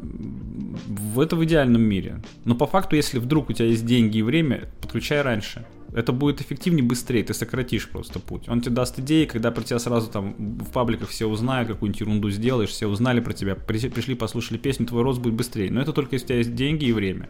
в 1.07 1.45
идеальном 1.45 1.81
мире. 1.81 2.21
Но 2.45 2.55
по 2.55 2.67
факту, 2.67 2.97
если 2.97 3.19
вдруг 3.19 3.49
у 3.49 3.53
тебя 3.55 3.69
есть 3.69 3.87
деньги 3.87 4.19
и 4.19 4.23
время, 4.23 4.69
подключай 4.83 5.23
раньше. 5.23 5.65
Это 5.93 6.13
будет 6.13 6.41
эффективнее, 6.41 6.85
быстрее, 6.85 7.23
ты 7.23 7.35
сократишь 7.35 7.89
просто 7.89 8.21
путь. 8.21 8.49
Он 8.49 8.61
тебе 8.61 8.75
даст 8.75 8.99
идеи, 8.99 9.25
когда 9.25 9.51
про 9.51 9.63
тебя 9.63 9.79
сразу 9.79 10.11
там 10.11 10.35
в 10.39 10.71
пабликах 10.71 11.09
все 11.09 11.27
узнают, 11.27 11.69
какую-нибудь 11.69 12.01
ерунду 12.01 12.31
сделаешь, 12.31 12.71
все 12.71 12.87
узнали 12.87 13.21
про 13.21 13.33
тебя, 13.33 13.55
пришли, 13.55 14.15
послушали 14.15 14.59
песню, 14.59 14.87
твой 14.87 15.03
рост 15.03 15.21
будет 15.21 15.35
быстрее. 15.35 15.71
Но 15.71 15.81
это 15.81 15.93
только 15.93 16.17
если 16.17 16.25
у 16.25 16.29
тебя 16.29 16.39
есть 16.39 16.55
деньги 16.55 16.85
и 16.85 16.93
время. 16.93 17.29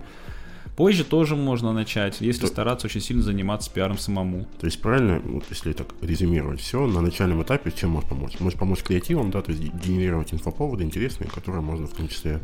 Позже 0.77 1.05
тоже 1.05 1.37
можно 1.37 1.73
начать, 1.73 2.21
если 2.21 2.43
То... 2.43 2.47
стараться 2.49 2.87
очень 2.87 3.01
сильно 3.01 3.23
заниматься 3.23 3.71
пиаром 3.71 3.97
самому. 3.97 4.47
То 4.61 4.67
есть 4.67 4.81
правильно, 4.83 5.21
вот 5.25 5.45
если 5.49 5.73
так 5.73 5.89
резюмировать 6.03 6.61
все, 6.61 6.87
на 6.87 7.01
начальном 7.01 7.43
этапе 7.43 7.71
чем 7.71 7.91
может 7.91 8.11
помочь? 8.11 8.39
Может 8.41 8.59
помочь 8.59 8.83
креативом, 8.83 9.31
да, 9.31 9.41
то 9.41 9.53
есть 9.53 9.63
генерировать 9.63 10.35
инфоповоды 10.35 10.85
интересные, 10.85 11.31
которые 11.31 11.63
можно 11.63 11.87
в 11.87 11.95
том 11.95 12.09
числе 12.09 12.41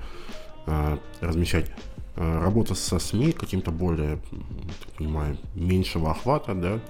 э, 0.66 0.96
размещать 1.20 1.70
работа 2.16 2.74
со 2.74 2.98
СМИ 2.98 3.32
каким-то 3.32 3.70
более, 3.70 4.18
понимаю, 4.96 5.38
меньшего 5.54 6.10
охвата, 6.10 6.54
да. 6.54 6.80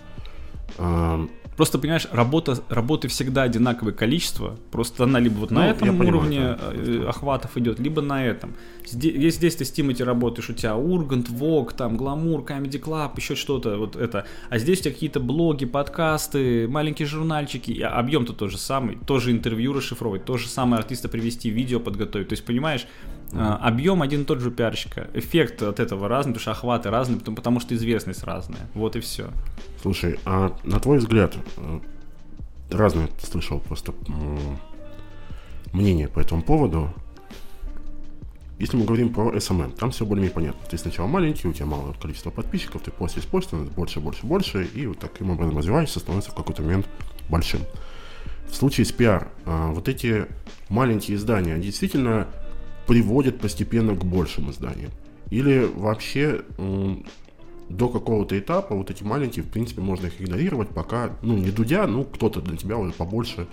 Просто, 1.57 1.79
понимаешь, 1.79 2.09
работа, 2.11 2.59
работы 2.71 3.09
всегда 3.09 3.43
одинаковое 3.43 3.93
количество, 3.93 4.57
просто 4.71 5.05
она 5.05 5.21
либо 5.21 5.35
вот 5.35 5.51
ну, 5.51 5.59
на 5.59 5.69
этом 5.69 6.01
уровне 6.01 6.57
понимаю. 6.59 7.05
Э, 7.05 7.09
охватов 7.09 7.59
идет, 7.59 7.79
либо 7.79 8.01
на 8.01 8.25
этом. 8.25 8.55
Здесь, 8.87 9.15
если 9.15 9.39
здесь 9.39 9.57
ты 9.57 9.65
с 9.67 9.71
Тимати 9.71 10.03
работаешь, 10.03 10.49
у 10.49 10.55
тебя 10.55 10.77
Ургант, 10.77 11.29
Вог, 11.29 11.75
там, 11.75 11.99
Гламур, 11.99 12.41
Comedy 12.41 12.83
Club, 12.83 13.13
еще 13.17 13.35
что-то, 13.35 13.77
вот 13.77 13.97
это. 13.97 14.25
А 14.49 14.59
здесь 14.59 14.81
у 14.81 14.83
тебя 14.85 14.95
какие-то 14.95 15.21
блоги, 15.21 15.67
подкасты, 15.67 16.67
маленькие 16.69 17.07
журнальчики, 17.07 17.81
объем-то 17.83 18.33
тот 18.33 18.51
же 18.51 18.57
самый, 18.57 18.97
тоже 18.97 19.31
интервью 19.31 19.75
расшифровывать, 19.75 20.25
то 20.25 20.39
же 20.39 20.49
самое 20.49 20.81
артиста 20.81 21.11
привести, 21.11 21.51
видео 21.51 21.81
подготовить. 21.81 22.29
То 22.29 22.33
есть, 22.33 22.47
понимаешь, 22.47 22.87
а, 23.35 23.57
объем 23.57 24.03
один 24.03 24.23
и 24.23 24.25
тот 24.25 24.41
же 24.41 24.49
у 24.49 24.53
пиарщика. 24.53 25.09
Эффект 25.15 25.63
от 25.63 25.81
этого 25.81 26.09
разный, 26.09 26.33
потому 26.33 26.43
что 26.43 26.51
охваты 26.51 26.91
разные, 26.91 27.19
потому, 27.19 27.37
потому 27.37 27.61
что 27.61 27.75
известность 27.75 28.25
разная. 28.25 28.69
Вот 28.75 28.97
и 28.97 29.01
все. 29.01 29.31
Слушай, 29.83 30.21
а 30.25 30.57
на 30.63 30.79
твой 30.79 30.99
взгляд, 30.99 31.37
э, 31.57 31.81
разные 32.71 33.09
слышал 33.21 33.59
просто 33.59 33.93
мнение 35.73 36.07
по 36.07 36.21
этому 36.21 36.43
поводу. 36.43 36.91
Если 38.61 38.77
мы 38.77 38.85
говорим 38.85 39.13
про 39.13 39.33
SMM, 39.33 39.75
там 39.75 39.91
все 39.91 40.07
более-менее 40.07 40.35
понятно. 40.35 40.61
Ты 40.71 40.79
сначала 40.79 41.09
маленький, 41.09 41.49
у 41.49 41.53
тебя 41.53 41.67
малое 41.67 41.95
количество 41.95 42.31
подписчиков, 42.31 42.83
ты 42.83 42.93
после 42.93 43.23
используешь 43.23 43.69
больше, 43.71 43.99
больше, 43.99 44.25
больше, 44.25 44.65
и 44.73 44.87
вот 44.87 45.01
таким 45.01 45.31
образом 45.31 45.59
развиваешься, 45.59 45.99
становится 45.99 46.31
в 46.31 46.35
какой-то 46.37 46.63
момент 46.63 46.89
большим. 47.29 47.63
В 48.49 48.55
случае 48.55 48.85
с 48.85 48.93
PR, 48.93 49.27
а, 49.47 49.73
вот 49.73 49.89
эти 49.89 50.27
маленькие 50.69 51.17
издания, 51.17 51.55
они 51.55 51.65
действительно 51.65 52.29
приводит 52.87 53.41
постепенно 53.41 53.97
к 53.97 54.05
большим 54.05 54.51
изданиям. 54.51 54.93
Или 55.31 55.69
вообще 55.75 56.43
до 57.77 57.89
какого-то 57.89 58.39
этапа 58.39 58.75
вот 58.75 58.91
эти 58.91 59.03
маленькие, 59.03 59.45
в 59.45 59.49
принципе, 59.49 59.81
можно 59.81 60.07
их 60.07 60.21
игнорировать, 60.21 60.69
пока, 60.69 61.17
ну, 61.23 61.37
не 61.37 61.51
Дудя, 61.51 61.87
ну, 61.87 62.05
кто-то 62.05 62.41
для 62.41 62.57
тебя 62.57 62.77
уже 62.77 62.93
побольше. 62.93 63.47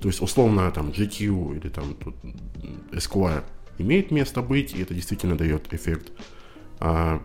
То 0.00 0.08
есть, 0.08 0.20
условно, 0.20 0.70
там, 0.70 0.88
GQ 0.88 1.58
или 1.58 1.68
там 1.68 1.94
тут 1.94 2.14
Esquire 2.92 3.42
имеет 3.78 4.10
место 4.10 4.42
быть, 4.42 4.74
и 4.74 4.82
это 4.82 4.94
действительно 4.94 5.36
дает 5.36 5.72
эффект. 5.72 6.12
А, 6.80 7.22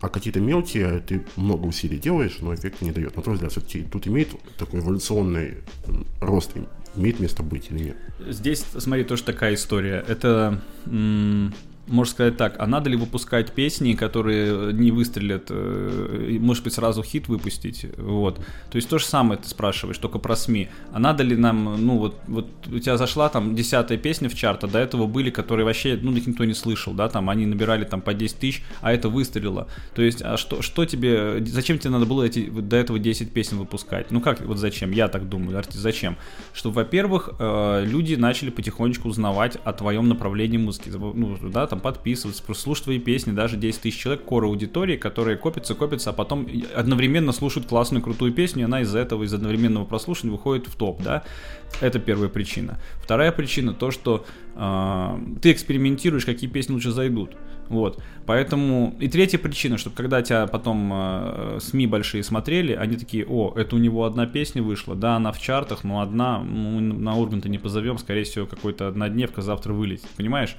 а 0.00 0.08
какие-то 0.08 0.40
мелкие 0.40 1.00
ты 1.00 1.24
много 1.36 1.66
усилий 1.66 1.98
делаешь, 1.98 2.38
но 2.40 2.54
эффекта 2.54 2.84
не 2.84 2.92
дает. 2.92 3.16
На 3.16 3.22
твой 3.22 3.34
взгляд, 3.34 3.52
все-таки 3.52 3.82
тут 3.82 4.06
имеет 4.06 4.28
такой 4.56 4.80
эволюционный 4.80 5.58
рост 6.20 6.52
имеет 6.96 7.20
место 7.20 7.42
быть 7.42 7.70
или 7.70 7.84
нет? 7.84 7.96
Здесь, 8.28 8.64
смотри, 8.78 9.04
тоже 9.04 9.24
такая 9.24 9.54
история. 9.54 10.04
Это 10.06 10.62
можно 11.86 12.10
сказать 12.10 12.36
так, 12.36 12.56
а 12.58 12.66
надо 12.66 12.90
ли 12.90 12.96
выпускать 12.96 13.52
песни, 13.52 13.92
которые 13.92 14.72
не 14.72 14.90
выстрелят, 14.90 15.46
э, 15.50 16.38
может 16.40 16.64
быть, 16.64 16.72
сразу 16.72 17.02
хит 17.02 17.28
выпустить, 17.28 17.86
вот. 17.98 18.36
То 18.70 18.76
есть 18.76 18.88
то 18.88 18.98
же 18.98 19.04
самое 19.04 19.40
ты 19.40 19.48
спрашиваешь, 19.48 19.98
только 19.98 20.18
про 20.18 20.36
СМИ. 20.36 20.68
А 20.92 20.98
надо 20.98 21.22
ли 21.22 21.36
нам, 21.36 21.76
ну 21.86 21.98
вот, 21.98 22.16
вот 22.26 22.48
у 22.66 22.78
тебя 22.78 22.96
зашла 22.96 23.28
там 23.28 23.54
десятая 23.54 23.98
песня 23.98 24.28
в 24.28 24.34
чарт, 24.34 24.64
а 24.64 24.68
до 24.68 24.78
этого 24.78 25.06
были, 25.06 25.30
которые 25.30 25.64
вообще, 25.64 25.98
ну, 26.00 26.14
их 26.16 26.26
никто 26.26 26.44
не 26.44 26.54
слышал, 26.54 26.94
да, 26.94 27.08
там 27.08 27.28
они 27.28 27.46
набирали 27.46 27.84
там 27.84 28.00
по 28.00 28.14
10 28.14 28.38
тысяч, 28.38 28.62
а 28.80 28.92
это 28.92 29.08
выстрелило. 29.08 29.68
То 29.94 30.02
есть, 30.02 30.22
а 30.22 30.36
что, 30.36 30.62
что 30.62 30.84
тебе, 30.86 31.44
зачем 31.46 31.78
тебе 31.78 31.90
надо 31.90 32.06
было 32.06 32.22
эти, 32.22 32.48
до 32.48 32.76
этого 32.76 32.98
10 32.98 33.32
песен 33.32 33.58
выпускать? 33.58 34.10
Ну 34.10 34.20
как, 34.20 34.40
вот 34.40 34.58
зачем? 34.58 34.90
Я 34.90 35.08
так 35.08 35.28
думаю, 35.28 35.58
артист, 35.58 35.78
зачем? 35.78 36.16
Что, 36.52 36.70
во-первых, 36.70 37.30
э, 37.38 37.84
люди 37.84 38.14
начали 38.14 38.50
потихонечку 38.50 39.08
узнавать 39.08 39.58
о 39.64 39.72
твоем 39.72 40.08
направлении 40.08 40.58
музыки, 40.58 40.90
ну, 40.90 41.36
да, 41.42 41.66
там 41.74 41.80
подписываться, 41.80 42.42
просто 42.42 42.62
слушать 42.62 42.84
твои 42.84 42.98
песни, 42.98 43.32
даже 43.32 43.56
10 43.56 43.80
тысяч 43.80 43.98
человек, 43.98 44.24
кора 44.24 44.46
аудитории, 44.46 44.96
которые 44.96 45.36
копятся, 45.36 45.74
копятся, 45.74 46.10
а 46.10 46.12
потом 46.12 46.48
одновременно 46.74 47.32
слушают 47.32 47.68
классную, 47.68 48.02
крутую 48.02 48.32
песню, 48.32 48.62
и 48.62 48.64
она 48.64 48.82
из-за 48.82 49.00
этого, 49.00 49.24
из 49.24 49.34
одновременного 49.34 49.84
прослушивания 49.84 50.36
выходит 50.36 50.66
в 50.68 50.76
топ, 50.76 51.02
да, 51.02 51.24
это 51.80 51.98
первая 51.98 52.28
причина. 52.28 52.78
Вторая 53.02 53.32
причина 53.32 53.74
то, 53.74 53.90
что 53.90 54.24
э, 54.54 55.18
ты 55.42 55.52
экспериментируешь, 55.52 56.24
какие 56.24 56.48
песни 56.48 56.72
лучше 56.72 56.92
зайдут. 56.92 57.36
Вот. 57.68 58.00
Поэтому. 58.26 58.94
И 59.00 59.08
третья 59.08 59.38
причина, 59.38 59.78
чтобы 59.78 59.96
когда 59.96 60.22
тебя 60.22 60.46
потом 60.46 60.90
э, 60.92 61.58
СМИ 61.60 61.86
большие 61.86 62.22
смотрели, 62.22 62.74
они 62.74 62.96
такие, 62.96 63.26
о, 63.26 63.54
это 63.56 63.76
у 63.76 63.78
него 63.78 64.04
одна 64.04 64.26
песня 64.26 64.62
вышла, 64.62 64.94
да, 64.94 65.16
она 65.16 65.32
в 65.32 65.40
чартах, 65.40 65.82
но 65.82 66.00
одна, 66.00 66.40
ну, 66.40 66.80
на 66.80 67.16
Урганта 67.16 67.48
не 67.48 67.58
позовем, 67.58 67.98
скорее 67.98 68.24
всего, 68.24 68.46
какой-то 68.46 68.86
однодневка 68.88 69.42
завтра 69.42 69.72
вылетит. 69.72 70.08
Понимаешь? 70.16 70.56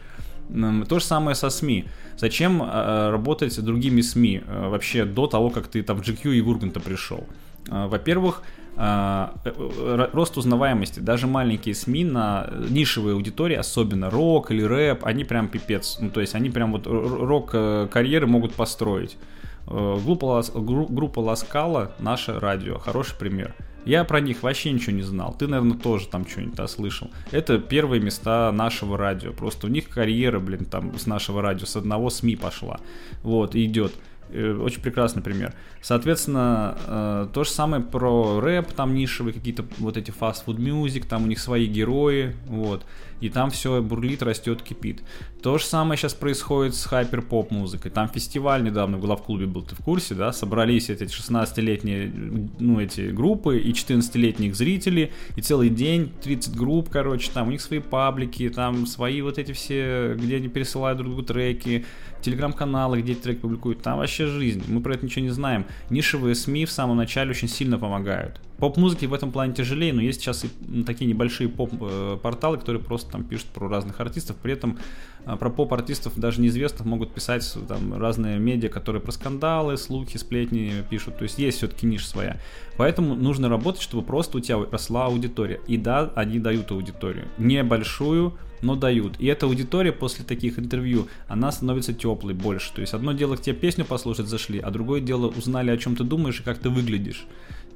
То 0.47 0.99
же 0.99 1.05
самое 1.05 1.35
со 1.35 1.49
СМИ. 1.49 1.85
Зачем 2.17 2.61
э, 2.61 3.09
работать 3.09 3.53
с 3.53 3.57
другими 3.57 4.01
СМИ 4.01 4.43
э, 4.45 4.69
вообще 4.69 5.05
до 5.05 5.27
того, 5.27 5.49
как 5.49 5.67
ты 5.67 5.81
там 5.83 5.97
в 5.97 6.01
GQ 6.01 6.35
и 6.35 6.41
в 6.41 6.49
Урганта 6.49 6.79
пришел? 6.79 7.25
Э, 7.69 7.87
во-первых, 7.87 8.43
рост 8.77 10.37
узнаваемости. 10.37 10.99
Даже 10.99 11.27
маленькие 11.27 11.73
СМИ 11.73 12.03
на 12.03 12.49
нишевой 12.69 13.13
аудитории, 13.13 13.55
особенно 13.55 14.09
рок 14.09 14.51
или 14.51 14.63
рэп, 14.63 15.05
они 15.05 15.23
прям 15.23 15.47
пипец. 15.47 15.97
Ну, 16.01 16.09
то 16.09 16.19
есть 16.19 16.35
они 16.35 16.49
прям 16.49 16.73
вот 16.73 16.85
рок-карьеры 16.85 18.27
могут 18.27 18.53
построить. 18.53 19.17
Группа, 19.65 20.43
группа 20.53 21.19
Ласкала, 21.19 21.93
наше 21.99 22.37
радио, 22.37 22.77
хороший 22.77 23.17
пример. 23.17 23.55
Я 23.86 24.03
про 24.03 24.19
них 24.19 24.43
вообще 24.43 24.71
ничего 24.71 24.95
не 24.95 25.03
знал. 25.03 25.36
Ты, 25.38 25.47
наверное, 25.47 25.77
тоже 25.77 26.07
там 26.07 26.27
что-нибудь 26.27 26.69
слышал. 26.69 27.11
Это 27.31 27.60
первые 27.60 28.01
места 28.01 28.51
нашего 28.51 28.97
радио. 28.97 29.31
Просто 29.31 29.68
у 29.68 29.69
них 29.69 29.89
карьера, 29.89 30.39
блин, 30.39 30.65
там 30.65 30.97
с 30.97 31.05
нашего 31.05 31.41
радио, 31.41 31.65
с 31.65 31.76
одного 31.76 32.10
СМИ 32.10 32.35
пошла. 32.35 32.80
Вот, 33.23 33.55
идет. 33.55 33.93
Э, 34.30 34.53
очень 34.53 34.81
прекрасный 34.81 35.22
пример. 35.22 35.53
Соответственно, 35.81 36.77
э, 36.88 37.27
то 37.31 37.43
же 37.43 37.49
самое 37.49 37.84
про 37.84 38.39
рэп, 38.39 38.73
там 38.73 38.95
нишевые 38.95 39.34
какие-то 39.34 39.65
вот 39.77 39.97
эти 39.97 40.11
fast-food 40.11 40.57
music, 40.57 41.05
там 41.07 41.23
у 41.23 41.27
них 41.27 41.39
свои 41.39 41.68
герои, 41.68 42.35
вот 42.47 42.84
и 43.21 43.29
там 43.29 43.49
все 43.49 43.81
бурлит, 43.81 44.23
растет, 44.23 44.61
кипит. 44.61 45.03
То 45.41 45.57
же 45.57 45.65
самое 45.65 45.97
сейчас 45.97 46.13
происходит 46.13 46.75
с 46.75 46.85
хайпер-поп 46.85 47.51
музыкой. 47.51 47.91
Там 47.91 48.09
фестиваль 48.09 48.63
недавно 48.63 48.97
в 48.97 49.01
главклубе 49.01 49.45
был, 49.45 49.61
ты 49.61 49.75
в 49.75 49.79
курсе, 49.79 50.15
да? 50.15 50.33
Собрались 50.33 50.89
эти 50.89 51.03
16-летние, 51.03 52.11
ну, 52.59 52.79
эти 52.79 53.11
группы 53.11 53.59
и 53.59 53.71
14-летних 53.71 54.55
зрителей, 54.55 55.11
и 55.35 55.41
целый 55.41 55.69
день 55.69 56.11
30 56.23 56.55
групп, 56.55 56.89
короче, 56.89 57.29
там 57.31 57.47
у 57.47 57.51
них 57.51 57.61
свои 57.61 57.79
паблики, 57.79 58.49
там 58.49 58.87
свои 58.87 59.21
вот 59.21 59.37
эти 59.37 59.51
все, 59.51 60.15
где 60.15 60.37
они 60.37 60.47
пересылают 60.47 60.97
друг 60.97 61.11
другу 61.11 61.23
треки, 61.23 61.85
телеграм-каналы, 62.21 63.01
где 63.01 63.13
эти 63.13 63.19
треки 63.19 63.39
публикуют, 63.39 63.81
там 63.81 63.99
вообще 63.99 64.25
жизнь. 64.25 64.63
Мы 64.67 64.81
про 64.81 64.95
это 64.95 65.05
ничего 65.05 65.23
не 65.23 65.29
знаем. 65.29 65.65
Нишевые 65.89 66.35
СМИ 66.35 66.65
в 66.65 66.71
самом 66.71 66.97
начале 66.97 67.31
очень 67.31 67.47
сильно 67.47 67.77
помогают. 67.77 68.41
Поп-музыки 68.57 69.06
в 69.06 69.14
этом 69.14 69.32
плане 69.32 69.53
тяжелее, 69.53 69.91
но 69.91 70.02
есть 70.02 70.22
сейчас 70.22 70.45
и 70.45 70.84
такие 70.84 71.07
небольшие 71.07 71.49
поп-порталы, 71.49 72.57
которые 72.57 72.82
просто 72.82 73.11
там 73.11 73.23
пишут 73.23 73.48
про 73.48 73.68
разных 73.68 73.99
артистов. 73.99 74.38
При 74.38 74.53
этом 74.53 74.80
а, 75.26 75.36
про 75.36 75.49
поп-артистов 75.49 76.18
даже 76.18 76.40
неизвестных 76.40 76.86
могут 76.86 77.14
писать 77.14 77.57
там 77.68 77.99
разные 77.99 78.40
медиа, 78.40 78.69
которые 78.69 79.02
про 79.02 79.11
скандалы, 79.11 79.76
слухи, 79.76 80.18
сплетни 80.18 80.84
пишут. 80.90 81.18
То 81.18 81.23
есть 81.23 81.38
есть 81.38 81.57
все-таки 81.57 81.86
ниша 81.86 82.07
своя. 82.07 82.40
Поэтому 82.77 83.15
нужно 83.15 83.49
работать, 83.49 83.82
чтобы 83.82 84.03
просто 84.03 84.38
у 84.38 84.40
тебя 84.41 84.60
росла 84.72 85.07
аудитория. 85.07 85.60
И 85.68 85.77
да, 85.77 86.11
они 86.15 86.40
дают 86.40 86.72
аудиторию. 86.72 87.26
Небольшую, 87.38 88.38
но 88.61 88.76
дают. 88.76 89.19
И 89.19 89.27
эта 89.27 89.45
аудитория 89.48 89.91
после 89.91 90.23
таких 90.23 90.60
интервью, 90.60 91.07
она 91.27 91.52
становится 91.52 91.94
теплой 91.94 92.34
больше. 92.34 92.73
То 92.73 92.82
есть 92.82 92.94
одно 92.94 93.11
дело 93.11 93.36
к 93.36 93.41
тебе 93.41 93.56
песню 93.56 93.86
послушать 93.86 94.27
зашли, 94.27 94.60
а 94.60 94.72
другое 94.72 95.02
дело 95.02 95.27
узнали, 95.27 95.72
о 95.72 95.77
чем 95.77 95.95
ты 95.95 96.03
думаешь 96.03 96.40
и 96.40 96.44
как 96.44 96.57
ты 96.60 96.69
выглядишь. 96.69 97.26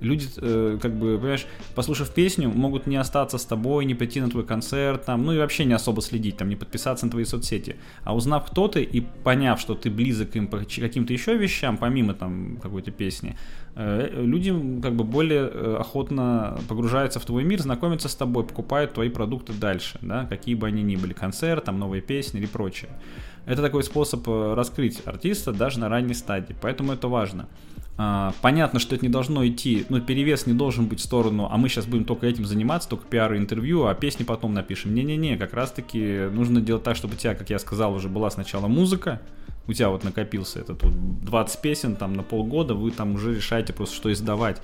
Люди, 0.01 0.27
э, 0.37 0.77
как 0.81 0.97
бы, 0.97 1.17
понимаешь, 1.17 1.45
послушав 1.75 2.13
песню, 2.13 2.49
могут 2.49 2.87
не 2.87 2.95
остаться 2.95 3.37
с 3.37 3.45
тобой, 3.45 3.85
не 3.85 3.95
пойти 3.95 4.21
на 4.21 4.29
твой 4.29 4.45
концерт, 4.45 5.05
там, 5.05 5.25
ну 5.25 5.33
и 5.33 5.37
вообще 5.37 5.65
не 5.65 5.73
особо 5.73 6.01
следить, 6.01 6.37
там, 6.37 6.49
не 6.49 6.55
подписаться 6.55 7.05
на 7.05 7.11
твои 7.11 7.25
соцсети. 7.25 7.75
А 8.03 8.15
узнав, 8.15 8.49
кто 8.49 8.67
ты, 8.67 8.83
и 8.83 9.01
поняв, 9.01 9.59
что 9.59 9.75
ты 9.75 9.89
близок 9.89 10.35
им 10.35 10.47
по 10.47 10.57
каким-то 10.57 11.13
еще 11.13 11.35
вещам, 11.35 11.77
помимо 11.77 12.13
там 12.13 12.57
какой-то 12.61 12.91
песни, 12.91 13.37
э, 13.75 14.09
люди 14.23 14.53
как 14.81 14.95
бы 14.95 15.03
более 15.03 15.49
э, 15.51 15.77
охотно 15.79 16.59
погружаются 16.67 17.19
в 17.19 17.25
твой 17.25 17.43
мир, 17.43 17.59
знакомятся 17.61 18.07
с 18.07 18.15
тобой, 18.15 18.45
покупают 18.45 18.93
твои 18.93 19.09
продукты 19.09 19.53
дальше, 19.53 19.99
да, 20.01 20.25
какие 20.25 20.55
бы 20.55 20.67
они 20.67 20.81
ни 20.81 20.95
были, 20.95 21.13
концерт, 21.13 21.65
там, 21.65 21.77
новые 21.77 22.01
песни 22.01 22.39
или 22.39 22.47
прочее. 22.47 22.89
Это 23.45 23.61
такой 23.61 23.83
способ 23.83 24.27
э, 24.27 24.53
раскрыть 24.53 25.01
артиста 25.05 25.51
даже 25.51 25.79
на 25.79 25.89
ранней 25.89 26.13
стадии, 26.13 26.55
поэтому 26.61 26.93
это 26.93 27.07
важно. 27.07 27.47
А, 28.01 28.33
понятно, 28.41 28.79
что 28.79 28.95
это 28.95 29.05
не 29.05 29.11
должно 29.11 29.45
идти, 29.45 29.85
ну, 29.89 29.99
перевес 29.99 30.45
не 30.45 30.53
должен 30.53 30.85
быть 30.85 31.01
в 31.01 31.03
сторону, 31.03 31.49
а 31.51 31.57
мы 31.57 31.67
сейчас 31.67 31.85
будем 31.85 32.05
только 32.05 32.27
этим 32.27 32.45
заниматься, 32.45 32.87
только 32.87 33.05
пиар 33.05 33.33
и 33.33 33.37
интервью, 33.37 33.87
а 33.87 33.93
песни 33.93 34.23
потом 34.23 34.53
напишем. 34.53 34.95
Не-не-не, 34.95 35.35
как 35.35 35.53
раз-таки 35.53 36.29
нужно 36.31 36.61
делать 36.61 36.83
так, 36.83 36.95
чтобы 36.95 37.15
у 37.15 37.17
тебя, 37.17 37.35
как 37.35 37.49
я 37.49 37.59
сказал, 37.59 37.93
уже 37.93 38.07
была 38.07 38.29
сначала 38.29 38.67
музыка, 38.67 39.19
у 39.67 39.73
тебя 39.73 39.89
вот 39.89 40.05
накопился 40.05 40.61
этот 40.61 40.81
вот 40.81 40.93
20 41.25 41.61
песен 41.61 41.97
там 41.97 42.13
на 42.13 42.23
полгода, 42.23 42.73
вы 42.73 42.91
там 42.91 43.15
уже 43.15 43.35
решаете 43.35 43.73
просто, 43.73 43.97
что 43.97 44.13
издавать. 44.13 44.61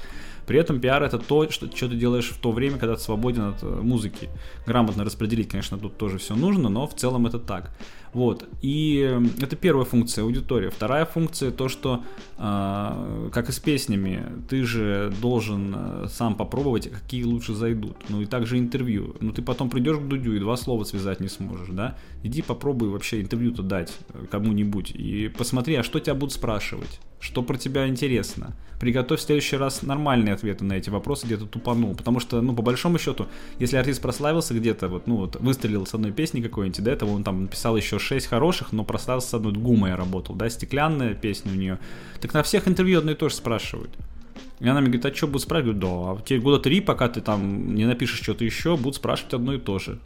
При 0.48 0.58
этом 0.58 0.80
пиар 0.80 1.04
это 1.04 1.18
то, 1.18 1.50
что, 1.50 1.68
что 1.76 1.90
ты 1.90 1.96
делаешь 1.96 2.30
в 2.30 2.40
то 2.40 2.52
время, 2.52 2.78
когда 2.78 2.96
ты 2.96 3.02
свободен 3.02 3.50
от 3.50 3.64
э, 3.64 3.68
музыки. 3.68 4.30
Грамотно 4.66 5.04
распределить, 5.04 5.50
конечно, 5.50 5.78
тут 5.78 5.98
тоже 5.98 6.20
все 6.20 6.36
нужно, 6.36 6.70
но 6.70 6.88
в 6.88 6.94
целом 6.94 7.28
это 7.28 7.40
так. 7.40 7.72
Вот. 8.16 8.48
И 8.62 9.02
эм, 9.02 9.30
это 9.42 9.58
первая 9.58 9.84
функция 9.84 10.24
аудитория. 10.24 10.70
Вторая 10.70 11.06
функция 11.06 11.52
то, 11.52 11.68
что 11.68 12.02
э, 12.38 13.30
как 13.34 13.50
и 13.50 13.52
с 13.52 13.60
песнями, 13.60 14.24
ты 14.48 14.64
же 14.64 15.14
должен 15.22 15.76
э, 15.76 16.08
сам 16.10 16.36
попробовать, 16.36 16.90
какие 16.90 17.26
лучше 17.26 17.54
зайдут. 17.54 17.98
Ну 18.08 18.22
и 18.22 18.26
также 18.26 18.58
интервью. 18.58 19.18
Ну 19.20 19.34
ты 19.34 19.42
потом 19.42 19.70
придешь 19.70 19.98
к 19.98 20.08
Дудю 20.08 20.34
и 20.34 20.40
два 20.40 20.56
слова 20.56 20.86
связать 20.86 21.20
не 21.20 21.28
сможешь, 21.28 21.68
да? 21.72 21.98
Иди 22.24 22.42
попробуй 22.42 22.88
вообще 22.88 23.20
интервью-то 23.20 23.64
дать 23.64 23.92
э, 24.14 24.28
кому-нибудь 24.32 24.92
и 24.92 25.28
посмотри, 25.28 25.76
а 25.76 25.84
что 25.84 26.00
тебя 26.00 26.16
будут 26.16 26.32
спрашивать 26.32 27.02
что 27.26 27.42
про 27.42 27.58
тебя 27.58 27.88
интересно. 27.88 28.56
Приготовь 28.80 29.20
в 29.20 29.24
следующий 29.24 29.56
раз 29.56 29.82
нормальные 29.82 30.34
ответы 30.34 30.64
на 30.64 30.74
эти 30.74 30.90
вопросы, 30.90 31.26
где-то 31.26 31.46
тупанул. 31.46 31.96
Потому 31.96 32.20
что, 32.20 32.42
ну, 32.42 32.54
по 32.54 32.62
большому 32.62 33.00
счету, 33.00 33.28
если 33.58 33.78
артист 33.78 34.02
прославился 34.02 34.54
где-то, 34.54 34.90
вот, 34.90 35.08
ну, 35.08 35.18
вот, 35.18 35.38
выстрелил 35.38 35.86
с 35.86 35.94
одной 35.94 36.12
песни 36.12 36.42
какой-нибудь, 36.42 36.84
до 36.84 36.92
этого 36.92 37.12
он 37.12 37.24
там 37.24 37.44
написал 37.44 37.76
еще 37.78 38.00
шесть 38.06 38.28
хороших, 38.28 38.72
но 38.72 38.84
прославился 38.84 39.30
с 39.30 39.34
одной 39.34 39.54
гумой 39.54 39.96
работал, 39.96 40.36
да, 40.36 40.50
стеклянная 40.50 41.14
песня 41.14 41.52
у 41.52 41.56
нее. 41.56 41.80
Так 42.22 42.34
на 42.34 42.44
всех 42.44 42.68
интервью 42.68 43.00
одно 43.00 43.12
и 43.12 43.16
то 43.16 43.30
же 43.30 43.36
спрашивают. 43.36 43.92
И 44.60 44.68
она 44.68 44.80
мне 44.80 44.90
говорит, 44.90 45.06
а 45.06 45.16
что 45.16 45.28
будут 45.28 45.42
спрашивать? 45.42 45.80
Да, 45.80 45.88
а 45.88 46.22
тебе 46.26 46.40
года 46.40 46.62
три, 46.62 46.80
пока 46.80 47.10
ты 47.10 47.22
там 47.22 47.76
не 47.76 47.86
напишешь 47.86 48.22
что-то 48.22 48.46
еще, 48.46 48.78
будут 48.78 48.96
спрашивать 48.96 49.34
одно 49.34 49.54
и 49.54 49.58
то 49.58 49.80
же 49.80 50.00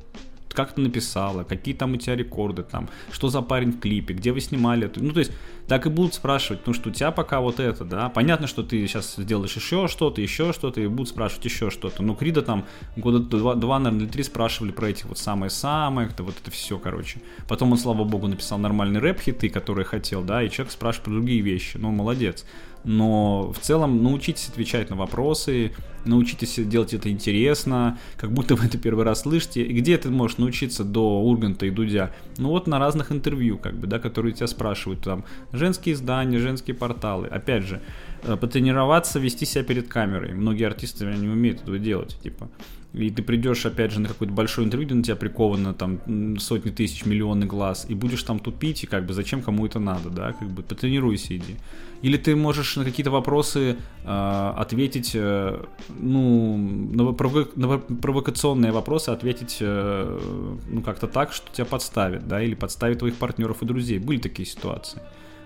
как 0.60 0.74
ты 0.74 0.82
написала, 0.82 1.46
какие 1.46 1.74
там 1.74 1.94
у 1.94 1.96
тебя 1.96 2.18
рекорды, 2.18 2.64
там, 2.64 2.90
что 3.14 3.30
за 3.30 3.42
парень 3.42 3.72
в 3.72 3.80
клипе, 3.80 4.14
где 4.14 4.34
вы 4.34 4.42
снимали 4.42 4.88
это. 4.88 5.02
Ну, 5.02 5.14
то 5.14 5.20
есть, 5.20 5.32
так 5.70 5.86
и 5.86 5.90
будут 5.90 6.16
спрашивать, 6.16 6.68
ну, 6.68 6.74
что 6.74 6.90
у 6.90 6.92
тебя 6.92 7.12
пока 7.12 7.40
вот 7.40 7.62
это, 7.62 7.86
да. 7.86 8.10
Понятно, 8.10 8.46
что 8.46 8.62
ты 8.62 8.86
сейчас 8.86 9.16
сделаешь 9.16 9.56
еще 9.56 9.88
что-то, 9.88 10.20
еще 10.20 10.52
что-то, 10.52 10.82
и 10.82 10.88
будут 10.88 11.08
спрашивать 11.08 11.46
еще 11.46 11.70
что-то. 11.70 12.04
Но 12.04 12.14
Крида 12.14 12.42
там 12.42 12.66
года 12.98 13.20
два, 13.20 13.56
два 13.56 13.80
наверное, 13.80 14.06
или 14.06 14.12
три 14.12 14.22
спрашивали 14.24 14.72
про 14.72 14.90
этих 14.90 15.06
вот 15.06 15.18
самые-самые, 15.18 16.10
это 16.10 16.24
вот 16.24 16.36
это 16.42 16.52
все, 16.52 16.78
короче. 16.78 17.22
Потом 17.48 17.72
он, 17.72 17.78
слава 17.78 18.04
богу, 18.04 18.28
написал 18.28 18.58
нормальный 18.58 19.00
рэп-хиты, 19.00 19.48
которые 19.48 19.86
хотел, 19.86 20.24
да, 20.24 20.44
и 20.44 20.50
человек 20.50 20.74
спрашивает 20.74 21.06
про 21.06 21.14
другие 21.14 21.40
вещи. 21.40 21.78
Ну, 21.78 21.92
молодец 21.92 22.46
но 22.84 23.52
в 23.52 23.60
целом 23.60 24.04
научитесь 24.04 24.50
отвечать 24.50 24.90
на 24.90 24.96
вопросы, 24.96 25.74
научитесь 26.06 26.56
делать 26.56 26.94
это 26.94 27.10
интересно, 27.10 27.98
как 28.18 28.32
будто 28.32 28.56
вы 28.56 28.66
это 28.66 28.78
первый 28.78 29.06
раз 29.06 29.22
слышите. 29.22 29.64
И 29.64 29.74
где 29.74 29.98
ты 29.98 30.10
можешь 30.10 30.38
научиться 30.38 30.84
до 30.84 31.22
Урганта 31.22 31.66
и 31.66 31.70
Дудя? 31.70 32.14
Ну 32.38 32.50
вот 32.50 32.68
на 32.68 32.80
разных 32.80 33.12
интервью, 33.12 33.58
как 33.58 33.78
бы, 33.78 33.88
да, 33.88 34.00
которые 34.00 34.34
тебя 34.34 34.48
спрашивают, 34.48 35.04
там, 35.04 35.26
женские 35.52 35.96
издания, 35.96 36.40
женские 36.40 36.76
порталы. 36.76 37.28
Опять 37.28 37.64
же, 37.64 37.82
э, 38.24 38.38
потренироваться, 38.38 39.20
вести 39.20 39.46
себя 39.46 39.64
перед 39.64 39.88
камерой. 39.88 40.34
Многие 40.34 40.68
артисты 40.68 41.06
не 41.06 41.28
умеют 41.28 41.62
этого 41.62 41.80
делать, 41.80 42.18
типа 42.22 42.50
и 42.94 43.12
ты 43.12 43.22
придешь, 43.22 43.66
опять 43.66 43.92
же, 43.92 44.00
на 44.00 44.08
какое-то 44.08 44.34
большое 44.34 44.66
интервью, 44.66 44.88
где 44.88 44.96
на 44.96 45.04
тебя 45.04 45.16
приковано 45.16 45.74
там 45.76 46.40
сотни 46.40 46.72
тысяч, 46.72 47.06
миллионы 47.06 47.46
глаз, 47.46 47.86
и 47.88 47.94
будешь 47.94 48.24
там 48.24 48.40
тупить, 48.40 48.84
и 48.84 48.88
как 48.88 49.06
бы 49.06 49.14
зачем 49.14 49.44
кому 49.44 49.66
это 49.68 49.80
надо, 49.80 50.10
да, 50.10 50.34
как 50.34 50.50
бы 50.50 50.64
потренируйся, 50.64 51.38
иди. 51.38 51.56
Или 52.02 52.18
ты 52.18 52.36
можешь 52.36 52.78
на 52.78 52.84
какие-то 52.86 53.12
вопросы 53.12 53.78
э, 54.04 54.54
ответить, 54.58 55.12
э, 55.14 55.64
ну, 56.00 56.58
на, 56.58 57.12
провок... 57.14 57.56
на 57.56 57.78
провокационные 57.78 58.72
вопросы 58.72 59.10
ответить, 59.10 59.58
э, 59.60 60.20
ну, 60.68 60.82
как-то 60.82 61.08
так, 61.08 61.32
что 61.32 61.54
тебя 61.54 61.66
подставит, 61.66 62.28
да, 62.28 62.42
или 62.42 62.56
подставит 62.56 63.00
твоих 63.00 63.16
партнеров 63.16 63.62
и 63.62 63.66
друзей. 63.66 64.00
Были 64.00 64.18
такие 64.18 64.48
ситуации. 64.48 65.02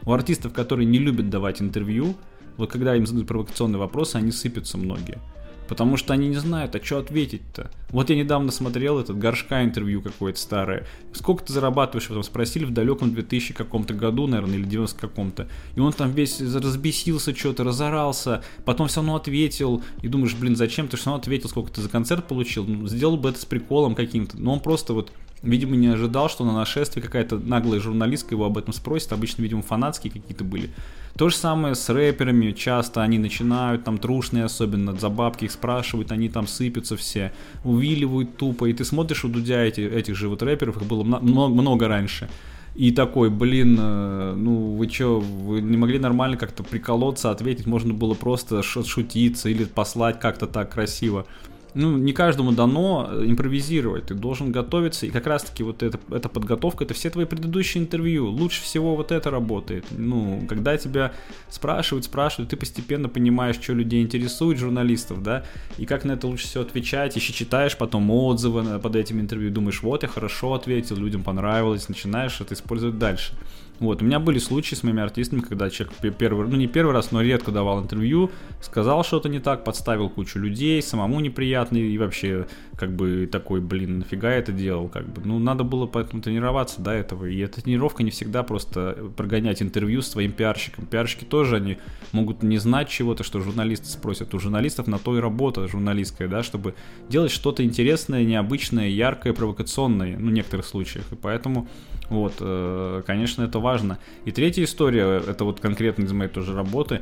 У 0.06 0.14
артистов, 0.14 0.54
которые 0.54 0.86
не 0.86 1.00
любят 1.00 1.30
давать 1.30 1.62
интервью, 1.62 2.16
вот 2.56 2.72
когда 2.72 2.96
им 2.96 3.06
задают 3.06 3.28
провокационные 3.28 3.80
вопросы, 3.80 4.16
они 4.16 4.32
сыпятся 4.32 4.78
многие. 4.78 5.20
Потому 5.68 5.98
что 5.98 6.14
они 6.14 6.28
не 6.28 6.36
знают, 6.36 6.76
а 6.76 6.84
что 6.84 7.00
ответить-то. 7.00 7.72
Вот 7.90 8.10
я 8.10 8.16
недавно 8.16 8.52
смотрел 8.52 9.00
этот 9.00 9.18
горшка 9.18 9.64
интервью 9.64 10.02
какое-то 10.02 10.40
старое. 10.40 10.88
Сколько 11.14 11.46
ты 11.46 11.54
зарабатываешь? 11.54 12.08
Потом 12.08 12.24
спросили 12.24 12.66
в 12.66 12.72
далеком 12.72 13.14
2000 13.14 13.54
каком-то 13.54 13.94
году, 13.94 14.28
наверное, 14.28 14.56
или 14.56 14.66
90 14.66 15.00
каком-то. 15.00 15.48
И 15.76 15.80
он 15.80 15.94
там 15.94 16.12
весь 16.12 16.42
разбесился, 16.42 17.36
что-то 17.36 17.64
разорался. 17.64 18.44
Потом 18.66 18.88
все 18.88 18.98
равно 18.98 19.16
ответил. 19.16 19.84
И 20.02 20.08
думаешь, 20.08 20.36
блин, 20.36 20.56
зачем 20.56 20.88
ты 20.88 20.98
все 20.98 21.08
равно 21.08 21.22
ответил, 21.22 21.50
сколько 21.50 21.72
ты 21.72 21.82
за 21.82 21.90
концерт 21.90 22.28
получил? 22.28 22.66
Ну, 22.66 22.88
сделал 22.88 23.18
бы 23.18 23.30
это 23.30 23.40
с 23.40 23.46
приколом 23.46 23.96
каким-то. 23.96 24.38
Но 24.38 24.54
он 24.54 24.60
просто 24.60 24.94
вот 24.94 25.12
Видимо, 25.44 25.76
не 25.76 25.88
ожидал, 25.88 26.30
что 26.30 26.46
на 26.46 26.54
нашествии 26.54 27.02
какая-то 27.02 27.38
наглая 27.38 27.82
журналистка 27.82 28.34
его 28.34 28.46
об 28.46 28.58
этом 28.58 28.74
спросит. 28.74 29.12
Обычно, 29.12 29.42
видимо, 29.42 29.62
фанатские 29.62 30.12
какие-то 30.12 30.46
были. 30.46 30.70
То 31.18 31.28
же 31.28 31.36
самое 31.36 31.76
с 31.76 31.90
рэперами. 31.90 32.54
Часто 32.54 33.04
они 33.04 33.20
начинают, 33.20 33.84
там, 33.84 33.98
трушные 33.98 34.46
особенно, 34.46 34.94
за 34.98 35.10
бабки 35.10 35.44
их 35.44 35.52
спрашивают, 35.52 36.14
они 36.14 36.30
там 36.30 36.48
сыпятся 36.48 36.96
все, 36.96 37.34
увиливают 37.66 38.38
тупо. 38.38 38.66
И 38.66 38.74
ты 38.74 38.86
смотришь 38.86 39.26
у 39.26 39.28
Дудя 39.28 39.62
эти, 39.62 39.82
этих 39.82 40.16
же 40.16 40.30
вот 40.30 40.42
рэперов, 40.42 40.78
их 40.78 40.88
было 40.88 41.04
много, 41.04 41.54
много 41.54 41.88
раньше. 41.90 42.30
И 42.76 42.92
такой, 42.92 43.30
блин, 43.30 43.78
э, 43.80 44.34
ну 44.36 44.76
вы 44.76 44.88
чё, 44.88 45.20
вы 45.20 45.62
не 45.62 45.78
могли 45.78 46.00
нормально 46.00 46.38
как-то 46.38 46.64
приколоться, 46.64 47.30
ответить, 47.30 47.68
можно 47.68 47.94
было 47.94 48.16
просто 48.16 48.64
шутиться 48.64 49.50
или 49.50 49.66
послать 49.66 50.20
как-то 50.20 50.48
так 50.48 50.72
красиво 50.72 51.28
ну, 51.76 51.98
не 51.98 52.14
каждому 52.14 52.52
дано 52.52 53.10
э, 53.12 53.26
импровизировать, 53.26 54.08
ты 54.08 54.14
должен 54.14 54.52
готовиться, 54.52 55.06
и 55.06 55.10
как 55.10 55.28
раз-таки 55.28 55.64
вот 55.64 55.84
эта, 55.84 56.00
эта 56.12 56.30
подготовка, 56.30 56.84
это 56.84 56.94
все 56.94 57.10
твои 57.10 57.26
предыдущие 57.26 57.84
интервью, 57.84 58.28
лучше 58.28 58.62
всего 58.62 58.96
вот 58.96 59.12
это 59.12 59.32
работает, 59.32 59.86
ну, 59.92 60.46
когда 60.48 60.78
тебя 60.78 61.14
спрашивают, 61.50 62.06
спрашивают, 62.06 62.50
ты 62.50 62.58
постепенно 62.58 63.10
понимаешь, 63.10 63.56
что 63.56 63.74
людей 63.74 64.02
интересует, 64.02 64.58
журналистов, 64.58 65.24
да, 65.24 65.44
и 65.78 65.86
как 65.86 66.06
на 66.06 66.14
это 66.14 66.28
лучше 66.28 66.46
всего 66.46 66.64
отвечать, 66.64 67.16
еще 67.16 67.34
читаешь 67.34 67.78
потом 67.78 68.10
отзывы 68.12 68.80
под 68.80 68.96
этим 68.96 69.20
интервью, 69.20 69.52
думаешь, 69.52 69.82
вот, 69.82 70.04
я 70.04 70.10
хорошо 70.10 70.54
ответил, 70.54 70.96
людям 70.96 71.24
понравилось, 71.24 71.90
начинаешь 71.90 72.40
это 72.40 72.54
использовать 72.54 72.98
дальше. 72.98 73.34
Вот, 73.80 74.02
у 74.02 74.06
меня 74.06 74.20
были 74.20 74.38
случаи 74.38 74.76
с 74.76 74.84
моими 74.84 75.02
артистами, 75.02 75.42
когда 75.42 75.70
человек 75.70 75.96
первый, 76.18 76.48
ну 76.48 76.56
не 76.56 76.68
первый 76.68 76.94
раз, 76.94 77.12
но 77.12 77.22
редко 77.22 77.52
давал 77.52 77.82
интервью, 77.82 78.32
сказал 78.62 79.04
что-то 79.04 79.30
не 79.30 79.40
так, 79.40 79.64
подставил 79.64 80.10
кучу 80.10 80.40
людей, 80.40 80.82
самому 80.82 81.20
неприятный 81.20 81.82
и 81.82 81.98
вообще 81.98 82.48
как 82.78 82.96
бы 82.96 83.28
такой, 83.30 83.62
блин, 83.62 84.00
нафига 84.00 84.32
я 84.32 84.38
это 84.38 84.52
делал, 84.52 84.88
как 84.88 85.08
бы, 85.08 85.22
ну 85.26 85.40
надо 85.40 85.64
было 85.64 85.86
поэтому 85.86 86.22
тренироваться 86.22 86.82
до 86.82 86.92
этого, 86.92 87.26
и 87.26 87.38
эта 87.40 87.62
тренировка 87.62 88.04
не 88.04 88.12
всегда 88.12 88.44
просто 88.44 89.12
прогонять 89.18 89.62
интервью 89.62 90.02
с 90.02 90.10
твоим 90.10 90.32
пиарщиком. 90.32 90.86
Пиарщики 90.86 91.26
тоже, 91.26 91.58
они 91.58 91.78
могут 92.12 92.44
не 92.44 92.60
знать 92.60 92.90
чего-то, 92.90 93.24
что 93.24 93.40
журналисты 93.40 93.88
спросят. 93.88 94.34
У 94.34 94.40
журналистов 94.40 94.88
на 94.88 95.00
то 95.00 95.18
и 95.18 95.20
работа 95.20 95.68
журналистская, 95.68 96.28
да, 96.28 96.44
чтобы 96.44 96.76
делать 97.10 97.32
что-то 97.32 97.64
интересное, 97.64 98.24
необычное, 98.24 98.88
яркое, 98.88 99.34
провокационное, 99.34 100.18
ну, 100.18 100.30
в 100.30 100.32
некоторых 100.32 100.66
случаях, 100.66 101.12
и 101.12 101.16
поэтому 101.16 101.68
вот, 102.14 102.36
э, 102.40 103.04
конечно, 103.06 103.44
это 103.44 103.60
важно. 103.60 104.00
И 104.26 104.32
третья 104.32 104.64
история, 104.64 105.22
это 105.28 105.44
вот 105.44 105.60
конкретно 105.60 106.04
из 106.04 106.12
моей 106.14 106.30
тоже 106.30 106.56
работы, 106.56 107.02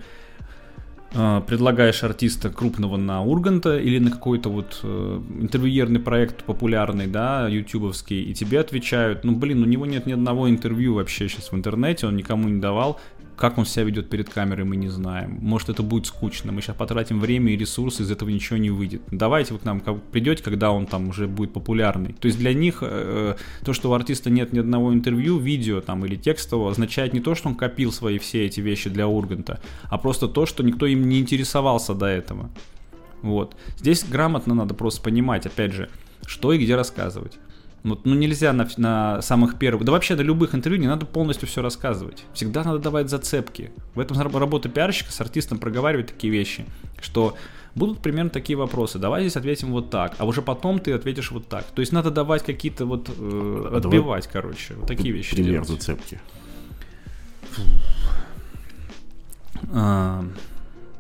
э, 1.14 1.42
предлагаешь 1.46 2.04
артиста 2.04 2.50
крупного 2.50 2.98
на 2.98 3.22
Урганта 3.24 3.78
или 3.78 4.00
на 4.00 4.12
какой-то 4.12 4.50
вот 4.50 4.80
э, 4.84 5.22
интервьюерный 5.40 6.00
проект 6.00 6.44
популярный, 6.44 7.08
да, 7.08 7.48
ютубовский, 7.48 8.24
и 8.24 8.34
тебе 8.34 8.60
отвечают, 8.60 9.24
ну, 9.24 9.36
блин, 9.36 9.62
у 9.64 9.66
него 9.66 9.86
нет 9.86 10.06
ни 10.06 10.14
одного 10.14 10.50
интервью 10.50 10.96
вообще 10.96 11.28
сейчас 11.28 11.52
в 11.52 11.56
интернете, 11.56 12.08
он 12.08 12.16
никому 12.16 12.50
не 12.50 12.60
давал, 12.60 13.00
как 13.42 13.58
он 13.58 13.66
себя 13.66 13.86
ведет 13.86 14.08
перед 14.08 14.30
камерой, 14.30 14.66
мы 14.66 14.76
не 14.76 14.88
знаем. 14.88 15.40
Может, 15.42 15.70
это 15.70 15.82
будет 15.82 16.06
скучно. 16.06 16.52
Мы 16.52 16.62
сейчас 16.62 16.76
потратим 16.76 17.20
время 17.20 17.52
и 17.52 17.58
ресурсы, 17.58 18.04
из 18.04 18.12
этого 18.12 18.30
ничего 18.30 18.58
не 18.58 18.70
выйдет. 18.70 19.02
Давайте 19.10 19.54
вы 19.54 19.60
к 19.60 19.66
нам 19.66 19.82
придете, 20.12 20.44
когда 20.44 20.72
он 20.72 20.86
там 20.86 21.10
уже 21.10 21.28
будет 21.28 21.52
популярный. 21.52 22.14
То 22.14 22.28
есть 22.28 22.38
для 22.38 22.54
них 22.54 22.78
э, 22.82 23.36
то, 23.66 23.74
что 23.74 23.90
у 23.90 23.94
артиста 23.94 24.30
нет 24.30 24.54
ни 24.54 24.60
одного 24.60 24.94
интервью, 24.94 25.40
видео 25.40 25.82
там 25.82 26.06
или 26.06 26.16
текстового, 26.16 26.70
означает 26.70 27.14
не 27.14 27.20
то, 27.20 27.34
что 27.34 27.50
он 27.50 27.56
копил 27.56 27.92
свои 27.92 28.20
все 28.20 28.46
эти 28.46 28.62
вещи 28.62 28.92
для 28.92 29.08
Урганта, 29.08 29.60
а 29.86 29.98
просто 29.98 30.28
то, 30.28 30.46
что 30.46 30.62
никто 30.62 30.86
им 30.86 31.10
не 31.10 31.20
интересовался 31.20 31.96
до 31.96 32.06
этого. 32.06 32.52
Вот. 33.24 33.56
Здесь 33.76 34.04
грамотно 34.04 34.54
надо 34.54 34.76
просто 34.76 35.02
понимать, 35.02 35.48
опять 35.48 35.74
же, 35.74 35.90
что 36.28 36.54
и 36.54 36.60
где 36.60 36.76
рассказывать. 36.76 37.40
Вот, 37.84 38.06
ну 38.06 38.14
нельзя 38.14 38.53
на, 38.53 38.68
на 38.78 39.22
самых 39.22 39.58
первых, 39.58 39.86
да 39.86 39.91
вообще 39.91 40.16
до 40.16 40.22
любых 40.22 40.53
интервью 40.53 40.80
не 40.80 40.88
надо 40.88 41.06
полностью 41.06 41.48
все 41.48 41.62
рассказывать. 41.62 42.26
Всегда 42.34 42.64
надо 42.64 42.78
давать 42.78 43.10
зацепки. 43.10 43.72
В 43.95 43.99
этом 43.99 44.20
работа 44.20 44.70
пиарщика 44.70 45.12
с 45.12 45.20
артистом 45.20 45.58
проговаривать 45.58 46.08
такие 46.08 46.32
вещи, 46.32 46.66
что 47.02 47.36
будут 47.74 47.99
примерно 47.99 48.30
такие 48.30 48.58
вопросы. 48.58 48.99
Давай 48.99 49.22
здесь 49.24 49.36
ответим 49.36 49.72
вот 49.72 49.90
так, 49.90 50.16
а 50.20 50.26
уже 50.26 50.41
потом 50.41 50.80
ты 50.80 50.94
ответишь 50.94 51.32
вот 51.32 51.48
так. 51.48 51.66
То 51.66 51.80
есть 51.80 51.91
надо 51.91 52.12
давать 52.12 52.44
какие-то 52.44 52.86
вот 52.86 53.10
э, 53.10 53.14
а 53.72 53.78
отбивать, 53.78 54.28
короче, 54.28 54.76
вот 54.76 54.88
такие 54.88 55.14
вещи. 55.14 55.36
Пример 55.36 55.64
делать. 55.64 55.70
зацепки. 55.70 56.20
А, 59.74 60.24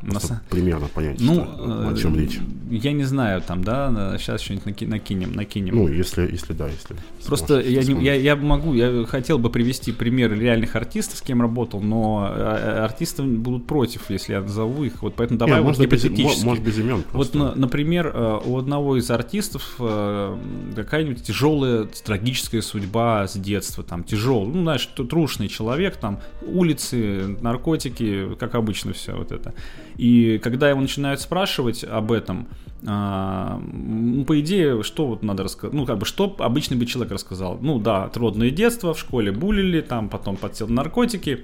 Просто 0.01 0.33
на... 0.33 0.41
примерно 0.49 0.87
понять, 0.87 1.19
ну, 1.19 1.33
что, 1.33 1.89
о 1.89 1.97
чем 1.97 2.15
речь. 2.15 2.39
Я 2.69 2.93
не 2.93 3.03
знаю, 3.03 3.41
там, 3.41 3.63
да, 3.63 4.17
сейчас 4.17 4.41
что-нибудь 4.41 4.65
наки- 4.67 4.87
накинем, 4.87 5.33
накинем. 5.33 5.75
Ну, 5.75 5.87
если, 5.87 6.29
если 6.31 6.53
да, 6.53 6.67
если. 6.67 6.95
Просто 7.25 7.59
я, 7.59 7.83
не, 7.83 8.03
я, 8.03 8.15
я 8.15 8.35
могу, 8.35 8.73
я 8.73 9.05
хотел 9.05 9.37
бы 9.37 9.49
привести 9.49 9.91
примеры 9.91 10.37
реальных 10.39 10.75
артистов, 10.75 11.17
с 11.17 11.21
кем 11.21 11.41
работал, 11.41 11.81
но 11.81 12.27
а, 12.29 12.79
а, 12.81 12.85
артисты 12.85 13.23
будут 13.23 13.67
против, 13.67 14.09
если 14.09 14.33
я 14.33 14.41
назову 14.41 14.83
их. 14.83 15.01
Вот 15.01 15.15
поэтому 15.15 15.37
давай 15.39 15.59
не, 15.59 15.65
вот 15.65 15.77
без, 15.77 16.43
может 16.43 16.63
без 16.63 16.79
имен. 16.79 17.03
Просто. 17.03 17.37
Вот, 17.37 17.55
например, 17.55 18.11
э, 18.13 18.39
у 18.45 18.57
одного 18.57 18.97
из 18.97 19.09
артистов 19.11 19.75
э, 19.79 20.37
какая-нибудь 20.75 21.23
тяжелая 21.23 21.87
трагическая 22.03 22.61
судьба 22.61 23.27
с 23.27 23.37
детства, 23.37 23.83
там 23.83 24.03
тяжелый, 24.03 24.47
ну, 24.47 24.61
знаешь, 24.63 24.85
трушный 24.85 25.47
человек, 25.47 25.97
там 25.97 26.19
улицы, 26.45 27.37
наркотики, 27.41 28.35
как 28.39 28.55
обычно 28.55 28.93
все 28.93 29.15
вот 29.15 29.31
это. 29.31 29.53
И 29.97 30.39
когда 30.39 30.69
его 30.69 30.81
начинают 30.81 31.21
спрашивать 31.21 31.83
об 31.83 32.11
этом, 32.11 32.47
ну, 32.81 34.25
по 34.25 34.39
идее, 34.39 34.81
что 34.83 35.05
вот 35.05 35.21
надо 35.21 35.43
рассказать? 35.43 35.73
Ну, 35.73 35.85
как 35.85 35.99
бы, 35.99 36.05
что 36.05 36.35
обычный 36.39 36.77
бы 36.77 36.85
человек 36.85 37.13
рассказал? 37.13 37.59
Ну, 37.61 37.79
да, 37.79 38.09
трудное 38.09 38.49
детство, 38.49 38.93
в 38.93 38.99
школе 38.99 39.31
булили, 39.31 39.81
там 39.81 40.09
потом 40.09 40.35
подсел 40.35 40.67
на 40.67 40.75
наркотики. 40.75 41.41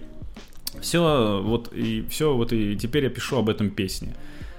Все, 0.82 1.42
вот, 1.44 1.74
и 1.74 2.06
все, 2.10 2.36
вот, 2.36 2.54
и 2.54 2.76
теперь 2.76 3.04
я 3.04 3.10
пишу 3.10 3.38
об 3.38 3.50
этом 3.50 3.70
песне. 3.70 4.16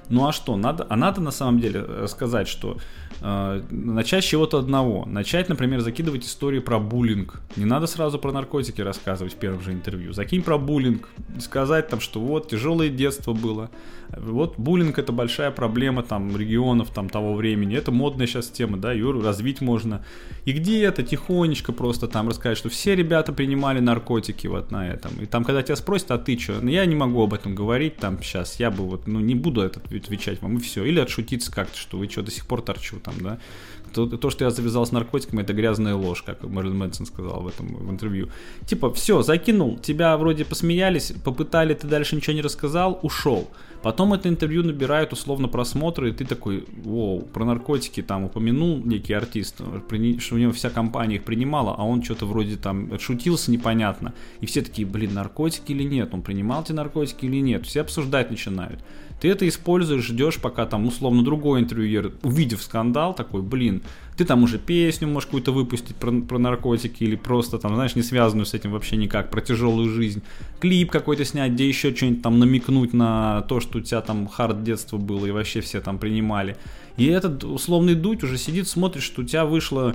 Ну 0.09 0.27
а 0.27 0.32
что, 0.32 0.56
надо, 0.56 0.86
а 0.89 0.97
надо 0.97 1.20
на 1.20 1.31
самом 1.31 1.60
деле 1.60 2.06
сказать, 2.09 2.48
что 2.48 2.78
начать 3.20 4.24
с 4.24 4.26
чего-то 4.26 4.58
одного. 4.58 5.04
Начать, 5.06 5.48
например, 5.48 5.80
закидывать 5.80 6.24
истории 6.24 6.60
про 6.60 6.78
буллинг. 6.78 7.40
Не 7.56 7.64
надо 7.64 7.86
сразу 7.86 8.18
про 8.18 8.32
наркотики 8.32 8.80
рассказывать 8.80 9.34
в 9.34 9.36
первом 9.36 9.60
же 9.62 9.72
интервью. 9.72 10.12
Закинь 10.12 10.42
про 10.42 10.58
буллинг. 10.58 11.08
Сказать 11.40 11.88
там, 11.88 12.00
что 12.00 12.20
вот 12.20 12.48
тяжелое 12.48 12.88
детство 12.88 13.32
было. 13.32 13.70
Вот 14.16 14.55
буллинг 14.59 14.98
это 14.98 15.12
большая 15.12 15.51
проблема 15.51 16.02
там 16.02 16.36
регионов 16.36 16.90
там 16.90 17.09
того 17.09 17.35
времени. 17.35 17.76
Это 17.76 17.93
модная 17.93 18.26
сейчас 18.26 18.48
тема, 18.48 18.78
да, 18.78 18.93
ее 18.93 19.10
развить 19.20 19.60
можно. 19.60 20.05
И 20.44 20.52
где 20.52 20.85
это 20.85 21.02
тихонечко 21.02 21.72
просто 21.72 22.09
там 22.09 22.28
рассказать, 22.28 22.59
что 22.59 22.68
все 22.68 22.94
ребята 22.94 23.32
принимали 23.32 23.80
наркотики 23.80 24.47
вот 24.47 24.70
на 24.70 24.89
этом. 24.89 25.12
И 25.20 25.26
там, 25.26 25.44
когда 25.44 25.62
тебя 25.62 25.76
спросят, 25.76 26.10
а 26.10 26.18
ты 26.18 26.39
что? 26.39 26.60
Ну, 26.60 26.70
я 26.70 26.86
не 26.86 26.94
могу 26.94 27.22
об 27.22 27.35
этом 27.35 27.55
говорить 27.55 27.97
там 27.97 28.22
сейчас. 28.22 28.59
Я 28.59 28.70
бы 28.70 28.85
вот, 28.85 29.06
ну, 29.06 29.20
не 29.20 29.35
буду 29.35 29.60
это 29.60 29.80
отвечать 29.80 30.40
вам, 30.40 30.56
и 30.56 30.60
все. 30.60 30.85
Или 30.85 31.01
отшутиться 31.01 31.52
как-то, 31.52 31.76
что 31.76 31.98
вы 31.98 32.09
что, 32.09 32.22
до 32.22 32.30
сих 32.30 32.47
пор 32.47 32.62
торчу 32.62 32.98
там, 33.01 33.14
да. 33.20 33.39
То, 33.93 34.06
то, 34.06 34.30
что 34.30 34.44
я 34.44 34.51
завязал 34.51 34.85
с 34.85 34.93
наркотиками, 34.93 35.40
это 35.40 35.55
грязная 35.55 35.94
ложь, 35.94 36.22
как 36.22 36.43
Мэрилин 36.43 36.76
Мэнсон 36.76 37.06
сказал 37.06 37.40
в 37.40 37.48
этом 37.48 37.68
в 37.74 37.90
интервью. 37.90 38.28
Типа, 38.66 38.93
все, 38.93 39.22
закинул, 39.22 39.78
тебя 39.78 40.16
вроде 40.18 40.44
посмеялись, 40.44 41.12
попытали, 41.24 41.72
ты 41.72 41.86
дальше 41.86 42.16
ничего 42.16 42.35
не 42.35 42.43
рассказал, 42.43 42.98
ушел. 43.02 43.51
Потом 43.82 43.97
это 44.14 44.28
интервью 44.28 44.62
набирает 44.62 45.12
условно 45.12 45.48
просмотры, 45.48 46.10
и 46.10 46.12
ты 46.12 46.24
такой, 46.24 46.64
воу, 46.84 47.20
про 47.20 47.44
наркотики 47.44 48.02
там 48.02 48.24
упомянул 48.24 48.78
некий 48.78 49.12
артист, 49.12 49.56
что 50.18 50.34
у 50.34 50.38
него 50.38 50.52
вся 50.52 50.70
компания 50.70 51.16
их 51.16 51.24
принимала, 51.24 51.74
а 51.76 51.84
он 51.84 52.02
что-то 52.02 52.26
вроде 52.26 52.56
там 52.56 52.92
отшутился 52.92 53.50
непонятно. 53.50 54.14
И 54.40 54.46
все 54.46 54.62
такие, 54.62 54.86
блин, 54.86 55.14
наркотики 55.14 55.72
или 55.72 55.82
нет, 55.82 56.14
он 56.14 56.22
принимал 56.22 56.62
эти 56.62 56.72
наркотики 56.72 57.26
или 57.26 57.40
нет, 57.40 57.66
все 57.66 57.80
обсуждать 57.80 58.30
начинают. 58.30 58.80
Ты 59.20 59.28
это 59.28 59.48
используешь, 59.48 60.04
ждешь, 60.04 60.38
пока 60.38 60.64
там 60.66 60.86
условно 60.86 61.24
другой 61.24 61.60
интервьюер, 61.60 62.12
увидев 62.22 62.62
скандал, 62.62 63.14
такой, 63.14 63.42
блин, 63.42 63.82
ты 64.16 64.24
там 64.24 64.42
уже 64.44 64.58
песню 64.58 65.08
можешь 65.08 65.26
какую-то 65.26 65.52
выпустить 65.52 65.96
про, 65.96 66.12
про 66.12 66.38
наркотики 66.38 67.04
или 67.04 67.16
просто 67.16 67.58
там, 67.58 67.74
знаешь, 67.74 67.96
не 67.96 68.02
связанную 68.02 68.46
с 68.46 68.54
этим 68.54 68.72
вообще 68.72 68.96
никак, 68.96 69.30
про 69.30 69.40
тяжелую 69.40 69.90
жизнь. 69.90 70.22
Клип 70.60 70.90
какой-то 70.90 71.24
снять, 71.24 71.52
где 71.52 71.68
еще 71.68 71.94
что-нибудь 71.94 72.22
там 72.22 72.38
намекнуть 72.38 72.92
на 72.92 73.42
то, 73.42 73.60
что 73.60 73.78
у 73.78 73.80
тебя 73.80 74.00
там 74.00 74.28
хард 74.28 74.62
детства 74.62 74.98
было 74.98 75.26
и 75.26 75.30
вообще 75.30 75.60
все 75.60 75.80
там 75.80 75.98
принимали. 75.98 76.56
И 76.96 77.06
этот 77.06 77.44
условный 77.44 77.94
дуть 77.94 78.22
уже 78.22 78.38
сидит, 78.38 78.68
смотрит, 78.68 79.02
что 79.02 79.22
у 79.22 79.24
тебя 79.24 79.44
вышло 79.44 79.94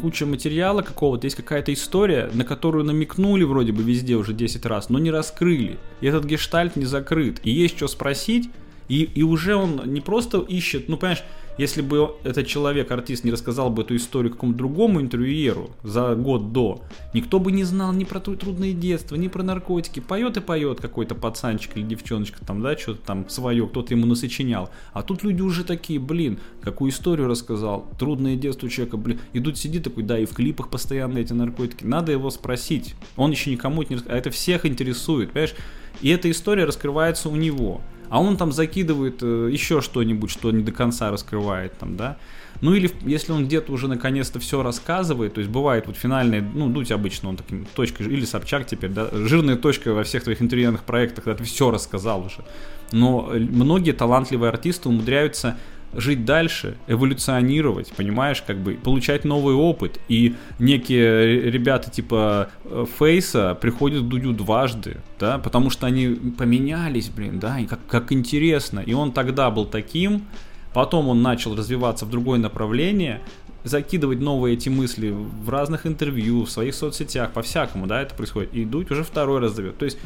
куча 0.00 0.26
материала 0.26 0.82
какого-то, 0.82 1.26
есть 1.26 1.36
какая-то 1.36 1.72
история, 1.72 2.30
на 2.32 2.44
которую 2.44 2.84
намекнули 2.84 3.44
вроде 3.44 3.72
бы 3.72 3.82
везде 3.82 4.16
уже 4.16 4.32
10 4.32 4.66
раз, 4.66 4.90
но 4.90 4.98
не 4.98 5.10
раскрыли. 5.10 5.78
И 6.00 6.06
этот 6.06 6.24
гештальт 6.24 6.76
не 6.76 6.84
закрыт. 6.84 7.40
И 7.44 7.50
есть 7.50 7.76
что 7.76 7.88
спросить, 7.88 8.50
и, 8.88 9.02
и 9.02 9.22
уже 9.22 9.56
он 9.56 9.82
не 9.86 10.00
просто 10.00 10.38
ищет, 10.38 10.88
ну 10.88 10.96
понимаешь, 10.96 11.24
если 11.58 11.82
бы 11.82 12.14
этот 12.24 12.46
человек, 12.46 12.90
артист, 12.90 13.24
не 13.24 13.30
рассказал 13.30 13.70
бы 13.70 13.82
эту 13.82 13.96
историю 13.96 14.32
какому-то 14.32 14.58
другому 14.58 15.00
интервьюеру 15.00 15.70
за 15.82 16.14
год 16.14 16.52
до, 16.52 16.82
никто 17.12 17.38
бы 17.38 17.52
не 17.52 17.64
знал 17.64 17.92
ни 17.92 18.04
про 18.04 18.20
трудное 18.20 18.72
детство, 18.72 19.16
ни 19.16 19.28
про 19.28 19.42
наркотики. 19.42 20.00
Поет 20.00 20.36
и 20.36 20.40
поет 20.40 20.80
какой-то 20.80 21.14
пацанчик 21.14 21.76
или 21.76 21.84
девчоночка 21.84 22.44
там, 22.44 22.62
да, 22.62 22.76
что-то 22.76 23.00
там 23.04 23.28
свое, 23.28 23.66
кто-то 23.66 23.94
ему 23.94 24.06
насочинял. 24.06 24.70
А 24.92 25.02
тут 25.02 25.22
люди 25.22 25.42
уже 25.42 25.64
такие, 25.64 26.00
блин, 26.00 26.38
какую 26.62 26.90
историю 26.90 27.28
рассказал, 27.28 27.86
трудное 27.98 28.36
детство 28.36 28.68
человека, 28.68 28.96
блин. 28.96 29.20
Идут, 29.32 29.58
сидит 29.58 29.84
такой, 29.84 30.02
да, 30.04 30.18
и 30.18 30.24
в 30.24 30.34
клипах 30.34 30.68
постоянно 30.68 31.18
эти 31.18 31.32
наркотики. 31.32 31.84
Надо 31.84 32.12
его 32.12 32.30
спросить. 32.30 32.94
Он 33.16 33.30
еще 33.30 33.50
никому 33.50 33.82
не 33.82 33.96
рассказал. 33.96 34.16
А 34.16 34.18
это 34.18 34.30
всех 34.30 34.64
интересует, 34.66 35.32
понимаешь? 35.32 35.54
И 36.00 36.08
эта 36.08 36.30
история 36.30 36.64
раскрывается 36.64 37.28
у 37.28 37.36
него 37.36 37.80
а 38.12 38.20
он 38.20 38.36
там 38.36 38.52
закидывает 38.52 39.22
э, 39.22 39.48
еще 39.50 39.80
что-нибудь, 39.80 40.30
что 40.30 40.52
не 40.52 40.62
до 40.62 40.70
конца 40.70 41.10
раскрывает 41.10 41.78
там, 41.78 41.96
да. 41.96 42.18
Ну 42.60 42.74
или 42.74 42.90
если 43.06 43.32
он 43.32 43.46
где-то 43.46 43.72
уже 43.72 43.88
наконец-то 43.88 44.38
все 44.38 44.62
рассказывает, 44.62 45.32
то 45.32 45.40
есть 45.40 45.50
бывает 45.50 45.86
вот 45.86 45.96
финальный, 45.96 46.42
ну, 46.42 46.68
дуть 46.68 46.92
обычно 46.92 47.30
он 47.30 47.38
таким 47.38 47.64
точкой, 47.74 48.08
или 48.08 48.26
Собчак 48.26 48.66
теперь, 48.66 48.90
да, 48.90 49.08
жирная 49.12 49.56
точка 49.56 49.94
во 49.94 50.04
всех 50.04 50.24
твоих 50.24 50.42
интервьюных 50.42 50.82
проектах, 50.82 51.24
когда 51.24 51.38
ты 51.38 51.44
все 51.44 51.70
рассказал 51.70 52.26
уже. 52.26 52.44
Но 52.92 53.30
э, 53.32 53.38
многие 53.38 53.92
талантливые 53.92 54.50
артисты 54.50 54.90
умудряются 54.90 55.56
жить 55.94 56.24
дальше, 56.24 56.76
эволюционировать, 56.86 57.92
понимаешь, 57.92 58.42
как 58.42 58.58
бы 58.58 58.74
получать 58.74 59.24
новый 59.24 59.54
опыт. 59.54 60.00
И 60.08 60.34
некие 60.58 61.50
ребята 61.50 61.90
типа 61.90 62.50
э, 62.64 62.86
Фейса 62.98 63.56
приходят 63.60 64.04
к 64.04 64.08
Дудю 64.08 64.32
дважды, 64.32 64.98
да, 65.18 65.38
потому 65.38 65.70
что 65.70 65.86
они 65.86 66.08
поменялись, 66.36 67.08
блин, 67.08 67.38
да, 67.38 67.58
и 67.58 67.66
как, 67.66 67.80
как 67.86 68.12
интересно. 68.12 68.80
И 68.80 68.92
он 68.92 69.12
тогда 69.12 69.50
был 69.50 69.66
таким, 69.66 70.24
Потом 70.72 71.08
он 71.08 71.22
начал 71.22 71.54
развиваться 71.54 72.06
в 72.06 72.10
другое 72.10 72.38
направление, 72.38 73.20
закидывать 73.64 74.20
новые 74.20 74.54
эти 74.54 74.68
мысли 74.68 75.10
в 75.10 75.48
разных 75.48 75.86
интервью, 75.86 76.44
в 76.44 76.50
своих 76.50 76.74
соцсетях, 76.74 77.32
по-всякому, 77.32 77.86
да, 77.86 78.02
это 78.02 78.14
происходит. 78.14 78.54
И 78.54 78.64
Дудь 78.64 78.90
уже 78.90 79.04
второй 79.04 79.40
раз 79.40 79.52
зовет. 79.52 79.78
То 79.78 79.84
есть 79.84 79.98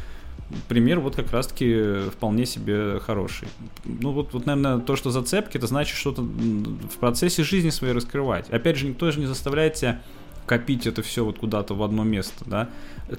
пример 0.67 0.99
вот 0.99 1.15
как 1.15 1.31
раз-таки 1.31 2.09
вполне 2.11 2.45
себе 2.45 2.99
хороший. 2.99 3.47
Ну 3.85 4.11
вот, 4.11 4.33
вот, 4.33 4.45
наверное, 4.45 4.79
то, 4.79 4.95
что 4.95 5.11
зацепки, 5.11 5.57
это 5.57 5.67
значит 5.67 5.95
что-то 5.97 6.21
в 6.21 6.97
процессе 6.99 7.43
жизни 7.43 7.69
своей 7.69 7.93
раскрывать. 7.93 8.49
Опять 8.49 8.77
же, 8.77 8.87
никто 8.87 9.11
же 9.11 9.19
не 9.19 9.25
заставляет 9.25 9.75
тебя 9.75 10.01
копить 10.45 10.87
это 10.87 11.01
все 11.01 11.25
вот 11.25 11.39
куда-то 11.39 11.73
в 11.73 11.83
одно 11.83 12.03
место, 12.03 12.45
да. 12.45 12.69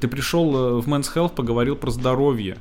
Ты 0.01 0.09
пришел 0.09 0.57
э, 0.57 0.81
в 0.81 0.89
Men's 0.89 1.15
Health, 1.15 1.35
поговорил 1.35 1.77
про 1.77 1.91
здоровье, 1.91 2.57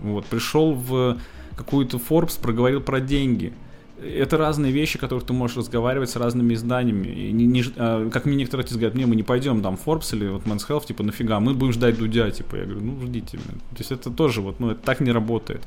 вот, 0.00 0.26
пришел 0.26 0.74
в 0.74 1.18
какую-то 1.56 1.96
Forbes, 1.96 2.40
проговорил 2.40 2.80
про 2.80 3.00
деньги– 3.00 3.52
это 4.02 4.36
разные 4.36 4.72
вещи, 4.72 4.98
которых 4.98 5.24
ты 5.24 5.32
можешь 5.32 5.56
разговаривать 5.56 6.10
с 6.10 6.16
разными 6.16 6.54
изданиями. 6.54 7.08
И 7.08 7.32
не, 7.32 7.46
не, 7.46 7.64
а, 7.76 8.08
как 8.10 8.26
мне 8.26 8.36
некоторые 8.36 8.66
говорят, 8.68 8.94
не, 8.94 9.06
мы 9.06 9.16
не 9.16 9.22
пойдем 9.22 9.62
там 9.62 9.78
Forbes 9.82 10.14
или 10.14 10.28
вот 10.28 10.44
Men's 10.44 10.68
Health, 10.68 10.86
типа, 10.86 11.02
нафига, 11.02 11.40
мы 11.40 11.54
будем 11.54 11.72
ждать 11.72 11.98
Дудя, 11.98 12.30
типа, 12.30 12.56
я 12.56 12.64
говорю, 12.64 12.80
ну, 12.80 13.06
ждите. 13.06 13.38
То 13.38 13.78
есть 13.78 13.92
это 13.92 14.10
тоже 14.10 14.40
вот, 14.40 14.60
ну, 14.60 14.70
это 14.70 14.80
так 14.82 15.00
не 15.00 15.12
работает. 15.12 15.62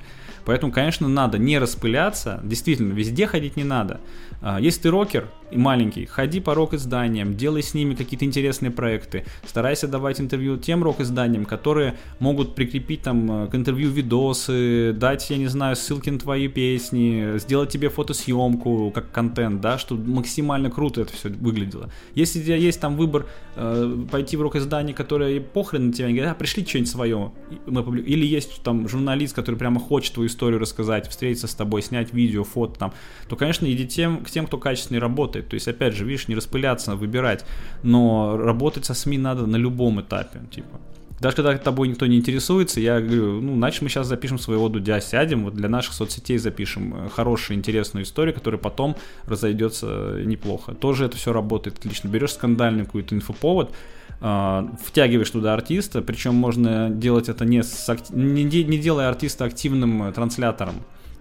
Поэтому, 0.45 0.71
конечно, 0.71 1.07
надо 1.07 1.37
не 1.37 1.59
распыляться, 1.59 2.39
действительно, 2.43 2.93
везде 2.93 3.27
ходить 3.27 3.57
не 3.57 3.63
надо. 3.63 3.99
А, 4.41 4.59
если 4.59 4.81
ты 4.81 4.89
рокер 4.89 5.27
маленький, 5.51 6.05
ходи 6.05 6.39
по 6.39 6.53
рок-изданиям, 6.53 7.35
делай 7.35 7.63
с 7.63 7.73
ними 7.73 7.95
какие-то 7.95 8.25
интересные 8.25 8.71
проекты, 8.71 9.25
старайся 9.45 9.87
давать 9.87 10.19
интервью 10.21 10.57
тем 10.57 10.83
рок-изданиям, 10.83 11.45
которые 11.45 11.95
могут 12.19 12.55
прикрепить 12.55 13.01
там 13.01 13.47
к 13.49 13.55
интервью 13.55 13.89
видосы, 13.89 14.93
дать, 14.93 15.29
я 15.29 15.37
не 15.37 15.47
знаю, 15.47 15.75
ссылки 15.75 16.09
на 16.09 16.19
твои 16.19 16.47
песни, 16.47 17.37
сделать 17.37 17.69
тебе 17.69 17.89
фотосъемку 17.89 18.91
как 18.93 19.11
контент, 19.11 19.61
да, 19.61 19.77
чтобы 19.77 20.09
максимально 20.09 20.69
круто 20.69 21.01
это 21.01 21.13
все 21.13 21.29
выглядело. 21.29 21.89
Если 22.15 22.39
у 22.39 22.43
тебя 22.43 22.55
есть 22.55 22.79
там 22.79 22.97
выбор 22.97 23.27
э, 23.55 24.05
пойти 24.11 24.37
в 24.37 24.41
рок-издание, 24.41 24.93
которое 24.93 25.39
похрен 25.39 25.87
на 25.87 25.93
тебя, 25.93 26.07
они 26.07 26.15
говорят, 26.15 26.35
а, 26.35 26.39
пришли 26.39 26.65
что-нибудь 26.65 26.91
свое, 26.91 27.31
или 27.67 28.25
есть 28.25 28.61
там 28.63 28.87
журналист, 28.87 29.35
который 29.35 29.55
прямо 29.55 29.79
хочет 29.79 30.13
твою 30.13 30.27
историю 30.27 30.59
рассказать, 30.59 31.07
встретиться 31.07 31.47
с 31.47 31.55
тобой, 31.55 31.81
снять 31.81 32.13
видео, 32.13 32.43
фото 32.43 32.77
там, 32.79 32.93
то, 33.27 33.35
конечно, 33.35 33.65
иди 33.71 33.87
тем, 33.87 34.23
к 34.23 34.29
тем, 34.29 34.47
кто 34.47 34.57
качественно 34.57 34.99
работает. 34.99 35.38
То 35.41 35.55
есть, 35.55 35.67
опять 35.67 35.95
же, 35.95 36.05
видишь, 36.05 36.27
не 36.27 36.35
распыляться, 36.35 36.95
выбирать, 36.95 37.45
но 37.83 38.37
работать 38.37 38.85
со 38.85 38.93
СМИ 38.93 39.17
надо 39.17 39.45
на 39.45 39.57
любом 39.57 40.01
этапе, 40.01 40.39
типа. 40.51 40.79
Даже 41.19 41.35
когда 41.35 41.57
тобой 41.57 41.89
никто 41.89 42.05
не 42.05 42.17
интересуется, 42.17 42.79
я 42.79 43.01
говорю, 43.01 43.41
ну, 43.41 43.55
значит, 43.55 43.81
мы 43.81 43.89
сейчас 43.89 44.07
запишем 44.07 44.39
своего 44.39 44.69
Дудя, 44.69 45.01
сядем, 45.01 45.43
вот 45.43 45.53
для 45.53 45.67
наших 45.67 45.93
соцсетей 45.93 46.37
запишем 46.37 46.93
э, 46.95 47.09
хорошую, 47.09 47.57
интересную 47.57 48.03
историю, 48.05 48.33
которая 48.33 48.59
потом 48.59 48.95
разойдется 49.25 50.21
неплохо. 50.23 50.73
Тоже 50.73 51.05
это 51.05 51.17
все 51.17 51.33
работает 51.33 51.77
отлично. 51.77 52.07
Берешь 52.07 52.33
скандальный 52.33 52.85
какой-то 52.85 53.15
инфоповод, 53.15 53.75
э, 54.21 54.67
втягиваешь 54.81 55.29
туда 55.29 55.53
артиста, 55.53 56.01
причем 56.01 56.35
можно 56.35 56.89
делать 56.89 57.27
это 57.27 57.43
не, 57.43 57.63
с, 57.63 57.97
не, 58.11 58.43
не 58.45 58.77
делая 58.77 59.09
артиста 59.09 59.43
активным 59.43 60.03
э, 60.03 60.13
транслятором. 60.13 60.75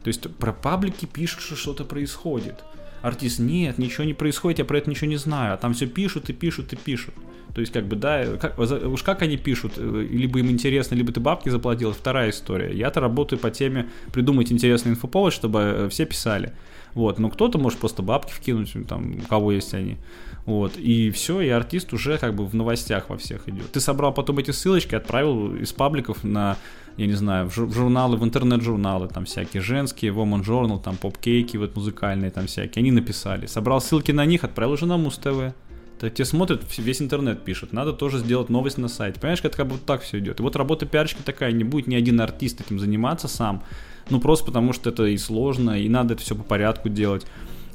То 0.04 0.08
есть 0.08 0.32
про 0.36 0.52
паблики 0.52 1.06
пишут, 1.06 1.40
что 1.40 1.56
что-то 1.56 1.84
происходит. 1.84 2.62
Артист, 3.02 3.38
нет, 3.38 3.78
ничего 3.78 4.04
не 4.04 4.14
происходит, 4.14 4.58
я 4.58 4.64
про 4.64 4.78
это 4.78 4.90
ничего 4.90 5.08
не 5.08 5.16
знаю. 5.16 5.54
А 5.54 5.56
там 5.56 5.74
все 5.74 5.86
пишут 5.86 6.30
и 6.30 6.32
пишут 6.32 6.72
и 6.72 6.76
пишут. 6.76 7.14
То 7.54 7.60
есть, 7.60 7.72
как 7.72 7.86
бы, 7.86 7.96
да, 7.96 8.36
как, 8.36 8.58
уж 8.58 9.02
как 9.02 9.22
они 9.22 9.36
пишут, 9.36 9.72
э, 9.76 10.06
либо 10.10 10.38
им 10.38 10.50
интересно, 10.50 10.94
либо 10.94 11.12
ты 11.12 11.20
бабки 11.20 11.48
заплатил, 11.48 11.92
вторая 11.92 12.30
история. 12.30 12.72
Я-то 12.72 13.00
работаю 13.00 13.38
по 13.38 13.50
теме 13.50 13.88
придумать 14.12 14.52
интересный 14.52 14.92
инфоповод, 14.92 15.32
чтобы 15.32 15.60
э, 15.60 15.88
все 15.88 16.04
писали. 16.04 16.52
Вот, 16.94 17.18
но 17.18 17.30
кто-то 17.30 17.58
может 17.58 17.78
просто 17.78 18.02
бабки 18.02 18.32
вкинуть, 18.32 18.74
там, 18.88 19.18
у 19.24 19.28
кого 19.28 19.52
есть 19.52 19.74
они. 19.74 19.98
Вот, 20.46 20.76
и 20.76 21.10
все, 21.10 21.40
и 21.40 21.48
артист 21.48 21.92
уже 21.92 22.18
как 22.18 22.34
бы 22.34 22.46
в 22.46 22.54
новостях 22.54 23.10
во 23.10 23.16
всех 23.16 23.48
идет. 23.48 23.70
Ты 23.70 23.80
собрал 23.80 24.12
потом 24.14 24.38
эти 24.38 24.50
ссылочки, 24.50 24.94
отправил 24.94 25.54
из 25.54 25.72
пабликов 25.72 26.24
на 26.24 26.56
я 26.98 27.06
не 27.06 27.12
знаю, 27.12 27.48
в 27.48 27.54
журналы, 27.54 28.16
в 28.16 28.24
интернет-журналы, 28.24 29.06
там 29.06 29.24
всякие 29.24 29.62
женские, 29.62 30.12
Woman 30.12 30.44
Journal, 30.44 30.82
там 30.82 30.96
поп-кейки 30.96 31.56
вот 31.56 31.76
музыкальные 31.76 32.32
там 32.32 32.48
всякие, 32.48 32.80
они 32.80 32.90
написали. 32.90 33.46
Собрал 33.46 33.80
ссылки 33.80 34.10
на 34.10 34.26
них, 34.26 34.42
отправил 34.42 34.72
уже 34.72 34.86
на 34.86 34.96
Муз-ТВ. 34.96 35.54
Так 35.98 36.14
те 36.14 36.24
смотрят, 36.24 36.62
весь 36.78 37.02
интернет 37.02 37.44
пишет. 37.44 37.72
Надо 37.72 37.92
тоже 37.92 38.18
сделать 38.18 38.48
новость 38.48 38.78
на 38.78 38.88
сайте. 38.88 39.18
Понимаешь, 39.20 39.42
как 39.42 39.56
как 39.56 39.66
бы 39.66 39.72
вот 39.72 39.84
так 39.84 40.02
все 40.02 40.18
идет. 40.18 40.40
И 40.40 40.42
вот 40.42 40.56
работа 40.56 40.86
пиарщика 40.86 41.22
такая, 41.22 41.52
не 41.52 41.64
будет 41.64 41.86
ни 41.86 41.94
один 41.94 42.20
артист 42.20 42.60
этим 42.60 42.78
заниматься 42.78 43.28
сам. 43.28 43.62
Ну, 44.10 44.20
просто 44.20 44.46
потому 44.46 44.72
что 44.72 44.90
это 44.90 45.04
и 45.04 45.16
сложно, 45.18 45.80
и 45.80 45.88
надо 45.88 46.14
это 46.14 46.22
все 46.22 46.34
по 46.34 46.42
порядку 46.42 46.88
делать. 46.88 47.26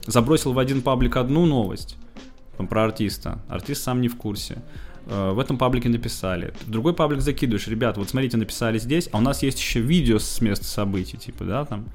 Забросил 0.06 0.54
в 0.54 0.60
один 0.60 0.82
паблик 0.82 1.18
одну 1.18 1.46
новость 1.46 1.98
там, 2.58 2.68
про 2.68 2.86
артиста. 2.86 3.40
Артист 3.50 3.84
сам 3.84 4.02
не 4.02 4.08
в 4.08 4.18
курсе. 4.18 4.62
Э, 5.08 5.32
в 5.32 5.40
этом 5.40 5.58
паблике 5.58 5.90
написали. 5.90 6.54
В 6.66 6.70
другой 6.70 6.94
паблик 6.94 7.22
закидываешь, 7.22 7.68
ребят, 7.68 7.98
вот 7.98 8.10
смотрите, 8.10 8.38
написали 8.38 8.78
здесь, 8.78 9.10
а 9.12 9.18
у 9.18 9.22
нас 9.22 9.44
есть 9.44 9.60
еще 9.60 9.80
видео 9.80 10.20
с 10.20 10.42
места 10.42 10.66
событий, 10.66 11.18
типа, 11.18 11.44
да, 11.44 11.66
там. 11.66 11.86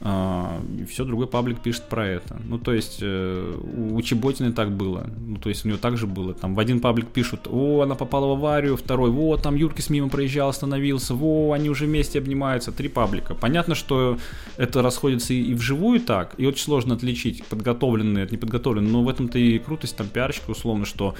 И 0.00 0.84
все, 0.84 1.04
другой 1.04 1.26
паблик 1.26 1.60
пишет 1.60 1.84
про 1.84 2.06
это. 2.06 2.40
Ну, 2.44 2.58
то 2.58 2.72
есть, 2.72 2.98
э, 3.00 3.60
у 3.92 4.00
Чеботины 4.02 4.52
так 4.52 4.72
было. 4.72 5.08
Ну, 5.18 5.36
то 5.36 5.48
есть, 5.48 5.64
у 5.64 5.68
него 5.68 5.78
так 5.78 5.96
же 5.96 6.06
было. 6.06 6.34
Там 6.34 6.54
в 6.54 6.60
один 6.60 6.80
паблик 6.80 7.08
пишут, 7.08 7.46
о, 7.50 7.82
она 7.82 7.94
попала 7.94 8.26
в 8.26 8.30
аварию, 8.32 8.76
второй, 8.76 9.10
вот, 9.10 9.42
там 9.42 9.54
Юркис 9.54 9.90
мимо 9.90 10.08
проезжал, 10.08 10.48
остановился, 10.48 11.14
во, 11.14 11.52
они 11.52 11.70
уже 11.70 11.86
вместе 11.86 12.18
обнимаются. 12.18 12.72
Три 12.72 12.88
паблика. 12.88 13.34
Понятно, 13.34 13.74
что 13.74 14.18
это 14.56 14.82
расходится 14.82 15.32
и 15.34 15.54
вживую 15.54 16.00
так, 16.00 16.34
и 16.38 16.46
очень 16.46 16.64
сложно 16.64 16.94
отличить 16.94 17.44
подготовленные 17.44 18.24
от 18.24 18.32
неподготовленных, 18.32 18.92
но 18.92 19.02
в 19.02 19.08
этом-то 19.08 19.38
и 19.38 19.58
крутость 19.58 19.96
там 19.96 20.08
пиарщика, 20.08 20.50
условно, 20.50 20.84
что 20.84 21.14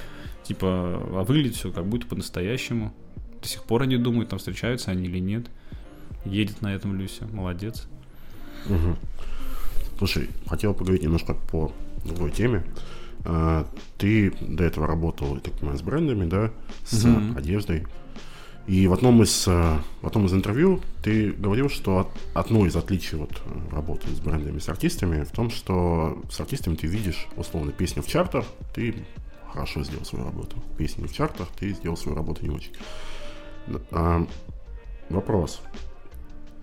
Типа, 0.47 0.69
а 0.69 1.25
выглядит 1.25 1.57
все 1.57 1.73
как 1.73 1.87
будто 1.87 2.07
по-настоящему. 2.07 2.95
До 3.43 3.49
сих 3.49 3.65
пор 3.65 3.83
они 3.83 3.97
думают, 3.97 4.29
там 4.29 4.39
встречаются 4.39 4.93
они 4.93 5.07
или 5.07 5.19
нет. 5.19 5.47
Едет 6.25 6.63
на 6.63 6.73
этом 6.73 6.97
Люся, 6.97 7.27
молодец. 7.27 7.89
Угу. 8.69 8.97
Слушай, 9.99 10.29
хотел 10.47 10.75
поговорить 10.75 11.03
немножко 11.03 11.35
по 11.35 11.73
другой 12.05 12.31
теме. 12.31 12.65
А, 13.25 13.67
ты 13.99 14.33
до 14.41 14.65
этого 14.65 14.87
работал, 14.87 15.35
я 15.35 15.41
так 15.41 15.55
понимаю, 15.55 15.79
с 15.79 15.83
брендами, 15.83 16.29
да, 16.29 16.51
с 16.85 17.05
угу. 17.05 17.39
одеждой. 17.39 17.87
И 18.67 18.89
в 18.89 18.93
одном 18.93 19.23
из 19.23 19.47
в 19.47 19.83
одном 20.03 20.27
из 20.27 20.35
интервью 20.35 20.81
ты 21.03 21.31
говорил, 21.31 21.69
что 21.69 22.11
одно 22.35 22.67
из 22.67 22.75
отличий 22.75 23.17
вот 23.17 23.41
работы 23.71 24.09
с 24.09 24.19
брендами, 24.19 24.59
с 24.59 24.69
артистами 24.69 25.23
в 25.23 25.31
том, 25.31 25.51
что 25.51 26.21
с 26.29 26.41
артистами 26.41 26.75
ты 26.75 26.89
видишь 26.89 27.29
условно 27.37 27.71
песню 27.71 28.03
в 28.03 28.09
чартах, 28.09 28.45
ты 28.75 29.07
хорошо 29.57 29.83
сделал 29.85 30.05
свою 30.05 30.25
работу. 30.25 30.57
Песни 30.77 31.07
в 31.07 31.13
чартах, 31.13 31.49
ты 31.59 31.73
сделал 31.73 31.97
свою 31.97 32.17
работу 32.17 32.43
не 32.43 32.51
очень. 32.51 32.73
А, 33.91 34.27
вопрос 35.09 35.63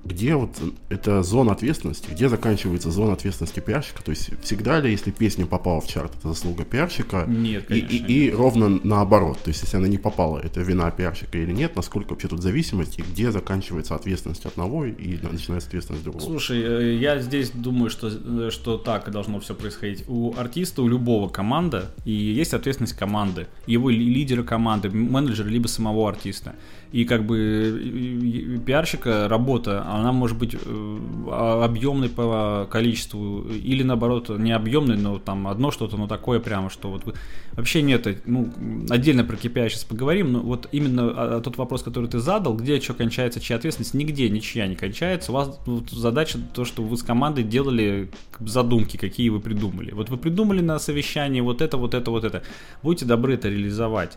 где 0.06 0.36
вот 0.36 0.52
эта 0.90 1.24
зона 1.24 1.54
ответственности, 1.54 2.10
где 2.12 2.28
заканчивается 2.28 2.92
зона 2.92 3.14
ответственности 3.14 3.60
пиарщика? 3.60 4.04
То 4.04 4.12
есть 4.12 4.32
всегда 4.42 4.80
ли, 4.80 4.92
если 4.92 5.12
песня 5.12 5.46
попала 5.46 5.80
в 5.80 5.88
чарт, 5.88 6.14
это 6.18 6.30
заслуга 6.30 6.66
пиарщика? 6.66 7.26
Нет, 7.28 7.68
конечно. 7.68 7.88
И, 7.88 7.98
и, 7.98 8.28
и 8.28 8.32
ровно 8.32 8.80
наоборот. 8.84 9.40
То 9.44 9.50
есть 9.50 9.64
если 9.64 9.78
она 9.78 9.88
не 9.88 9.98
попала, 9.98 10.40
это 10.40 10.62
вина 10.62 10.92
пиарщика 10.92 11.38
или 11.38 11.52
нет? 11.52 11.76
Насколько 11.76 12.12
вообще 12.12 12.28
тут 12.28 12.42
зависимость? 12.42 13.00
И 13.00 13.02
где 13.02 13.32
заканчивается 13.32 13.96
ответственность 13.96 14.46
одного 14.46 14.86
и 14.86 15.18
начинается 15.22 15.68
ответственность 15.68 16.04
другого? 16.04 16.24
Слушай, 16.24 16.62
э, 16.62 16.96
я 16.96 17.20
здесь 17.20 17.52
думаю, 17.52 17.90
что, 17.90 18.10
э, 18.10 18.50
что 18.52 18.78
так 18.78 19.10
должно 19.10 19.40
все 19.40 19.56
происходить. 19.56 20.04
У 20.08 20.34
артиста, 20.38 20.82
у 20.82 20.88
любого 20.88 21.30
команда, 21.30 21.92
и 22.04 22.12
есть 22.12 22.54
ответственность 22.54 22.98
команды. 22.98 23.48
Его 23.68 23.90
лидера 23.90 24.44
команды, 24.44 24.90
менеджера, 24.90 25.48
либо 25.48 25.68
самого 25.68 26.10
артиста. 26.10 26.56
И 26.94 27.06
как 27.06 27.26
бы 27.26 28.61
пиарщика 28.68 29.28
работа, 29.28 29.84
она 29.84 30.11
может 30.11 30.38
быть 30.38 30.53
э, 30.53 30.98
объемной 31.32 32.07
по 32.07 32.68
количеству, 32.70 33.41
или 33.49 33.82
наоборот 33.82 34.30
не 34.30 34.52
объемной, 34.52 34.95
но 34.95 35.18
там 35.18 35.48
одно 35.48 35.72
что-то, 35.72 35.98
но 35.98 36.07
такое 36.07 36.40
прямо, 36.40 36.70
что 36.70 36.91
вот 36.91 37.15
вообще 37.53 37.82
нет, 37.82 38.07
ну, 38.28 38.53
отдельно 38.91 39.24
про 39.24 39.36
KPI 39.38 39.70
сейчас 39.70 39.86
поговорим, 39.86 40.34
но 40.34 40.41
вот 40.41 40.70
именно 40.72 41.06
а, 41.06 41.38
а, 41.38 41.41
тот 41.41 41.57
вопрос, 41.57 41.82
который 41.82 42.07
ты 42.07 42.20
задал, 42.20 42.56
где 42.56 42.80
что 42.80 42.94
кончается, 42.94 43.40
чья 43.40 43.56
ответственность, 43.56 43.95
нигде 43.95 44.30
ничья 44.30 44.68
не 44.68 44.76
кончается, 44.76 45.32
у 45.32 45.36
вас 45.36 45.60
вот, 45.65 45.90
задача 45.90 46.38
то, 46.53 46.64
что 46.64 46.84
вы 46.84 46.95
с 46.95 47.02
командой 47.02 47.44
делали 47.44 48.11
задумки, 48.40 48.98
какие 48.98 49.30
вы 49.30 49.40
придумали. 49.40 49.94
Вот 49.94 50.11
вы 50.11 50.18
придумали 50.18 50.61
на 50.61 50.78
совещании 50.78 51.41
вот 51.41 51.64
это, 51.64 51.78
вот 51.78 51.95
это, 51.95 52.11
вот 52.11 52.24
это, 52.24 52.44
будьте 52.84 53.06
добры 53.06 53.34
это 53.34 53.49
реализовать. 53.49 54.15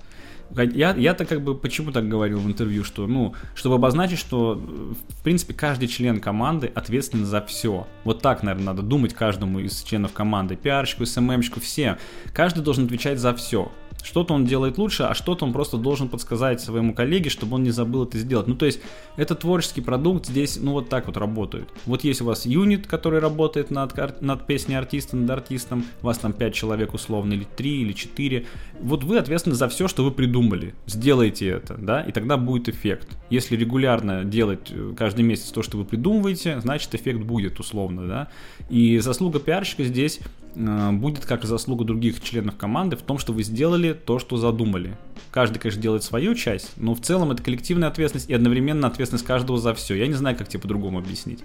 Я, 0.54 0.94
я-то 0.94 1.24
как 1.24 1.42
бы 1.42 1.54
почему 1.54 1.92
так 1.92 2.08
говорил 2.08 2.38
в 2.38 2.46
интервью, 2.46 2.84
что, 2.84 3.06
ну, 3.06 3.34
чтобы 3.54 3.76
обозначить, 3.76 4.18
что, 4.18 4.54
в 4.54 5.22
принципе, 5.22 5.54
каждый 5.54 5.88
член 5.88 6.20
команды 6.20 6.70
ответственен 6.74 7.24
за 7.24 7.42
все. 7.42 7.86
Вот 8.04 8.22
так, 8.22 8.42
наверное, 8.42 8.66
надо 8.66 8.82
думать 8.82 9.14
каждому 9.14 9.58
из 9.58 9.82
членов 9.82 10.12
команды, 10.12 10.56
пиарщику, 10.56 11.04
СММщику, 11.06 11.60
все. 11.60 11.98
Каждый 12.32 12.62
должен 12.62 12.86
отвечать 12.86 13.18
за 13.18 13.34
все 13.34 13.70
Что-то 14.06 14.34
он 14.34 14.44
делает 14.44 14.78
лучше, 14.78 15.02
а 15.02 15.14
что-то 15.14 15.44
он 15.44 15.52
просто 15.52 15.78
должен 15.78 16.08
подсказать 16.08 16.60
своему 16.60 16.94
коллеге, 16.94 17.28
чтобы 17.28 17.56
он 17.56 17.64
не 17.64 17.72
забыл 17.72 18.04
это 18.04 18.18
сделать. 18.18 18.46
Ну, 18.46 18.54
то 18.54 18.64
есть, 18.64 18.80
это 19.16 19.34
творческий 19.34 19.80
продукт 19.80 20.26
здесь, 20.26 20.58
ну, 20.60 20.72
вот 20.72 20.88
так 20.88 21.08
вот 21.08 21.16
работает. 21.16 21.68
Вот 21.86 22.04
есть 22.04 22.20
у 22.20 22.26
вас 22.26 22.46
юнит, 22.46 22.86
который 22.86 23.18
работает 23.18 23.72
над, 23.72 24.22
над 24.22 24.46
песней 24.46 24.76
артиста, 24.76 25.16
над 25.16 25.28
артистом, 25.30 25.84
у 26.02 26.06
вас 26.06 26.18
там 26.18 26.32
5 26.32 26.54
человек 26.54 26.94
условно, 26.94 27.32
или 27.32 27.44
3, 27.56 27.80
или 27.82 27.92
4. 27.92 28.46
Вот 28.80 29.02
вы 29.02 29.18
ответственны 29.18 29.56
за 29.56 29.68
все, 29.68 29.88
что 29.88 30.04
вы 30.04 30.12
придумали. 30.12 30.76
Сделайте 30.86 31.48
это, 31.48 31.74
да, 31.74 32.00
и 32.02 32.12
тогда 32.12 32.36
будет 32.36 32.68
эффект. 32.68 33.08
Если 33.28 33.56
регулярно 33.56 34.22
делать 34.22 34.70
э, 34.70 34.94
каждый 34.96 35.22
месяц 35.24 35.50
то, 35.50 35.64
что 35.64 35.78
вы 35.78 35.84
придумываете, 35.84 36.60
значит 36.60 36.94
эффект 36.94 37.24
будет 37.24 37.58
условно, 37.58 38.06
да. 38.06 38.28
И 38.70 38.98
заслуга 38.98 39.40
пиарщика 39.40 39.82
здесь 39.82 40.20
будет 40.56 41.26
как 41.26 41.44
заслуга 41.44 41.84
других 41.84 42.22
членов 42.22 42.56
команды 42.56 42.96
в 42.96 43.02
том, 43.02 43.18
что 43.18 43.32
вы 43.32 43.42
сделали 43.42 43.92
то, 43.92 44.18
что 44.18 44.36
задумали. 44.36 44.96
Каждый, 45.30 45.58
конечно, 45.58 45.82
делает 45.82 46.02
свою 46.02 46.34
часть, 46.34 46.72
но 46.76 46.94
в 46.94 47.00
целом 47.00 47.30
это 47.30 47.42
коллективная 47.42 47.88
ответственность 47.88 48.30
и 48.30 48.34
одновременно 48.34 48.86
ответственность 48.86 49.26
каждого 49.26 49.58
за 49.58 49.74
все. 49.74 49.94
Я 49.94 50.06
не 50.06 50.14
знаю, 50.14 50.36
как 50.36 50.48
тебе 50.48 50.62
по-другому 50.62 50.98
объяснить. 50.98 51.40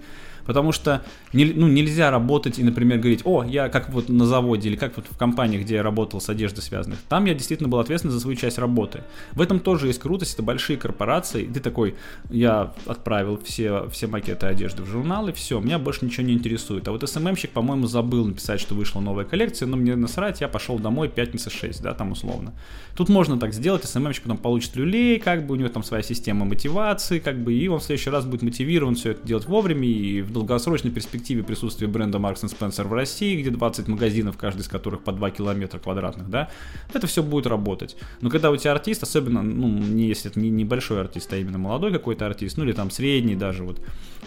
Потому 0.46 0.72
что 0.72 1.02
не, 1.32 1.44
ну, 1.44 1.68
нельзя 1.68 2.10
работать 2.10 2.58
и, 2.58 2.64
например, 2.64 2.98
говорить, 2.98 3.22
о, 3.24 3.44
я 3.44 3.68
как 3.68 3.90
вот 3.90 4.08
на 4.08 4.26
заводе 4.26 4.68
или 4.68 4.76
как 4.76 4.96
вот 4.96 5.06
в 5.08 5.16
компании, 5.16 5.58
где 5.58 5.76
я 5.76 5.82
работал 5.82 6.20
с 6.20 6.28
одеждой 6.28 6.60
связанных, 6.60 6.98
там 7.08 7.24
я 7.24 7.34
действительно 7.34 7.68
был 7.68 7.78
ответственен 7.78 8.12
за 8.12 8.20
свою 8.20 8.36
часть 8.36 8.58
работы. 8.58 9.02
В 9.32 9.40
этом 9.40 9.60
тоже 9.60 9.86
есть 9.86 10.00
крутость, 10.00 10.34
это 10.34 10.42
большие 10.42 10.76
корпорации, 10.76 11.44
ты 11.44 11.60
такой, 11.60 11.94
я 12.30 12.72
отправил 12.86 13.40
все, 13.44 13.88
все 13.90 14.06
макеты 14.06 14.46
одежды 14.46 14.82
в 14.82 14.86
журнал, 14.86 15.28
и 15.28 15.32
все, 15.32 15.60
меня 15.60 15.78
больше 15.78 16.04
ничего 16.04 16.26
не 16.26 16.34
интересует. 16.34 16.88
А 16.88 16.92
вот 16.92 17.08
СММщик, 17.08 17.50
по-моему, 17.50 17.86
забыл 17.86 18.26
написать, 18.26 18.60
что 18.60 18.74
вышла 18.74 19.00
новая 19.00 19.24
коллекция, 19.24 19.66
но 19.66 19.76
мне 19.76 19.96
насрать, 19.96 20.40
я 20.40 20.48
пошел 20.48 20.78
домой, 20.78 21.08
пятница 21.08 21.50
6, 21.50 21.82
да, 21.82 21.94
там 21.94 22.12
условно. 22.12 22.52
Тут 22.96 23.08
можно 23.08 23.38
так 23.38 23.52
сделать, 23.52 23.84
СММщик 23.84 24.24
потом 24.24 24.38
получит 24.38 24.76
люлей, 24.76 25.18
как 25.18 25.46
бы 25.46 25.54
у 25.54 25.56
него 25.56 25.68
там 25.68 25.82
своя 25.82 26.02
система 26.02 26.44
мотивации, 26.44 27.18
как 27.18 27.42
бы, 27.42 27.54
и 27.54 27.68
он 27.68 27.80
в 27.80 27.84
следующий 27.84 28.10
раз 28.10 28.24
будет 28.24 28.42
мотивирован 28.42 28.94
все 28.94 29.12
это 29.12 29.26
делать 29.26 29.46
вовремя 29.46 29.86
и 29.86 30.20
в 30.20 30.31
долгосрочной 30.32 30.90
перспективе 30.90 31.42
присутствие 31.42 31.88
бренда 31.88 32.18
Marks 32.18 32.42
Spencer 32.42 32.86
в 32.86 32.92
России, 32.92 33.40
где 33.40 33.50
20 33.50 33.88
магазинов, 33.88 34.36
каждый 34.36 34.62
из 34.62 34.68
которых 34.68 35.02
по 35.02 35.12
2 35.12 35.30
километра 35.30 35.78
квадратных, 35.78 36.28
да, 36.28 36.50
это 36.92 37.06
все 37.06 37.22
будет 37.22 37.46
работать. 37.46 37.96
Но 38.20 38.30
когда 38.30 38.50
у 38.50 38.56
тебя 38.56 38.72
артист, 38.72 39.02
особенно, 39.02 39.42
ну, 39.42 39.68
не 39.68 40.06
если 40.06 40.30
это 40.30 40.40
не 40.40 40.50
небольшой 40.50 41.00
артист, 41.00 41.32
а 41.32 41.36
именно 41.36 41.58
молодой 41.58 41.92
какой-то 41.92 42.26
артист, 42.26 42.56
ну 42.56 42.64
или 42.64 42.72
там 42.72 42.90
средний 42.90 43.34
даже, 43.34 43.64
вот, 43.64 43.80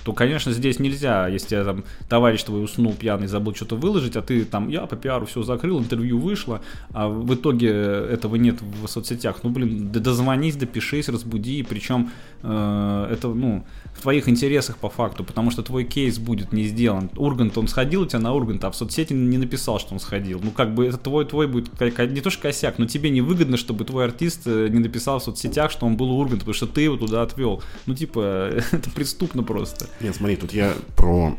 то, 0.04 0.14
конечно, 0.14 0.52
здесь 0.52 0.80
нельзя, 0.80 1.28
если 1.28 1.64
там 1.64 1.84
товарищ 2.10 2.44
твой 2.44 2.64
уснул 2.64 2.94
пьяный, 2.94 3.28
забыл 3.28 3.56
что-то 3.56 3.76
выложить, 3.76 4.16
а 4.16 4.22
ты 4.22 4.46
там, 4.46 4.70
я 4.70 4.86
по 4.86 4.96
пиару 4.96 5.26
все 5.26 5.42
закрыл, 5.44 5.80
интервью 5.80 6.20
вышло, 6.20 6.62
а 6.92 7.08
в 7.08 7.34
итоге 7.34 7.70
этого 7.70 8.36
нет 8.36 8.62
в 8.62 8.88
соцсетях. 8.88 9.40
Ну, 9.44 9.50
блин, 9.50 9.92
дозвонись, 9.92 10.56
допишись, 10.56 11.10
разбуди, 11.10 11.64
причем 11.64 12.12
это, 12.46 13.28
ну, 13.30 13.66
в 13.96 14.02
твоих 14.02 14.28
интересах 14.28 14.78
по 14.78 14.90
факту, 14.90 15.24
потому 15.24 15.52
что 15.52 15.64
твой 15.64 15.86
кейс 15.86 16.20
будет 16.20 16.52
не 16.52 16.64
сделан. 16.64 17.10
Ургант, 17.16 17.58
он 17.58 17.68
сходил 17.68 18.02
у 18.02 18.06
тебя 18.06 18.20
на 18.20 18.34
Ургант, 18.34 18.64
а 18.64 18.72
в 18.72 18.76
соцсети 18.76 19.14
не 19.14 19.38
написал, 19.38 19.80
что 19.80 19.94
он 19.94 20.00
сходил. 20.00 20.40
Ну, 20.44 20.52
как 20.52 20.76
бы 20.76 20.86
это 20.86 20.98
твой, 20.98 21.26
твой 21.26 21.48
будет 21.48 21.80
не 21.80 22.22
то 22.22 22.30
что 22.30 22.42
косяк, 22.42 22.78
но 22.78 22.86
тебе 22.86 23.10
не 23.10 23.22
выгодно, 23.22 23.58
чтобы 23.58 23.86
твой 23.86 24.06
артист 24.06 24.42
э, 24.46 24.68
не 24.70 24.80
написал 24.80 25.20
в 25.20 25.24
соцсетях, 25.24 25.72
что 25.72 25.86
он 25.86 25.96
был 25.96 26.12
у 26.12 26.20
Урганта, 26.20 26.40
потому 26.40 26.54
что 26.54 26.68
ты 26.68 26.82
его 26.82 26.98
туда 26.98 27.22
отвел. 27.22 27.64
Ну, 27.86 27.96
типа, 27.96 28.52
это 28.72 28.90
преступно 28.92 29.44
просто. 29.44 29.88
Нет, 30.02 30.16
смотри, 30.16 30.36
тут 30.36 30.54
я 30.54 30.74
про 30.96 31.38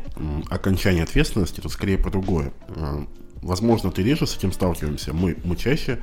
окончание 0.49 1.03
ответственности, 1.03 1.61
тут 1.61 1.71
скорее 1.71 1.97
про 1.97 2.09
другое. 2.09 2.51
Э, 2.69 3.05
возможно, 3.41 3.91
ты 3.91 4.03
реже 4.03 4.25
с 4.25 4.35
этим 4.35 4.51
сталкиваемся, 4.51 5.13
мы, 5.13 5.37
мы 5.43 5.55
чаще. 5.55 5.99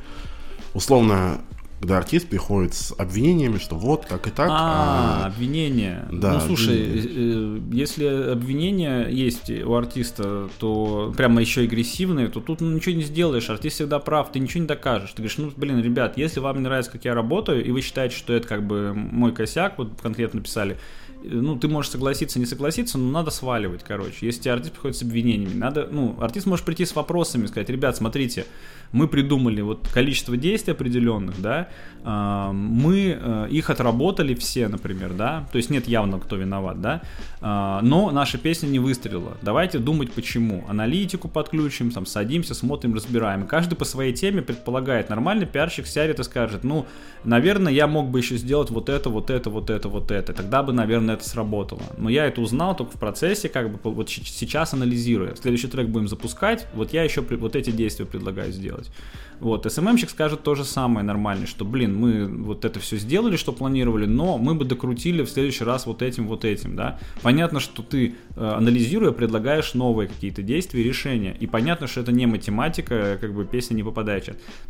Условно, 0.73 1.41
когда 1.85 1.99
артист 1.99 2.29
приходит 2.29 2.73
с 2.73 2.95
обвинениями, 2.97 3.59
что 3.59 3.77
вот 3.77 4.07
так 4.07 4.27
и 4.27 4.31
так. 4.31 4.49
А, 4.51 5.25
а 5.25 5.27
обвинения. 5.27 6.09
Да, 6.11 6.33
ну 6.33 6.41
слушай, 6.41 6.83
обвинения. 6.83 7.59
Э, 7.59 7.75
если 7.75 8.07
обвинения 8.33 9.09
есть 9.09 9.51
у 9.51 9.75
артиста, 9.75 10.49
то 10.59 11.13
прямо 11.15 11.43
еще 11.43 11.61
агрессивные, 11.61 12.29
то 12.29 12.41
тут 12.41 12.63
ну, 12.63 12.73
ничего 12.73 12.95
не 12.95 13.03
сделаешь. 13.03 13.51
Артист 13.51 13.77
всегда 13.77 13.99
прав, 13.99 14.33
ты 14.33 14.39
ничего 14.39 14.63
не 14.63 14.67
докажешь. 14.67 15.11
Ты 15.11 15.17
говоришь, 15.17 15.37
ну 15.37 15.53
блин, 15.55 15.83
ребят, 15.83 16.17
если 16.17 16.41
вам 16.41 16.57
не 16.57 16.63
нравится, 16.63 16.91
как 16.91 17.05
я 17.05 17.13
работаю, 17.13 17.63
и 17.63 17.71
вы 17.71 17.83
считаете, 17.83 18.17
что 18.17 18.33
это 18.33 18.49
как 18.49 18.67
бы 18.67 18.95
мой 18.95 19.35
косяк, 19.35 19.77
вот 19.77 19.91
конкретно 20.01 20.39
написали, 20.39 20.79
ну, 21.23 21.57
ты 21.57 21.69
можешь 21.69 21.91
согласиться, 21.91 22.39
не 22.39 22.47
согласиться, 22.47 22.99
но 22.99 23.11
надо 23.11 23.31
сваливать, 23.31 23.83
короче. 23.83 24.27
Если 24.27 24.43
тебе 24.43 24.53
артист 24.53 24.73
приходит 24.73 24.97
с 24.97 25.03
обвинениями, 25.03 25.55
надо, 25.55 25.89
ну, 25.91 26.17
артист 26.21 26.47
может 26.47 26.65
прийти 26.65 26.85
с 26.85 26.95
вопросами, 26.95 27.47
сказать, 27.47 27.71
ребят, 27.71 27.97
смотрите, 27.97 28.47
мы 28.95 29.09
придумали 29.09 29.61
вот 29.61 29.89
количество 29.93 30.37
действий 30.37 30.73
определенных, 30.73 31.43
да, 31.43 31.69
а, 32.05 32.53
мы 32.53 33.19
э, 33.21 33.49
их 33.51 33.71
отработали 33.71 34.35
все, 34.35 34.69
например, 34.69 35.15
да, 35.15 35.49
то 35.51 35.59
есть 35.59 35.69
нет 35.69 35.89
явно, 35.89 36.21
кто 36.21 36.37
виноват, 36.37 36.81
да, 36.81 37.03
а, 37.41 37.81
но 37.83 38.11
наша 38.11 38.39
песня 38.39 38.69
не 38.69 38.79
выстрелила. 38.79 39.37
Давайте 39.43 39.79
думать, 39.79 40.13
почему. 40.13 40.65
Аналитику 40.69 41.29
подключим, 41.29 41.91
там, 41.91 42.07
садимся, 42.07 42.55
смотрим, 42.55 42.95
разбираем. 42.95 43.47
каждый 43.47 43.75
по 43.75 43.85
своей 43.85 44.13
теме 44.13 44.43
предполагает. 44.43 45.09
Нормальный 45.09 45.47
пиарщик 45.47 45.87
сядет 45.87 46.21
и 46.21 46.23
скажет, 46.23 46.63
ну, 46.63 46.87
наверное, 47.25 47.73
я 47.73 47.87
мог 47.87 48.11
бы 48.11 48.21
еще 48.21 48.37
сделать 48.37 48.71
вот 48.71 48.89
это, 48.89 49.11
вот 49.11 49.29
это, 49.31 49.51
вот 49.51 49.71
это, 49.71 49.89
вот 49.89 50.11
это. 50.11 50.33
Тогда 50.33 50.63
бы, 50.63 50.73
наверное, 50.73 51.17
это 51.17 51.29
сработало. 51.29 51.83
Но 51.99 52.11
я 52.11 52.27
это 52.27 52.41
узнал 52.41 52.77
только 52.77 52.97
в 52.97 53.01
процессе, 53.01 53.49
как 53.49 53.71
бы 53.71 53.91
вот 53.91 54.09
сейчас 54.09 54.73
анализируя. 54.73 55.35
Следующий 55.35 55.69
трек 55.69 55.89
будем 55.89 56.07
запускать, 56.07 56.67
вот 56.75 56.93
я 56.93 57.03
еще 57.03 57.23
вот 57.23 57.57
эти 57.57 57.71
действия 57.71 58.07
предлагаю 58.07 58.53
сделать. 58.53 58.84
делать. 58.85 58.91
Вот, 59.41 59.71
СММщик 59.71 60.11
скажет 60.11 60.43
то 60.43 60.55
же 60.55 60.65
самое 60.65 61.05
нормально, 61.05 61.47
что, 61.47 61.65
блин, 61.65 61.97
мы 61.97 62.27
вот 62.27 62.65
это 62.65 62.81
все 62.81 62.97
сделали, 62.97 63.37
что 63.37 63.53
планировали, 63.53 64.07
но 64.07 64.39
мы 64.39 64.55
бы 64.55 64.65
докрутили 64.65 65.23
в 65.23 65.29
следующий 65.29 65.65
раз 65.65 65.87
вот 65.87 66.03
этим, 66.03 66.27
вот 66.27 66.45
этим, 66.45 66.77
да. 66.77 66.99
Понятно, 67.23 67.61
что 67.61 67.83
ты, 67.83 68.15
э, 68.37 68.45
анализируя, 68.45 69.13
предлагаешь 69.13 69.75
новые 69.75 70.09
какие-то 70.09 70.43
действия 70.43 70.83
решения. 70.83 71.37
И 71.39 71.47
понятно, 71.47 71.87
что 71.87 72.01
это 72.01 72.13
не 72.13 72.27
математика, 72.27 73.19
как 73.21 73.35
бы 73.35 73.45
песня 73.45 73.75
не 73.75 73.83
попадает 73.83 74.15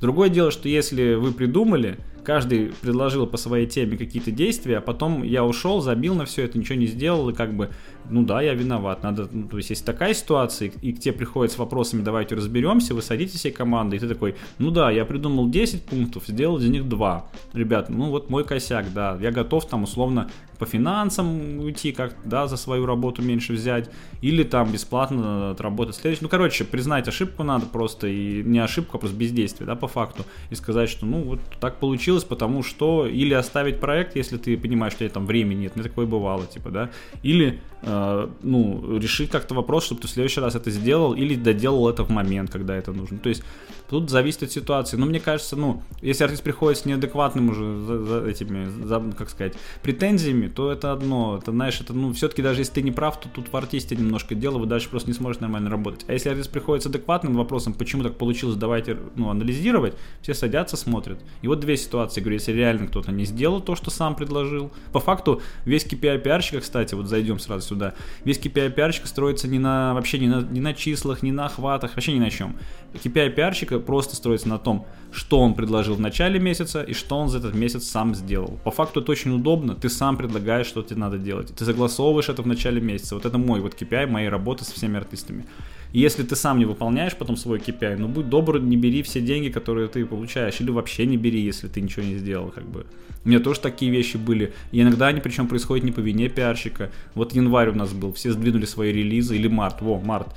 Другое 0.01 0.29
дело, 0.31 0.51
что 0.51 0.69
если 0.69 1.15
вы 1.15 1.33
придумали, 1.33 1.99
каждый 2.25 2.73
предложил 2.81 3.27
по 3.27 3.37
своей 3.37 3.67
теме 3.67 3.97
какие-то 3.97 4.31
действия, 4.31 4.79
а 4.79 4.81
потом 4.81 5.23
я 5.23 5.45
ушел, 5.45 5.81
забил 5.81 6.15
на 6.15 6.25
все 6.25 6.45
это, 6.45 6.59
ничего 6.59 6.77
не 6.77 6.87
сделал, 6.87 7.29
и 7.29 7.35
как 7.35 7.55
бы, 7.55 7.71
ну 8.11 8.23
да, 8.23 8.41
я 8.43 8.55
виноват. 8.55 9.03
Надо, 9.03 9.29
ну, 9.31 9.47
то 9.47 9.59
есть, 9.59 9.71
есть 9.71 9.85
такая 9.85 10.15
ситуация, 10.15 10.73
и 10.83 10.93
к 10.93 11.01
тебе 11.01 11.13
приходят 11.13 11.53
с 11.53 11.59
вопросами, 11.59 12.03
давайте 12.03 12.35
разберемся, 12.35 12.95
вы 12.95 13.03
садитесь 13.03 13.39
всей 13.39 13.53
командой, 13.53 13.97
и 13.97 13.99
ты 13.99 14.09
такой, 14.09 14.35
ну 14.65 14.71
да, 14.71 14.91
я 14.91 15.05
придумал 15.05 15.49
10 15.49 15.85
пунктов, 15.85 16.27
сделал 16.27 16.59
из 16.59 16.69
них 16.69 16.89
2. 16.89 17.27
Ребят, 17.53 17.91
ну 17.91 18.11
вот 18.11 18.31
мой 18.31 18.45
косяк, 18.45 18.93
да, 18.95 19.19
я 19.21 19.31
готов 19.31 19.67
там 19.67 19.83
условно 19.83 20.31
по 20.59 20.67
финансам 20.67 21.59
уйти, 21.59 21.93
как, 21.93 22.15
да, 22.25 22.47
за 22.47 22.57
свою 22.57 22.87
работу 22.87 23.23
меньше 23.23 23.53
взять, 23.53 23.91
или 24.23 24.45
там 24.45 24.71
бесплатно 24.71 25.51
отработать 25.51 25.97
следующий. 25.97 26.23
Ну, 26.23 26.29
короче, 26.29 26.65
признать 26.65 27.09
ошибку 27.09 27.43
надо 27.43 27.67
просто, 27.67 28.07
и 28.07 28.43
не 28.43 28.59
ошибку, 28.59 28.97
а 28.97 29.01
просто 29.01 29.17
бездействие, 29.17 29.67
да, 29.67 29.75
по 29.75 29.89
факту, 29.89 30.25
и 30.51 30.55
сказать, 30.55 30.89
что, 30.89 31.07
ну, 31.07 31.23
вот 31.23 31.41
так 31.61 31.81
получилось, 31.81 32.25
потому 32.25 32.63
что, 32.63 33.07
или 33.07 33.35
оставить 33.35 33.81
проект, 33.81 34.17
если 34.17 34.39
ты 34.39 34.57
понимаешь, 34.57 34.95
что 34.95 35.09
там 35.09 35.27
времени 35.27 35.63
нет, 35.63 35.77
мне 35.77 35.83
такое 35.83 36.07
бывало, 36.07 36.47
типа, 36.47 36.71
да, 36.71 36.91
или, 37.23 37.61
э, 37.83 38.29
ну, 38.43 38.99
решить 38.99 39.31
как-то 39.31 39.55
вопрос, 39.55 39.85
чтобы 39.85 40.01
ты 40.01 40.09
в 40.09 40.11
следующий 40.11 40.41
раз 40.41 40.55
это 40.55 40.71
сделал, 40.71 41.15
или 41.15 41.35
доделал 41.35 41.89
это 41.89 42.05
в 42.05 42.11
момент, 42.11 42.51
когда 42.51 42.77
это 42.77 42.93
нужно. 42.93 43.19
То 43.19 43.29
есть, 43.29 43.43
тут 43.89 44.11
зависит 44.11 44.43
от 44.45 44.53
ситуации. 44.53 44.97
Но 44.97 45.07
мне 45.07 45.21
кажется, 45.21 45.57
ну, 45.57 45.83
если 46.01 46.25
артист 46.25 46.43
приходит 46.43 46.79
с 46.79 46.85
неадекватным 46.85 47.51
уже 47.51 47.81
за, 47.81 48.05
за 48.05 48.27
этими, 48.27 48.69
за, 48.85 49.03
как 49.17 49.31
сказать, 49.31 49.55
претензиями, 49.83 50.49
то 50.49 50.73
это 50.73 50.93
одно. 50.93 51.39
Это, 51.41 51.53
знаешь, 51.53 51.81
это, 51.81 51.93
ну, 51.93 52.13
все-таки 52.13 52.43
даже 52.43 52.61
если 52.63 52.75
ты 52.75 52.83
не 52.83 52.91
прав, 52.91 53.21
то 53.21 53.29
тут 53.29 53.53
в 53.53 53.57
артисте 53.57 53.97
немножко 53.97 54.35
дело, 54.35 54.59
вы 54.59 54.67
дальше 54.67 54.89
просто 54.89 55.09
не 55.09 55.15
сможете 55.15 55.43
нормально 55.43 55.71
работать. 55.71 56.05
А 56.09 56.13
если 56.13 56.31
артист 56.31 56.51
приходит 56.51 56.83
с 56.83 56.87
адекватным 56.87 57.35
вопросом, 57.35 57.75
почему 57.75 58.03
так 58.03 58.17
получилось, 58.17 58.57
давайте, 58.57 58.99
ну, 59.17 59.31
анализировать, 59.31 59.95
все 60.23 60.35
садятся, 60.35 60.77
смотрят. 60.77 61.21
И 61.43 61.49
вот 61.49 61.61
две 61.61 61.77
ситуации, 61.77 62.21
говорю, 62.21 62.35
если 62.35 62.53
реально 62.53 62.87
кто-то 62.89 63.13
не 63.13 63.25
сделал 63.25 63.61
то, 63.61 63.77
что 63.77 63.91
сам 63.91 64.17
предложил. 64.17 64.73
По 64.93 65.01
факту, 65.01 65.43
весь 65.65 65.87
KPI 65.87 66.19
пиарщика, 66.21 66.61
кстати, 66.61 66.95
вот 66.95 67.09
зайдем 67.09 67.39
сразу 67.39 67.69
сюда, 67.69 67.95
весь 68.25 68.39
KPI 68.39 68.71
пиарщика 68.71 69.07
строится 69.07 69.49
не 69.49 69.59
на, 69.59 69.95
вообще 69.95 70.19
не 70.19 70.29
на, 70.29 70.41
не 70.41 70.61
на 70.61 70.75
числах, 70.75 71.23
не 71.23 71.33
на 71.33 71.47
охватах, 71.47 71.95
вообще 71.95 72.13
ни 72.13 72.19
на 72.19 72.31
чем. 72.31 72.57
KPI 72.95 73.31
пиарщика 73.31 73.79
просто 73.85 74.17
строится 74.17 74.49
на 74.49 74.59
том, 74.59 74.87
что 75.13 75.41
он 75.41 75.55
предложил 75.55 75.95
в 75.95 76.01
начале 76.01 76.41
месяца 76.41 76.83
и 76.83 76.93
что 76.93 77.17
он 77.17 77.29
за 77.29 77.39
этот 77.39 77.55
месяц 77.55 77.85
сам 77.85 78.15
сделал. 78.15 78.59
По 78.65 78.71
факту 78.71 79.01
это 79.01 79.13
очень 79.13 79.35
удобно, 79.35 79.75
ты 79.75 79.89
сам 79.89 80.17
предлагаешь, 80.17 80.67
что 80.67 80.83
тебе 80.83 81.01
надо 81.01 81.19
делать. 81.19 81.55
Ты 81.55 81.65
согласовываешь 81.65 82.29
это 82.29 82.43
в 82.43 82.47
начале 82.47 82.81
месяца. 82.81 83.15
Вот 83.15 83.25
это 83.25 83.39
мой 83.39 83.61
вот 83.61 83.75
KPI, 83.75 84.07
моей 84.07 84.29
работы 84.29 84.65
со 84.65 84.73
всеми 84.73 84.97
артистами. 84.97 85.47
И 85.93 86.01
если 86.01 86.25
ты 86.25 86.35
сам 86.35 86.59
не 86.59 86.65
выполняешь 86.65 87.15
потом 87.15 87.37
свой 87.37 87.59
KPI, 87.59 87.97
ну 87.99 88.09
будь 88.09 88.29
добр, 88.29 88.59
не 88.59 88.77
бери 88.77 89.03
все 89.03 89.21
деньги, 89.21 89.49
которые 89.49 89.87
ты 89.87 90.05
получаешь, 90.05 90.61
или 90.61 90.71
вообще 90.71 91.07
не 91.07 91.17
бери, 91.17 91.41
если 91.41 91.69
ты 91.69 91.81
ничего 91.81 92.05
не 92.05 92.17
сделал, 92.17 92.51
как 92.51 92.65
бы. 92.65 92.85
У 93.25 93.29
меня 93.29 93.39
тоже 93.39 93.61
такие 93.61 93.93
вещи 93.93 94.17
были. 94.17 94.53
И 94.73 94.81
иногда 94.83 95.07
они 95.07 95.21
причем 95.21 95.47
происходят 95.47 95.85
не 95.85 95.93
по 95.93 96.01
вине 96.01 96.29
пиарщика. 96.29 96.91
Вот 97.15 97.33
январь 97.33 97.69
у 97.71 97.75
нас 97.75 97.93
был, 97.93 98.13
все 98.13 98.33
сдвинули 98.33 98.65
свои 98.67 98.93
релизы, 98.93 99.37
или 99.37 99.47
март, 99.47 99.81
во, 99.81 100.01
март 100.01 100.37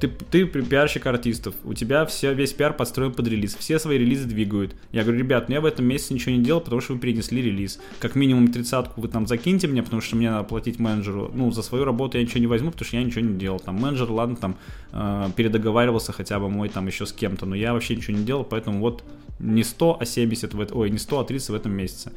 ты, 0.00 0.08
ты 0.08 0.46
пиарщик 0.46 1.06
артистов, 1.06 1.54
у 1.64 1.74
тебя 1.74 2.04
все, 2.06 2.32
весь 2.34 2.52
пиар 2.52 2.72
подстроен 2.72 3.12
под 3.12 3.28
релиз, 3.28 3.54
все 3.54 3.78
свои 3.78 3.98
релизы 3.98 4.26
двигают. 4.26 4.74
Я 4.92 5.02
говорю, 5.02 5.18
ребят, 5.20 5.48
ну 5.48 5.54
я 5.54 5.60
в 5.60 5.66
этом 5.66 5.86
месяце 5.86 6.14
ничего 6.14 6.34
не 6.34 6.42
делал, 6.42 6.60
потому 6.60 6.80
что 6.80 6.94
вы 6.94 6.98
перенесли 6.98 7.42
релиз. 7.42 7.80
Как 8.00 8.14
минимум 8.14 8.48
тридцатку 8.48 9.00
вы 9.00 9.08
там 9.08 9.26
закиньте 9.26 9.66
мне, 9.66 9.82
потому 9.82 10.02
что 10.02 10.16
мне 10.16 10.30
надо 10.30 10.44
платить 10.44 10.78
менеджеру. 10.78 11.30
Ну, 11.34 11.50
за 11.52 11.62
свою 11.62 11.84
работу 11.84 12.18
я 12.18 12.24
ничего 12.24 12.40
не 12.40 12.46
возьму, 12.46 12.70
потому 12.70 12.86
что 12.86 12.96
я 12.96 13.02
ничего 13.02 13.22
не 13.22 13.38
делал. 13.38 13.60
Там 13.60 13.76
менеджер, 13.76 14.10
ладно, 14.10 14.36
там 14.36 14.56
э, 14.92 15.28
передоговаривался 15.36 16.12
хотя 16.12 16.38
бы 16.38 16.48
мой 16.48 16.68
там 16.68 16.86
еще 16.86 17.06
с 17.06 17.12
кем-то, 17.12 17.46
но 17.46 17.54
я 17.54 17.72
вообще 17.72 17.96
ничего 17.96 18.16
не 18.16 18.24
делал, 18.24 18.44
поэтому 18.44 18.80
вот 18.80 19.04
не 19.38 19.62
100, 19.62 19.98
а 20.00 20.04
70, 20.04 20.54
в, 20.54 20.76
ой, 20.76 20.90
не 20.90 20.98
100, 20.98 21.18
а 21.18 21.24
30 21.24 21.48
в 21.50 21.54
этом 21.54 21.72
месяце. 21.72 22.12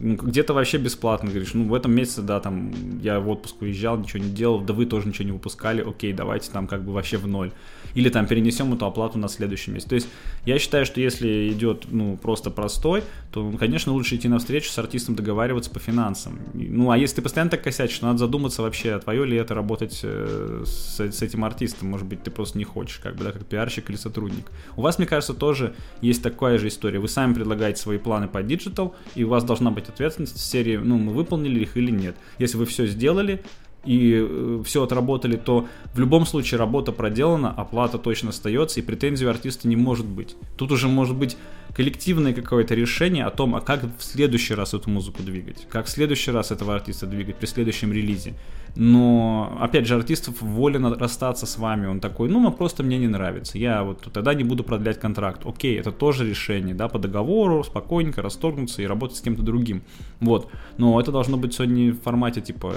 Ну, 0.00 0.14
где-то 0.14 0.54
вообще 0.54 0.78
бесплатно, 0.78 1.28
говоришь, 1.28 1.54
ну, 1.54 1.64
в 1.64 1.74
этом 1.74 1.92
месяце, 1.92 2.22
да, 2.22 2.38
там, 2.38 3.00
я 3.00 3.18
в 3.18 3.28
отпуск 3.28 3.62
уезжал, 3.62 3.98
ничего 3.98 4.22
не 4.22 4.30
делал, 4.30 4.60
да 4.60 4.72
вы 4.72 4.86
тоже 4.86 5.08
ничего 5.08 5.24
не 5.24 5.32
выпускали, 5.32 5.82
окей, 5.82 6.12
давайте 6.12 6.52
там 6.52 6.68
как 6.68 6.84
бы 6.84 6.92
вообще 6.92 7.16
в 7.16 7.26
ноль. 7.26 7.50
Или 7.94 8.10
там 8.10 8.26
перенесем 8.26 8.72
эту 8.72 8.86
оплату 8.86 9.18
на 9.18 9.28
следующий 9.28 9.72
месяц. 9.72 9.88
То 9.88 9.94
есть 9.96 10.08
я 10.44 10.58
считаю, 10.58 10.86
что 10.86 11.00
если 11.00 11.50
идет, 11.50 11.86
ну, 11.90 12.16
просто 12.16 12.50
простой, 12.50 13.02
то, 13.32 13.50
конечно, 13.58 13.92
лучше 13.92 14.14
идти 14.14 14.28
на 14.28 14.38
встречу 14.38 14.70
с 14.70 14.78
артистом, 14.78 15.16
договариваться 15.16 15.70
по 15.70 15.80
финансам. 15.80 16.38
Ну, 16.54 16.90
а 16.90 16.98
если 16.98 17.16
ты 17.16 17.22
постоянно 17.22 17.50
так 17.50 17.62
косячишь, 17.62 18.00
надо 18.00 18.18
задуматься 18.18 18.62
вообще, 18.62 18.98
твое 19.00 19.24
ли 19.24 19.36
это 19.36 19.54
работать 19.54 19.98
э, 20.04 20.62
с, 20.64 21.00
с 21.00 21.22
этим 21.22 21.44
артистом, 21.44 21.88
может 21.88 22.06
быть, 22.06 22.22
ты 22.22 22.30
просто 22.30 22.56
не 22.56 22.64
хочешь, 22.64 22.98
как 22.98 23.16
бы, 23.16 23.24
да, 23.24 23.32
как 23.32 23.46
пиарщик 23.46 23.90
или 23.90 23.96
сотрудник. 23.96 24.46
У 24.76 24.82
вас, 24.82 24.98
мне 24.98 25.06
кажется, 25.06 25.34
тоже 25.34 25.74
есть 26.00 26.22
такая 26.22 26.58
же 26.58 26.68
история. 26.68 27.00
Вы 27.00 27.08
сами 27.08 27.34
предлагаете 27.34 27.80
свои 27.80 27.98
планы 27.98 28.28
по 28.28 28.42
digital, 28.42 28.94
и 29.16 29.24
у 29.24 29.28
вас 29.28 29.42
должна 29.44 29.70
быть 29.70 29.87
ответственность 29.88 30.36
в 30.36 30.40
серии, 30.40 30.76
ну, 30.76 30.98
мы 30.98 31.12
выполнили 31.12 31.60
их 31.60 31.76
или 31.76 31.90
нет. 31.90 32.16
Если 32.38 32.56
вы 32.56 32.66
все 32.66 32.86
сделали, 32.86 33.42
и 33.84 34.26
э, 34.28 34.62
все 34.64 34.82
отработали, 34.82 35.36
то 35.36 35.66
в 35.94 35.98
любом 35.98 36.26
случае 36.26 36.58
работа 36.58 36.92
проделана, 36.92 37.50
оплата 37.50 37.98
точно 37.98 38.30
остается, 38.30 38.80
и 38.80 38.82
претензий 38.82 39.24
у 39.24 39.30
артиста 39.30 39.68
не 39.68 39.76
может 39.76 40.06
быть. 40.06 40.36
Тут 40.56 40.72
уже 40.72 40.88
может 40.88 41.16
быть 41.16 41.36
коллективное 41.74 42.34
какое-то 42.34 42.74
решение 42.74 43.24
о 43.24 43.30
том, 43.30 43.54
а 43.54 43.60
как 43.60 43.84
в 43.98 44.02
следующий 44.02 44.54
раз 44.54 44.74
эту 44.74 44.90
музыку 44.90 45.22
двигать, 45.22 45.66
как 45.70 45.86
в 45.86 45.90
следующий 45.90 46.32
раз 46.32 46.50
этого 46.50 46.74
артиста 46.74 47.06
двигать 47.06 47.36
при 47.36 47.46
следующем 47.46 47.92
релизе. 47.92 48.34
Но, 48.80 49.58
опять 49.60 49.88
же, 49.88 49.96
артистов 49.96 50.40
волен 50.40 50.86
расстаться 50.86 51.46
с 51.46 51.58
вами. 51.58 51.88
Он 51.88 51.98
такой, 51.98 52.28
ну, 52.28 52.52
просто 52.52 52.84
мне 52.84 52.96
не 52.96 53.08
нравится. 53.08 53.58
Я 53.58 53.82
вот 53.82 54.08
тогда 54.12 54.34
не 54.34 54.44
буду 54.44 54.62
продлять 54.62 55.00
контракт. 55.00 55.44
Окей, 55.44 55.76
это 55.76 55.90
тоже 55.90 56.24
решение, 56.24 56.76
да, 56.76 56.86
по 56.86 57.00
договору, 57.00 57.64
спокойненько 57.64 58.22
расторгнуться 58.22 58.80
и 58.80 58.86
работать 58.86 59.16
с 59.16 59.20
кем-то 59.20 59.42
другим. 59.42 59.82
Вот. 60.20 60.48
Но 60.76 61.00
это 61.00 61.10
должно 61.10 61.36
быть 61.36 61.54
сегодня 61.54 61.90
в 61.92 62.00
формате, 62.02 62.40
типа, 62.40 62.72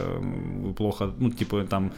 плохо, 0.76 1.14
ну, 1.20 1.30
типа, 1.30 1.66
там, 1.66 1.92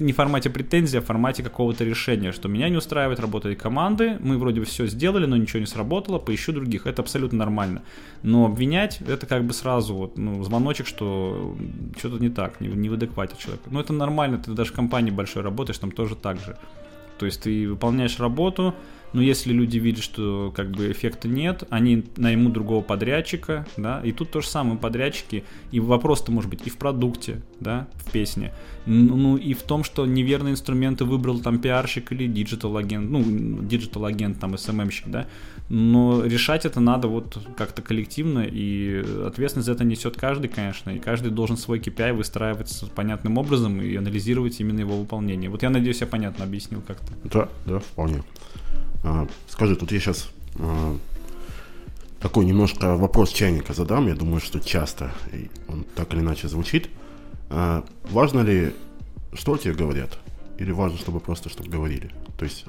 не 0.00 0.12
в 0.12 0.16
формате 0.16 0.50
претензии, 0.50 0.98
а 0.98 1.00
в 1.00 1.04
формате 1.04 1.42
какого-то 1.42 1.84
решения, 1.84 2.32
что 2.32 2.48
меня 2.48 2.68
не 2.68 2.76
устраивает 2.76 3.20
работа 3.20 3.54
команды, 3.54 4.18
мы 4.20 4.36
вроде 4.38 4.60
бы 4.60 4.66
все 4.66 4.86
сделали, 4.86 5.26
но 5.26 5.36
ничего 5.36 5.60
не 5.60 5.66
сработало, 5.66 6.18
поищу 6.18 6.52
других, 6.52 6.86
это 6.86 7.02
абсолютно 7.02 7.38
нормально. 7.38 7.82
Но 8.22 8.46
обвинять, 8.46 9.00
это 9.06 9.26
как 9.26 9.44
бы 9.44 9.52
сразу 9.52 9.94
вот, 9.94 10.18
ну, 10.18 10.42
звоночек, 10.42 10.86
что 10.86 11.56
что-то 11.96 12.18
не 12.22 12.30
так, 12.30 12.60
не, 12.60 12.68
не 12.68 12.88
в 12.88 12.94
адеквате 12.94 13.36
человека. 13.38 13.68
Но 13.70 13.80
это 13.80 13.92
нормально, 13.92 14.38
ты 14.38 14.50
даже 14.52 14.72
в 14.72 14.74
компании 14.74 15.10
большой 15.10 15.42
работаешь, 15.42 15.78
там 15.78 15.92
тоже 15.92 16.16
так 16.16 16.38
же. 16.38 16.56
То 17.18 17.26
есть 17.26 17.42
ты 17.42 17.68
выполняешь 17.68 18.18
работу, 18.18 18.74
но 19.12 19.22
если 19.22 19.52
люди 19.52 19.78
видят, 19.78 20.02
что 20.02 20.52
как 20.54 20.70
бы 20.70 20.90
эффекта 20.90 21.28
нет, 21.28 21.64
они 21.70 22.04
наймут 22.16 22.52
другого 22.52 22.82
подрядчика, 22.82 23.66
да, 23.76 24.00
и 24.04 24.12
тут 24.12 24.30
то 24.30 24.40
же 24.40 24.48
самое 24.48 24.78
подрядчики, 24.78 25.44
и 25.72 25.80
вопрос-то 25.80 26.32
может 26.32 26.50
быть 26.50 26.66
и 26.66 26.70
в 26.70 26.76
продукте, 26.76 27.42
да, 27.58 27.88
в 27.94 28.10
песне, 28.10 28.52
ну 28.86 29.36
и 29.36 29.54
в 29.54 29.62
том, 29.62 29.84
что 29.84 30.06
неверные 30.06 30.52
инструменты 30.52 31.04
выбрал 31.04 31.40
там 31.40 31.58
пиарщик 31.58 32.12
или 32.12 32.26
digital 32.26 32.76
агент, 32.76 33.10
ну, 33.10 33.22
digital 33.62 34.04
агент, 34.04 34.40
там, 34.40 34.56
СММщик, 34.56 35.08
да, 35.08 35.26
но 35.68 36.24
решать 36.24 36.64
это 36.64 36.80
надо 36.80 37.08
вот 37.08 37.38
как-то 37.56 37.82
коллективно, 37.82 38.40
и 38.40 39.04
ответственность 39.26 39.66
за 39.66 39.72
это 39.72 39.84
несет 39.84 40.16
каждый, 40.16 40.48
конечно, 40.48 40.90
и 40.90 40.98
каждый 40.98 41.30
должен 41.30 41.56
свой 41.56 41.78
KPI 41.78 42.12
выстраивать 42.12 42.84
понятным 42.94 43.38
образом 43.38 43.80
и 43.80 43.94
анализировать 43.96 44.60
именно 44.60 44.80
его 44.80 44.96
выполнение. 44.96 45.50
Вот 45.50 45.62
я 45.62 45.70
надеюсь, 45.70 46.00
я 46.00 46.06
понятно 46.06 46.44
объяснил 46.44 46.82
как-то. 46.86 47.12
Да, 47.24 47.48
да, 47.66 47.78
вполне. 47.78 48.22
А, 49.02 49.26
скажи, 49.48 49.76
тут 49.76 49.92
я 49.92 50.00
сейчас 50.00 50.30
а, 50.58 50.96
такой 52.20 52.44
немножко 52.44 52.96
вопрос 52.96 53.30
чайника 53.30 53.72
задам. 53.72 54.08
Я 54.08 54.14
думаю, 54.14 54.40
что 54.40 54.60
часто 54.60 55.12
он 55.68 55.84
так 55.94 56.12
или 56.12 56.20
иначе 56.20 56.48
звучит. 56.48 56.90
А, 57.48 57.84
важно 58.10 58.40
ли, 58.40 58.74
что 59.32 59.56
тебе 59.56 59.74
говорят? 59.74 60.18
Или 60.58 60.72
важно, 60.72 60.98
чтобы 60.98 61.20
просто 61.20 61.48
чтобы 61.48 61.70
говорили? 61.70 62.10
То 62.38 62.44
есть 62.44 62.66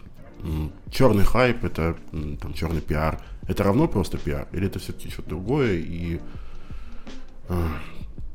черный 0.89 1.23
хайп, 1.23 1.63
это 1.63 1.95
там, 2.11 2.53
черный 2.53 2.81
пиар. 2.81 3.21
Это 3.47 3.63
равно 3.63 3.87
просто 3.87 4.17
пиар? 4.17 4.47
Или 4.53 4.67
это 4.67 4.79
все-таки 4.79 5.09
что-то 5.09 5.29
другое? 5.29 5.73
И 5.73 6.19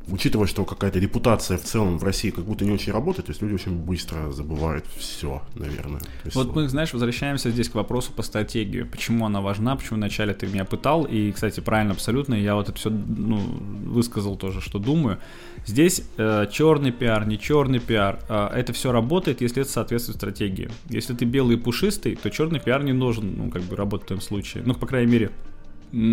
учитывая, 0.08 0.46
что 0.46 0.64
какая-то 0.64 0.98
репутация 0.98 1.58
в 1.58 1.62
целом 1.62 1.98
в 1.98 2.04
России 2.04 2.30
как 2.30 2.44
будто 2.44 2.64
не 2.64 2.70
очень 2.70 2.92
работает, 2.92 3.26
то 3.26 3.30
есть 3.30 3.42
люди 3.42 3.54
очень 3.54 3.72
быстро 3.72 4.30
забывают 4.32 4.84
все, 4.96 5.42
наверное. 5.54 6.00
Есть, 6.24 6.36
вот 6.36 6.54
мы, 6.54 6.68
знаешь, 6.68 6.92
возвращаемся 6.92 7.50
здесь 7.50 7.68
к 7.68 7.74
вопросу 7.74 8.12
по 8.12 8.22
стратегии. 8.22 8.82
Почему 8.82 9.26
она 9.26 9.40
важна, 9.40 9.76
почему 9.76 9.96
вначале 9.96 10.34
ты 10.34 10.46
меня 10.46 10.64
пытал, 10.64 11.04
и, 11.04 11.32
кстати, 11.32 11.60
правильно 11.60 11.92
абсолютно, 11.92 12.34
я 12.34 12.54
вот 12.54 12.68
это 12.68 12.78
все 12.78 12.90
ну, 12.90 13.36
высказал 13.36 14.36
тоже, 14.36 14.60
что 14.60 14.78
думаю. 14.78 15.18
Здесь 15.66 16.02
э, 16.16 16.46
черный 16.52 16.92
пиар, 16.92 17.26
не 17.26 17.38
черный 17.38 17.80
пиар, 17.80 18.20
э, 18.28 18.48
это 18.54 18.72
все 18.72 18.92
работает, 18.92 19.40
если 19.40 19.62
это 19.62 19.70
соответствует 19.70 20.16
стратегии. 20.16 20.70
Если 20.88 21.14
ты 21.14 21.24
белый 21.24 21.56
и 21.56 21.58
пушистый, 21.58 22.16
то 22.16 22.30
черный 22.30 22.60
пиар 22.60 22.84
не 22.84 22.92
нужен, 22.92 23.34
ну, 23.36 23.50
как 23.50 23.62
бы 23.62 23.74
работать 23.74 24.06
в 24.06 24.08
том 24.08 24.20
случае. 24.20 24.62
Ну, 24.64 24.74
по 24.74 24.86
крайней 24.86 25.10
мере, 25.10 25.30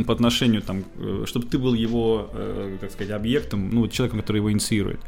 по 0.05 0.13
отношению, 0.13 0.61
там, 0.61 0.83
э, 0.97 1.23
чтобы 1.25 1.47
ты 1.47 1.57
был 1.57 1.73
его, 1.73 2.29
э, 2.33 2.77
как 2.81 2.91
сказать, 2.91 3.11
объектом, 3.11 3.69
ну, 3.71 3.87
человеком, 3.87 4.21
который 4.21 4.37
его 4.37 4.51
инициирует. 4.51 4.99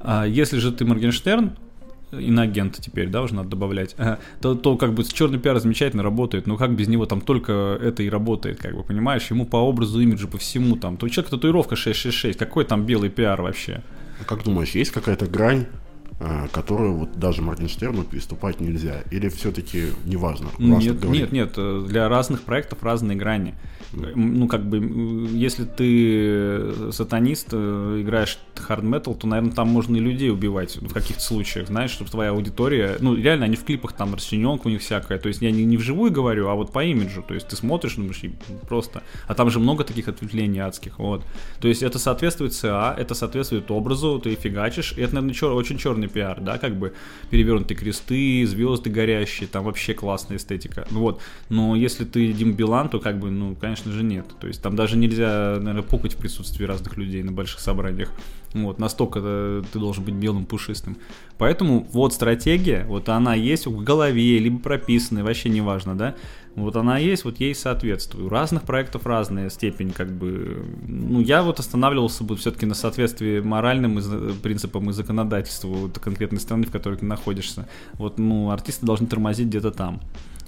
А 0.00 0.26
если 0.26 0.58
же 0.58 0.72
ты 0.72 0.84
Моргенштерн, 0.84 1.56
иноагент 2.12 2.78
теперь, 2.80 3.08
да, 3.08 3.22
уже 3.22 3.34
надо 3.34 3.50
добавлять, 3.50 3.96
то, 4.40 4.54
то 4.54 4.76
как 4.76 4.92
бы 4.92 5.04
черный 5.04 5.38
пиар 5.38 5.58
замечательно 5.58 6.02
работает, 6.02 6.46
но 6.46 6.56
как 6.56 6.76
без 6.76 6.88
него 6.88 7.06
там 7.06 7.20
только 7.20 7.78
это 7.82 8.02
и 8.02 8.08
работает, 8.08 8.58
как 8.58 8.74
бы, 8.74 8.82
понимаешь, 8.82 9.30
ему 9.30 9.46
по 9.46 9.56
образу, 9.56 10.00
имиджу, 10.00 10.28
по 10.28 10.38
всему 10.38 10.76
там, 10.76 10.96
то 10.96 11.08
человек 11.08 11.30
татуировка 11.30 11.76
666, 11.76 12.38
какой 12.38 12.64
там 12.64 12.86
белый 12.86 13.10
пиар 13.10 13.40
вообще? 13.42 13.82
А 14.20 14.24
как 14.24 14.44
думаешь, 14.44 14.70
есть 14.70 14.92
какая-то 14.92 15.26
грань 15.26 15.66
которую 16.52 16.94
вот 16.94 17.18
даже 17.18 17.42
Моргенштерну 17.42 18.04
переступать 18.04 18.60
нельзя? 18.60 19.02
Или 19.10 19.28
все-таки 19.28 19.88
неважно? 20.04 20.48
Нет, 20.58 21.02
нет, 21.04 21.32
нет, 21.32 21.54
э, 21.56 21.84
для 21.88 22.08
разных 22.08 22.42
проектов 22.42 22.82
разные 22.82 23.16
грани. 23.16 23.54
Ну, 23.92 24.48
как 24.48 24.68
бы, 24.68 24.78
если 25.32 25.64
ты 25.64 26.92
сатанист, 26.92 27.48
э, 27.52 28.00
играешь 28.02 28.38
hard 28.56 28.82
metal, 28.82 29.16
то, 29.16 29.26
наверное, 29.26 29.54
там 29.54 29.68
можно 29.68 29.96
и 29.96 30.00
людей 30.00 30.30
убивать 30.30 30.76
в 30.76 30.92
каких-то 30.92 31.22
случаях, 31.22 31.68
знаешь, 31.68 31.90
чтобы 31.90 32.10
твоя 32.10 32.30
аудитория... 32.30 32.96
Ну, 33.00 33.14
реально, 33.14 33.44
они 33.44 33.56
в 33.56 33.64
клипах 33.64 33.92
там 33.92 34.14
расчлененка 34.14 34.66
у 34.66 34.70
них 34.70 34.80
всякая. 34.80 35.18
То 35.18 35.28
есть 35.28 35.42
я 35.42 35.50
не, 35.50 35.64
не 35.64 35.76
вживую 35.76 36.10
говорю, 36.10 36.48
а 36.48 36.54
вот 36.54 36.72
по 36.72 36.84
имиджу. 36.84 37.22
То 37.26 37.34
есть 37.34 37.48
ты 37.48 37.56
смотришь, 37.56 37.94
думаешь, 37.96 38.22
просто... 38.68 39.02
А 39.26 39.34
там 39.34 39.50
же 39.50 39.58
много 39.58 39.84
таких 39.84 40.08
ответвлений 40.08 40.60
адских, 40.60 40.98
вот. 40.98 41.24
То 41.60 41.68
есть 41.68 41.82
это 41.82 41.98
соответствует 41.98 42.52
ЦА, 42.52 42.94
это 42.98 43.14
соответствует 43.14 43.70
образу, 43.70 44.18
ты 44.18 44.34
фигачишь. 44.34 44.94
И 44.96 45.02
это, 45.02 45.14
наверное, 45.14 45.34
чер... 45.34 45.50
очень 45.52 45.78
черный 45.78 46.03
пиар, 46.08 46.40
да, 46.40 46.58
как 46.58 46.76
бы 46.76 46.94
перевернутые 47.30 47.76
кресты, 47.76 48.46
звезды 48.46 48.90
горящие, 48.90 49.46
там 49.46 49.64
вообще 49.64 49.94
классная 49.94 50.38
эстетика. 50.38 50.86
Ну 50.90 51.00
вот. 51.00 51.20
Но 51.48 51.76
если 51.76 52.04
ты 52.04 52.32
Дим 52.32 52.52
Билан, 52.54 52.88
то 52.88 52.98
как 52.98 53.18
бы, 53.18 53.30
ну, 53.30 53.54
конечно, 53.54 53.74
конечно 53.84 53.92
же, 53.92 54.04
нет. 54.04 54.26
То 54.40 54.46
есть 54.46 54.62
там 54.62 54.76
даже 54.76 54.96
нельзя, 54.96 55.56
наверное, 55.58 55.82
пукать 55.82 56.14
в 56.14 56.16
присутствии 56.16 56.64
разных 56.64 56.96
людей 56.96 57.22
на 57.22 57.32
больших 57.32 57.60
собраниях. 57.60 58.10
Вот, 58.52 58.78
настолько 58.78 59.20
э, 59.22 59.62
ты 59.72 59.78
должен 59.80 60.04
быть 60.04 60.14
белым 60.14 60.46
пушистым. 60.46 60.96
Поэтому 61.38 61.86
вот 61.92 62.14
стратегия, 62.14 62.84
вот 62.86 63.08
она 63.08 63.34
есть 63.34 63.66
в 63.66 63.82
голове, 63.82 64.38
либо 64.38 64.60
прописанная, 64.60 65.24
вообще 65.24 65.48
неважно, 65.48 65.96
да. 65.96 66.14
Вот 66.56 66.76
она 66.76 66.98
есть, 66.98 67.24
вот 67.24 67.40
ей 67.40 67.54
соответствую. 67.54 68.26
У 68.26 68.28
разных 68.28 68.62
проектов 68.62 69.06
разная 69.06 69.50
степень, 69.50 69.90
как 69.90 70.12
бы. 70.12 70.64
Ну, 70.86 71.20
я 71.20 71.42
вот 71.42 71.58
останавливался 71.58 72.22
бы 72.22 72.36
все-таки 72.36 72.64
на 72.64 72.74
соответствии 72.74 73.40
моральным 73.40 74.00
принципам 74.40 74.90
и 74.90 74.92
законодательству 74.92 75.72
вот, 75.72 75.98
конкретной 75.98 76.40
страны, 76.40 76.66
в 76.66 76.70
которой 76.70 76.96
ты 76.96 77.06
находишься. 77.06 77.68
Вот, 77.94 78.18
ну, 78.18 78.50
артисты 78.50 78.86
должны 78.86 79.08
тормозить 79.08 79.48
где-то 79.48 79.72
там. 79.72 80.00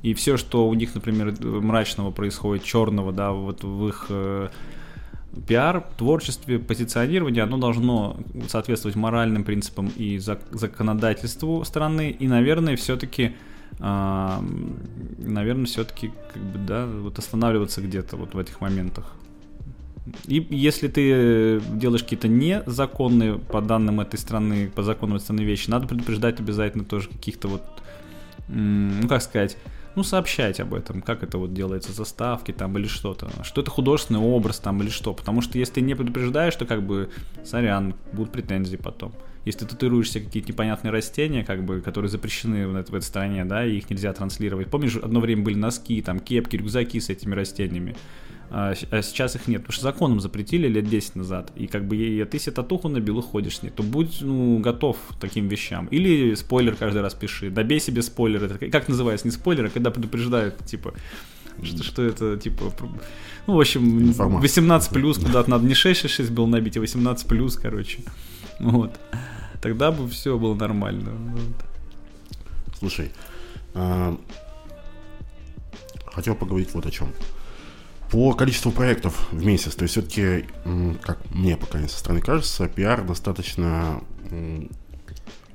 И 0.02 0.14
все, 0.14 0.36
что 0.36 0.68
у 0.68 0.74
них, 0.74 0.94
например, 0.94 1.34
мрачного 1.40 2.12
происходит, 2.12 2.62
черного, 2.62 3.12
да, 3.12 3.32
вот 3.32 3.64
в 3.64 3.88
их 3.88 4.06
э, 4.08 4.48
пиар, 5.48 5.84
творчестве, 5.96 6.60
позиционировании, 6.60 7.40
оно 7.40 7.56
должно 7.56 8.16
соответствовать 8.46 8.94
моральным 8.96 9.42
принципам 9.42 9.90
и 9.96 10.18
законодательству 10.18 11.64
страны. 11.64 12.10
И, 12.10 12.28
наверное, 12.28 12.76
все-таки 12.76 13.34
наверное, 13.78 15.66
все-таки, 15.66 16.12
как 16.32 16.42
бы, 16.42 16.58
да, 16.58 16.86
вот 16.86 17.18
останавливаться 17.18 17.80
где-то 17.82 18.16
вот 18.16 18.34
в 18.34 18.38
этих 18.38 18.60
моментах. 18.60 19.12
И 20.26 20.46
если 20.50 20.88
ты 20.88 21.60
делаешь 21.72 22.04
какие-то 22.04 22.28
незаконные 22.28 23.38
по 23.38 23.60
данным 23.60 24.00
этой 24.00 24.18
страны, 24.18 24.70
по 24.74 24.82
законам 24.82 25.16
этой 25.16 25.24
страны 25.24 25.40
вещи, 25.42 25.68
надо 25.68 25.88
предупреждать 25.88 26.38
обязательно 26.38 26.84
тоже 26.84 27.08
каких-то 27.08 27.48
вот 27.48 27.62
ну 28.48 29.08
как 29.08 29.22
сказать, 29.22 29.56
ну, 29.96 30.04
сообщать 30.04 30.60
об 30.60 30.74
этом, 30.74 31.00
как 31.00 31.22
это 31.22 31.38
вот 31.38 31.54
делается, 31.54 31.92
заставки 31.92 32.52
там 32.52 32.76
или 32.78 32.86
что-то, 32.86 33.30
что 33.42 33.62
это 33.62 33.70
художественный 33.70 34.20
образ 34.20 34.58
там 34.58 34.82
или 34.82 34.90
что, 34.90 35.14
потому 35.14 35.40
что 35.40 35.58
если 35.58 35.74
ты 35.74 35.80
не 35.80 35.94
предупреждаешь, 35.94 36.54
то 36.54 36.66
как 36.66 36.82
бы, 36.82 37.08
сорян, 37.44 37.94
будут 38.12 38.30
претензии 38.30 38.76
потом. 38.76 39.12
Если 39.46 39.60
ты 39.60 39.66
татуируешь 39.66 40.10
себе 40.10 40.24
какие-то 40.24 40.50
непонятные 40.50 40.92
растения, 40.92 41.42
как 41.44 41.64
бы, 41.64 41.80
которые 41.80 42.10
запрещены 42.10 42.68
в, 42.68 42.72
в 42.72 42.94
этой 42.94 43.02
стране, 43.02 43.46
да, 43.46 43.64
и 43.64 43.78
их 43.78 43.88
нельзя 43.88 44.12
транслировать. 44.12 44.68
Помнишь, 44.68 44.96
одно 44.96 45.20
время 45.20 45.42
были 45.42 45.54
носки, 45.54 46.02
там, 46.02 46.20
кепки, 46.20 46.56
рюкзаки 46.56 47.00
с 47.00 47.08
этими 47.08 47.34
растениями 47.34 47.96
а, 48.50 48.74
а 48.90 49.02
сейчас 49.02 49.34
их 49.34 49.48
нет, 49.48 49.62
потому 49.62 49.74
что 49.74 49.82
законом 49.82 50.20
запретили 50.20 50.68
лет 50.68 50.88
10 50.88 51.16
назад, 51.16 51.50
и 51.56 51.66
как 51.66 51.86
бы 51.86 51.96
и 51.96 52.24
ты 52.24 52.38
себе 52.38 52.52
татуху 52.52 52.88
набил 52.88 53.18
и 53.18 53.22
ходишь 53.22 53.58
с 53.58 53.62
ней, 53.62 53.70
то 53.70 53.82
будь 53.82 54.18
ну, 54.20 54.58
готов 54.58 54.96
к 55.10 55.20
таким 55.20 55.48
вещам. 55.48 55.86
Или 55.86 56.34
спойлер 56.34 56.76
каждый 56.76 57.02
раз 57.02 57.14
пиши, 57.14 57.50
добей 57.50 57.80
себе 57.80 58.02
спойлер, 58.02 58.44
это 58.44 58.70
как 58.70 58.88
называется, 58.88 59.26
не 59.26 59.32
спойлер, 59.32 59.66
а 59.66 59.68
когда 59.68 59.90
предупреждают, 59.90 60.64
типа, 60.64 60.94
что, 61.62 61.82
что 61.82 62.02
это, 62.02 62.36
типа, 62.36 62.72
ну, 63.46 63.56
в 63.56 63.60
общем, 63.60 64.00
Информация. 64.00 64.42
18 64.42 64.90
плюс 64.90 65.18
куда-то 65.18 65.50
надо, 65.50 65.66
не 65.66 65.74
666 65.74 66.30
был 66.30 66.46
набить, 66.46 66.76
а 66.76 66.80
18 66.80 67.26
плюс, 67.26 67.56
короче, 67.56 67.98
вот. 68.60 68.98
Тогда 69.66 69.90
бы 69.90 70.08
все 70.08 70.38
было 70.38 70.54
нормально. 70.54 71.10
Слушай, 72.78 73.10
а... 73.74 74.16
хотел 76.12 76.36
поговорить 76.36 76.72
вот 76.72 76.86
о 76.86 76.90
чем. 76.92 77.12
По 78.12 78.32
количеству 78.34 78.70
проектов 78.70 79.26
в 79.32 79.44
месяц, 79.44 79.74
то 79.74 79.82
есть 79.82 79.94
все-таки, 79.94 80.46
как 81.02 81.18
мне 81.34 81.56
пока 81.56 81.80
со 81.88 81.98
стороны 81.98 82.20
кажется, 82.20 82.68
пиар 82.68 83.04
достаточно... 83.04 84.00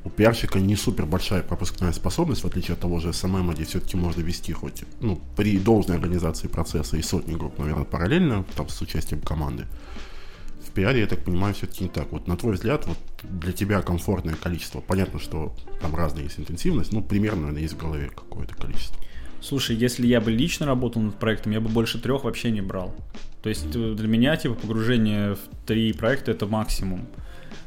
У 0.03 0.09
пиарщика 0.09 0.59
не 0.59 0.75
супер 0.75 1.05
большая 1.05 1.41
пропускная 1.41 1.93
способность, 1.93 2.43
в 2.43 2.47
отличие 2.47 2.73
от 2.73 2.81
того 2.81 2.99
же 2.99 3.11
SMM, 3.11 3.53
где 3.53 3.63
все-таки 3.63 3.95
можно 3.95 4.19
вести 4.19 4.51
хоть 4.51 4.83
ну, 4.99 5.21
при 5.37 5.57
должной 5.57 5.95
организации 5.95 6.49
процесса 6.49 6.97
и 6.97 7.01
сотни 7.01 7.33
групп, 7.33 7.57
наверное, 7.59 7.85
параллельно, 7.85 8.43
там, 8.57 8.67
с 8.67 8.81
участием 8.81 9.21
команды. 9.21 9.67
В 10.71 10.73
пиаре, 10.73 11.01
я 11.01 11.07
так 11.07 11.19
понимаю, 11.25 11.53
все-таки 11.53 11.83
не 11.83 11.89
так. 11.89 12.13
Вот 12.13 12.27
на 12.27 12.37
твой 12.37 12.53
взгляд, 12.53 12.87
вот 12.87 12.97
для 13.23 13.51
тебя 13.51 13.81
комфортное 13.81 14.35
количество, 14.35 14.79
понятно, 14.79 15.19
что 15.19 15.53
там 15.81 15.93
разная 15.93 16.23
есть 16.23 16.39
интенсивность, 16.39 16.93
но 16.93 17.01
примерно, 17.01 17.41
наверное, 17.41 17.63
есть 17.63 17.73
в 17.73 17.77
голове 17.77 18.09
какое-то 18.15 18.55
количество. 18.55 18.97
Слушай, 19.41 19.75
если 19.75 20.07
я 20.07 20.21
бы 20.21 20.31
лично 20.31 20.65
работал 20.65 21.01
над 21.01 21.15
проектом, 21.15 21.51
я 21.51 21.59
бы 21.59 21.67
больше 21.67 21.99
трех 21.99 22.23
вообще 22.23 22.51
не 22.51 22.61
брал. 22.61 22.95
То 23.43 23.49
есть 23.49 23.75
э, 23.75 23.95
для 23.97 24.07
меня, 24.07 24.37
типа, 24.37 24.55
погружение 24.55 25.35
в 25.35 25.39
три 25.65 25.91
проекта 25.91 26.31
это 26.31 26.45
максимум. 26.45 27.05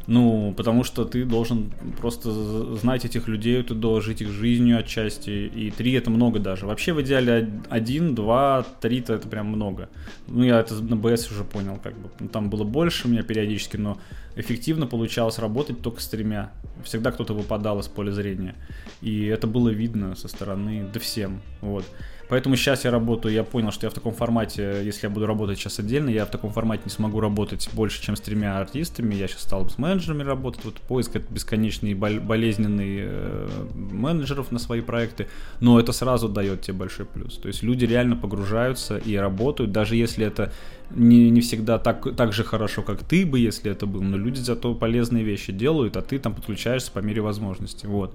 Ну, 0.06 0.52
потому 0.56 0.84
что 0.84 1.04
ты 1.04 1.24
должен 1.24 1.72
просто 1.98 2.30
знать 2.76 3.04
этих 3.04 3.26
людей, 3.26 3.62
ты 3.62 3.74
должен 3.74 4.10
жить 4.10 4.20
их 4.20 4.28
жизнью 4.28 4.78
отчасти, 4.78 5.30
и 5.30 5.70
три 5.70 5.92
это 5.92 6.10
много 6.10 6.38
даже. 6.38 6.66
Вообще 6.66 6.92
в 6.92 7.00
идеале 7.00 7.50
один, 7.70 8.14
два, 8.14 8.66
три-то 8.80 9.14
это 9.14 9.28
прям 9.28 9.46
много. 9.46 9.88
Ну, 10.28 10.44
я 10.44 10.60
это 10.60 10.74
на 10.74 10.96
БС 10.96 11.30
уже 11.30 11.44
понял, 11.44 11.78
как 11.82 11.96
бы. 11.98 12.10
Ну, 12.20 12.28
там 12.28 12.50
было 12.50 12.64
больше 12.64 13.08
у 13.08 13.10
меня 13.10 13.22
периодически, 13.22 13.78
но 13.78 13.98
эффективно 14.36 14.86
получалось 14.86 15.38
работать 15.38 15.80
только 15.80 16.02
с 16.02 16.08
тремя. 16.08 16.52
Всегда 16.84 17.10
кто-то 17.10 17.32
выпадал 17.32 17.80
из 17.80 17.88
поля 17.88 18.12
зрения. 18.12 18.54
И 19.00 19.24
это 19.24 19.46
было 19.46 19.70
видно 19.70 20.16
со 20.16 20.28
стороны, 20.28 20.86
да 20.92 21.00
всем, 21.00 21.40
вот. 21.62 21.84
Поэтому 22.28 22.56
сейчас 22.56 22.84
я 22.84 22.90
работаю, 22.90 23.34
я 23.34 23.44
понял, 23.44 23.70
что 23.70 23.86
я 23.86 23.90
в 23.90 23.94
таком 23.94 24.14
формате, 24.14 24.80
если 24.82 25.06
я 25.06 25.10
буду 25.10 25.26
работать 25.26 25.58
сейчас 25.58 25.78
отдельно, 25.78 26.08
я 26.08 26.24
в 26.24 26.30
таком 26.30 26.50
формате 26.50 26.82
не 26.86 26.90
смогу 26.90 27.20
работать 27.20 27.68
больше, 27.72 28.02
чем 28.02 28.16
с 28.16 28.20
тремя 28.20 28.58
артистами. 28.58 29.14
Я 29.14 29.28
сейчас 29.28 29.42
стал 29.42 29.68
с 29.68 29.78
менеджерами 29.78 30.22
работать. 30.22 30.64
Вот 30.64 30.74
поиск 30.76 31.16
это 31.16 31.32
бесконечный, 31.32 31.94
болезненный 31.94 32.96
э, 33.00 33.48
менеджеров 33.74 34.52
на 34.52 34.58
свои 34.58 34.80
проекты. 34.80 35.28
Но 35.60 35.78
это 35.78 35.92
сразу 35.92 36.28
дает 36.28 36.62
тебе 36.62 36.74
большой 36.78 37.06
плюс. 37.06 37.36
То 37.36 37.48
есть 37.48 37.62
люди 37.62 37.84
реально 37.84 38.16
погружаются 38.16 38.96
и 38.96 39.14
работают, 39.16 39.72
даже 39.72 39.96
если 39.96 40.26
это 40.26 40.52
не, 40.90 41.30
не 41.30 41.40
всегда 41.40 41.78
так, 41.78 42.16
так 42.16 42.32
же 42.32 42.44
хорошо, 42.44 42.82
как 42.82 43.04
ты 43.04 43.26
бы, 43.26 43.38
если 43.38 43.70
это 43.70 43.86
был, 43.86 44.02
но 44.02 44.16
люди 44.16 44.38
зато 44.38 44.74
полезные 44.74 45.24
вещи 45.24 45.52
делают, 45.52 45.96
а 45.96 46.02
ты 46.02 46.18
там 46.18 46.34
подключаешься 46.34 46.90
по 46.92 47.00
мере 47.00 47.20
возможности. 47.20 47.86
Вот. 47.86 48.14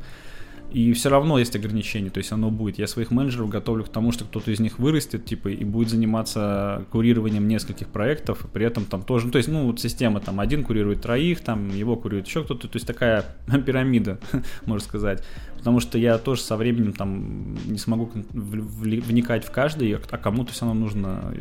И 0.72 0.94
все 0.94 1.10
равно 1.10 1.40
есть 1.40 1.56
ограничения, 1.56 2.12
то 2.12 2.20
есть 2.20 2.32
оно 2.32 2.52
будет. 2.52 2.78
Я 2.78 2.86
своих 2.86 3.10
менеджеров 3.10 3.50
готовлю 3.50 3.84
к 3.84 3.90
тому, 3.90 4.12
что 4.12 4.26
кто-то 4.26 4.52
из 4.52 4.60
них 4.60 4.78
вырастет, 4.78 5.26
типа, 5.26 5.48
и 5.48 5.64
будет 5.64 5.90
заниматься 5.90 6.86
курированием 6.92 7.48
нескольких 7.48 7.88
проектов, 7.88 8.46
при 8.54 8.66
этом 8.66 8.86
там 8.86 9.02
тоже, 9.02 9.26
ну, 9.28 9.32
то 9.32 9.40
есть, 9.40 9.50
ну, 9.50 9.66
вот 9.66 9.80
система 9.80 10.20
там 10.20 10.40
один 10.40 10.64
курирует 10.64 11.02
троих, 11.02 11.42
там 11.42 11.76
его 11.76 11.96
курирует 11.96 12.28
еще 12.28 12.44
кто-то, 12.44 12.68
то 12.68 12.76
есть 12.76 12.86
такая 12.86 13.26
пирамида, 13.66 14.20
можно 14.66 14.88
сказать. 14.88 15.24
Потому 15.58 15.80
что 15.80 15.98
я 15.98 16.18
тоже 16.20 16.42
со 16.42 16.56
временем 16.56 16.94
там 16.94 17.56
не 17.66 17.80
смогу 17.80 18.12
вникать 18.14 19.44
в 19.44 19.52
каждый, 19.52 19.94
а 19.94 20.18
кому-то 20.18 20.54
все 20.54 20.66
равно 20.66 20.82
нужно 20.82 21.34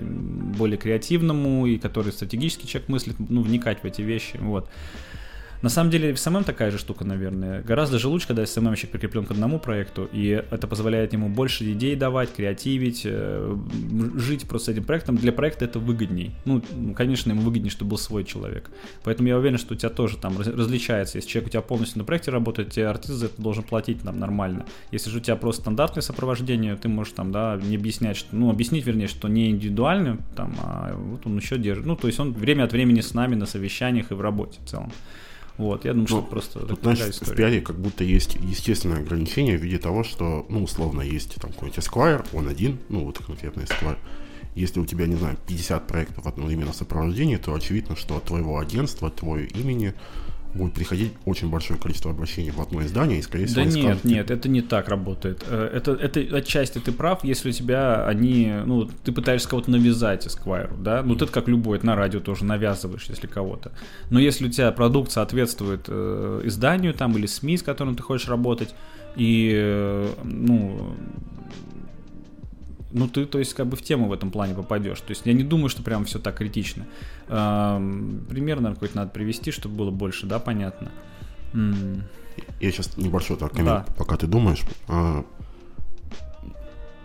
более 0.59 0.79
креативному, 0.79 1.67
и 1.67 1.79
который 1.79 2.13
стратегический 2.13 2.67
человек 2.67 2.89
мыслит, 2.89 3.17
ну, 3.19 3.43
вникать 3.43 3.83
в 3.83 3.85
эти 3.85 4.01
вещи, 4.01 4.39
вот. 4.41 4.69
На 5.63 5.69
самом 5.69 5.91
деле, 5.91 6.13
в 6.13 6.19
СММ 6.19 6.45
такая 6.45 6.71
же 6.71 6.79
штука, 6.79 7.05
наверное. 7.05 7.63
Гораздо 7.63 7.99
же 7.99 8.09
лучше, 8.09 8.29
когда 8.29 8.47
СММщик 8.47 8.91
прикреплен 8.91 9.25
к 9.25 9.31
одному 9.31 9.59
проекту, 9.59 10.09
и 10.13 10.43
это 10.51 10.67
позволяет 10.69 11.13
ему 11.13 11.29
больше 11.29 11.71
идей 11.73 11.97
давать, 11.97 12.33
креативить, 12.33 13.03
э, 13.05 13.57
жить 14.15 14.49
просто 14.49 14.73
этим 14.73 14.85
проектом. 14.85 15.17
Для 15.17 15.33
проекта 15.33 15.65
это 15.65 15.81
выгодней. 15.81 16.33
Ну, 16.45 16.63
конечно, 16.95 17.31
ему 17.31 17.43
выгоднее, 17.43 17.71
чтобы 17.71 17.91
был 17.91 17.99
свой 17.99 18.25
человек. 18.25 18.71
Поэтому 19.03 19.29
я 19.29 19.37
уверен, 19.37 19.59
что 19.59 19.75
у 19.75 19.77
тебя 19.77 19.91
тоже 19.91 20.17
там 20.17 20.39
различается. 20.39 21.19
Если 21.19 21.29
человек 21.29 21.49
у 21.49 21.51
тебя 21.51 21.63
полностью 21.63 21.99
на 21.99 22.05
проекте 22.05 22.31
работает, 22.31 22.71
тебе 22.71 22.87
артист 22.87 23.15
за 23.15 23.27
это 23.27 23.43
должен 23.43 23.65
платить 23.65 24.05
нам 24.05 24.19
нормально. 24.19 24.65
Если 24.93 25.11
же 25.11 25.19
у 25.19 25.21
тебя 25.21 25.37
просто 25.37 25.63
стандартное 25.63 26.03
сопровождение, 26.03 26.77
ты 26.77 26.89
можешь 26.89 27.15
там, 27.15 27.33
да, 27.33 27.59
не 27.61 27.77
объяснять, 27.77 28.17
что, 28.17 28.37
ну, 28.37 28.51
объяснить, 28.51 28.87
вернее, 28.87 29.09
что 29.09 29.29
не 29.29 29.51
индивидуально, 29.51 30.19
там, 30.37 30.57
а 30.63 30.95
вот 30.95 31.27
он 31.27 31.37
еще 31.37 31.59
держит. 31.59 31.85
Ну, 31.85 31.97
то 31.97 32.07
есть 32.07 32.21
он 32.21 32.33
время 32.33 32.65
от 32.65 32.73
времени 32.73 33.01
с 33.01 33.15
нами 33.15 33.35
на 33.35 33.47
совещаниях 33.47 34.13
и 34.13 34.15
в 34.15 34.21
работе 34.21 34.61
в 34.65 34.69
целом. 34.69 34.93
Вот, 35.59 35.85
я 35.85 35.93
думаю, 35.93 36.09
ну, 36.09 36.19
что 36.19 36.23
просто 36.23 36.61
тут, 36.61 36.81
знаешь, 36.81 37.01
история. 37.01 37.33
в 37.33 37.37
пиаре 37.37 37.61
как 37.61 37.77
будто 37.77 38.05
есть 38.05 38.37
естественное 38.37 38.99
ограничение 38.99 39.59
в 39.59 39.63
виде 39.63 39.79
того, 39.79 40.05
что, 40.05 40.47
ну, 40.49 40.63
условно, 40.63 41.01
есть 41.01 41.35
там 41.35 41.53
какой-нибудь 41.53 41.85
Esquire, 41.85 42.25
он 42.33 42.49
один, 42.49 42.79
ну, 42.89 43.05
вот 43.05 43.19
конкретно 43.19 43.63
Esquire. 43.63 43.99
Если 44.55 44.79
у 44.79 44.87
тебя, 44.87 45.07
не 45.07 45.17
знаю, 45.17 45.37
50 45.49 45.87
проектов 45.87 46.27
одновременно 46.27 46.73
сопровождения, 46.73 47.39
то 47.39 47.53
очевидно, 47.55 47.97
что 47.97 48.17
от 48.17 48.25
твоего 48.25 48.59
агентства, 48.59 49.09
от 49.09 49.17
твоего 49.17 49.39
имени 49.39 49.95
будет 50.55 50.75
приходить 50.75 51.13
очень 51.25 51.51
большое 51.51 51.79
количество 51.79 52.11
обращений 52.11 52.51
в 52.51 52.61
одно 52.61 52.83
издание, 52.83 53.19
и, 53.19 53.23
скорее 53.23 53.47
всего, 53.47 53.65
Да 53.65 53.71
нет, 53.71 53.85
скажут, 53.85 54.05
нет, 54.05 54.31
это 54.31 54.49
не 54.49 54.63
так 54.63 54.89
работает. 54.89 55.45
Э, 55.49 55.71
это, 55.73 55.93
это 55.93 56.21
отчасти 56.37 56.79
ты 56.79 56.93
прав, 56.93 57.25
если 57.25 57.51
у 57.51 57.53
тебя 57.53 58.07
они, 58.07 58.53
ну, 58.65 58.89
ты 59.05 59.13
пытаешься 59.13 59.49
кого-то 59.49 59.71
навязать 59.71 60.27
Esquire, 60.27 60.71
да, 60.83 61.03
ну, 61.03 61.15
mm. 61.15 61.19
ты 61.19 61.27
как 61.27 61.49
любой, 61.49 61.79
это 61.79 61.87
на 61.87 61.97
радио 61.97 62.21
тоже 62.21 62.45
навязываешь, 62.45 63.07
если 63.09 63.27
кого-то. 63.27 63.73
Но 64.11 64.19
если 64.19 64.47
у 64.47 64.51
тебя 64.51 64.73
продукт 64.73 65.13
соответствует 65.13 65.85
э, 65.89 66.43
изданию 66.45 66.95
там 66.95 67.17
или 67.17 67.27
СМИ, 67.27 67.59
с 67.59 67.63
которым 67.63 67.97
ты 67.97 68.03
хочешь 68.03 68.29
работать, 68.29 68.75
и, 69.17 69.53
э, 69.55 70.09
ну, 70.25 70.95
ну 72.91 73.09
ты, 73.09 73.27
то 73.27 73.39
есть, 73.39 73.55
как 73.55 73.67
бы 73.67 73.77
в 73.77 73.83
тему 73.83 74.09
в 74.09 74.13
этом 74.13 74.31
плане 74.31 74.55
попадешь. 74.55 75.01
То 75.01 75.11
есть 75.11 75.23
я 75.25 75.33
не 75.33 75.45
думаю, 75.45 75.69
что 75.69 75.83
прям 75.83 76.05
все 76.05 76.19
так 76.19 76.37
критично. 76.37 76.87
Примерно 77.27 78.73
какой-то 78.73 78.97
надо 78.97 79.11
привести, 79.11 79.51
чтобы 79.51 79.77
было 79.77 79.91
больше, 79.91 80.27
да, 80.27 80.39
понятно. 80.39 80.91
Я 82.61 82.71
сейчас 82.71 82.97
небольшой 82.97 83.37
так 83.37 83.55
да. 83.55 83.85
пока 83.97 84.17
ты 84.17 84.27
думаешь. 84.27 84.63
А, 84.87 85.25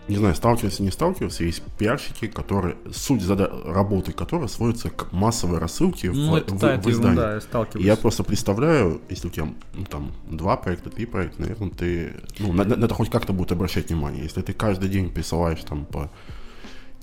не 0.08 0.16
знаю, 0.16 0.34
сталкивался, 0.34 0.82
не 0.82 0.90
сталкивался, 0.90 1.44
есть 1.44 1.62
пиарщики, 1.78 2.26
которые, 2.26 2.76
суть 2.92 3.22
зада- 3.22 3.50
работы 3.64 4.12
которой 4.12 4.48
сводится 4.48 4.90
к 4.90 5.12
массовой 5.12 5.58
рассылке 5.58 6.10
ну, 6.10 6.32
в, 6.32 6.34
это, 6.34 6.54
в, 6.54 6.58
да, 6.58 6.76
в 6.76 6.86
издании. 6.90 7.16
Да, 7.16 7.40
я, 7.74 7.80
я 7.80 7.96
просто 7.96 8.22
представляю, 8.22 9.00
если 9.08 9.28
у 9.28 9.30
тебя 9.30 9.48
ну, 9.74 9.84
там 9.84 10.12
два 10.28 10.56
проекта, 10.56 10.90
три 10.90 11.06
проекта, 11.06 11.42
наверное, 11.42 11.70
ты, 11.70 12.12
ну, 12.38 12.52
на, 12.52 12.64
на 12.64 12.84
это 12.84 12.94
хоть 12.94 13.10
как-то 13.10 13.32
будет 13.32 13.52
обращать 13.52 13.88
внимание. 13.88 14.22
Если 14.22 14.42
ты 14.42 14.52
каждый 14.52 14.90
день 14.90 15.10
присылаешь 15.10 15.60
там 15.60 15.86
по 15.86 16.10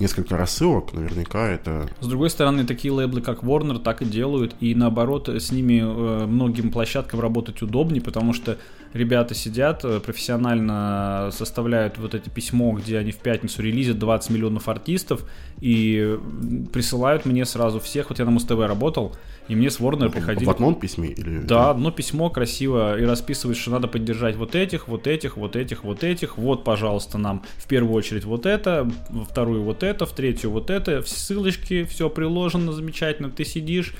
несколько 0.02 0.38
рассылок, 0.38 0.94
наверняка 0.94 1.48
это... 1.48 1.90
С 2.02 2.07
другой 2.07 2.30
стороны, 2.30 2.65
такие 2.65 2.91
лейблы, 2.91 3.22
как 3.22 3.44
Warner, 3.44 3.80
так 3.80 4.02
и 4.02 4.06
делают, 4.06 4.56
и 4.60 4.76
наоборот, 4.76 5.30
с 5.30 5.52
ними 5.52 5.82
э, 5.82 6.26
многим 6.26 6.72
площадкам 6.72 7.19
работать 7.19 7.61
удобнее, 7.61 8.02
потому 8.02 8.34
что 8.34 8.57
ребята 8.94 9.34
сидят, 9.36 9.84
э, 9.86 10.00
профессионально 10.00 11.30
составляют 11.32 11.98
вот 11.98 12.14
это 12.14 12.30
письмо, 12.30 12.72
где 12.74 12.98
они 12.98 13.12
в 13.12 13.18
пятницу 13.18 13.62
релизят 13.62 14.00
20 14.00 14.30
миллионов 14.32 14.68
артистов, 14.68 15.26
и 15.60 16.18
присылают 16.74 17.26
мне 17.26 17.46
сразу 17.46 17.80
всех, 17.80 18.10
вот 18.10 18.20
я 18.20 18.26
на 18.26 18.32
Муз-ТВ 18.32 18.52
работал, 18.52 19.16
и 19.48 19.56
мне 19.56 19.70
с 19.70 19.80
Warner 19.80 20.10
приходили... 20.10 20.46
В 20.46 20.50
одном 20.50 20.76
письме? 20.76 21.10
Или... 21.10 21.40
Да, 21.40 21.72
одно 21.72 21.92
письмо 21.92 22.30
красиво, 22.30 23.00
и 23.00 23.04
расписывает, 23.04 23.58
что 23.58 23.72
надо 23.72 23.88
поддержать 23.88 24.36
вот 24.36 24.56
этих, 24.56 24.88
вот 24.88 25.08
этих, 25.08 25.38
вот 25.38 25.56
этих, 25.56 25.84
вот 25.84 26.04
этих, 26.04 26.38
вот, 26.38 26.64
пожалуйста, 26.64 27.18
нам 27.18 27.44
в 27.58 27.68
первую 27.68 27.94
очередь 27.94 28.26
вот 28.26 28.46
это, 28.46 28.90
во 29.10 29.26
вторую 29.26 29.64
вот 29.64 29.84
это, 29.84 30.06
в 30.06 30.14
третью 30.14 30.52
вот 30.52 30.70
это, 30.70 31.02
ссылочки, 31.04 31.84
все 31.84 32.10
приложено 32.10 32.72
замечательно, 32.72 33.30
ты 33.30 33.46
сидишь, 33.46 33.94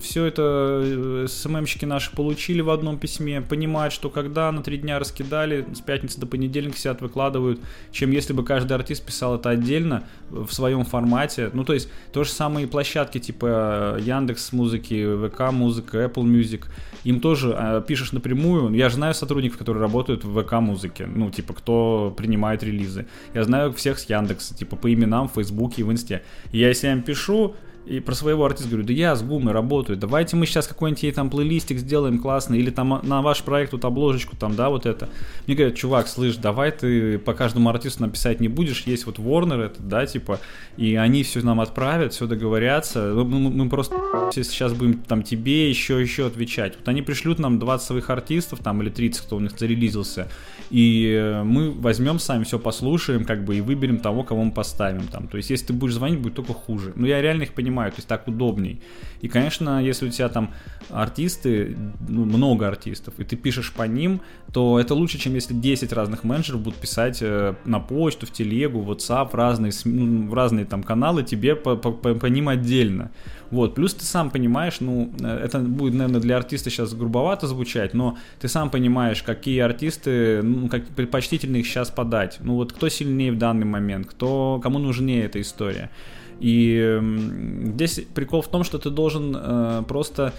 все 0.00 0.26
это 0.26 1.26
СММщики 1.28 1.84
наши 1.84 2.14
получили 2.14 2.60
в 2.60 2.70
одном 2.70 2.98
письме, 2.98 3.40
понимают, 3.40 3.92
что 3.92 4.10
когда 4.10 4.52
на 4.52 4.62
три 4.62 4.78
дня 4.78 4.98
раскидали, 4.98 5.66
с 5.74 5.80
пятницы 5.80 6.20
до 6.20 6.26
понедельника 6.26 6.78
сидят, 6.78 7.00
выкладывают, 7.00 7.60
чем 7.90 8.12
если 8.12 8.32
бы 8.32 8.44
каждый 8.44 8.74
артист 8.74 9.04
писал 9.04 9.36
это 9.36 9.50
отдельно, 9.50 10.04
в 10.30 10.50
своем 10.52 10.84
формате. 10.84 11.50
Ну, 11.52 11.64
то 11.64 11.72
есть, 11.72 11.88
то 12.12 12.22
же 12.22 12.30
самое 12.30 12.66
и 12.66 12.68
площадки 12.68 13.18
типа 13.18 13.96
Яндекс 14.00 14.52
музыки, 14.52 15.28
ВК 15.28 15.52
музыка, 15.52 16.04
Apple 16.04 16.24
Music. 16.24 16.66
Им 17.04 17.20
тоже 17.20 17.54
э, 17.56 17.82
пишешь 17.86 18.12
напрямую. 18.12 18.72
Я 18.74 18.88
же 18.88 18.96
знаю 18.96 19.14
сотрудников, 19.14 19.58
которые 19.58 19.80
работают 19.80 20.24
в 20.24 20.42
ВК 20.42 20.54
музыке. 20.54 21.06
Ну, 21.06 21.30
типа, 21.30 21.54
кто 21.54 22.14
принимает 22.16 22.62
релизы. 22.62 23.06
Я 23.34 23.44
знаю 23.44 23.72
всех 23.72 23.98
с 23.98 24.08
Яндекса, 24.08 24.56
типа, 24.56 24.76
по 24.76 24.92
именам 24.92 25.28
в 25.28 25.34
Фейсбуке 25.34 25.82
и 25.82 25.84
в 25.84 25.92
Инсте. 25.92 26.22
И 26.52 26.58
я 26.58 26.68
если 26.68 26.88
я 26.88 26.92
им 26.92 27.02
пишу, 27.02 27.54
и 27.86 28.00
про 28.00 28.14
своего 28.14 28.44
артиста 28.44 28.70
говорю, 28.70 28.86
да 28.86 28.92
я 28.92 29.14
с 29.14 29.22
Гумой 29.22 29.52
работаю, 29.52 29.96
давайте 29.96 30.36
мы 30.36 30.46
сейчас 30.46 30.66
какой-нибудь 30.66 31.02
ей 31.04 31.12
там 31.12 31.30
плейлистик 31.30 31.78
сделаем 31.78 32.18
классный, 32.18 32.58
или 32.58 32.70
там 32.70 33.00
на 33.02 33.22
ваш 33.22 33.42
проект 33.42 33.72
вот 33.72 33.84
обложечку 33.84 34.36
там, 34.36 34.56
да, 34.56 34.70
вот 34.70 34.86
это. 34.86 35.08
Мне 35.46 35.56
говорят, 35.56 35.76
чувак, 35.76 36.08
слышь, 36.08 36.36
давай 36.36 36.72
ты 36.72 37.18
по 37.18 37.32
каждому 37.32 37.70
артисту 37.70 38.02
написать 38.02 38.40
не 38.40 38.48
будешь, 38.48 38.82
есть 38.82 39.06
вот 39.06 39.18
Warner 39.18 39.62
это, 39.62 39.80
да, 39.82 40.04
типа, 40.04 40.40
и 40.76 40.96
они 40.96 41.22
все 41.22 41.40
нам 41.42 41.60
отправят, 41.60 42.12
все 42.12 42.26
договорятся, 42.26 43.12
мы, 43.14 43.50
мы, 43.50 43.68
просто 43.68 43.96
сейчас 44.32 44.72
будем 44.72 44.98
там 44.98 45.22
тебе 45.22 45.68
еще, 45.68 46.00
еще 46.00 46.26
отвечать. 46.26 46.76
Вот 46.78 46.88
они 46.88 47.02
пришлют 47.02 47.38
нам 47.38 47.58
20 47.58 47.86
своих 47.86 48.10
артистов, 48.10 48.58
там, 48.62 48.82
или 48.82 48.90
30, 48.90 49.22
кто 49.22 49.36
у 49.36 49.40
них 49.40 49.52
зарелизился, 49.56 50.28
и 50.70 51.40
мы 51.44 51.70
возьмем 51.70 52.18
сами 52.18 52.42
все 52.44 52.58
послушаем, 52.58 53.24
как 53.24 53.44
бы, 53.44 53.56
и 53.56 53.60
выберем 53.60 53.98
того, 53.98 54.24
кого 54.24 54.42
мы 54.42 54.50
поставим 54.50 55.06
там. 55.06 55.28
То 55.28 55.36
есть, 55.36 55.50
если 55.50 55.66
ты 55.66 55.72
будешь 55.72 55.94
звонить, 55.94 56.18
будет 56.18 56.34
только 56.34 56.52
хуже. 56.52 56.92
Но 56.96 57.06
я 57.06 57.22
реально 57.22 57.44
их 57.44 57.52
понимаю, 57.52 57.75
то 57.84 57.96
есть 57.96 58.08
так 58.08 58.26
удобней. 58.28 58.80
И, 59.20 59.28
конечно, 59.28 59.82
если 59.82 60.08
у 60.08 60.10
тебя 60.10 60.28
там 60.28 60.50
артисты, 60.90 61.76
ну, 62.08 62.24
много 62.24 62.68
артистов, 62.68 63.14
и 63.18 63.24
ты 63.24 63.36
пишешь 63.36 63.72
по 63.72 63.82
ним, 63.82 64.20
то 64.52 64.78
это 64.78 64.94
лучше, 64.94 65.18
чем 65.18 65.34
если 65.34 65.54
10 65.54 65.92
разных 65.92 66.24
менеджеров 66.24 66.60
будут 66.60 66.78
писать 66.78 67.18
э, 67.20 67.54
на 67.64 67.80
почту, 67.80 68.26
в 68.26 68.30
телегу, 68.30 68.80
в 68.80 68.90
WhatsApp, 68.90 69.30
в 69.30 69.34
разные, 69.34 69.72
ну, 69.84 70.28
в 70.28 70.34
разные 70.34 70.64
там 70.64 70.82
каналы 70.82 71.22
тебе 71.22 71.56
по, 71.56 71.76
по, 71.76 71.92
по, 71.92 72.14
по 72.14 72.26
ним 72.26 72.48
отдельно. 72.48 73.10
Вот, 73.50 73.74
плюс 73.74 73.94
ты 73.94 74.04
сам 74.04 74.30
понимаешь, 74.30 74.80
ну, 74.80 75.12
э, 75.20 75.26
это 75.44 75.58
будет, 75.58 75.94
наверное, 75.94 76.20
для 76.20 76.36
артиста 76.36 76.70
сейчас 76.70 76.94
грубовато 76.94 77.46
звучать, 77.46 77.94
но 77.94 78.16
ты 78.40 78.48
сам 78.48 78.70
понимаешь, 78.70 79.22
какие 79.22 79.60
артисты, 79.60 80.42
ну, 80.42 80.68
как 80.68 80.86
предпочтительно 80.86 81.56
их 81.56 81.66
сейчас 81.66 81.90
подать. 81.90 82.38
Ну, 82.40 82.54
вот 82.54 82.72
кто 82.72 82.88
сильнее 82.88 83.32
в 83.32 83.38
данный 83.38 83.66
момент, 83.66 84.06
кто, 84.06 84.60
кому 84.62 84.78
нужнее 84.78 85.24
эта 85.24 85.40
история. 85.40 85.90
И 86.40 87.00
здесь 87.64 88.00
прикол 88.14 88.42
в 88.42 88.48
том, 88.48 88.64
что 88.64 88.78
ты 88.78 88.90
должен 88.90 89.36
э, 89.36 89.82
просто 89.88 90.34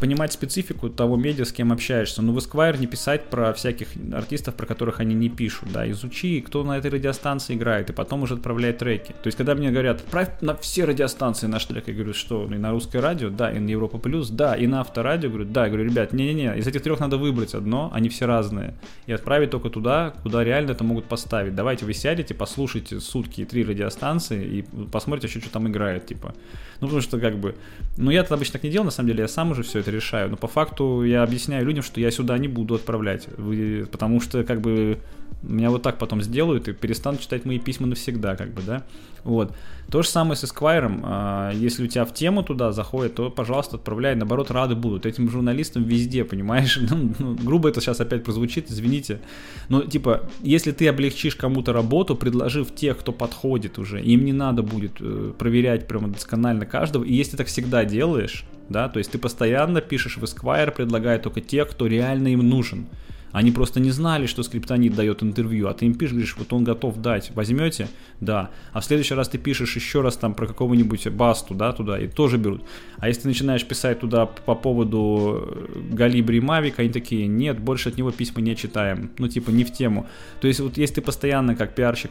понимать 0.00 0.32
специфику 0.32 0.88
того 0.88 1.16
медиа, 1.16 1.44
с 1.44 1.52
кем 1.52 1.72
общаешься. 1.72 2.22
Ну, 2.22 2.32
в 2.32 2.38
Esquire 2.38 2.78
не 2.78 2.86
писать 2.86 3.24
про 3.28 3.52
всяких 3.52 3.88
артистов, 4.12 4.54
про 4.54 4.66
которых 4.66 5.00
они 5.00 5.14
не 5.14 5.28
пишут, 5.28 5.72
да, 5.72 5.90
изучи, 5.90 6.40
кто 6.40 6.64
на 6.64 6.78
этой 6.78 6.90
радиостанции 6.90 7.54
играет, 7.54 7.90
и 7.90 7.92
потом 7.92 8.22
уже 8.22 8.34
отправляй 8.34 8.72
треки. 8.72 9.12
То 9.12 9.26
есть, 9.26 9.36
когда 9.36 9.54
мне 9.54 9.70
говорят, 9.70 10.00
отправь 10.00 10.30
на 10.40 10.56
все 10.56 10.84
радиостанции 10.84 11.46
наш 11.46 11.66
трек, 11.66 11.88
я 11.88 11.94
говорю, 11.94 12.14
что, 12.14 12.46
и 12.46 12.56
на 12.56 12.70
русское 12.70 13.00
радио, 13.00 13.28
да, 13.28 13.52
и 13.52 13.58
на 13.58 13.68
Европа 13.68 13.98
Плюс, 13.98 14.30
да, 14.30 14.54
и 14.54 14.66
на 14.66 14.80
авторадио, 14.80 15.28
говорю, 15.28 15.44
да, 15.44 15.64
я 15.64 15.68
говорю, 15.68 15.88
ребят, 15.88 16.12
не-не-не, 16.12 16.58
из 16.58 16.66
этих 16.66 16.82
трех 16.82 17.00
надо 17.00 17.18
выбрать 17.18 17.54
одно, 17.54 17.90
они 17.92 18.08
все 18.08 18.26
разные, 18.26 18.74
и 19.06 19.12
отправить 19.12 19.50
только 19.50 19.68
туда, 19.68 20.14
куда 20.22 20.42
реально 20.42 20.72
это 20.72 20.84
могут 20.84 21.04
поставить. 21.04 21.54
Давайте 21.54 21.84
вы 21.84 21.92
сядете, 21.92 22.34
послушайте 22.34 23.00
сутки 23.00 23.44
три 23.44 23.64
радиостанции 23.64 24.44
и 24.44 24.62
посмотрите 24.90 25.40
что 25.40 25.50
там 25.50 25.68
играет, 25.68 26.06
типа. 26.06 26.34
Ну, 26.80 26.86
потому 26.86 27.02
что, 27.02 27.20
как 27.20 27.38
бы, 27.38 27.54
ну, 27.98 28.10
я 28.10 28.20
это 28.20 28.34
обычно 28.34 28.54
так 28.54 28.62
не 28.62 28.70
делал, 28.70 28.86
на 28.86 28.90
самом 28.90 29.08
деле, 29.08 29.22
я 29.22 29.28
сам 29.28 29.49
уже 29.50 29.62
все 29.62 29.80
это 29.80 29.90
решаю, 29.90 30.30
но 30.30 30.36
по 30.36 30.48
факту 30.48 31.02
я 31.04 31.22
объясняю 31.22 31.64
людям, 31.64 31.82
что 31.82 32.00
я 32.00 32.10
сюда 32.10 32.38
не 32.38 32.48
буду 32.48 32.74
отправлять, 32.74 33.28
вы, 33.36 33.86
потому 33.90 34.20
что, 34.20 34.44
как 34.44 34.60
бы, 34.60 34.98
меня 35.42 35.70
вот 35.70 35.82
так 35.82 35.98
потом 35.98 36.20
сделают 36.20 36.68
и 36.68 36.72
перестанут 36.72 37.20
читать 37.20 37.44
мои 37.44 37.58
письма 37.58 37.86
навсегда, 37.86 38.36
как 38.36 38.52
бы, 38.52 38.62
да. 38.62 38.84
Вот. 39.24 39.54
То 39.90 40.02
же 40.02 40.08
самое 40.08 40.36
с 40.36 40.44
Esquire. 40.44 41.00
А, 41.02 41.52
если 41.52 41.84
у 41.84 41.86
тебя 41.86 42.04
в 42.04 42.14
тему 42.14 42.42
туда 42.42 42.72
заходит, 42.72 43.14
то, 43.14 43.30
пожалуйста, 43.30 43.76
отправляй. 43.76 44.14
Наоборот, 44.14 44.50
рады 44.50 44.74
будут. 44.74 45.06
Этим 45.06 45.28
журналистам 45.30 45.84
везде, 45.84 46.24
понимаешь? 46.24 46.78
Ну, 46.90 47.12
ну, 47.18 47.34
грубо 47.34 47.68
это 47.68 47.80
сейчас 47.80 48.00
опять 48.00 48.24
прозвучит, 48.24 48.70
извините. 48.70 49.20
Но, 49.68 49.82
типа, 49.82 50.28
если 50.42 50.72
ты 50.72 50.88
облегчишь 50.88 51.36
кому-то 51.36 51.72
работу, 51.72 52.16
предложив 52.16 52.74
тех, 52.74 52.98
кто 52.98 53.12
подходит 53.12 53.78
уже, 53.78 54.02
им 54.02 54.24
не 54.24 54.32
надо 54.32 54.62
будет 54.62 54.92
э, 55.00 55.32
проверять 55.38 55.86
прямо 55.86 56.08
досконально 56.08 56.66
каждого. 56.66 57.04
И 57.04 57.14
если 57.14 57.36
так 57.36 57.46
всегда 57.46 57.84
делаешь, 57.84 58.44
да, 58.70 58.88
то 58.88 58.98
есть 58.98 59.10
ты 59.10 59.18
постоянно 59.18 59.80
пишешь 59.80 60.16
в 60.16 60.24
Esquire, 60.24 60.70
предлагая 60.70 61.18
только 61.18 61.40
тех, 61.40 61.68
кто 61.68 61.86
реально 61.86 62.28
им 62.28 62.48
нужен. 62.48 62.86
Они 63.32 63.50
просто 63.50 63.80
не 63.80 63.90
знали, 63.90 64.26
что 64.26 64.42
скриптонит 64.42 64.94
дает 64.94 65.22
интервью, 65.22 65.68
а 65.68 65.74
ты 65.74 65.86
им 65.86 65.94
пишешь, 65.94 66.12
говоришь, 66.12 66.36
вот 66.38 66.52
он 66.52 66.64
готов 66.64 67.00
дать, 67.00 67.30
возьмете? 67.34 67.88
Да. 68.20 68.50
А 68.72 68.80
в 68.80 68.84
следующий 68.84 69.14
раз 69.14 69.28
ты 69.28 69.38
пишешь 69.38 69.74
еще 69.76 70.02
раз 70.02 70.16
там 70.16 70.34
про 70.34 70.46
какого-нибудь 70.46 71.08
басту, 71.08 71.54
да, 71.54 71.72
туда, 71.72 71.98
и 71.98 72.06
тоже 72.06 72.36
берут. 72.36 72.62
А 72.98 73.08
если 73.08 73.22
ты 73.22 73.28
начинаешь 73.28 73.64
писать 73.64 74.00
туда 74.00 74.26
по 74.26 74.54
поводу 74.54 75.48
э, 75.48 75.94
Галибри 75.94 76.38
и 76.38 76.40
Мавик, 76.40 76.78
они 76.78 76.90
такие, 76.90 77.26
нет, 77.26 77.58
больше 77.58 77.88
от 77.88 77.96
него 77.96 78.10
письма 78.10 78.42
не 78.42 78.54
читаем. 78.56 79.10
Ну, 79.18 79.28
типа, 79.28 79.50
не 79.50 79.64
в 79.64 79.72
тему. 79.72 80.06
То 80.40 80.48
есть, 80.48 80.60
вот 80.60 80.76
если 80.76 80.96
ты 80.96 81.00
постоянно, 81.00 81.56
как 81.56 81.74
пиарщик, 81.74 82.10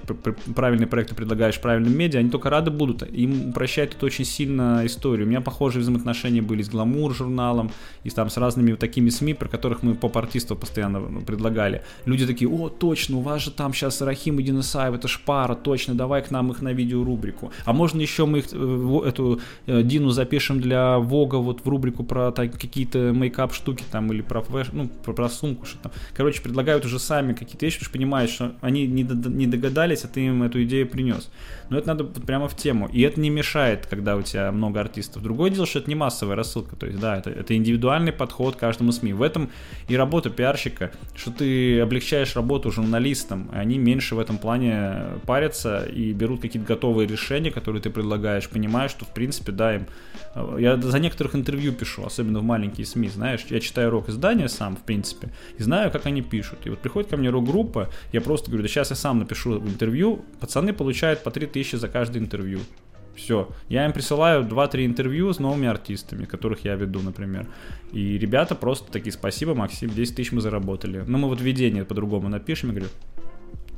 правильные 0.55 0.87
проекты 0.87 1.13
предлагаешь 1.13 1.61
правильным 1.61 1.95
медиа, 1.95 2.19
они 2.19 2.29
только 2.29 2.49
рады 2.49 2.71
будут. 2.71 3.03
Им 3.03 3.49
упрощает 3.49 3.93
это 3.93 4.05
очень 4.05 4.25
сильно 4.25 4.81
историю. 4.85 5.27
У 5.27 5.29
меня 5.29 5.41
похожие 5.41 5.81
взаимоотношения 5.81 6.41
были 6.41 6.63
с 6.63 6.69
Гламур 6.69 7.13
журналом, 7.13 7.71
и 8.03 8.09
там 8.09 8.29
с 8.29 8.37
разными 8.37 8.71
вот 8.71 8.79
такими 8.79 9.09
СМИ, 9.09 9.35
про 9.35 9.47
которых 9.47 9.83
мы 9.83 9.93
поп-артистов 9.93 10.59
постоянно 10.59 10.99
ну, 10.99 11.21
предлагали. 11.21 11.83
Люди 12.05 12.25
такие, 12.25 12.49
о, 12.49 12.69
точно, 12.69 13.17
у 13.17 13.21
вас 13.21 13.43
же 13.43 13.51
там 13.51 13.73
сейчас 13.73 14.01
Рахим 14.01 14.39
и 14.39 14.43
Динасаев, 14.43 14.95
это 14.95 15.07
ж 15.07 15.19
пара, 15.23 15.53
точно, 15.53 15.98
давай 15.99 16.21
к 16.21 16.31
нам 16.31 16.51
их 16.51 16.61
на 16.61 16.71
видеорубрику. 16.71 17.51
А 17.65 17.73
можно 17.73 17.99
еще 18.01 18.25
мы 18.25 18.39
их, 18.39 18.45
э, 18.53 19.01
эту 19.05 19.41
э, 19.67 19.83
Дину 19.83 20.11
запишем 20.11 20.61
для 20.61 20.97
Вога 20.97 21.35
вот 21.35 21.65
в 21.65 21.69
рубрику 21.69 22.03
про 22.03 22.31
так, 22.31 22.57
какие-то 22.57 23.11
мейкап 23.13 23.53
штуки 23.53 23.83
там 23.91 24.11
или 24.13 24.21
про 24.21 24.43
ну, 24.71 24.87
про, 24.87 25.13
про 25.13 25.29
сумку, 25.29 25.65
что 25.65 25.77
там. 25.83 25.91
Короче, 26.15 26.41
предлагают 26.41 26.85
уже 26.85 26.99
сами 26.99 27.33
какие-то 27.33 27.65
вещи, 27.65 27.79
потому 27.79 27.89
что 27.89 27.97
понимаешь, 27.97 28.29
что 28.29 28.55
они 28.61 28.87
не, 28.87 29.03
не 29.03 29.47
догадались, 29.47 30.05
а 30.05 30.07
ты 30.07 30.25
им 30.25 30.43
эту 30.43 30.63
идею 30.63 30.87
принес. 30.87 31.29
Но 31.69 31.77
это 31.77 31.87
надо 31.87 32.03
вот 32.03 32.25
прямо 32.25 32.47
в 32.47 32.55
тему. 32.55 32.89
И 32.91 33.01
это 33.01 33.19
не 33.19 33.29
мешает, 33.29 33.85
когда 33.85 34.15
у 34.15 34.21
тебя 34.21 34.51
много 34.51 34.79
артистов. 34.81 35.21
Другое 35.21 35.51
дело, 35.51 35.65
что 35.65 35.79
это 35.79 35.89
не 35.89 35.95
массовая 35.95 36.35
рассылка. 36.35 36.75
То 36.75 36.87
есть, 36.87 36.99
да, 36.99 37.17
это, 37.17 37.29
это 37.29 37.55
индивидуальный 37.55 38.11
подход 38.11 38.55
к 38.55 38.59
каждому 38.59 38.91
СМИ. 38.91 39.13
В 39.13 39.21
этом 39.21 39.49
и 39.87 39.95
работа 39.95 40.29
пиарщика, 40.29 40.91
что 41.15 41.31
ты 41.31 41.79
облегчаешь 41.79 42.35
работу 42.35 42.71
журналистам, 42.71 43.49
они 43.53 43.77
меньше 43.77 44.15
в 44.15 44.19
этом 44.19 44.37
плане 44.37 45.19
парятся 45.25 45.85
и 45.85 46.11
берут 46.13 46.41
какие-то 46.41 46.67
готовые 46.67 47.07
решения, 47.07 47.51
которые 47.51 47.81
ты 47.81 47.89
предлагаешь, 47.89 48.49
понимая, 48.49 48.89
что, 48.89 49.05
в 49.05 49.13
принципе, 49.13 49.51
да, 49.51 49.75
им... 49.75 49.87
Э, 50.35 50.57
я 50.59 50.77
за 50.77 50.99
некоторых 50.99 51.35
интервью 51.35 51.73
пишу, 51.73 52.05
особенно 52.05 52.39
в 52.39 52.43
маленькие 52.43 52.85
СМИ, 52.85 53.09
знаешь, 53.09 53.45
я 53.49 53.59
читаю 53.59 53.91
рок-издания 53.91 54.47
сам, 54.47 54.75
в 54.75 54.81
принципе, 54.81 55.29
и 55.57 55.63
знаю, 55.63 55.91
как 55.91 56.05
они 56.07 56.21
пишут. 56.21 56.59
И 56.65 56.69
вот 56.69 56.79
приходит 56.79 57.09
ко 57.09 57.17
мне 57.17 57.29
рок-группа, 57.29 57.89
я 58.11 58.21
просто 58.21 58.49
говорю, 58.49 58.63
да 58.63 58.69
сейчас 58.69 58.89
я 58.89 58.95
сам 58.95 59.19
напишу 59.19 59.59
интервью, 59.59 60.25
пацаны 60.39 60.73
получают 60.73 61.23
по 61.23 61.31
3000 61.31 61.58
за 61.63 61.87
каждое 61.87 62.19
интервью. 62.19 62.59
Все. 63.15 63.49
Я 63.67 63.85
им 63.85 63.91
присылаю 63.91 64.43
2-3 64.43 64.85
интервью 64.85 65.33
с 65.33 65.39
новыми 65.39 65.67
артистами, 65.67 66.25
которых 66.25 66.63
я 66.63 66.75
веду, 66.75 67.01
например. 67.01 67.47
И 67.91 68.17
ребята 68.17 68.55
просто 68.55 68.91
такие, 68.91 69.11
спасибо, 69.11 69.53
Максим, 69.53 69.89
10 69.89 70.15
тысяч 70.15 70.31
мы 70.31 70.39
заработали. 70.39 71.03
Но 71.05 71.17
мы 71.17 71.27
вот 71.27 71.41
введение 71.41 71.83
по-другому 71.83 72.29
напишем, 72.29 72.69
я 72.69 72.75
говорю, 72.75 72.91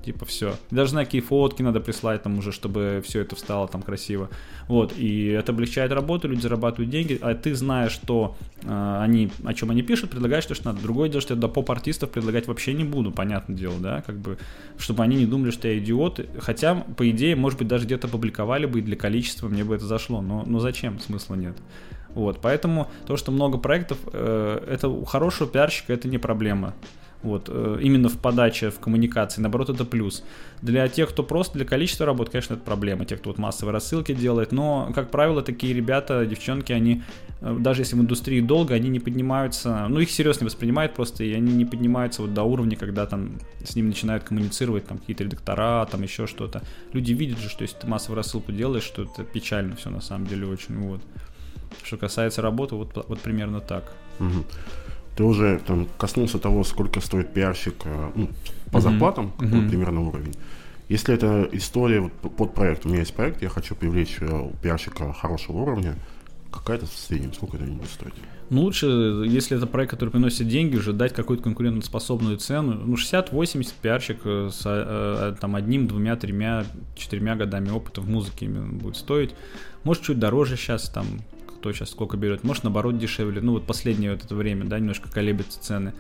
Типа 0.04 0.26
все. 0.26 0.56
Даже 0.72 0.96
на 0.96 1.06
какие 1.06 1.22
фотки 1.22 1.62
надо 1.62 1.80
прислать 1.80 2.24
там 2.24 2.40
уже, 2.40 2.52
чтобы 2.52 3.04
все 3.06 3.22
это 3.22 3.36
встало 3.36 3.68
там 3.68 3.84
красиво. 3.84 4.30
Вот, 4.68 4.98
и 4.98 5.28
это 5.28 5.52
облегчает 5.52 5.92
работу, 5.92 6.28
люди 6.28 6.42
зарабатывают 6.42 6.90
деньги, 6.90 7.20
а 7.22 7.36
ты 7.36 7.54
знаешь, 7.54 7.92
что 7.92 8.36
э, 8.64 8.98
они, 9.02 9.30
о 9.46 9.54
чем 9.54 9.70
они 9.70 9.84
пишут, 9.84 10.10
предлагаешь 10.10 10.46
то, 10.46 10.56
что 10.56 10.68
надо. 10.68 10.82
Другое 10.82 11.10
дело, 11.10 11.22
что 11.22 11.36
я 11.36 11.40
до 11.40 11.48
поп-артистов 11.48 12.10
предлагать 12.10 12.48
вообще 12.48 12.74
не 12.74 12.84
буду, 12.84 13.12
понятное 13.12 13.56
дело, 13.56 13.76
да, 13.80 14.02
как 14.02 14.18
бы, 14.18 14.40
чтобы 14.78 15.04
они 15.04 15.18
не 15.18 15.26
думали, 15.28 15.52
что 15.52 15.68
я 15.68 15.78
идиот. 15.78 16.26
Хотя, 16.40 16.76
по 16.76 17.08
идее, 17.10 17.36
может 17.36 17.60
быть, 17.60 17.68
даже 17.68 17.86
где-то 17.86 18.08
публиковали 18.08 18.66
бы 18.66 18.80
и 18.80 18.82
для 18.82 18.96
количества 18.96 19.50
мне 19.50 19.64
бы 19.64 19.76
это 19.76 19.86
зашло, 19.86 20.22
но, 20.22 20.44
но 20.48 20.60
зачем, 20.60 21.00
смысла 21.00 21.36
нет. 21.36 21.56
Вот, 22.16 22.40
поэтому 22.42 22.90
то, 23.06 23.18
что 23.18 23.32
много 23.32 23.58
проектов, 23.58 24.00
э, 24.12 24.66
это 24.68 24.90
у 24.90 25.06
хорошего 25.06 25.50
пиарщика 25.50 25.94
это 25.94 26.08
не 26.08 26.18
проблема. 26.18 26.74
Вот, 27.24 27.50
э, 27.50 27.80
именно 27.82 28.10
в 28.10 28.18
подаче, 28.18 28.72
в 28.72 28.80
коммуникации, 28.80 29.42
наоборот, 29.42 29.70
это 29.70 29.86
плюс. 29.86 30.24
Для 30.62 30.88
тех, 30.88 31.10
кто 31.10 31.24
просто 31.24 31.58
для 31.58 31.66
количества 31.66 32.06
работ, 32.06 32.30
конечно, 32.30 32.56
это 32.56 32.64
проблема. 32.64 33.06
Тех, 33.06 33.20
кто 33.20 33.30
вот 33.30 33.38
массовые 33.38 33.74
рассылки 33.74 34.14
делает. 34.14 34.52
Но, 34.52 34.92
как 34.96 35.12
правило, 35.12 35.44
такие 35.44 35.74
ребята, 35.74 36.26
девчонки, 36.26 36.72
они, 36.72 37.04
э, 37.42 37.58
даже 37.60 37.82
если 37.82 37.96
в 37.96 38.00
индустрии 38.00 38.42
долго, 38.42 38.74
они 38.74 38.90
не 38.90 39.00
поднимаются, 39.00 39.86
ну, 39.88 40.00
их 40.00 40.10
серьезно 40.10 40.48
воспринимают 40.48 40.96
просто, 40.96 41.24
и 41.24 41.32
они 41.34 41.54
не 41.54 41.66
поднимаются 41.66 42.24
вот 42.24 42.34
до 42.34 42.44
уровня, 42.44 42.76
когда 42.76 43.06
там 43.06 43.38
с 43.64 43.76
ним 43.76 43.88
начинают 43.88 44.24
коммуницировать 44.24 44.88
там 44.88 44.98
какие-то 44.98 45.24
редактора, 45.24 45.86
там 45.92 46.02
еще 46.02 46.26
что-то. 46.26 46.64
Люди 46.92 47.14
видят 47.14 47.38
же, 47.38 47.50
что 47.50 47.62
если 47.62 47.78
ты 47.78 47.88
массовую 47.88 48.18
рассылку 48.18 48.52
делаешь, 48.52 48.84
что 48.84 49.04
это 49.04 49.24
печально 49.24 49.76
все 49.76 49.92
на 49.92 50.02
самом 50.02 50.26
деле 50.26 50.48
очень, 50.48 50.76
вот. 50.78 51.02
Что 51.84 51.98
касается 51.98 52.42
работы, 52.42 52.76
вот, 52.76 53.06
вот 53.08 53.20
примерно 53.20 53.62
так. 53.62 53.94
Угу. 54.20 54.46
Ты 55.16 55.24
уже 55.24 55.60
там 55.66 55.88
коснулся 55.98 56.40
того, 56.40 56.64
сколько 56.64 57.02
стоит 57.02 57.34
пиарщик 57.34 57.76
э, 57.86 58.12
ну, 58.16 58.30
по 58.72 58.78
угу. 58.78 58.82
зарплатам, 58.82 59.32
какой 59.32 59.60
угу. 59.60 59.70
примерно 59.70 60.02
уровень. 60.02 60.34
Если 60.90 61.14
это 61.14 61.48
история 61.54 62.02
вот, 62.02 62.12
под 62.14 62.54
проект, 62.54 62.86
у 62.86 62.90
меня 62.90 63.00
есть 63.00 63.14
проект, 63.14 63.42
я 63.42 63.50
хочу 63.50 63.76
привлечь 63.76 64.18
э, 64.20 64.50
пиарщика 64.62 65.14
хорошего 65.14 65.60
уровня, 65.60 65.96
какая-то 66.52 66.86
в 66.86 66.94
среднем, 66.94 67.34
сколько 67.34 67.58
это 67.58 67.66
будет 67.66 67.90
стоить? 67.90 68.14
Ну, 68.50 68.64
лучше, 68.64 68.86
если 69.26 69.56
это 69.56 69.68
проект, 69.68 69.92
который 69.92 70.10
приносит 70.10 70.50
деньги, 70.50 70.76
уже 70.76 70.92
дать 70.92 71.14
какую-то 71.14 71.44
конкурентоспособную 71.44 72.38
цену. 72.38 72.74
Ну, 72.74 72.96
60-80 72.96 73.70
пиарщик 73.82 74.20
с 74.26 74.64
э, 74.66 75.36
там 75.40 75.56
одним, 75.56 75.88
двумя, 75.88 76.18
тремя, 76.18 76.66
четырьмя 76.98 77.38
годами 77.38 77.70
опыта 77.70 78.02
в 78.02 78.10
музыке 78.10 78.48
именно 78.48 78.74
будет 78.74 78.98
стоить. 78.98 79.32
Может, 79.86 80.04
чуть 80.04 80.20
дороже 80.20 80.58
сейчас, 80.58 80.90
там, 80.90 81.06
кто 81.62 81.72
сейчас 81.72 81.92
сколько 81.92 82.18
берет. 82.18 82.44
Может, 82.44 82.64
наоборот, 82.64 82.98
дешевле. 82.98 83.40
Ну, 83.40 83.54
вот 83.54 83.68
последнее 83.68 84.12
вот 84.12 84.26
это 84.26 84.34
время, 84.36 84.66
да, 84.66 84.80
немножко 84.80 85.10
колеблются 85.10 85.62
цены. 85.62 85.94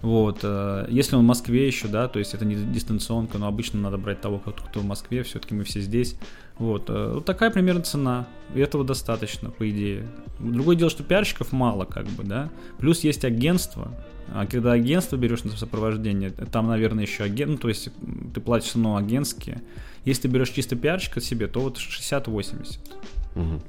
Вот. 0.00 0.40
Э, 0.42 0.86
если 0.88 1.16
он 1.16 1.22
в 1.22 1.26
Москве 1.26 1.66
еще, 1.66 1.86
да, 1.86 2.08
то 2.08 2.18
есть 2.18 2.32
это 2.34 2.46
не 2.46 2.56
дистанционка, 2.56 3.36
но 3.38 3.46
обычно 3.46 3.78
надо 3.78 3.98
брать 3.98 4.22
того, 4.22 4.38
кто 4.38 4.80
в 4.80 4.84
Москве, 4.84 5.22
все-таки 5.22 5.54
мы 5.54 5.64
все 5.64 5.80
здесь. 5.80 6.16
Вот. 6.58 6.88
Э, 6.88 7.12
вот 7.14 7.26
такая 7.26 7.50
примерно 7.50 7.82
цена. 7.82 8.26
И 8.54 8.60
этого 8.60 8.84
достаточно, 8.84 9.50
по 9.50 9.68
идее. 9.68 10.08
Другое 10.38 10.76
дело, 10.76 10.90
что 10.90 11.04
пиарщиков 11.04 11.52
мало, 11.52 11.84
как 11.84 12.06
бы, 12.06 12.24
да. 12.24 12.50
Плюс 12.78 13.00
есть 13.00 13.24
агентство. 13.24 13.92
А 14.34 14.46
когда 14.46 14.72
агентство 14.72 15.16
берешь 15.16 15.44
на 15.44 15.50
сопровождение, 15.50 16.30
там, 16.30 16.68
наверное, 16.68 17.04
еще 17.04 17.24
агент, 17.24 17.52
ну, 17.52 17.58
то 17.58 17.68
есть 17.68 17.90
ты 18.34 18.40
платишь, 18.40 18.74
ну, 18.74 18.96
агентские. 18.96 19.60
Если 20.06 20.22
ты 20.22 20.28
берешь 20.28 20.50
чисто 20.50 20.74
пиарщика 20.74 21.20
себе, 21.20 21.48
то 21.48 21.60
вот 21.60 21.76
60-80. 21.76 22.78
Угу. 23.34 23.62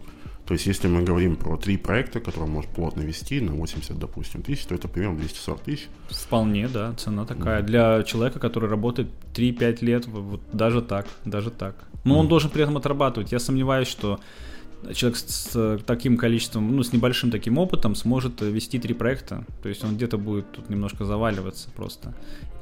То 0.45 0.53
есть, 0.53 0.65
если 0.65 0.89
мы 0.89 1.03
говорим 1.03 1.37
про 1.37 1.57
три 1.57 1.77
проекта, 1.77 2.19
которые 2.19 2.49
может 2.49 2.69
плотно 2.69 3.01
вести 3.01 3.39
на 3.39 3.53
80, 3.53 3.97
допустим, 3.97 4.41
тысяч, 4.41 4.65
то 4.65 4.75
это 4.75 4.87
примерно 4.89 5.19
240 5.19 5.61
тысяч. 5.61 5.87
Вполне, 6.09 6.67
да, 6.67 6.93
цена 6.93 7.25
такая. 7.25 7.61
Mm. 7.61 7.65
Для 7.65 8.03
человека, 8.03 8.39
который 8.39 8.69
работает 8.69 9.07
3-5 9.33 9.85
лет, 9.85 10.05
вот 10.07 10.41
даже 10.51 10.81
так, 10.81 11.07
даже 11.23 11.49
так. 11.49 11.75
Но 12.03 12.15
mm. 12.15 12.17
он 12.19 12.27
должен 12.27 12.49
при 12.49 12.63
этом 12.63 12.75
отрабатывать. 12.75 13.31
Я 13.31 13.39
сомневаюсь, 13.39 13.87
что 13.87 14.19
человек 14.93 15.17
с, 15.17 15.51
с 15.51 15.79
таким 15.85 16.17
количеством, 16.17 16.75
ну, 16.75 16.83
с 16.83 16.93
небольшим 16.93 17.31
таким 17.31 17.57
опытом 17.57 17.95
сможет 17.95 18.41
вести 18.41 18.79
три 18.79 18.93
проекта. 18.93 19.45
То 19.61 19.69
есть 19.69 19.83
он 19.83 19.95
где-то 19.95 20.17
будет 20.17 20.51
тут 20.51 20.69
немножко 20.69 21.05
заваливаться 21.05 21.69
просто. 21.75 22.13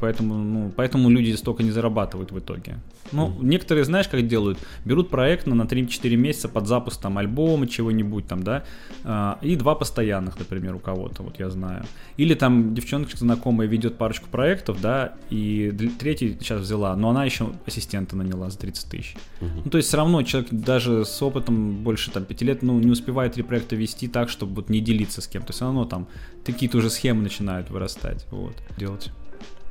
Поэтому, 0.01 0.35
ну, 0.35 0.71
поэтому 0.75 1.09
люди 1.09 1.31
столько 1.33 1.63
не 1.63 1.71
зарабатывают 1.71 2.31
в 2.31 2.39
итоге. 2.39 2.79
Ну, 3.11 3.27
mm-hmm. 3.27 3.45
некоторые, 3.45 3.85
знаешь, 3.85 4.07
как 4.07 4.25
делают? 4.27 4.57
Берут 4.83 5.09
проект 5.09 5.45
на, 5.45 5.55
на 5.55 5.63
3-4 5.63 6.15
месяца 6.15 6.49
под 6.49 6.67
запуск 6.67 7.01
там 7.01 7.17
альбома, 7.17 7.67
чего-нибудь 7.67 8.25
там, 8.27 8.43
да, 8.43 8.63
э, 9.03 9.33
и 9.41 9.55
два 9.55 9.75
постоянных, 9.75 10.39
например, 10.39 10.75
у 10.75 10.79
кого-то, 10.79 11.23
вот 11.23 11.39
я 11.39 11.49
знаю. 11.49 11.85
Или 12.17 12.33
там 12.33 12.73
девчонка 12.73 13.15
знакомая 13.15 13.67
ведет 13.67 13.97
парочку 13.97 14.27
проектов, 14.29 14.81
да, 14.81 15.13
и 15.29 15.71
третий 15.99 16.37
сейчас 16.39 16.61
взяла, 16.61 16.95
но 16.95 17.09
она 17.09 17.25
еще 17.25 17.51
ассистента 17.67 18.15
наняла 18.15 18.49
за 18.49 18.57
30 18.57 18.89
тысяч. 18.89 19.15
Mm-hmm. 19.39 19.61
Ну, 19.65 19.71
то 19.71 19.77
есть 19.77 19.89
все 19.89 19.97
равно 19.97 20.23
человек 20.23 20.49
даже 20.51 21.05
с 21.05 21.21
опытом 21.21 21.83
больше 21.83 22.10
там 22.11 22.25
5 22.25 22.41
лет, 22.41 22.61
ну, 22.61 22.79
не 22.79 22.91
успевает 22.91 23.33
три 23.33 23.43
проекта 23.43 23.75
вести 23.75 24.07
так, 24.07 24.29
чтобы 24.29 24.55
вот 24.55 24.69
не 24.69 24.81
делиться 24.81 25.21
с 25.21 25.27
кем-то. 25.27 25.53
Все 25.53 25.65
равно 25.65 25.85
там 25.85 26.07
какие-то 26.45 26.77
уже 26.77 26.89
схемы 26.89 27.21
начинают 27.21 27.69
вырастать, 27.69 28.25
вот, 28.31 28.55
делать. 28.77 29.11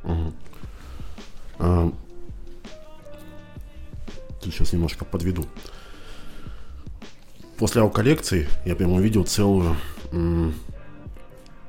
Угу. 0.03 0.33
А, 1.59 1.93
сейчас 4.43 4.73
немножко 4.73 5.05
подведу. 5.05 5.45
После 7.57 7.87
коллекции 7.89 8.47
я 8.65 8.75
прямо 8.75 8.95
увидел 8.95 9.23
целую 9.23 9.75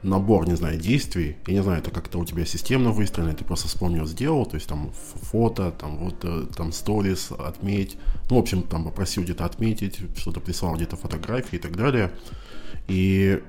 набор, 0.03 0.49
не 0.49 0.57
знаю, 0.57 0.79
действий. 0.79 1.37
Я 1.47 1.55
не 1.55 1.63
знаю, 1.63 1.79
это 1.79 1.91
как-то 1.91 2.19
у 2.19 2.25
тебя 2.25 2.45
системно 2.45 2.91
выстроено, 2.91 3.35
ты 3.35 3.45
просто 3.45 3.69
вспомнил, 3.69 4.07
сделал, 4.07 4.47
то 4.47 4.57
есть 4.57 4.69
там 4.69 4.91
фото, 4.93 5.71
там 5.71 5.99
вот 5.99 6.17
э, 6.25 6.47
там 6.57 6.73
сторис, 6.73 7.31
отметь. 7.31 7.97
Ну, 8.31 8.37
в 8.37 8.39
общем, 8.41 8.63
там 8.63 8.85
попросил 8.85 9.23
где-то 9.23 9.45
отметить, 9.45 9.99
что-то 10.17 10.41
прислал 10.41 10.75
где-то 10.75 10.97
фотографии 10.97 11.57
и 11.57 11.59
так 11.59 11.77
далее. 11.77 12.13
И 12.89 13.43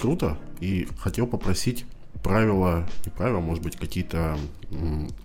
круто. 0.00 0.38
И 0.60 0.88
хотел 0.98 1.26
попросить 1.26 1.84
правила, 2.22 2.86
не 3.04 3.10
правила, 3.10 3.40
может 3.40 3.62
быть, 3.62 3.76
какие-то 3.76 4.38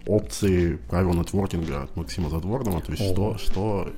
опции 0.06 0.78
правил 0.90 1.14
нетворкинга 1.14 1.84
от 1.84 1.96
Максима 1.96 2.30
Задворного, 2.30 2.82
то 2.82 2.92
есть 2.92 3.04
что, 3.04 3.38
что 3.38 3.92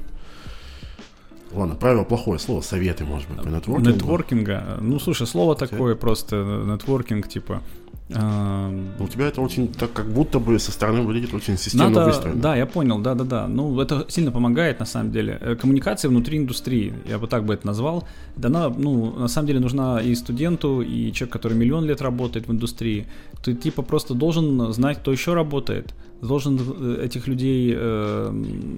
Ладно, 1.52 1.76
правило 1.76 2.04
плохое 2.04 2.40
слово, 2.40 2.62
советы, 2.62 3.06
может 3.06 3.28
быть, 3.30 3.42
по 3.42 3.48
нетворкингу. 3.48 3.90
Нетворкинга. 3.90 4.78
Ну, 4.82 5.00
слушай, 5.00 5.26
слово 5.26 5.56
такое 5.56 5.96
просто, 5.96 6.36
нетворкинг, 6.68 7.28
типа, 7.28 7.62
у 8.10 9.08
тебя 9.08 9.28
это 9.28 9.42
очень, 9.42 9.68
так 9.68 9.94
как 9.94 10.08
будто 10.08 10.40
бы 10.40 10.58
со 10.58 10.72
стороны 10.72 11.02
выглядит 11.02 11.34
очень 11.34 11.58
системно 11.58 11.90
Надо, 11.90 12.06
выстроено. 12.06 12.42
Да, 12.42 12.56
я 12.56 12.66
понял, 12.66 12.98
да, 12.98 13.14
да, 13.14 13.24
да. 13.24 13.48
Ну, 13.48 13.80
это 13.80 14.06
сильно 14.10 14.32
помогает, 14.32 14.80
на 14.80 14.86
самом 14.86 15.12
деле. 15.12 15.38
Э, 15.42 15.56
коммуникация 15.56 16.10
внутри 16.10 16.40
индустрии, 16.40 16.94
я 17.08 17.20
бы 17.20 17.28
так 17.28 17.46
бы 17.46 17.54
это 17.54 17.68
назвал, 17.68 18.08
она, 18.44 18.70
ну, 18.70 19.14
на 19.14 19.28
самом 19.28 19.48
деле 19.48 19.60
нужна 19.60 20.02
и 20.02 20.16
студенту, 20.16 20.82
и 20.82 21.12
человек, 21.12 21.34
который 21.34 21.56
миллион 21.56 21.86
лет 21.86 22.02
работает 22.02 22.48
в 22.48 22.52
индустрии. 22.52 23.06
Ты, 23.44 23.54
типа, 23.54 23.84
просто 23.84 24.16
должен 24.16 24.74
знать, 24.74 24.98
кто 25.00 25.12
еще 25.12 25.36
работает, 25.36 25.94
должен 26.22 26.60
э, 26.60 27.06
этих 27.06 27.28
людей, 27.28 27.74
э, 27.76 28.32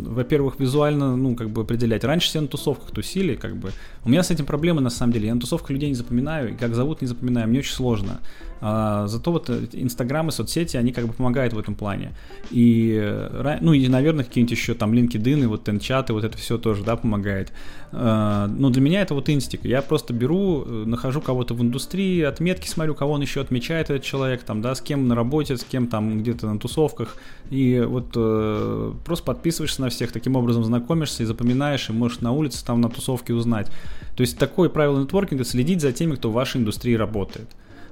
во-первых, 0.06 0.60
визуально, 0.60 1.16
ну, 1.16 1.36
как 1.36 1.50
бы 1.50 1.62
определять. 1.62 2.04
Раньше 2.04 2.28
все 2.28 2.42
на 2.42 2.48
тусовках 2.48 2.92
тусили, 2.92 3.36
как 3.36 3.58
бы. 3.58 3.72
У 4.06 4.10
меня 4.10 4.24
с 4.24 4.32
этим 4.32 4.46
проблемы, 4.46 4.82
на 4.82 4.90
самом 4.90 5.14
деле. 5.14 5.28
Я 5.28 5.36
на 5.36 5.42
тусовках 5.42 5.72
людей 5.72 5.90
не 5.90 5.96
запоминаю, 5.96 6.54
и 6.54 6.56
как 6.56 6.76
зовут 6.76 7.02
не 7.02 7.08
запоминаю, 7.08 7.48
мне 7.48 7.60
очень 7.60 7.74
сложно. 7.74 8.20
А, 8.64 9.08
зато 9.08 9.32
вот 9.32 9.50
э, 9.50 9.68
Инстаграм 9.74 10.30
и 10.30 10.32
соцсети, 10.32 10.78
они 10.78 10.92
как 10.92 11.08
бы 11.08 11.14
помогают 11.14 11.54
в 11.54 11.60
этом 11.60 11.74
плане. 11.74 12.14
И, 12.52 12.96
э, 13.02 13.58
ну, 13.60 13.74
и, 13.74 13.88
наверное, 13.88 14.24
какие-нибудь 14.24 14.56
еще 14.56 14.76
там 14.76 14.94
LinkedIn 14.94 15.44
и 15.44 15.46
вот 15.48 15.64
Тенчаты, 15.64 16.14
вот 16.14 16.24
это 16.24 16.38
все 16.38 16.60
тоже, 16.60 16.84
да, 16.84 16.96
помогает. 16.96 17.52
А, 17.92 18.48
но 18.48 18.70
для 18.70 18.82
меня 18.82 19.02
это 19.02 19.16
вот 19.16 19.30
инстик. 19.30 19.66
Я 19.66 19.82
просто 19.82 20.14
беру, 20.14 20.64
нахожу 20.66 21.22
кого-то 21.22 21.56
в 21.56 21.62
индустрии, 21.62 22.22
отметки 22.22 22.68
смотрю, 22.68 22.94
кого 22.94 23.14
он 23.14 23.22
еще 23.22 23.42
отмечает, 23.42 23.90
этот 23.90 24.04
человек, 24.04 24.44
там, 24.44 24.62
да, 24.62 24.76
с 24.76 24.82
кем 24.82 25.08
на 25.08 25.16
работе, 25.16 25.58
с 25.58 25.64
кем 25.64 25.88
там 25.88 26.20
где-то 26.20 26.46
на 26.46 26.60
тусовках. 26.60 27.18
И 27.50 27.82
вот 27.86 28.14
э, 28.16 28.94
просто 29.06 29.26
подписываешься 29.26 29.82
на 29.82 29.90
всех, 29.90 30.12
таким 30.12 30.36
образом 30.36 30.64
знакомишься 30.64 31.24
и 31.24 31.26
запоминаешь, 31.26 31.90
и 31.90 31.94
можешь 31.94 32.22
на 32.22 32.32
улице 32.32 32.66
там 32.66 32.80
на 32.80 32.90
тусовке 32.90 33.34
узнать. 33.34 33.68
То 34.16 34.22
есть 34.22 34.38
такое 34.38 34.70
правило 34.70 35.00
нетворкинга 35.02 35.44
следить 35.44 35.82
за 35.82 35.92
теми, 35.92 36.16
кто 36.16 36.30
в 36.30 36.34
вашей 36.34 36.62
индустрии 36.62 36.94
работает 36.94 37.50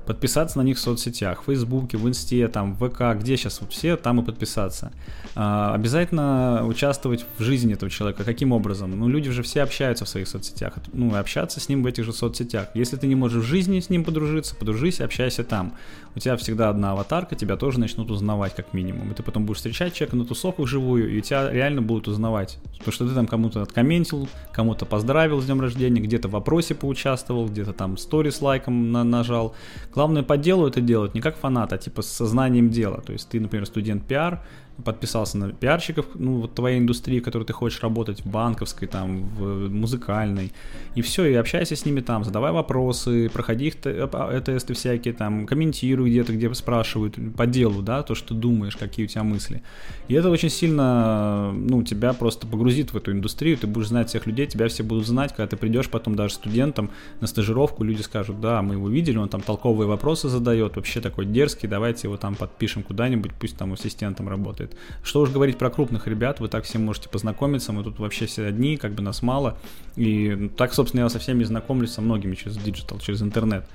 подписаться 0.10 0.58
на 0.58 0.64
них 0.64 0.78
в 0.78 0.80
соцсетях, 0.80 1.44
в 1.44 1.46
Фейсбуке, 1.46 1.96
в 1.96 2.08
Инсте, 2.08 2.48
там, 2.48 2.74
в 2.74 2.90
ВК, 2.90 3.16
где 3.22 3.38
сейчас 3.38 3.62
вот 3.62 3.72
все, 3.72 3.96
там 3.96 4.20
и 4.20 4.26
подписаться. 4.26 4.92
А, 5.36 5.76
обязательно 5.76 6.66
участвовать 6.66 7.28
в 7.38 7.44
жизни 7.44 7.76
этого 7.76 7.92
человека. 7.92 8.24
Каким 8.24 8.52
образом? 8.52 8.98
Ну, 8.98 9.08
люди 9.08 9.30
же 9.30 9.44
все 9.44 9.62
общаются 9.62 10.06
в 10.06 10.10
своих 10.10 10.28
соцсетях. 10.28 10.74
Ну, 10.94 11.16
общаться 11.16 11.60
с 11.60 11.70
ним 11.70 11.84
в 11.84 11.86
этих 11.86 12.06
же 12.06 12.14
соцсетях. 12.14 12.70
Если 12.74 12.98
ты 12.98 13.06
не 13.06 13.14
можешь 13.14 13.44
в 13.44 13.46
жизни 13.46 13.80
с 13.80 13.92
ним 13.92 14.04
подружиться, 14.04 14.56
подружись, 14.56 15.00
общайся 15.00 15.44
там. 15.44 15.74
У 16.16 16.20
тебя 16.20 16.36
всегда 16.38 16.70
одна 16.70 16.92
аватарка, 16.92 17.36
тебя 17.36 17.56
тоже 17.56 17.80
начнут 17.80 18.10
узнавать 18.12 18.56
как 18.56 18.74
минимум. 18.74 19.12
И 19.12 19.14
ты 19.14 19.24
потом 19.24 19.46
будешь 19.46 19.58
встречать 19.58 19.94
человека 19.94 20.18
на 20.18 20.26
тусовках 20.26 20.68
живую, 20.68 21.16
и 21.16 21.22
тебя 21.22 21.52
реально 21.52 21.82
будут 21.82 22.08
узнавать. 22.08 22.58
Потому 22.80 22.92
что 22.94 23.08
ты 23.08 23.14
там 23.14 23.28
кому-то 23.28 23.62
откомментил, 23.62 24.28
кому-то 24.52 24.86
поздравил 24.86 25.42
с 25.42 25.46
днем 25.46 25.62
рождения, 25.62 26.02
где-то 26.02 26.28
в 26.28 26.32
вопросе 26.32 26.76
поучаствовал, 26.76 27.48
где-то 27.48 27.74
там 27.74 27.98
сторис 27.98 28.42
лайком 28.42 28.92
на 28.92 29.04
нажал. 29.04 29.56
Главное 29.94 30.24
по 30.24 30.38
делу 30.38 30.68
это 30.68 30.82
делать, 30.82 31.14
не 31.14 31.22
как 31.22 31.38
фанат, 31.38 31.74
а 31.74 31.78
типа 31.78 32.02
с 32.02 32.08
сознанием 32.08 32.70
дела. 32.70 33.02
То 33.02 33.14
есть 33.14 33.30
ты, 33.30 33.40
например, 33.40 33.66
студент 33.66 34.06
пиар, 34.06 34.44
подписался 34.84 35.38
на 35.38 35.52
пиарщиков, 35.52 36.06
ну, 36.16 36.42
вот 36.42 36.56
твоей 36.56 36.80
индустрии, 36.80 37.20
в 37.20 37.24
которой 37.24 37.44
ты 37.44 37.54
хочешь 37.54 37.82
работать, 37.82 38.22
в 38.22 38.30
банковской, 38.30 38.88
там, 38.88 39.24
в 39.30 39.70
музыкальной, 39.70 40.52
и 40.96 41.02
все, 41.02 41.26
и 41.26 41.34
общайся 41.34 41.76
с 41.76 41.86
ними 41.86 42.02
там, 42.02 42.24
задавай 42.24 42.52
вопросы, 42.52 43.30
проходи 43.30 43.68
их 43.68 43.76
а, 43.86 44.42
тесты 44.42 44.74
всякие, 44.74 45.14
там, 45.14 45.46
комментируй 45.46 46.10
где-то, 46.10 46.34
где 46.34 46.54
спрашивают 46.54 47.16
по 47.36 47.46
делу, 47.46 47.82
да, 47.82 48.04
то, 48.04 48.16
что 48.16 48.34
думаешь, 48.34 48.76
какие 48.76 49.06
у 49.06 49.10
тебя 49.10 49.24
мысли. 49.24 49.62
И 50.08 50.14
это 50.14 50.30
очень 50.30 50.50
сильно, 50.50 51.52
ну, 51.52 51.84
тебя 51.84 52.14
просто 52.14 52.48
погрузит 52.48 52.94
в 52.94 52.98
эту 52.98 53.12
индустрию, 53.12 53.58
ты 53.58 53.68
будешь 53.68 53.88
знать 53.88 54.10
всех 54.10 54.26
людей, 54.28 54.48
тебя 54.48 54.68
все 54.68 54.84
будут 54.84 55.06
знать, 55.06 55.32
когда 55.36 55.48
ты 55.48 55.58
придешь 55.58 55.90
потом 55.90 56.16
даже 56.16 56.34
студентам 56.34 56.90
на 57.22 57.28
стажировку, 57.28 57.84
люди 57.84 58.02
скажут, 58.02 58.40
да, 58.42 58.62
мы 58.62 58.76
его 58.76 58.90
видели, 58.90 59.18
он 59.18 59.30
там 59.30 59.42
толковые 59.42 59.88
вопросы 59.88 60.30
задает, 60.30 60.76
вообще 60.76 61.02
такой 61.02 61.26
дерзкий, 61.26 61.68
давайте 61.68 62.08
его 62.08 62.18
там 62.18 62.36
подпишем 62.36 62.84
куда-нибудь, 62.84 63.32
пусть 63.40 63.58
там 63.58 63.74
ассистентом 63.74 64.30
работает 64.30 64.69
работает. 64.70 64.78
Что 65.04 65.22
уж 65.22 65.30
говорить 65.30 65.58
про 65.58 65.70
крупных 65.70 66.08
ребят, 66.08 66.40
вы 66.40 66.48
так 66.48 66.64
все 66.64 66.80
можете 66.80 67.10
познакомиться, 67.10 67.72
мы 67.72 67.84
тут 67.84 68.00
вообще 68.00 68.26
все 68.26 68.46
одни, 68.46 68.78
как 68.78 68.94
бы 68.94 69.02
нас 69.02 69.22
мало. 69.22 69.58
И 69.96 70.52
так, 70.58 70.74
собственно, 70.74 71.02
я 71.02 71.10
со 71.10 71.20
всеми 71.20 71.44
знакомлюсь, 71.44 71.92
со 71.92 72.02
многими 72.02 72.36
через 72.36 72.58
digital, 72.58 73.00
через 73.00 73.22
интернет. 73.22 73.66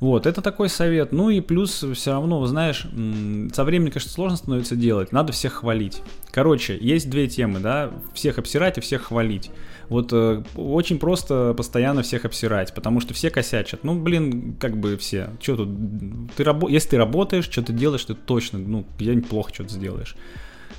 Вот, 0.00 0.26
это 0.26 0.42
такой 0.42 0.68
совет. 0.68 1.12
Ну 1.12 1.30
и 1.30 1.40
плюс 1.40 1.84
все 1.94 2.10
равно, 2.10 2.44
знаешь, 2.46 2.86
со 3.52 3.64
временем, 3.64 3.92
конечно, 3.92 4.10
сложно 4.10 4.36
становится 4.36 4.76
делать, 4.76 5.12
надо 5.12 5.32
всех 5.32 5.52
хвалить. 5.54 6.02
Короче, 6.30 6.76
есть 6.80 7.08
две 7.08 7.28
темы, 7.28 7.60
да, 7.60 7.90
всех 8.12 8.38
обсирать 8.38 8.78
и 8.78 8.80
всех 8.80 9.02
хвалить. 9.02 9.50
Вот 9.88 10.12
э, 10.12 10.42
очень 10.56 10.98
просто 10.98 11.54
постоянно 11.56 12.02
всех 12.02 12.24
обсирать, 12.24 12.74
потому 12.74 13.00
что 13.00 13.14
все 13.14 13.30
косячат. 13.30 13.84
Ну, 13.84 14.00
блин, 14.00 14.56
как 14.58 14.76
бы 14.76 14.96
все. 14.96 15.30
Что 15.40 15.56
тут? 15.56 15.68
Ты 16.36 16.44
рабо... 16.44 16.68
Если 16.68 16.90
ты 16.90 16.96
работаешь, 16.96 17.44
что 17.44 17.62
ты 17.62 17.72
делаешь, 17.72 18.04
ты 18.04 18.14
точно, 18.14 18.58
ну, 18.58 18.84
я 18.98 19.14
неплохо 19.14 19.52
что-то 19.52 19.70
сделаешь. 19.70 20.16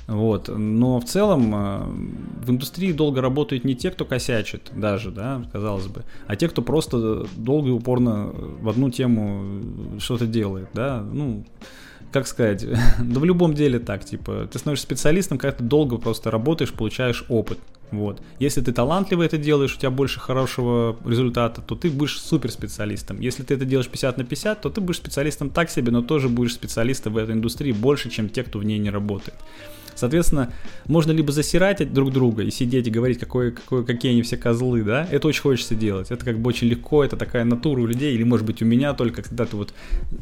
Вот. 0.06 0.48
Но 0.48 1.00
в 1.00 1.04
целом 1.04 1.54
э, 1.54 1.78
в 2.44 2.50
индустрии 2.50 2.92
долго 2.92 3.20
работают 3.20 3.64
не 3.64 3.74
те, 3.74 3.90
кто 3.90 4.04
косячит 4.04 4.70
даже, 4.74 5.10
да, 5.10 5.42
казалось 5.52 5.86
бы, 5.86 6.04
а 6.26 6.36
те, 6.36 6.48
кто 6.48 6.62
просто 6.62 7.26
долго 7.36 7.68
и 7.68 7.72
упорно 7.72 8.30
в 8.32 8.68
одну 8.68 8.90
тему 8.90 9.98
что-то 9.98 10.26
делает, 10.26 10.68
да, 10.74 11.00
ну, 11.00 11.44
как 12.12 12.28
сказать, 12.28 12.64
да 12.98 13.20
в 13.20 13.24
любом 13.24 13.54
деле 13.54 13.80
так, 13.80 14.04
типа, 14.04 14.48
ты 14.50 14.58
становишься 14.58 14.86
специалистом, 14.86 15.38
когда 15.38 15.56
ты 15.56 15.64
долго 15.64 15.98
просто 15.98 16.30
работаешь, 16.30 16.72
получаешь 16.72 17.24
опыт, 17.28 17.58
вот. 17.90 18.20
Если 18.38 18.60
ты 18.60 18.72
талантливо 18.72 19.22
это 19.22 19.38
делаешь, 19.38 19.74
у 19.76 19.78
тебя 19.78 19.90
больше 19.90 20.20
хорошего 20.20 20.96
результата, 21.04 21.60
то 21.60 21.74
ты 21.74 21.90
будешь 21.90 22.20
супер 22.20 22.50
специалистом. 22.50 23.20
Если 23.20 23.42
ты 23.42 23.54
это 23.54 23.64
делаешь 23.64 23.88
50 23.88 24.18
на 24.18 24.24
50, 24.24 24.60
то 24.60 24.70
ты 24.70 24.80
будешь 24.80 24.96
специалистом 24.96 25.50
так 25.50 25.70
себе, 25.70 25.92
но 25.92 26.02
тоже 26.02 26.28
будешь 26.28 26.54
специалистом 26.54 27.12
в 27.12 27.16
этой 27.16 27.34
индустрии 27.34 27.72
больше, 27.72 28.10
чем 28.10 28.28
те, 28.28 28.42
кто 28.42 28.58
в 28.58 28.64
ней 28.64 28.78
не 28.78 28.90
работает. 28.90 29.36
Соответственно, 29.96 30.52
можно 30.86 31.12
либо 31.12 31.32
засирать 31.32 31.92
друг 31.92 32.12
друга 32.12 32.42
и 32.42 32.50
сидеть 32.50 32.86
и 32.86 32.90
говорить, 32.90 33.18
какой, 33.18 33.52
какой, 33.52 33.84
какие 33.84 34.12
они 34.12 34.22
все 34.22 34.36
козлы, 34.36 34.82
да, 34.82 35.06
это 35.10 35.28
очень 35.28 35.42
хочется 35.42 35.74
делать. 35.74 36.10
Это 36.10 36.24
как 36.24 36.38
бы 36.38 36.48
очень 36.48 36.68
легко, 36.68 37.02
это 37.02 37.16
такая 37.16 37.44
натура 37.44 37.80
у 37.80 37.86
людей, 37.86 38.14
или 38.14 38.22
может 38.22 38.46
быть 38.46 38.62
у 38.62 38.64
меня 38.64 38.92
только, 38.94 39.22
когда 39.22 39.46
ты 39.46 39.56
вот 39.56 39.72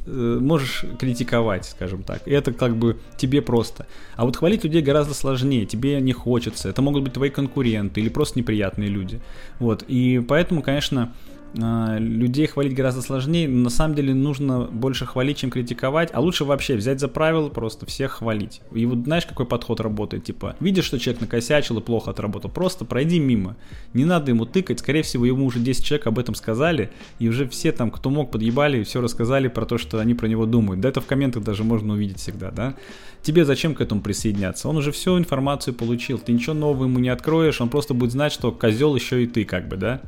э, 0.07 0.39
можешь 0.41 0.85
критиковать, 0.99 1.67
скажем 1.67 2.03
так. 2.03 2.27
И 2.27 2.31
это 2.31 2.53
как 2.53 2.77
бы 2.77 2.99
тебе 3.17 3.43
просто. 3.43 3.87
А 4.17 4.25
вот 4.25 4.37
хвалить 4.37 4.65
людей 4.65 4.83
гораздо 4.83 5.15
сложнее, 5.15 5.67
тебе 5.67 6.01
не 6.01 6.13
хочется. 6.13 6.69
Это 6.69 6.81
могут 6.83 7.03
быть 7.03 7.13
твои 7.13 7.31
конкуренты 7.31 8.01
или 8.01 8.09
просто 8.09 8.39
неприятные 8.39 8.89
люди. 8.89 9.21
Вот, 9.59 9.85
и 9.89 10.25
поэтому, 10.27 10.63
конечно, 10.63 11.13
людей 11.55 12.47
хвалить 12.47 12.75
гораздо 12.75 13.01
сложнее, 13.01 13.49
но 13.49 13.65
на 13.65 13.71
самом 13.71 13.95
деле 13.95 14.13
нужно 14.13 14.63
больше 14.63 15.07
хвалить, 15.07 15.39
чем 15.39 15.51
критиковать, 15.51 16.11
а 16.13 16.21
лучше 16.21 16.45
вообще 16.45 16.75
взять 16.75 17.01
за 17.01 17.09
правило 17.09 17.49
просто 17.49 17.87
всех 17.87 18.13
хвалить. 18.13 18.61
И 18.73 18.85
вот 18.87 19.05
знаешь, 19.05 19.25
какой 19.25 19.47
подход 19.47 19.81
работает, 19.81 20.25
типа, 20.25 20.57
видишь, 20.61 20.85
что 20.85 20.99
человек 20.99 21.21
накосячил 21.21 21.79
и 21.79 21.81
плохо 21.81 22.11
отработал, 22.11 22.51
просто 22.51 22.85
пройди 22.85 23.21
мимо, 23.21 23.57
не 23.93 24.05
надо 24.05 24.33
ему 24.33 24.47
тыкать, 24.47 24.81
скорее 24.81 25.03
всего, 25.03 25.25
ему 25.25 25.47
уже 25.47 25.61
10 25.61 25.85
человек 25.85 26.07
об 26.09 26.19
этом 26.19 26.35
сказали, 26.35 26.91
и 27.19 27.29
уже 27.29 27.49
все 27.49 27.71
там, 27.73 27.91
кто 27.91 28.11
мог, 28.11 28.31
подъебали 28.31 28.81
и 28.81 28.85
все 28.85 29.01
рассказали 29.01 29.49
про 29.49 29.65
то, 29.65 29.79
что 29.79 30.01
они 30.01 30.15
про 30.15 30.27
него 30.27 30.47
думают. 30.47 30.81
Да 30.81 30.89
это 30.89 31.01
в 31.01 31.07
комментах 31.07 31.45
даже 31.45 31.63
можно 31.63 31.95
увидеть 31.95 32.19
всегда, 32.19 32.51
да. 32.51 32.75
Тебе 33.23 33.45
зачем 33.47 33.75
к 33.75 33.81
этому 33.81 34.03
присоединяться? 34.03 34.69
Он 34.69 34.77
уже 34.77 34.93
всю 34.93 35.17
информацию 35.19 35.73
получил, 35.73 36.19
ты 36.19 36.33
ничего 36.33 36.53
нового 36.53 36.85
ему 36.85 36.99
не 36.99 37.09
откроешь, 37.09 37.61
он 37.61 37.71
просто 37.71 37.95
будет 37.95 38.11
знать, 38.11 38.33
что 38.33 38.53
козел 38.53 38.95
еще 38.95 39.23
и 39.23 39.27
ты, 39.27 39.45
как 39.45 39.69
бы, 39.69 39.77
да. 39.77 40.03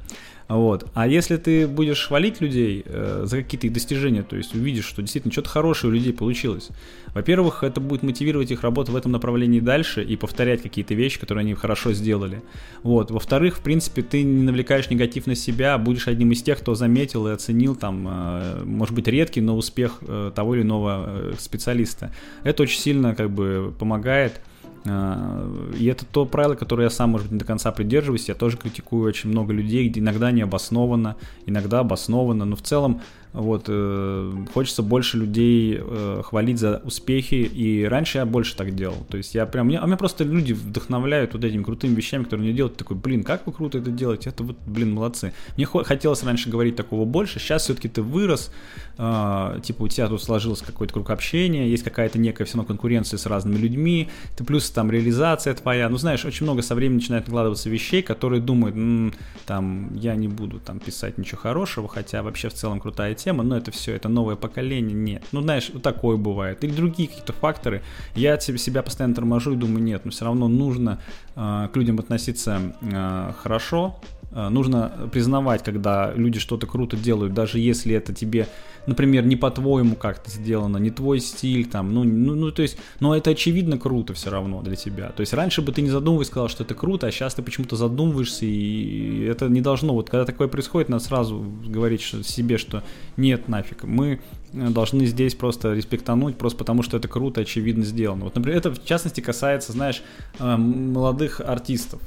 Вот. 0.49 0.87
А 0.95 1.09
если 1.09 1.37
ты 1.37 1.67
будешь 1.67 2.07
хвалить 2.07 2.41
людей 2.41 2.83
э, 2.85 3.23
за 3.25 3.39
какие-то 3.39 3.67
их 3.67 3.73
достижения, 3.73 4.23
то 4.23 4.37
есть 4.37 4.55
увидишь, 4.55 4.85
что 4.85 5.03
действительно 5.03 5.33
что-то 5.33 5.49
хорошее 5.49 5.91
у 5.91 5.95
людей 5.95 6.13
получилось, 6.13 6.71
во-первых, 7.15 7.65
это 7.65 7.81
будет 7.81 8.03
мотивировать 8.03 8.51
их 8.51 8.63
работу 8.63 8.93
в 8.93 8.97
этом 8.97 9.11
направлении 9.11 9.59
дальше 9.59 10.05
и 10.05 10.17
повторять 10.17 10.63
какие-то 10.63 10.95
вещи, 10.95 11.19
которые 11.19 11.43
они 11.43 11.55
хорошо 11.55 11.93
сделали. 11.93 12.43
Вот. 12.83 13.11
Во-вторых, 13.11 13.57
в 13.57 13.61
принципе, 13.61 14.03
ты 14.03 14.23
не 14.23 14.43
навлекаешь 14.43 14.89
негатив 14.91 15.27
на 15.27 15.35
себя, 15.35 15.79
будешь 15.79 16.07
одним 16.07 16.31
из 16.33 16.43
тех, 16.43 16.59
кто 16.59 16.75
заметил 16.75 17.27
и 17.27 17.33
оценил 17.33 17.75
там, 17.75 18.07
э, 18.09 18.63
может 18.65 18.95
быть, 18.95 19.09
редкий, 19.09 19.41
но 19.41 19.57
успех 19.57 19.99
э, 20.03 20.31
того 20.35 20.55
или 20.55 20.63
иного 20.63 21.05
э, 21.07 21.33
специалиста. 21.39 22.13
Это 22.45 22.63
очень 22.63 22.81
сильно 22.81 23.15
как 23.15 23.31
бы 23.31 23.75
помогает 23.79 24.41
и 24.87 25.87
это 25.87 26.05
то 26.07 26.27
правило, 26.27 26.55
которое 26.55 26.85
я 26.85 26.91
сам, 26.91 27.11
может 27.11 27.27
быть, 27.27 27.33
не 27.33 27.39
до 27.39 27.45
конца 27.45 27.73
придерживаюсь. 27.73 28.29
Я 28.29 28.35
тоже 28.35 28.57
критикую 28.57 29.07
очень 29.07 29.31
много 29.31 29.53
людей, 29.53 29.89
где 29.89 30.01
иногда 30.01 30.31
необоснованно, 30.31 31.17
иногда 31.45 31.81
обоснованно. 31.81 32.45
Но 32.45 32.57
в 32.57 32.63
целом 32.63 33.01
вот, 33.33 33.65
э, 33.69 34.33
хочется 34.55 34.83
больше 34.83 35.19
людей 35.19 35.79
э, 35.81 36.23
хвалить 36.25 36.59
за 36.59 36.81
успехи, 36.85 37.35
и 37.35 37.85
раньше 37.85 38.19
я 38.19 38.27
больше 38.27 38.57
так 38.57 38.75
делал. 38.75 38.97
То 39.11 39.17
есть 39.17 39.35
я 39.35 39.47
прям, 39.47 39.69
а 39.69 39.87
меня 39.87 39.97
просто 39.97 40.25
люди 40.25 40.53
вдохновляют 40.53 41.35
вот 41.35 41.45
этими 41.45 41.63
крутыми 41.63 41.95
вещами, 41.95 42.25
которые 42.25 42.49
они 42.49 42.57
делают. 42.57 42.77
Такой, 42.77 42.97
блин, 42.97 43.25
как 43.25 43.47
вы 43.47 43.53
круто 43.53 43.79
это 43.79 43.91
делаете, 43.91 44.31
это 44.31 44.43
вот, 44.43 44.57
блин, 44.67 44.95
молодцы. 44.95 45.33
Мне 45.57 45.67
хотелось 45.67 46.23
раньше 46.23 46.49
говорить 46.49 46.77
такого 46.77 47.05
больше, 47.05 47.39
сейчас 47.39 47.65
все-таки 47.65 47.89
ты 47.89 48.03
вырос, 48.03 48.51
э, 48.99 49.61
типа 49.63 49.83
у 49.83 49.89
тебя 49.89 50.09
тут 50.09 50.23
сложилось 50.23 50.63
какой-то 50.63 50.95
круг 50.95 51.11
общения, 51.11 51.69
есть 51.69 51.83
какая-то 51.83 52.19
некая 52.19 52.45
все 52.45 52.57
равно 52.57 52.69
конкуренция 52.69 53.19
с 53.19 53.27
разными 53.27 53.57
людьми, 53.57 54.09
ты 54.37 54.45
плюс 54.45 54.71
там 54.71 54.91
реализация 54.91 55.55
твоя, 55.55 55.89
ну 55.89 55.97
знаешь, 55.97 56.25
очень 56.25 56.45
много 56.45 56.63
со 56.63 56.75
временем 56.75 56.99
начинает 56.99 57.27
накладываться 57.27 57.69
вещей, 57.69 58.03
которые 58.03 58.41
думают, 58.41 58.77
м-м, 58.77 59.13
там, 59.47 59.95
я 59.95 60.15
не 60.15 60.29
буду 60.29 60.61
там 60.61 60.79
писать 60.79 61.19
ничего 61.19 61.41
хорошего, 61.41 61.89
хотя 61.89 62.23
вообще 62.23 62.49
в 62.49 62.55
целом 62.55 62.81
крутая 62.81 63.15
тема, 63.17 63.43
но 63.43 63.57
это 63.57 63.71
все, 63.71 63.95
это 63.95 64.09
новое 64.09 64.37
поколение, 64.37 64.95
нет. 64.95 65.25
Ну, 65.33 65.41
знаешь, 65.41 65.71
вот 65.73 65.83
такое 65.83 66.17
бывает. 66.17 66.63
Или 66.63 66.73
другие 66.73 67.09
какие-то 67.09 67.33
факторы. 67.33 67.83
Я 68.15 68.39
себя 68.39 68.83
постоянно 68.83 69.15
торможу 69.15 69.53
и 69.53 69.57
думаю, 69.57 69.83
нет, 69.83 70.05
но 70.05 70.11
все 70.11 70.25
равно 70.25 70.49
нужно 70.49 71.01
э, 71.35 71.69
к 71.73 71.77
людям 71.77 71.99
относиться 71.99 72.75
э, 72.81 73.33
хорошо, 73.43 73.99
нужно 74.37 74.93
признавать, 75.13 75.63
когда 75.63 76.13
люди 76.15 76.39
что-то 76.39 76.67
круто 76.67 76.97
делают, 76.97 77.35
даже 77.35 77.59
если 77.59 77.95
это 77.95 78.13
тебе 78.13 78.47
например, 78.87 79.27
не 79.27 79.37
по-твоему 79.37 79.97
как-то 79.97 80.31
сделано, 80.31 80.79
не 80.79 80.91
твой 80.91 81.21
стиль, 81.21 81.67
там, 81.67 81.93
ну, 81.93 82.05
ну, 82.05 82.35
ну, 82.35 82.51
то 82.53 82.63
есть, 82.63 82.79
но 83.01 83.17
это 83.17 83.31
очевидно 83.31 83.79
круто 83.79 84.15
все 84.15 84.31
равно 84.31 84.63
для 84.63 84.77
тебя. 84.77 85.09
То 85.11 85.21
есть 85.21 85.33
раньше 85.33 85.63
бы 85.63 85.73
ты 85.73 85.83
не 85.83 85.91
задумываясь 85.91 86.29
сказал, 86.29 86.49
что 86.49 86.65
это 86.65 86.75
круто, 86.75 87.07
а 87.07 87.11
сейчас 87.11 87.35
ты 87.35 87.43
почему-то 87.43 87.77
задумываешься, 87.77 88.47
и 88.47 89.25
это 89.25 89.49
не 89.49 89.61
должно. 89.61 89.95
Вот 89.95 90.11
когда 90.11 90.25
такое 90.25 90.49
происходит, 90.49 90.89
надо 90.89 91.03
сразу 91.03 91.45
говорить 91.67 92.01
что, 92.01 92.23
себе, 92.23 92.59
что 92.59 92.83
нет, 93.17 93.49
нафиг, 93.49 93.85
мы 93.85 94.21
должны 94.53 95.07
здесь 95.07 95.35
просто 95.35 95.75
респектануть, 95.75 96.37
просто 96.39 96.59
потому 96.59 96.83
что 96.83 96.97
это 96.97 97.09
круто, 97.09 97.41
очевидно 97.41 97.85
сделано. 97.85 98.25
Вот, 98.25 98.37
например, 98.37 98.59
это 98.59 98.71
в 98.71 98.85
частности 98.85 99.21
касается, 99.21 99.73
знаешь, 99.73 100.03
э, 100.39 100.57
молодых 100.57 101.41
артистов 101.41 102.01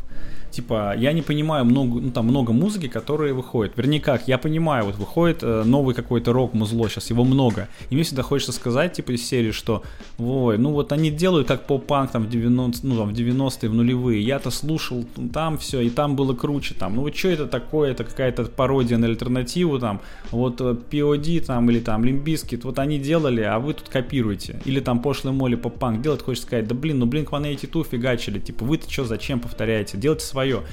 типа, 0.51 0.95
я 0.97 1.13
не 1.13 1.21
понимаю 1.21 1.65
много, 1.65 2.01
ну, 2.01 2.11
там 2.11 2.25
много 2.25 2.51
музыки, 2.51 2.87
которые 2.87 3.33
выходят. 3.33 3.77
Вернее, 3.77 4.01
как, 4.01 4.27
я 4.27 4.37
понимаю, 4.37 4.85
вот 4.85 4.95
выходит 4.95 5.39
э, 5.43 5.63
новый 5.63 5.93
какой-то 5.93 6.33
рок-музло, 6.33 6.89
сейчас 6.89 7.09
его 7.09 7.23
много. 7.23 7.67
И 7.89 7.95
мне 7.95 8.03
всегда 8.03 8.23
хочется 8.23 8.51
сказать, 8.51 8.93
типа, 8.93 9.11
из 9.11 9.25
серии, 9.27 9.51
что, 9.51 9.83
ой, 10.17 10.57
ну 10.57 10.71
вот 10.71 10.91
они 10.91 11.11
делают 11.11 11.47
как 11.47 11.67
поп-панк 11.67 12.11
там 12.11 12.23
в 12.23 12.29
90, 12.29 12.85
ну, 12.87 12.97
там, 12.97 13.09
в 13.09 13.13
90-е, 13.13 13.69
в 13.69 13.73
нулевые. 13.73 14.21
Я-то 14.21 14.49
слушал 14.49 15.05
там 15.31 15.57
все, 15.57 15.81
и 15.81 15.89
там 15.89 16.15
было 16.15 16.33
круче, 16.33 16.73
там. 16.73 16.95
Ну 16.95 17.01
вот 17.03 17.15
что 17.15 17.29
это 17.29 17.45
такое, 17.45 17.91
это 17.91 18.03
какая-то 18.03 18.45
пародия 18.45 18.97
на 18.97 19.07
альтернативу, 19.07 19.79
там. 19.79 20.01
Вот 20.31 20.61
P.O.D. 20.61 21.37
э, 21.37 21.41
там, 21.41 21.69
или 21.69 21.79
там 21.79 22.03
Limp 22.03 22.25
Bizkit, 22.25 22.63
вот 22.63 22.79
они 22.79 22.97
делали, 22.97 23.41
а 23.41 23.59
вы 23.59 23.73
тут 23.73 23.89
копируете. 23.89 24.61
Или 24.65 24.79
там 24.79 25.01
Пошлая 25.01 25.33
Молли 25.33 25.55
поп-панк 25.55 26.01
делать, 26.01 26.23
хочешь 26.23 26.43
сказать, 26.43 26.67
да 26.67 26.75
блин, 26.75 26.99
ну 26.99 27.05
блин, 27.05 27.19
Blink-182 27.19 27.87
фигачили, 27.89 28.39
типа, 28.39 28.65
вы-то 28.65 28.91
что, 28.91 29.05
зачем 29.05 29.39
повторяете? 29.39 29.97
Делайте 29.97 30.25
свое 30.25 30.38
свое. 30.39 30.63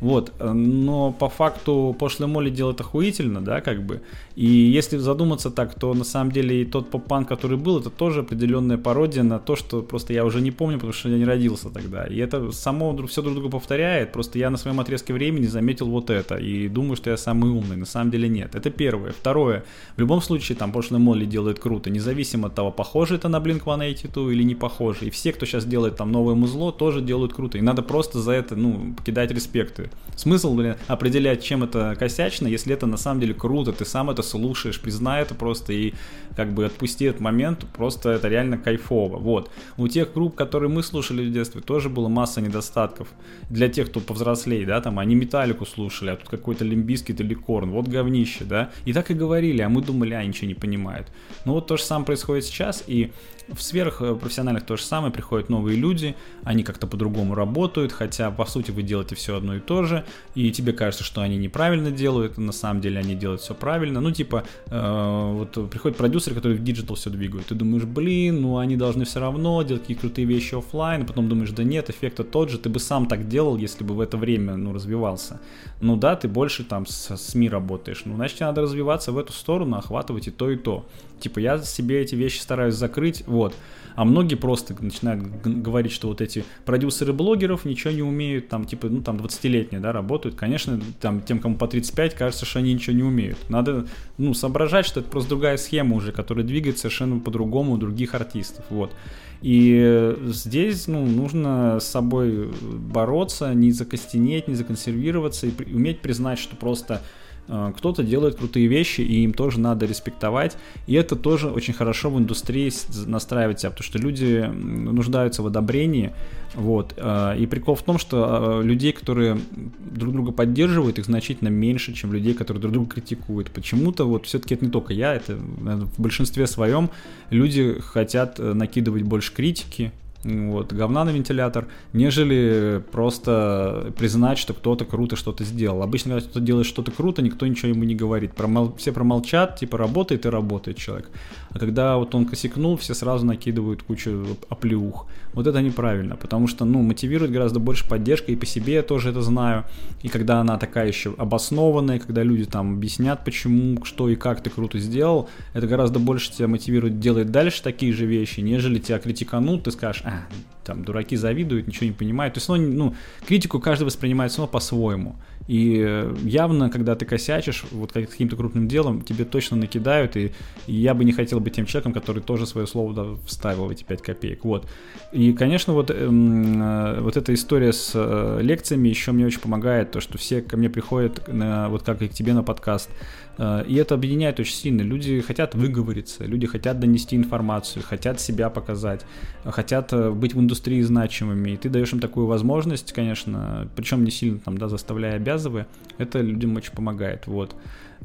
Вот, 0.00 0.32
но 0.40 1.12
по 1.12 1.30
факту 1.30 1.96
пошлый 1.98 2.28
моли 2.28 2.50
делает 2.50 2.80
охуительно, 2.80 3.42
да, 3.42 3.60
как 3.62 3.82
бы. 3.82 4.02
И 4.36 4.46
если 4.46 4.98
задуматься 4.98 5.50
так, 5.50 5.74
то 5.74 5.94
на 5.94 6.04
самом 6.04 6.30
деле 6.30 6.60
и 6.60 6.64
тот 6.66 6.90
поп-пан, 6.90 7.24
который 7.24 7.56
был, 7.56 7.80
это 7.80 7.88
тоже 7.88 8.20
определенная 8.20 8.76
пародия 8.76 9.22
на 9.22 9.38
то, 9.38 9.56
что 9.56 9.80
просто 9.80 10.12
я 10.12 10.26
уже 10.26 10.42
не 10.42 10.50
помню, 10.50 10.76
потому 10.76 10.92
что 10.92 11.08
я 11.08 11.16
не 11.16 11.24
родился 11.24 11.70
тогда. 11.70 12.04
И 12.04 12.18
это 12.18 12.52
само 12.52 12.94
все 13.06 13.22
друг 13.22 13.34
друга 13.34 13.48
повторяет, 13.48 14.12
просто 14.12 14.38
я 14.38 14.50
на 14.50 14.58
своем 14.58 14.78
отрезке 14.78 15.14
времени 15.14 15.46
заметил 15.46 15.88
вот 15.88 16.10
это, 16.10 16.36
и 16.36 16.68
думаю, 16.68 16.96
что 16.96 17.08
я 17.08 17.16
самый 17.16 17.50
умный. 17.50 17.76
На 17.76 17.86
самом 17.86 18.10
деле 18.10 18.28
нет. 18.28 18.54
Это 18.54 18.68
первое. 18.68 19.12
Второе. 19.12 19.64
В 19.96 20.00
любом 20.00 20.20
случае, 20.20 20.56
там 20.56 20.70
пошлый 20.70 21.00
моли 21.00 21.24
делает 21.24 21.58
круто, 21.58 21.88
независимо 21.88 22.48
от 22.48 22.54
того, 22.54 22.70
похоже 22.70 23.14
это 23.14 23.28
на 23.28 23.38
Blink-182 23.38 24.32
или 24.32 24.42
не 24.42 24.54
похоже. 24.54 25.06
И 25.06 25.10
все, 25.10 25.32
кто 25.32 25.46
сейчас 25.46 25.64
делает 25.64 25.96
там 25.96 26.12
новое 26.12 26.34
музло, 26.34 26.72
тоже 26.72 27.00
делают 27.00 27.32
круто. 27.32 27.56
И 27.56 27.62
надо 27.62 27.80
просто 27.80 28.20
за 28.20 28.32
это, 28.32 28.54
ну, 28.54 28.94
покидать 28.98 29.30
респекты. 29.30 29.90
Смысл, 30.14 30.54
блин, 30.54 30.76
определять, 30.88 31.42
чем 31.42 31.64
это 31.64 31.96
косячно, 31.98 32.48
если 32.48 32.74
это 32.74 32.86
на 32.86 32.98
самом 32.98 33.20
деле 33.20 33.32
круто, 33.32 33.72
ты 33.72 33.86
сам 33.86 34.10
это 34.10 34.25
слушаешь, 34.26 34.80
признай 34.80 35.22
это 35.22 35.34
просто 35.34 35.72
и 35.72 35.94
как 36.36 36.52
бы 36.52 36.66
отпусти 36.66 37.06
этот 37.06 37.20
момент, 37.20 37.64
просто 37.74 38.10
это 38.10 38.28
реально 38.28 38.58
кайфово. 38.58 39.16
Вот. 39.16 39.50
У 39.78 39.88
тех 39.88 40.12
групп, 40.12 40.34
которые 40.34 40.68
мы 40.68 40.82
слушали 40.82 41.26
в 41.26 41.32
детстве, 41.32 41.62
тоже 41.62 41.88
было 41.88 42.08
масса 42.08 42.42
недостатков. 42.42 43.08
Для 43.48 43.68
тех, 43.68 43.88
кто 43.88 44.00
повзрослей, 44.00 44.66
да, 44.66 44.80
там, 44.80 44.98
они 44.98 45.14
металлику 45.14 45.64
слушали, 45.64 46.10
а 46.10 46.16
тут 46.16 46.28
какой-то 46.28 46.64
лимбискит 46.64 47.20
или 47.20 47.32
корн, 47.32 47.70
вот 47.70 47.88
говнище, 47.88 48.44
да. 48.44 48.70
И 48.84 48.92
так 48.92 49.10
и 49.10 49.14
говорили, 49.14 49.62
а 49.62 49.68
мы 49.68 49.80
думали, 49.80 50.12
а, 50.12 50.24
ничего 50.24 50.48
не 50.48 50.54
понимают. 50.54 51.08
Ну 51.46 51.54
вот 51.54 51.66
то 51.66 51.76
же 51.76 51.82
самое 51.82 52.06
происходит 52.06 52.44
сейчас, 52.44 52.84
и 52.86 53.12
в 53.48 53.62
сферах 53.62 54.02
э, 54.02 54.18
то 54.66 54.76
же 54.76 54.82
самое, 54.82 55.12
приходят 55.12 55.48
новые 55.48 55.76
люди, 55.76 56.16
они 56.42 56.64
как-то 56.64 56.86
по-другому 56.86 57.34
работают, 57.34 57.92
хотя 57.92 58.30
по 58.30 58.46
сути 58.46 58.72
вы 58.72 58.82
делаете 58.82 59.14
все 59.14 59.36
одно 59.36 59.54
и 59.54 59.60
то 59.60 59.76
тоже, 59.76 60.04
и 60.34 60.50
тебе 60.50 60.72
кажется, 60.72 61.04
что 61.04 61.20
они 61.20 61.36
неправильно 61.36 61.90
делают, 61.90 62.38
на 62.38 62.52
самом 62.52 62.80
деле 62.80 62.98
они 62.98 63.14
делают 63.14 63.42
все 63.42 63.54
правильно. 63.54 64.00
Ну, 64.00 64.10
типа, 64.10 64.44
э, 64.70 65.32
вот 65.34 65.70
приходит 65.70 65.98
продюсер, 65.98 66.32
который 66.34 66.56
в 66.56 66.64
digital 66.64 66.96
все 66.96 67.10
двигает. 67.10 67.46
Ты 67.46 67.54
думаешь, 67.54 67.84
блин, 67.84 68.40
ну 68.40 68.56
они 68.56 68.76
должны 68.76 69.04
все 69.04 69.20
равно 69.20 69.62
делать 69.62 69.82
какие 69.82 69.96
крутые 69.98 70.26
вещи 70.26 70.54
офлайн, 70.54 71.02
а 71.02 71.04
потом 71.04 71.28
думаешь, 71.28 71.50
да 71.50 71.62
нет, 71.62 71.90
эффект 71.90 72.20
тот 72.30 72.48
же, 72.48 72.58
ты 72.58 72.70
бы 72.70 72.80
сам 72.80 73.06
так 73.06 73.28
делал, 73.28 73.58
если 73.58 73.84
бы 73.84 73.94
в 73.94 74.00
это 74.00 74.16
время, 74.16 74.56
ну, 74.56 74.72
развивался. 74.72 75.40
Ну 75.82 75.96
да, 75.96 76.16
ты 76.16 76.28
больше 76.28 76.64
там 76.64 76.86
с 76.86 77.16
СМИ 77.16 77.50
работаешь, 77.50 78.02
ну, 78.06 78.14
значит, 78.14 78.38
тебе 78.38 78.46
надо 78.46 78.62
развиваться 78.62 79.12
в 79.12 79.18
эту 79.18 79.32
сторону, 79.34 79.76
охватывать 79.76 80.28
и 80.28 80.30
то, 80.30 80.50
и 80.50 80.56
то. 80.56 80.86
Типа, 81.20 81.38
я 81.38 81.58
себе 81.58 82.00
эти 82.02 82.14
вещи 82.14 82.40
стараюсь 82.40 82.74
закрыть, 82.74 83.24
вот. 83.26 83.54
А 83.94 84.04
многие 84.04 84.34
просто 84.34 84.76
начинают 84.78 85.22
говорить, 85.42 85.90
что 85.90 86.08
вот 86.08 86.20
эти 86.20 86.44
продюсеры 86.66 87.14
блогеров 87.14 87.64
ничего 87.64 87.92
не 87.92 88.02
умеют, 88.02 88.48
там, 88.48 88.66
типа, 88.66 88.88
ну, 88.88 89.00
там, 89.02 89.16
20-летние, 89.16 89.80
да, 89.80 89.92
работают. 89.92 90.34
Конечно, 90.34 90.78
там, 91.00 91.22
тем, 91.22 91.38
кому 91.38 91.56
по 91.56 91.66
35, 91.66 92.14
кажется, 92.14 92.44
что 92.44 92.58
они 92.58 92.74
ничего 92.74 92.94
не 92.94 93.02
умеют. 93.02 93.38
Надо, 93.48 93.86
ну, 94.18 94.34
соображать, 94.34 94.84
что 94.84 95.00
это 95.00 95.08
просто 95.08 95.30
другая 95.30 95.56
схема 95.56 95.96
уже, 95.96 96.12
которая 96.12 96.44
двигается 96.44 96.82
совершенно 96.82 97.20
по-другому 97.20 97.72
у 97.72 97.76
других 97.78 98.14
артистов, 98.14 98.66
вот. 98.68 98.92
И 99.40 100.14
здесь, 100.26 100.88
ну, 100.88 101.06
нужно 101.06 101.78
с 101.80 101.86
собой 101.86 102.50
бороться, 102.62 103.54
не 103.54 103.72
закостенеть, 103.72 104.46
не 104.46 104.54
законсервироваться 104.54 105.46
и 105.46 105.52
уметь 105.72 106.00
признать, 106.00 106.38
что 106.38 106.54
просто 106.56 107.00
кто-то 107.46 108.02
делает 108.02 108.36
крутые 108.36 108.66
вещи, 108.66 109.00
и 109.02 109.22
им 109.22 109.32
тоже 109.32 109.60
надо 109.60 109.86
респектовать. 109.86 110.56
И 110.86 110.94
это 110.94 111.16
тоже 111.16 111.48
очень 111.48 111.74
хорошо 111.74 112.10
в 112.10 112.18
индустрии 112.18 112.72
настраивать 113.06 113.60
себя, 113.60 113.70
потому 113.70 113.84
что 113.84 113.98
люди 113.98 114.50
нуждаются 114.52 115.42
в 115.42 115.46
одобрении. 115.46 116.12
Вот. 116.54 116.94
Э, 116.96 117.36
и 117.38 117.46
прикол 117.46 117.74
в 117.74 117.82
том, 117.82 117.98
что 117.98 118.60
э, 118.60 118.66
людей, 118.66 118.92
которые 118.92 119.38
друг 119.78 120.12
друга 120.12 120.32
поддерживают, 120.32 120.98
их 120.98 121.04
значительно 121.04 121.48
меньше, 121.48 121.92
чем 121.92 122.12
людей, 122.12 122.34
которые 122.34 122.60
друг 122.60 122.72
друга 122.72 122.90
критикуют. 122.94 123.50
Почему-то 123.50 124.04
вот 124.06 124.26
все-таки 124.26 124.54
это 124.54 124.64
не 124.64 124.70
только 124.70 124.92
я, 124.92 125.14
это 125.14 125.36
в 125.36 126.00
большинстве 126.00 126.46
своем 126.46 126.90
люди 127.30 127.76
хотят 127.80 128.38
накидывать 128.38 129.02
больше 129.02 129.32
критики, 129.34 129.92
вот, 130.26 130.72
говна 130.72 131.04
на 131.04 131.10
вентилятор, 131.10 131.66
нежели 131.92 132.82
просто 132.92 133.92
признать, 133.96 134.38
что 134.38 134.54
кто-то 134.54 134.84
круто 134.84 135.16
что-то 135.16 135.44
сделал. 135.44 135.82
Обычно, 135.82 136.14
когда 136.14 136.28
кто-то 136.28 136.40
делает 136.40 136.66
что-то 136.66 136.90
круто, 136.90 137.22
никто 137.22 137.46
ничего 137.46 137.68
ему 137.68 137.84
не 137.84 137.94
говорит. 137.94 138.32
Промол... 138.34 138.74
Все 138.76 138.92
промолчат, 138.92 139.56
типа 139.58 139.78
работает 139.78 140.26
и 140.26 140.28
работает 140.28 140.76
человек. 140.76 141.08
А 141.56 141.58
когда 141.58 141.96
вот 141.96 142.14
он 142.14 142.26
косякнул, 142.26 142.76
все 142.76 142.92
сразу 142.92 143.24
накидывают 143.24 143.82
кучу 143.82 144.36
оплеух. 144.50 145.06
Вот 145.32 145.46
это 145.46 145.62
неправильно, 145.62 146.14
потому 146.14 146.48
что, 146.48 146.66
ну, 146.66 146.82
мотивирует 146.82 147.32
гораздо 147.32 147.60
больше 147.60 147.88
поддержка, 147.88 148.30
и 148.30 148.36
по 148.36 148.44
себе 148.44 148.74
я 148.74 148.82
тоже 148.82 149.08
это 149.08 149.22
знаю. 149.22 149.64
И 150.02 150.08
когда 150.08 150.40
она 150.40 150.58
такая 150.58 150.86
еще 150.86 151.14
обоснованная, 151.16 151.98
когда 151.98 152.22
люди 152.22 152.44
там 152.44 152.74
объяснят, 152.74 153.24
почему, 153.24 153.82
что 153.86 154.10
и 154.10 154.16
как 154.16 154.42
ты 154.42 154.50
круто 154.50 154.78
сделал, 154.78 155.30
это 155.54 155.66
гораздо 155.66 155.98
больше 155.98 156.30
тебя 156.30 156.46
мотивирует 156.46 157.00
делать 157.00 157.30
дальше 157.30 157.62
такие 157.62 157.94
же 157.94 158.04
вещи, 158.04 158.40
нежели 158.40 158.78
тебя 158.78 158.98
критиканут, 158.98 159.62
ты 159.62 159.70
скажешь, 159.70 160.02
а, 160.04 160.26
там, 160.62 160.84
дураки 160.84 161.16
завидуют, 161.16 161.68
ничего 161.68 161.86
не 161.86 161.92
понимают. 161.92 162.34
То 162.34 162.38
есть, 162.38 162.48
ну, 162.50 162.56
ну 162.56 162.94
критику 163.26 163.60
каждый 163.60 163.84
воспринимает 163.84 164.30
равно 164.36 164.46
по-своему. 164.46 165.16
И 165.46 166.08
явно, 166.24 166.70
когда 166.70 166.94
ты 166.94 167.04
косячишь 167.04 167.64
вот 167.70 167.92
каким-то 167.92 168.36
крупным 168.36 168.68
делом, 168.68 169.02
тебе 169.02 169.24
точно 169.24 169.56
накидают, 169.56 170.16
и, 170.16 170.32
я 170.66 170.94
бы 170.94 171.04
не 171.04 171.12
хотел 171.12 171.40
быть 171.40 171.54
тем 171.54 171.66
человеком, 171.66 171.92
который 171.92 172.22
тоже 172.22 172.46
свое 172.46 172.66
слово 172.66 172.94
да, 172.94 173.04
вставил 173.26 173.66
в 173.66 173.70
эти 173.70 173.84
5 173.84 174.02
копеек. 174.02 174.44
Вот. 174.44 174.66
И, 175.12 175.32
конечно, 175.32 175.72
вот, 175.72 175.90
эм, 175.90 176.62
э, 176.62 177.00
вот 177.00 177.16
эта 177.16 177.32
история 177.34 177.72
с 177.72 177.92
э, 177.94 178.38
лекциями 178.42 178.88
еще 178.88 179.12
мне 179.12 179.26
очень 179.26 179.40
помогает, 179.40 179.92
то, 179.92 180.00
что 180.00 180.18
все 180.18 180.42
ко 180.42 180.56
мне 180.56 180.68
приходят, 180.68 181.28
на, 181.28 181.68
вот 181.68 181.82
как 181.82 182.02
и 182.02 182.08
к 182.08 182.12
тебе 182.12 182.32
на 182.32 182.42
подкаст, 182.42 182.90
Э, 182.96 183.15
и 183.38 183.74
это 183.74 183.94
объединяет 183.94 184.40
очень 184.40 184.54
сильно. 184.54 184.82
Люди 184.82 185.20
хотят 185.20 185.54
выговориться, 185.54 186.24
люди 186.24 186.46
хотят 186.46 186.80
донести 186.80 187.16
информацию, 187.16 187.82
хотят 187.82 188.20
себя 188.20 188.48
показать, 188.48 189.04
хотят 189.44 189.92
э, 189.92 190.10
быть 190.10 190.34
в 190.34 190.40
индустрии 190.40 190.80
значимыми. 190.80 191.50
И 191.50 191.56
ты 191.56 191.68
даешь 191.68 191.92
им 191.92 192.00
такую 192.00 192.26
возможность, 192.26 192.92
конечно, 192.92 193.68
причем 193.76 194.04
не 194.04 194.10
сильно 194.10 194.38
там, 194.38 194.56
да, 194.56 194.68
заставляя 194.68 195.16
обязывая, 195.16 195.66
это 195.98 196.20
людям 196.20 196.56
очень 196.56 196.72
помогает. 196.72 197.26
Вот 197.26 197.54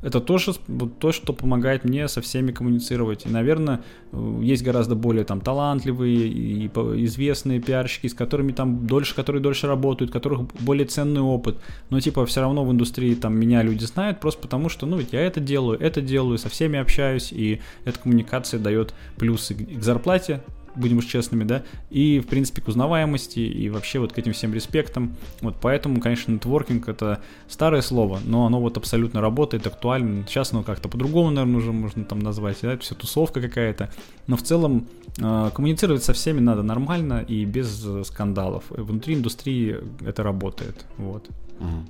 это 0.02 0.20
тоже 0.20 0.54
то, 1.00 1.12
что 1.12 1.34
помогает 1.34 1.84
мне 1.84 2.08
со 2.08 2.22
всеми 2.22 2.52
коммуницировать. 2.52 3.26
И, 3.26 3.30
наверное, 3.30 3.84
э, 4.12 4.40
есть 4.42 4.64
гораздо 4.64 4.96
более 4.96 5.24
там 5.24 5.42
талантливые 5.42 6.28
и 6.28 6.68
известные 6.68 7.60
пиарщики, 7.60 8.08
с 8.08 8.14
которыми 8.14 8.52
там 8.52 8.88
дольше, 8.88 9.16
которые 9.16 9.42
дольше 9.42 9.68
работают, 9.68 10.12
у 10.12 10.14
которых 10.14 10.42
более 10.60 10.86
ценный 10.86 11.22
опыт. 11.22 11.58
Но 11.90 12.00
типа 12.00 12.26
все 12.26 12.42
равно 12.42 12.66
в 12.66 12.72
индустрии 12.72 13.14
там 13.16 13.40
меня 13.40 13.62
люди 13.62 13.84
знают 13.84 14.20
просто 14.20 14.42
потому, 14.42 14.70
что 14.70 14.86
ну 14.86 14.98
ведь 14.98 15.14
я 15.14 15.22
это 15.22 15.40
делаю, 15.40 15.80
это 15.80 16.02
делаю, 16.02 16.38
со 16.38 16.50
всеми 16.50 16.80
общаюсь, 16.80 17.32
и 17.32 17.62
эта 17.86 18.00
коммуникация 18.00 18.60
дает 18.60 18.94
плюсы 19.18 19.54
к 19.54 19.84
зарплате, 19.84 20.42
будем 20.76 20.98
уж 20.98 21.06
честными, 21.06 21.44
да, 21.44 21.64
и, 21.90 22.20
в 22.20 22.28
принципе, 22.28 22.62
к 22.62 22.68
узнаваемости, 22.68 23.40
и 23.40 23.70
вообще 23.70 24.00
вот 24.00 24.14
к 24.14 24.18
этим 24.18 24.34
всем 24.34 24.54
респектам. 24.54 25.16
Вот 25.42 25.56
поэтому, 25.62 26.00
конечно, 26.00 26.32
нетворкинг— 26.32 26.88
это 26.90 27.22
старое 27.48 27.82
слово, 27.82 28.20
но 28.26 28.46
оно 28.46 28.60
вот 28.60 28.78
абсолютно 28.78 29.22
работает, 29.22 29.68
актуально. 29.68 30.26
Сейчас 30.28 30.54
оно 30.54 30.64
как-то 30.64 30.90
по-другому, 30.90 31.32
наверное, 31.32 31.58
уже 31.58 31.72
можно 31.72 32.04
там 32.04 32.20
назвать, 32.20 32.58
да, 32.62 32.78
все 32.78 32.96
тусовка 32.96 33.42
какая-то. 33.42 33.92
Но 34.28 34.38
в 34.38 34.44
целом 34.44 34.88
э, 35.18 35.52
коммуницировать 35.54 36.04
со 36.04 36.14
всеми 36.14 36.40
надо 36.40 36.64
нормально 36.64 37.26
и 37.28 37.46
без 37.46 37.86
скандалов. 38.06 38.66
Внутри 38.70 39.16
индустрии 39.16 39.78
это 40.06 40.24
работает, 40.24 40.86
вот. 40.98 41.28
Угу. 41.60 41.86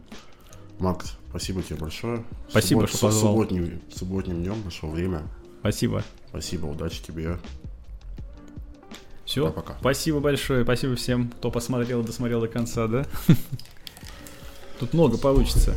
Макс, 0.80 1.16
спасибо 1.30 1.62
тебе 1.62 1.78
большое. 1.78 2.24
Спасибо, 2.49 2.80
Суббот, 2.80 2.90
что 2.90 3.08
позвал. 3.08 3.34
Субботним, 3.34 3.82
субботним 3.94 4.44
днем 4.44 4.64
пришло 4.64 4.90
время. 4.90 5.22
Спасибо. 5.60 6.03
Спасибо, 6.30 6.66
удачи 6.66 7.03
тебе. 7.03 7.38
Все. 9.32 9.45
Да, 9.45 9.52
пока. 9.52 9.78
Спасибо 9.80 10.20
большое. 10.20 10.66
Спасибо 10.66 10.98
всем, 10.98 11.30
кто 11.30 11.52
посмотрел, 11.52 12.03
досмотрел 12.03 12.41
до 12.41 12.49
конца, 12.49 12.88
да? 12.88 13.06
Тут 14.82 14.94
много 14.94 15.18
получится. 15.18 15.74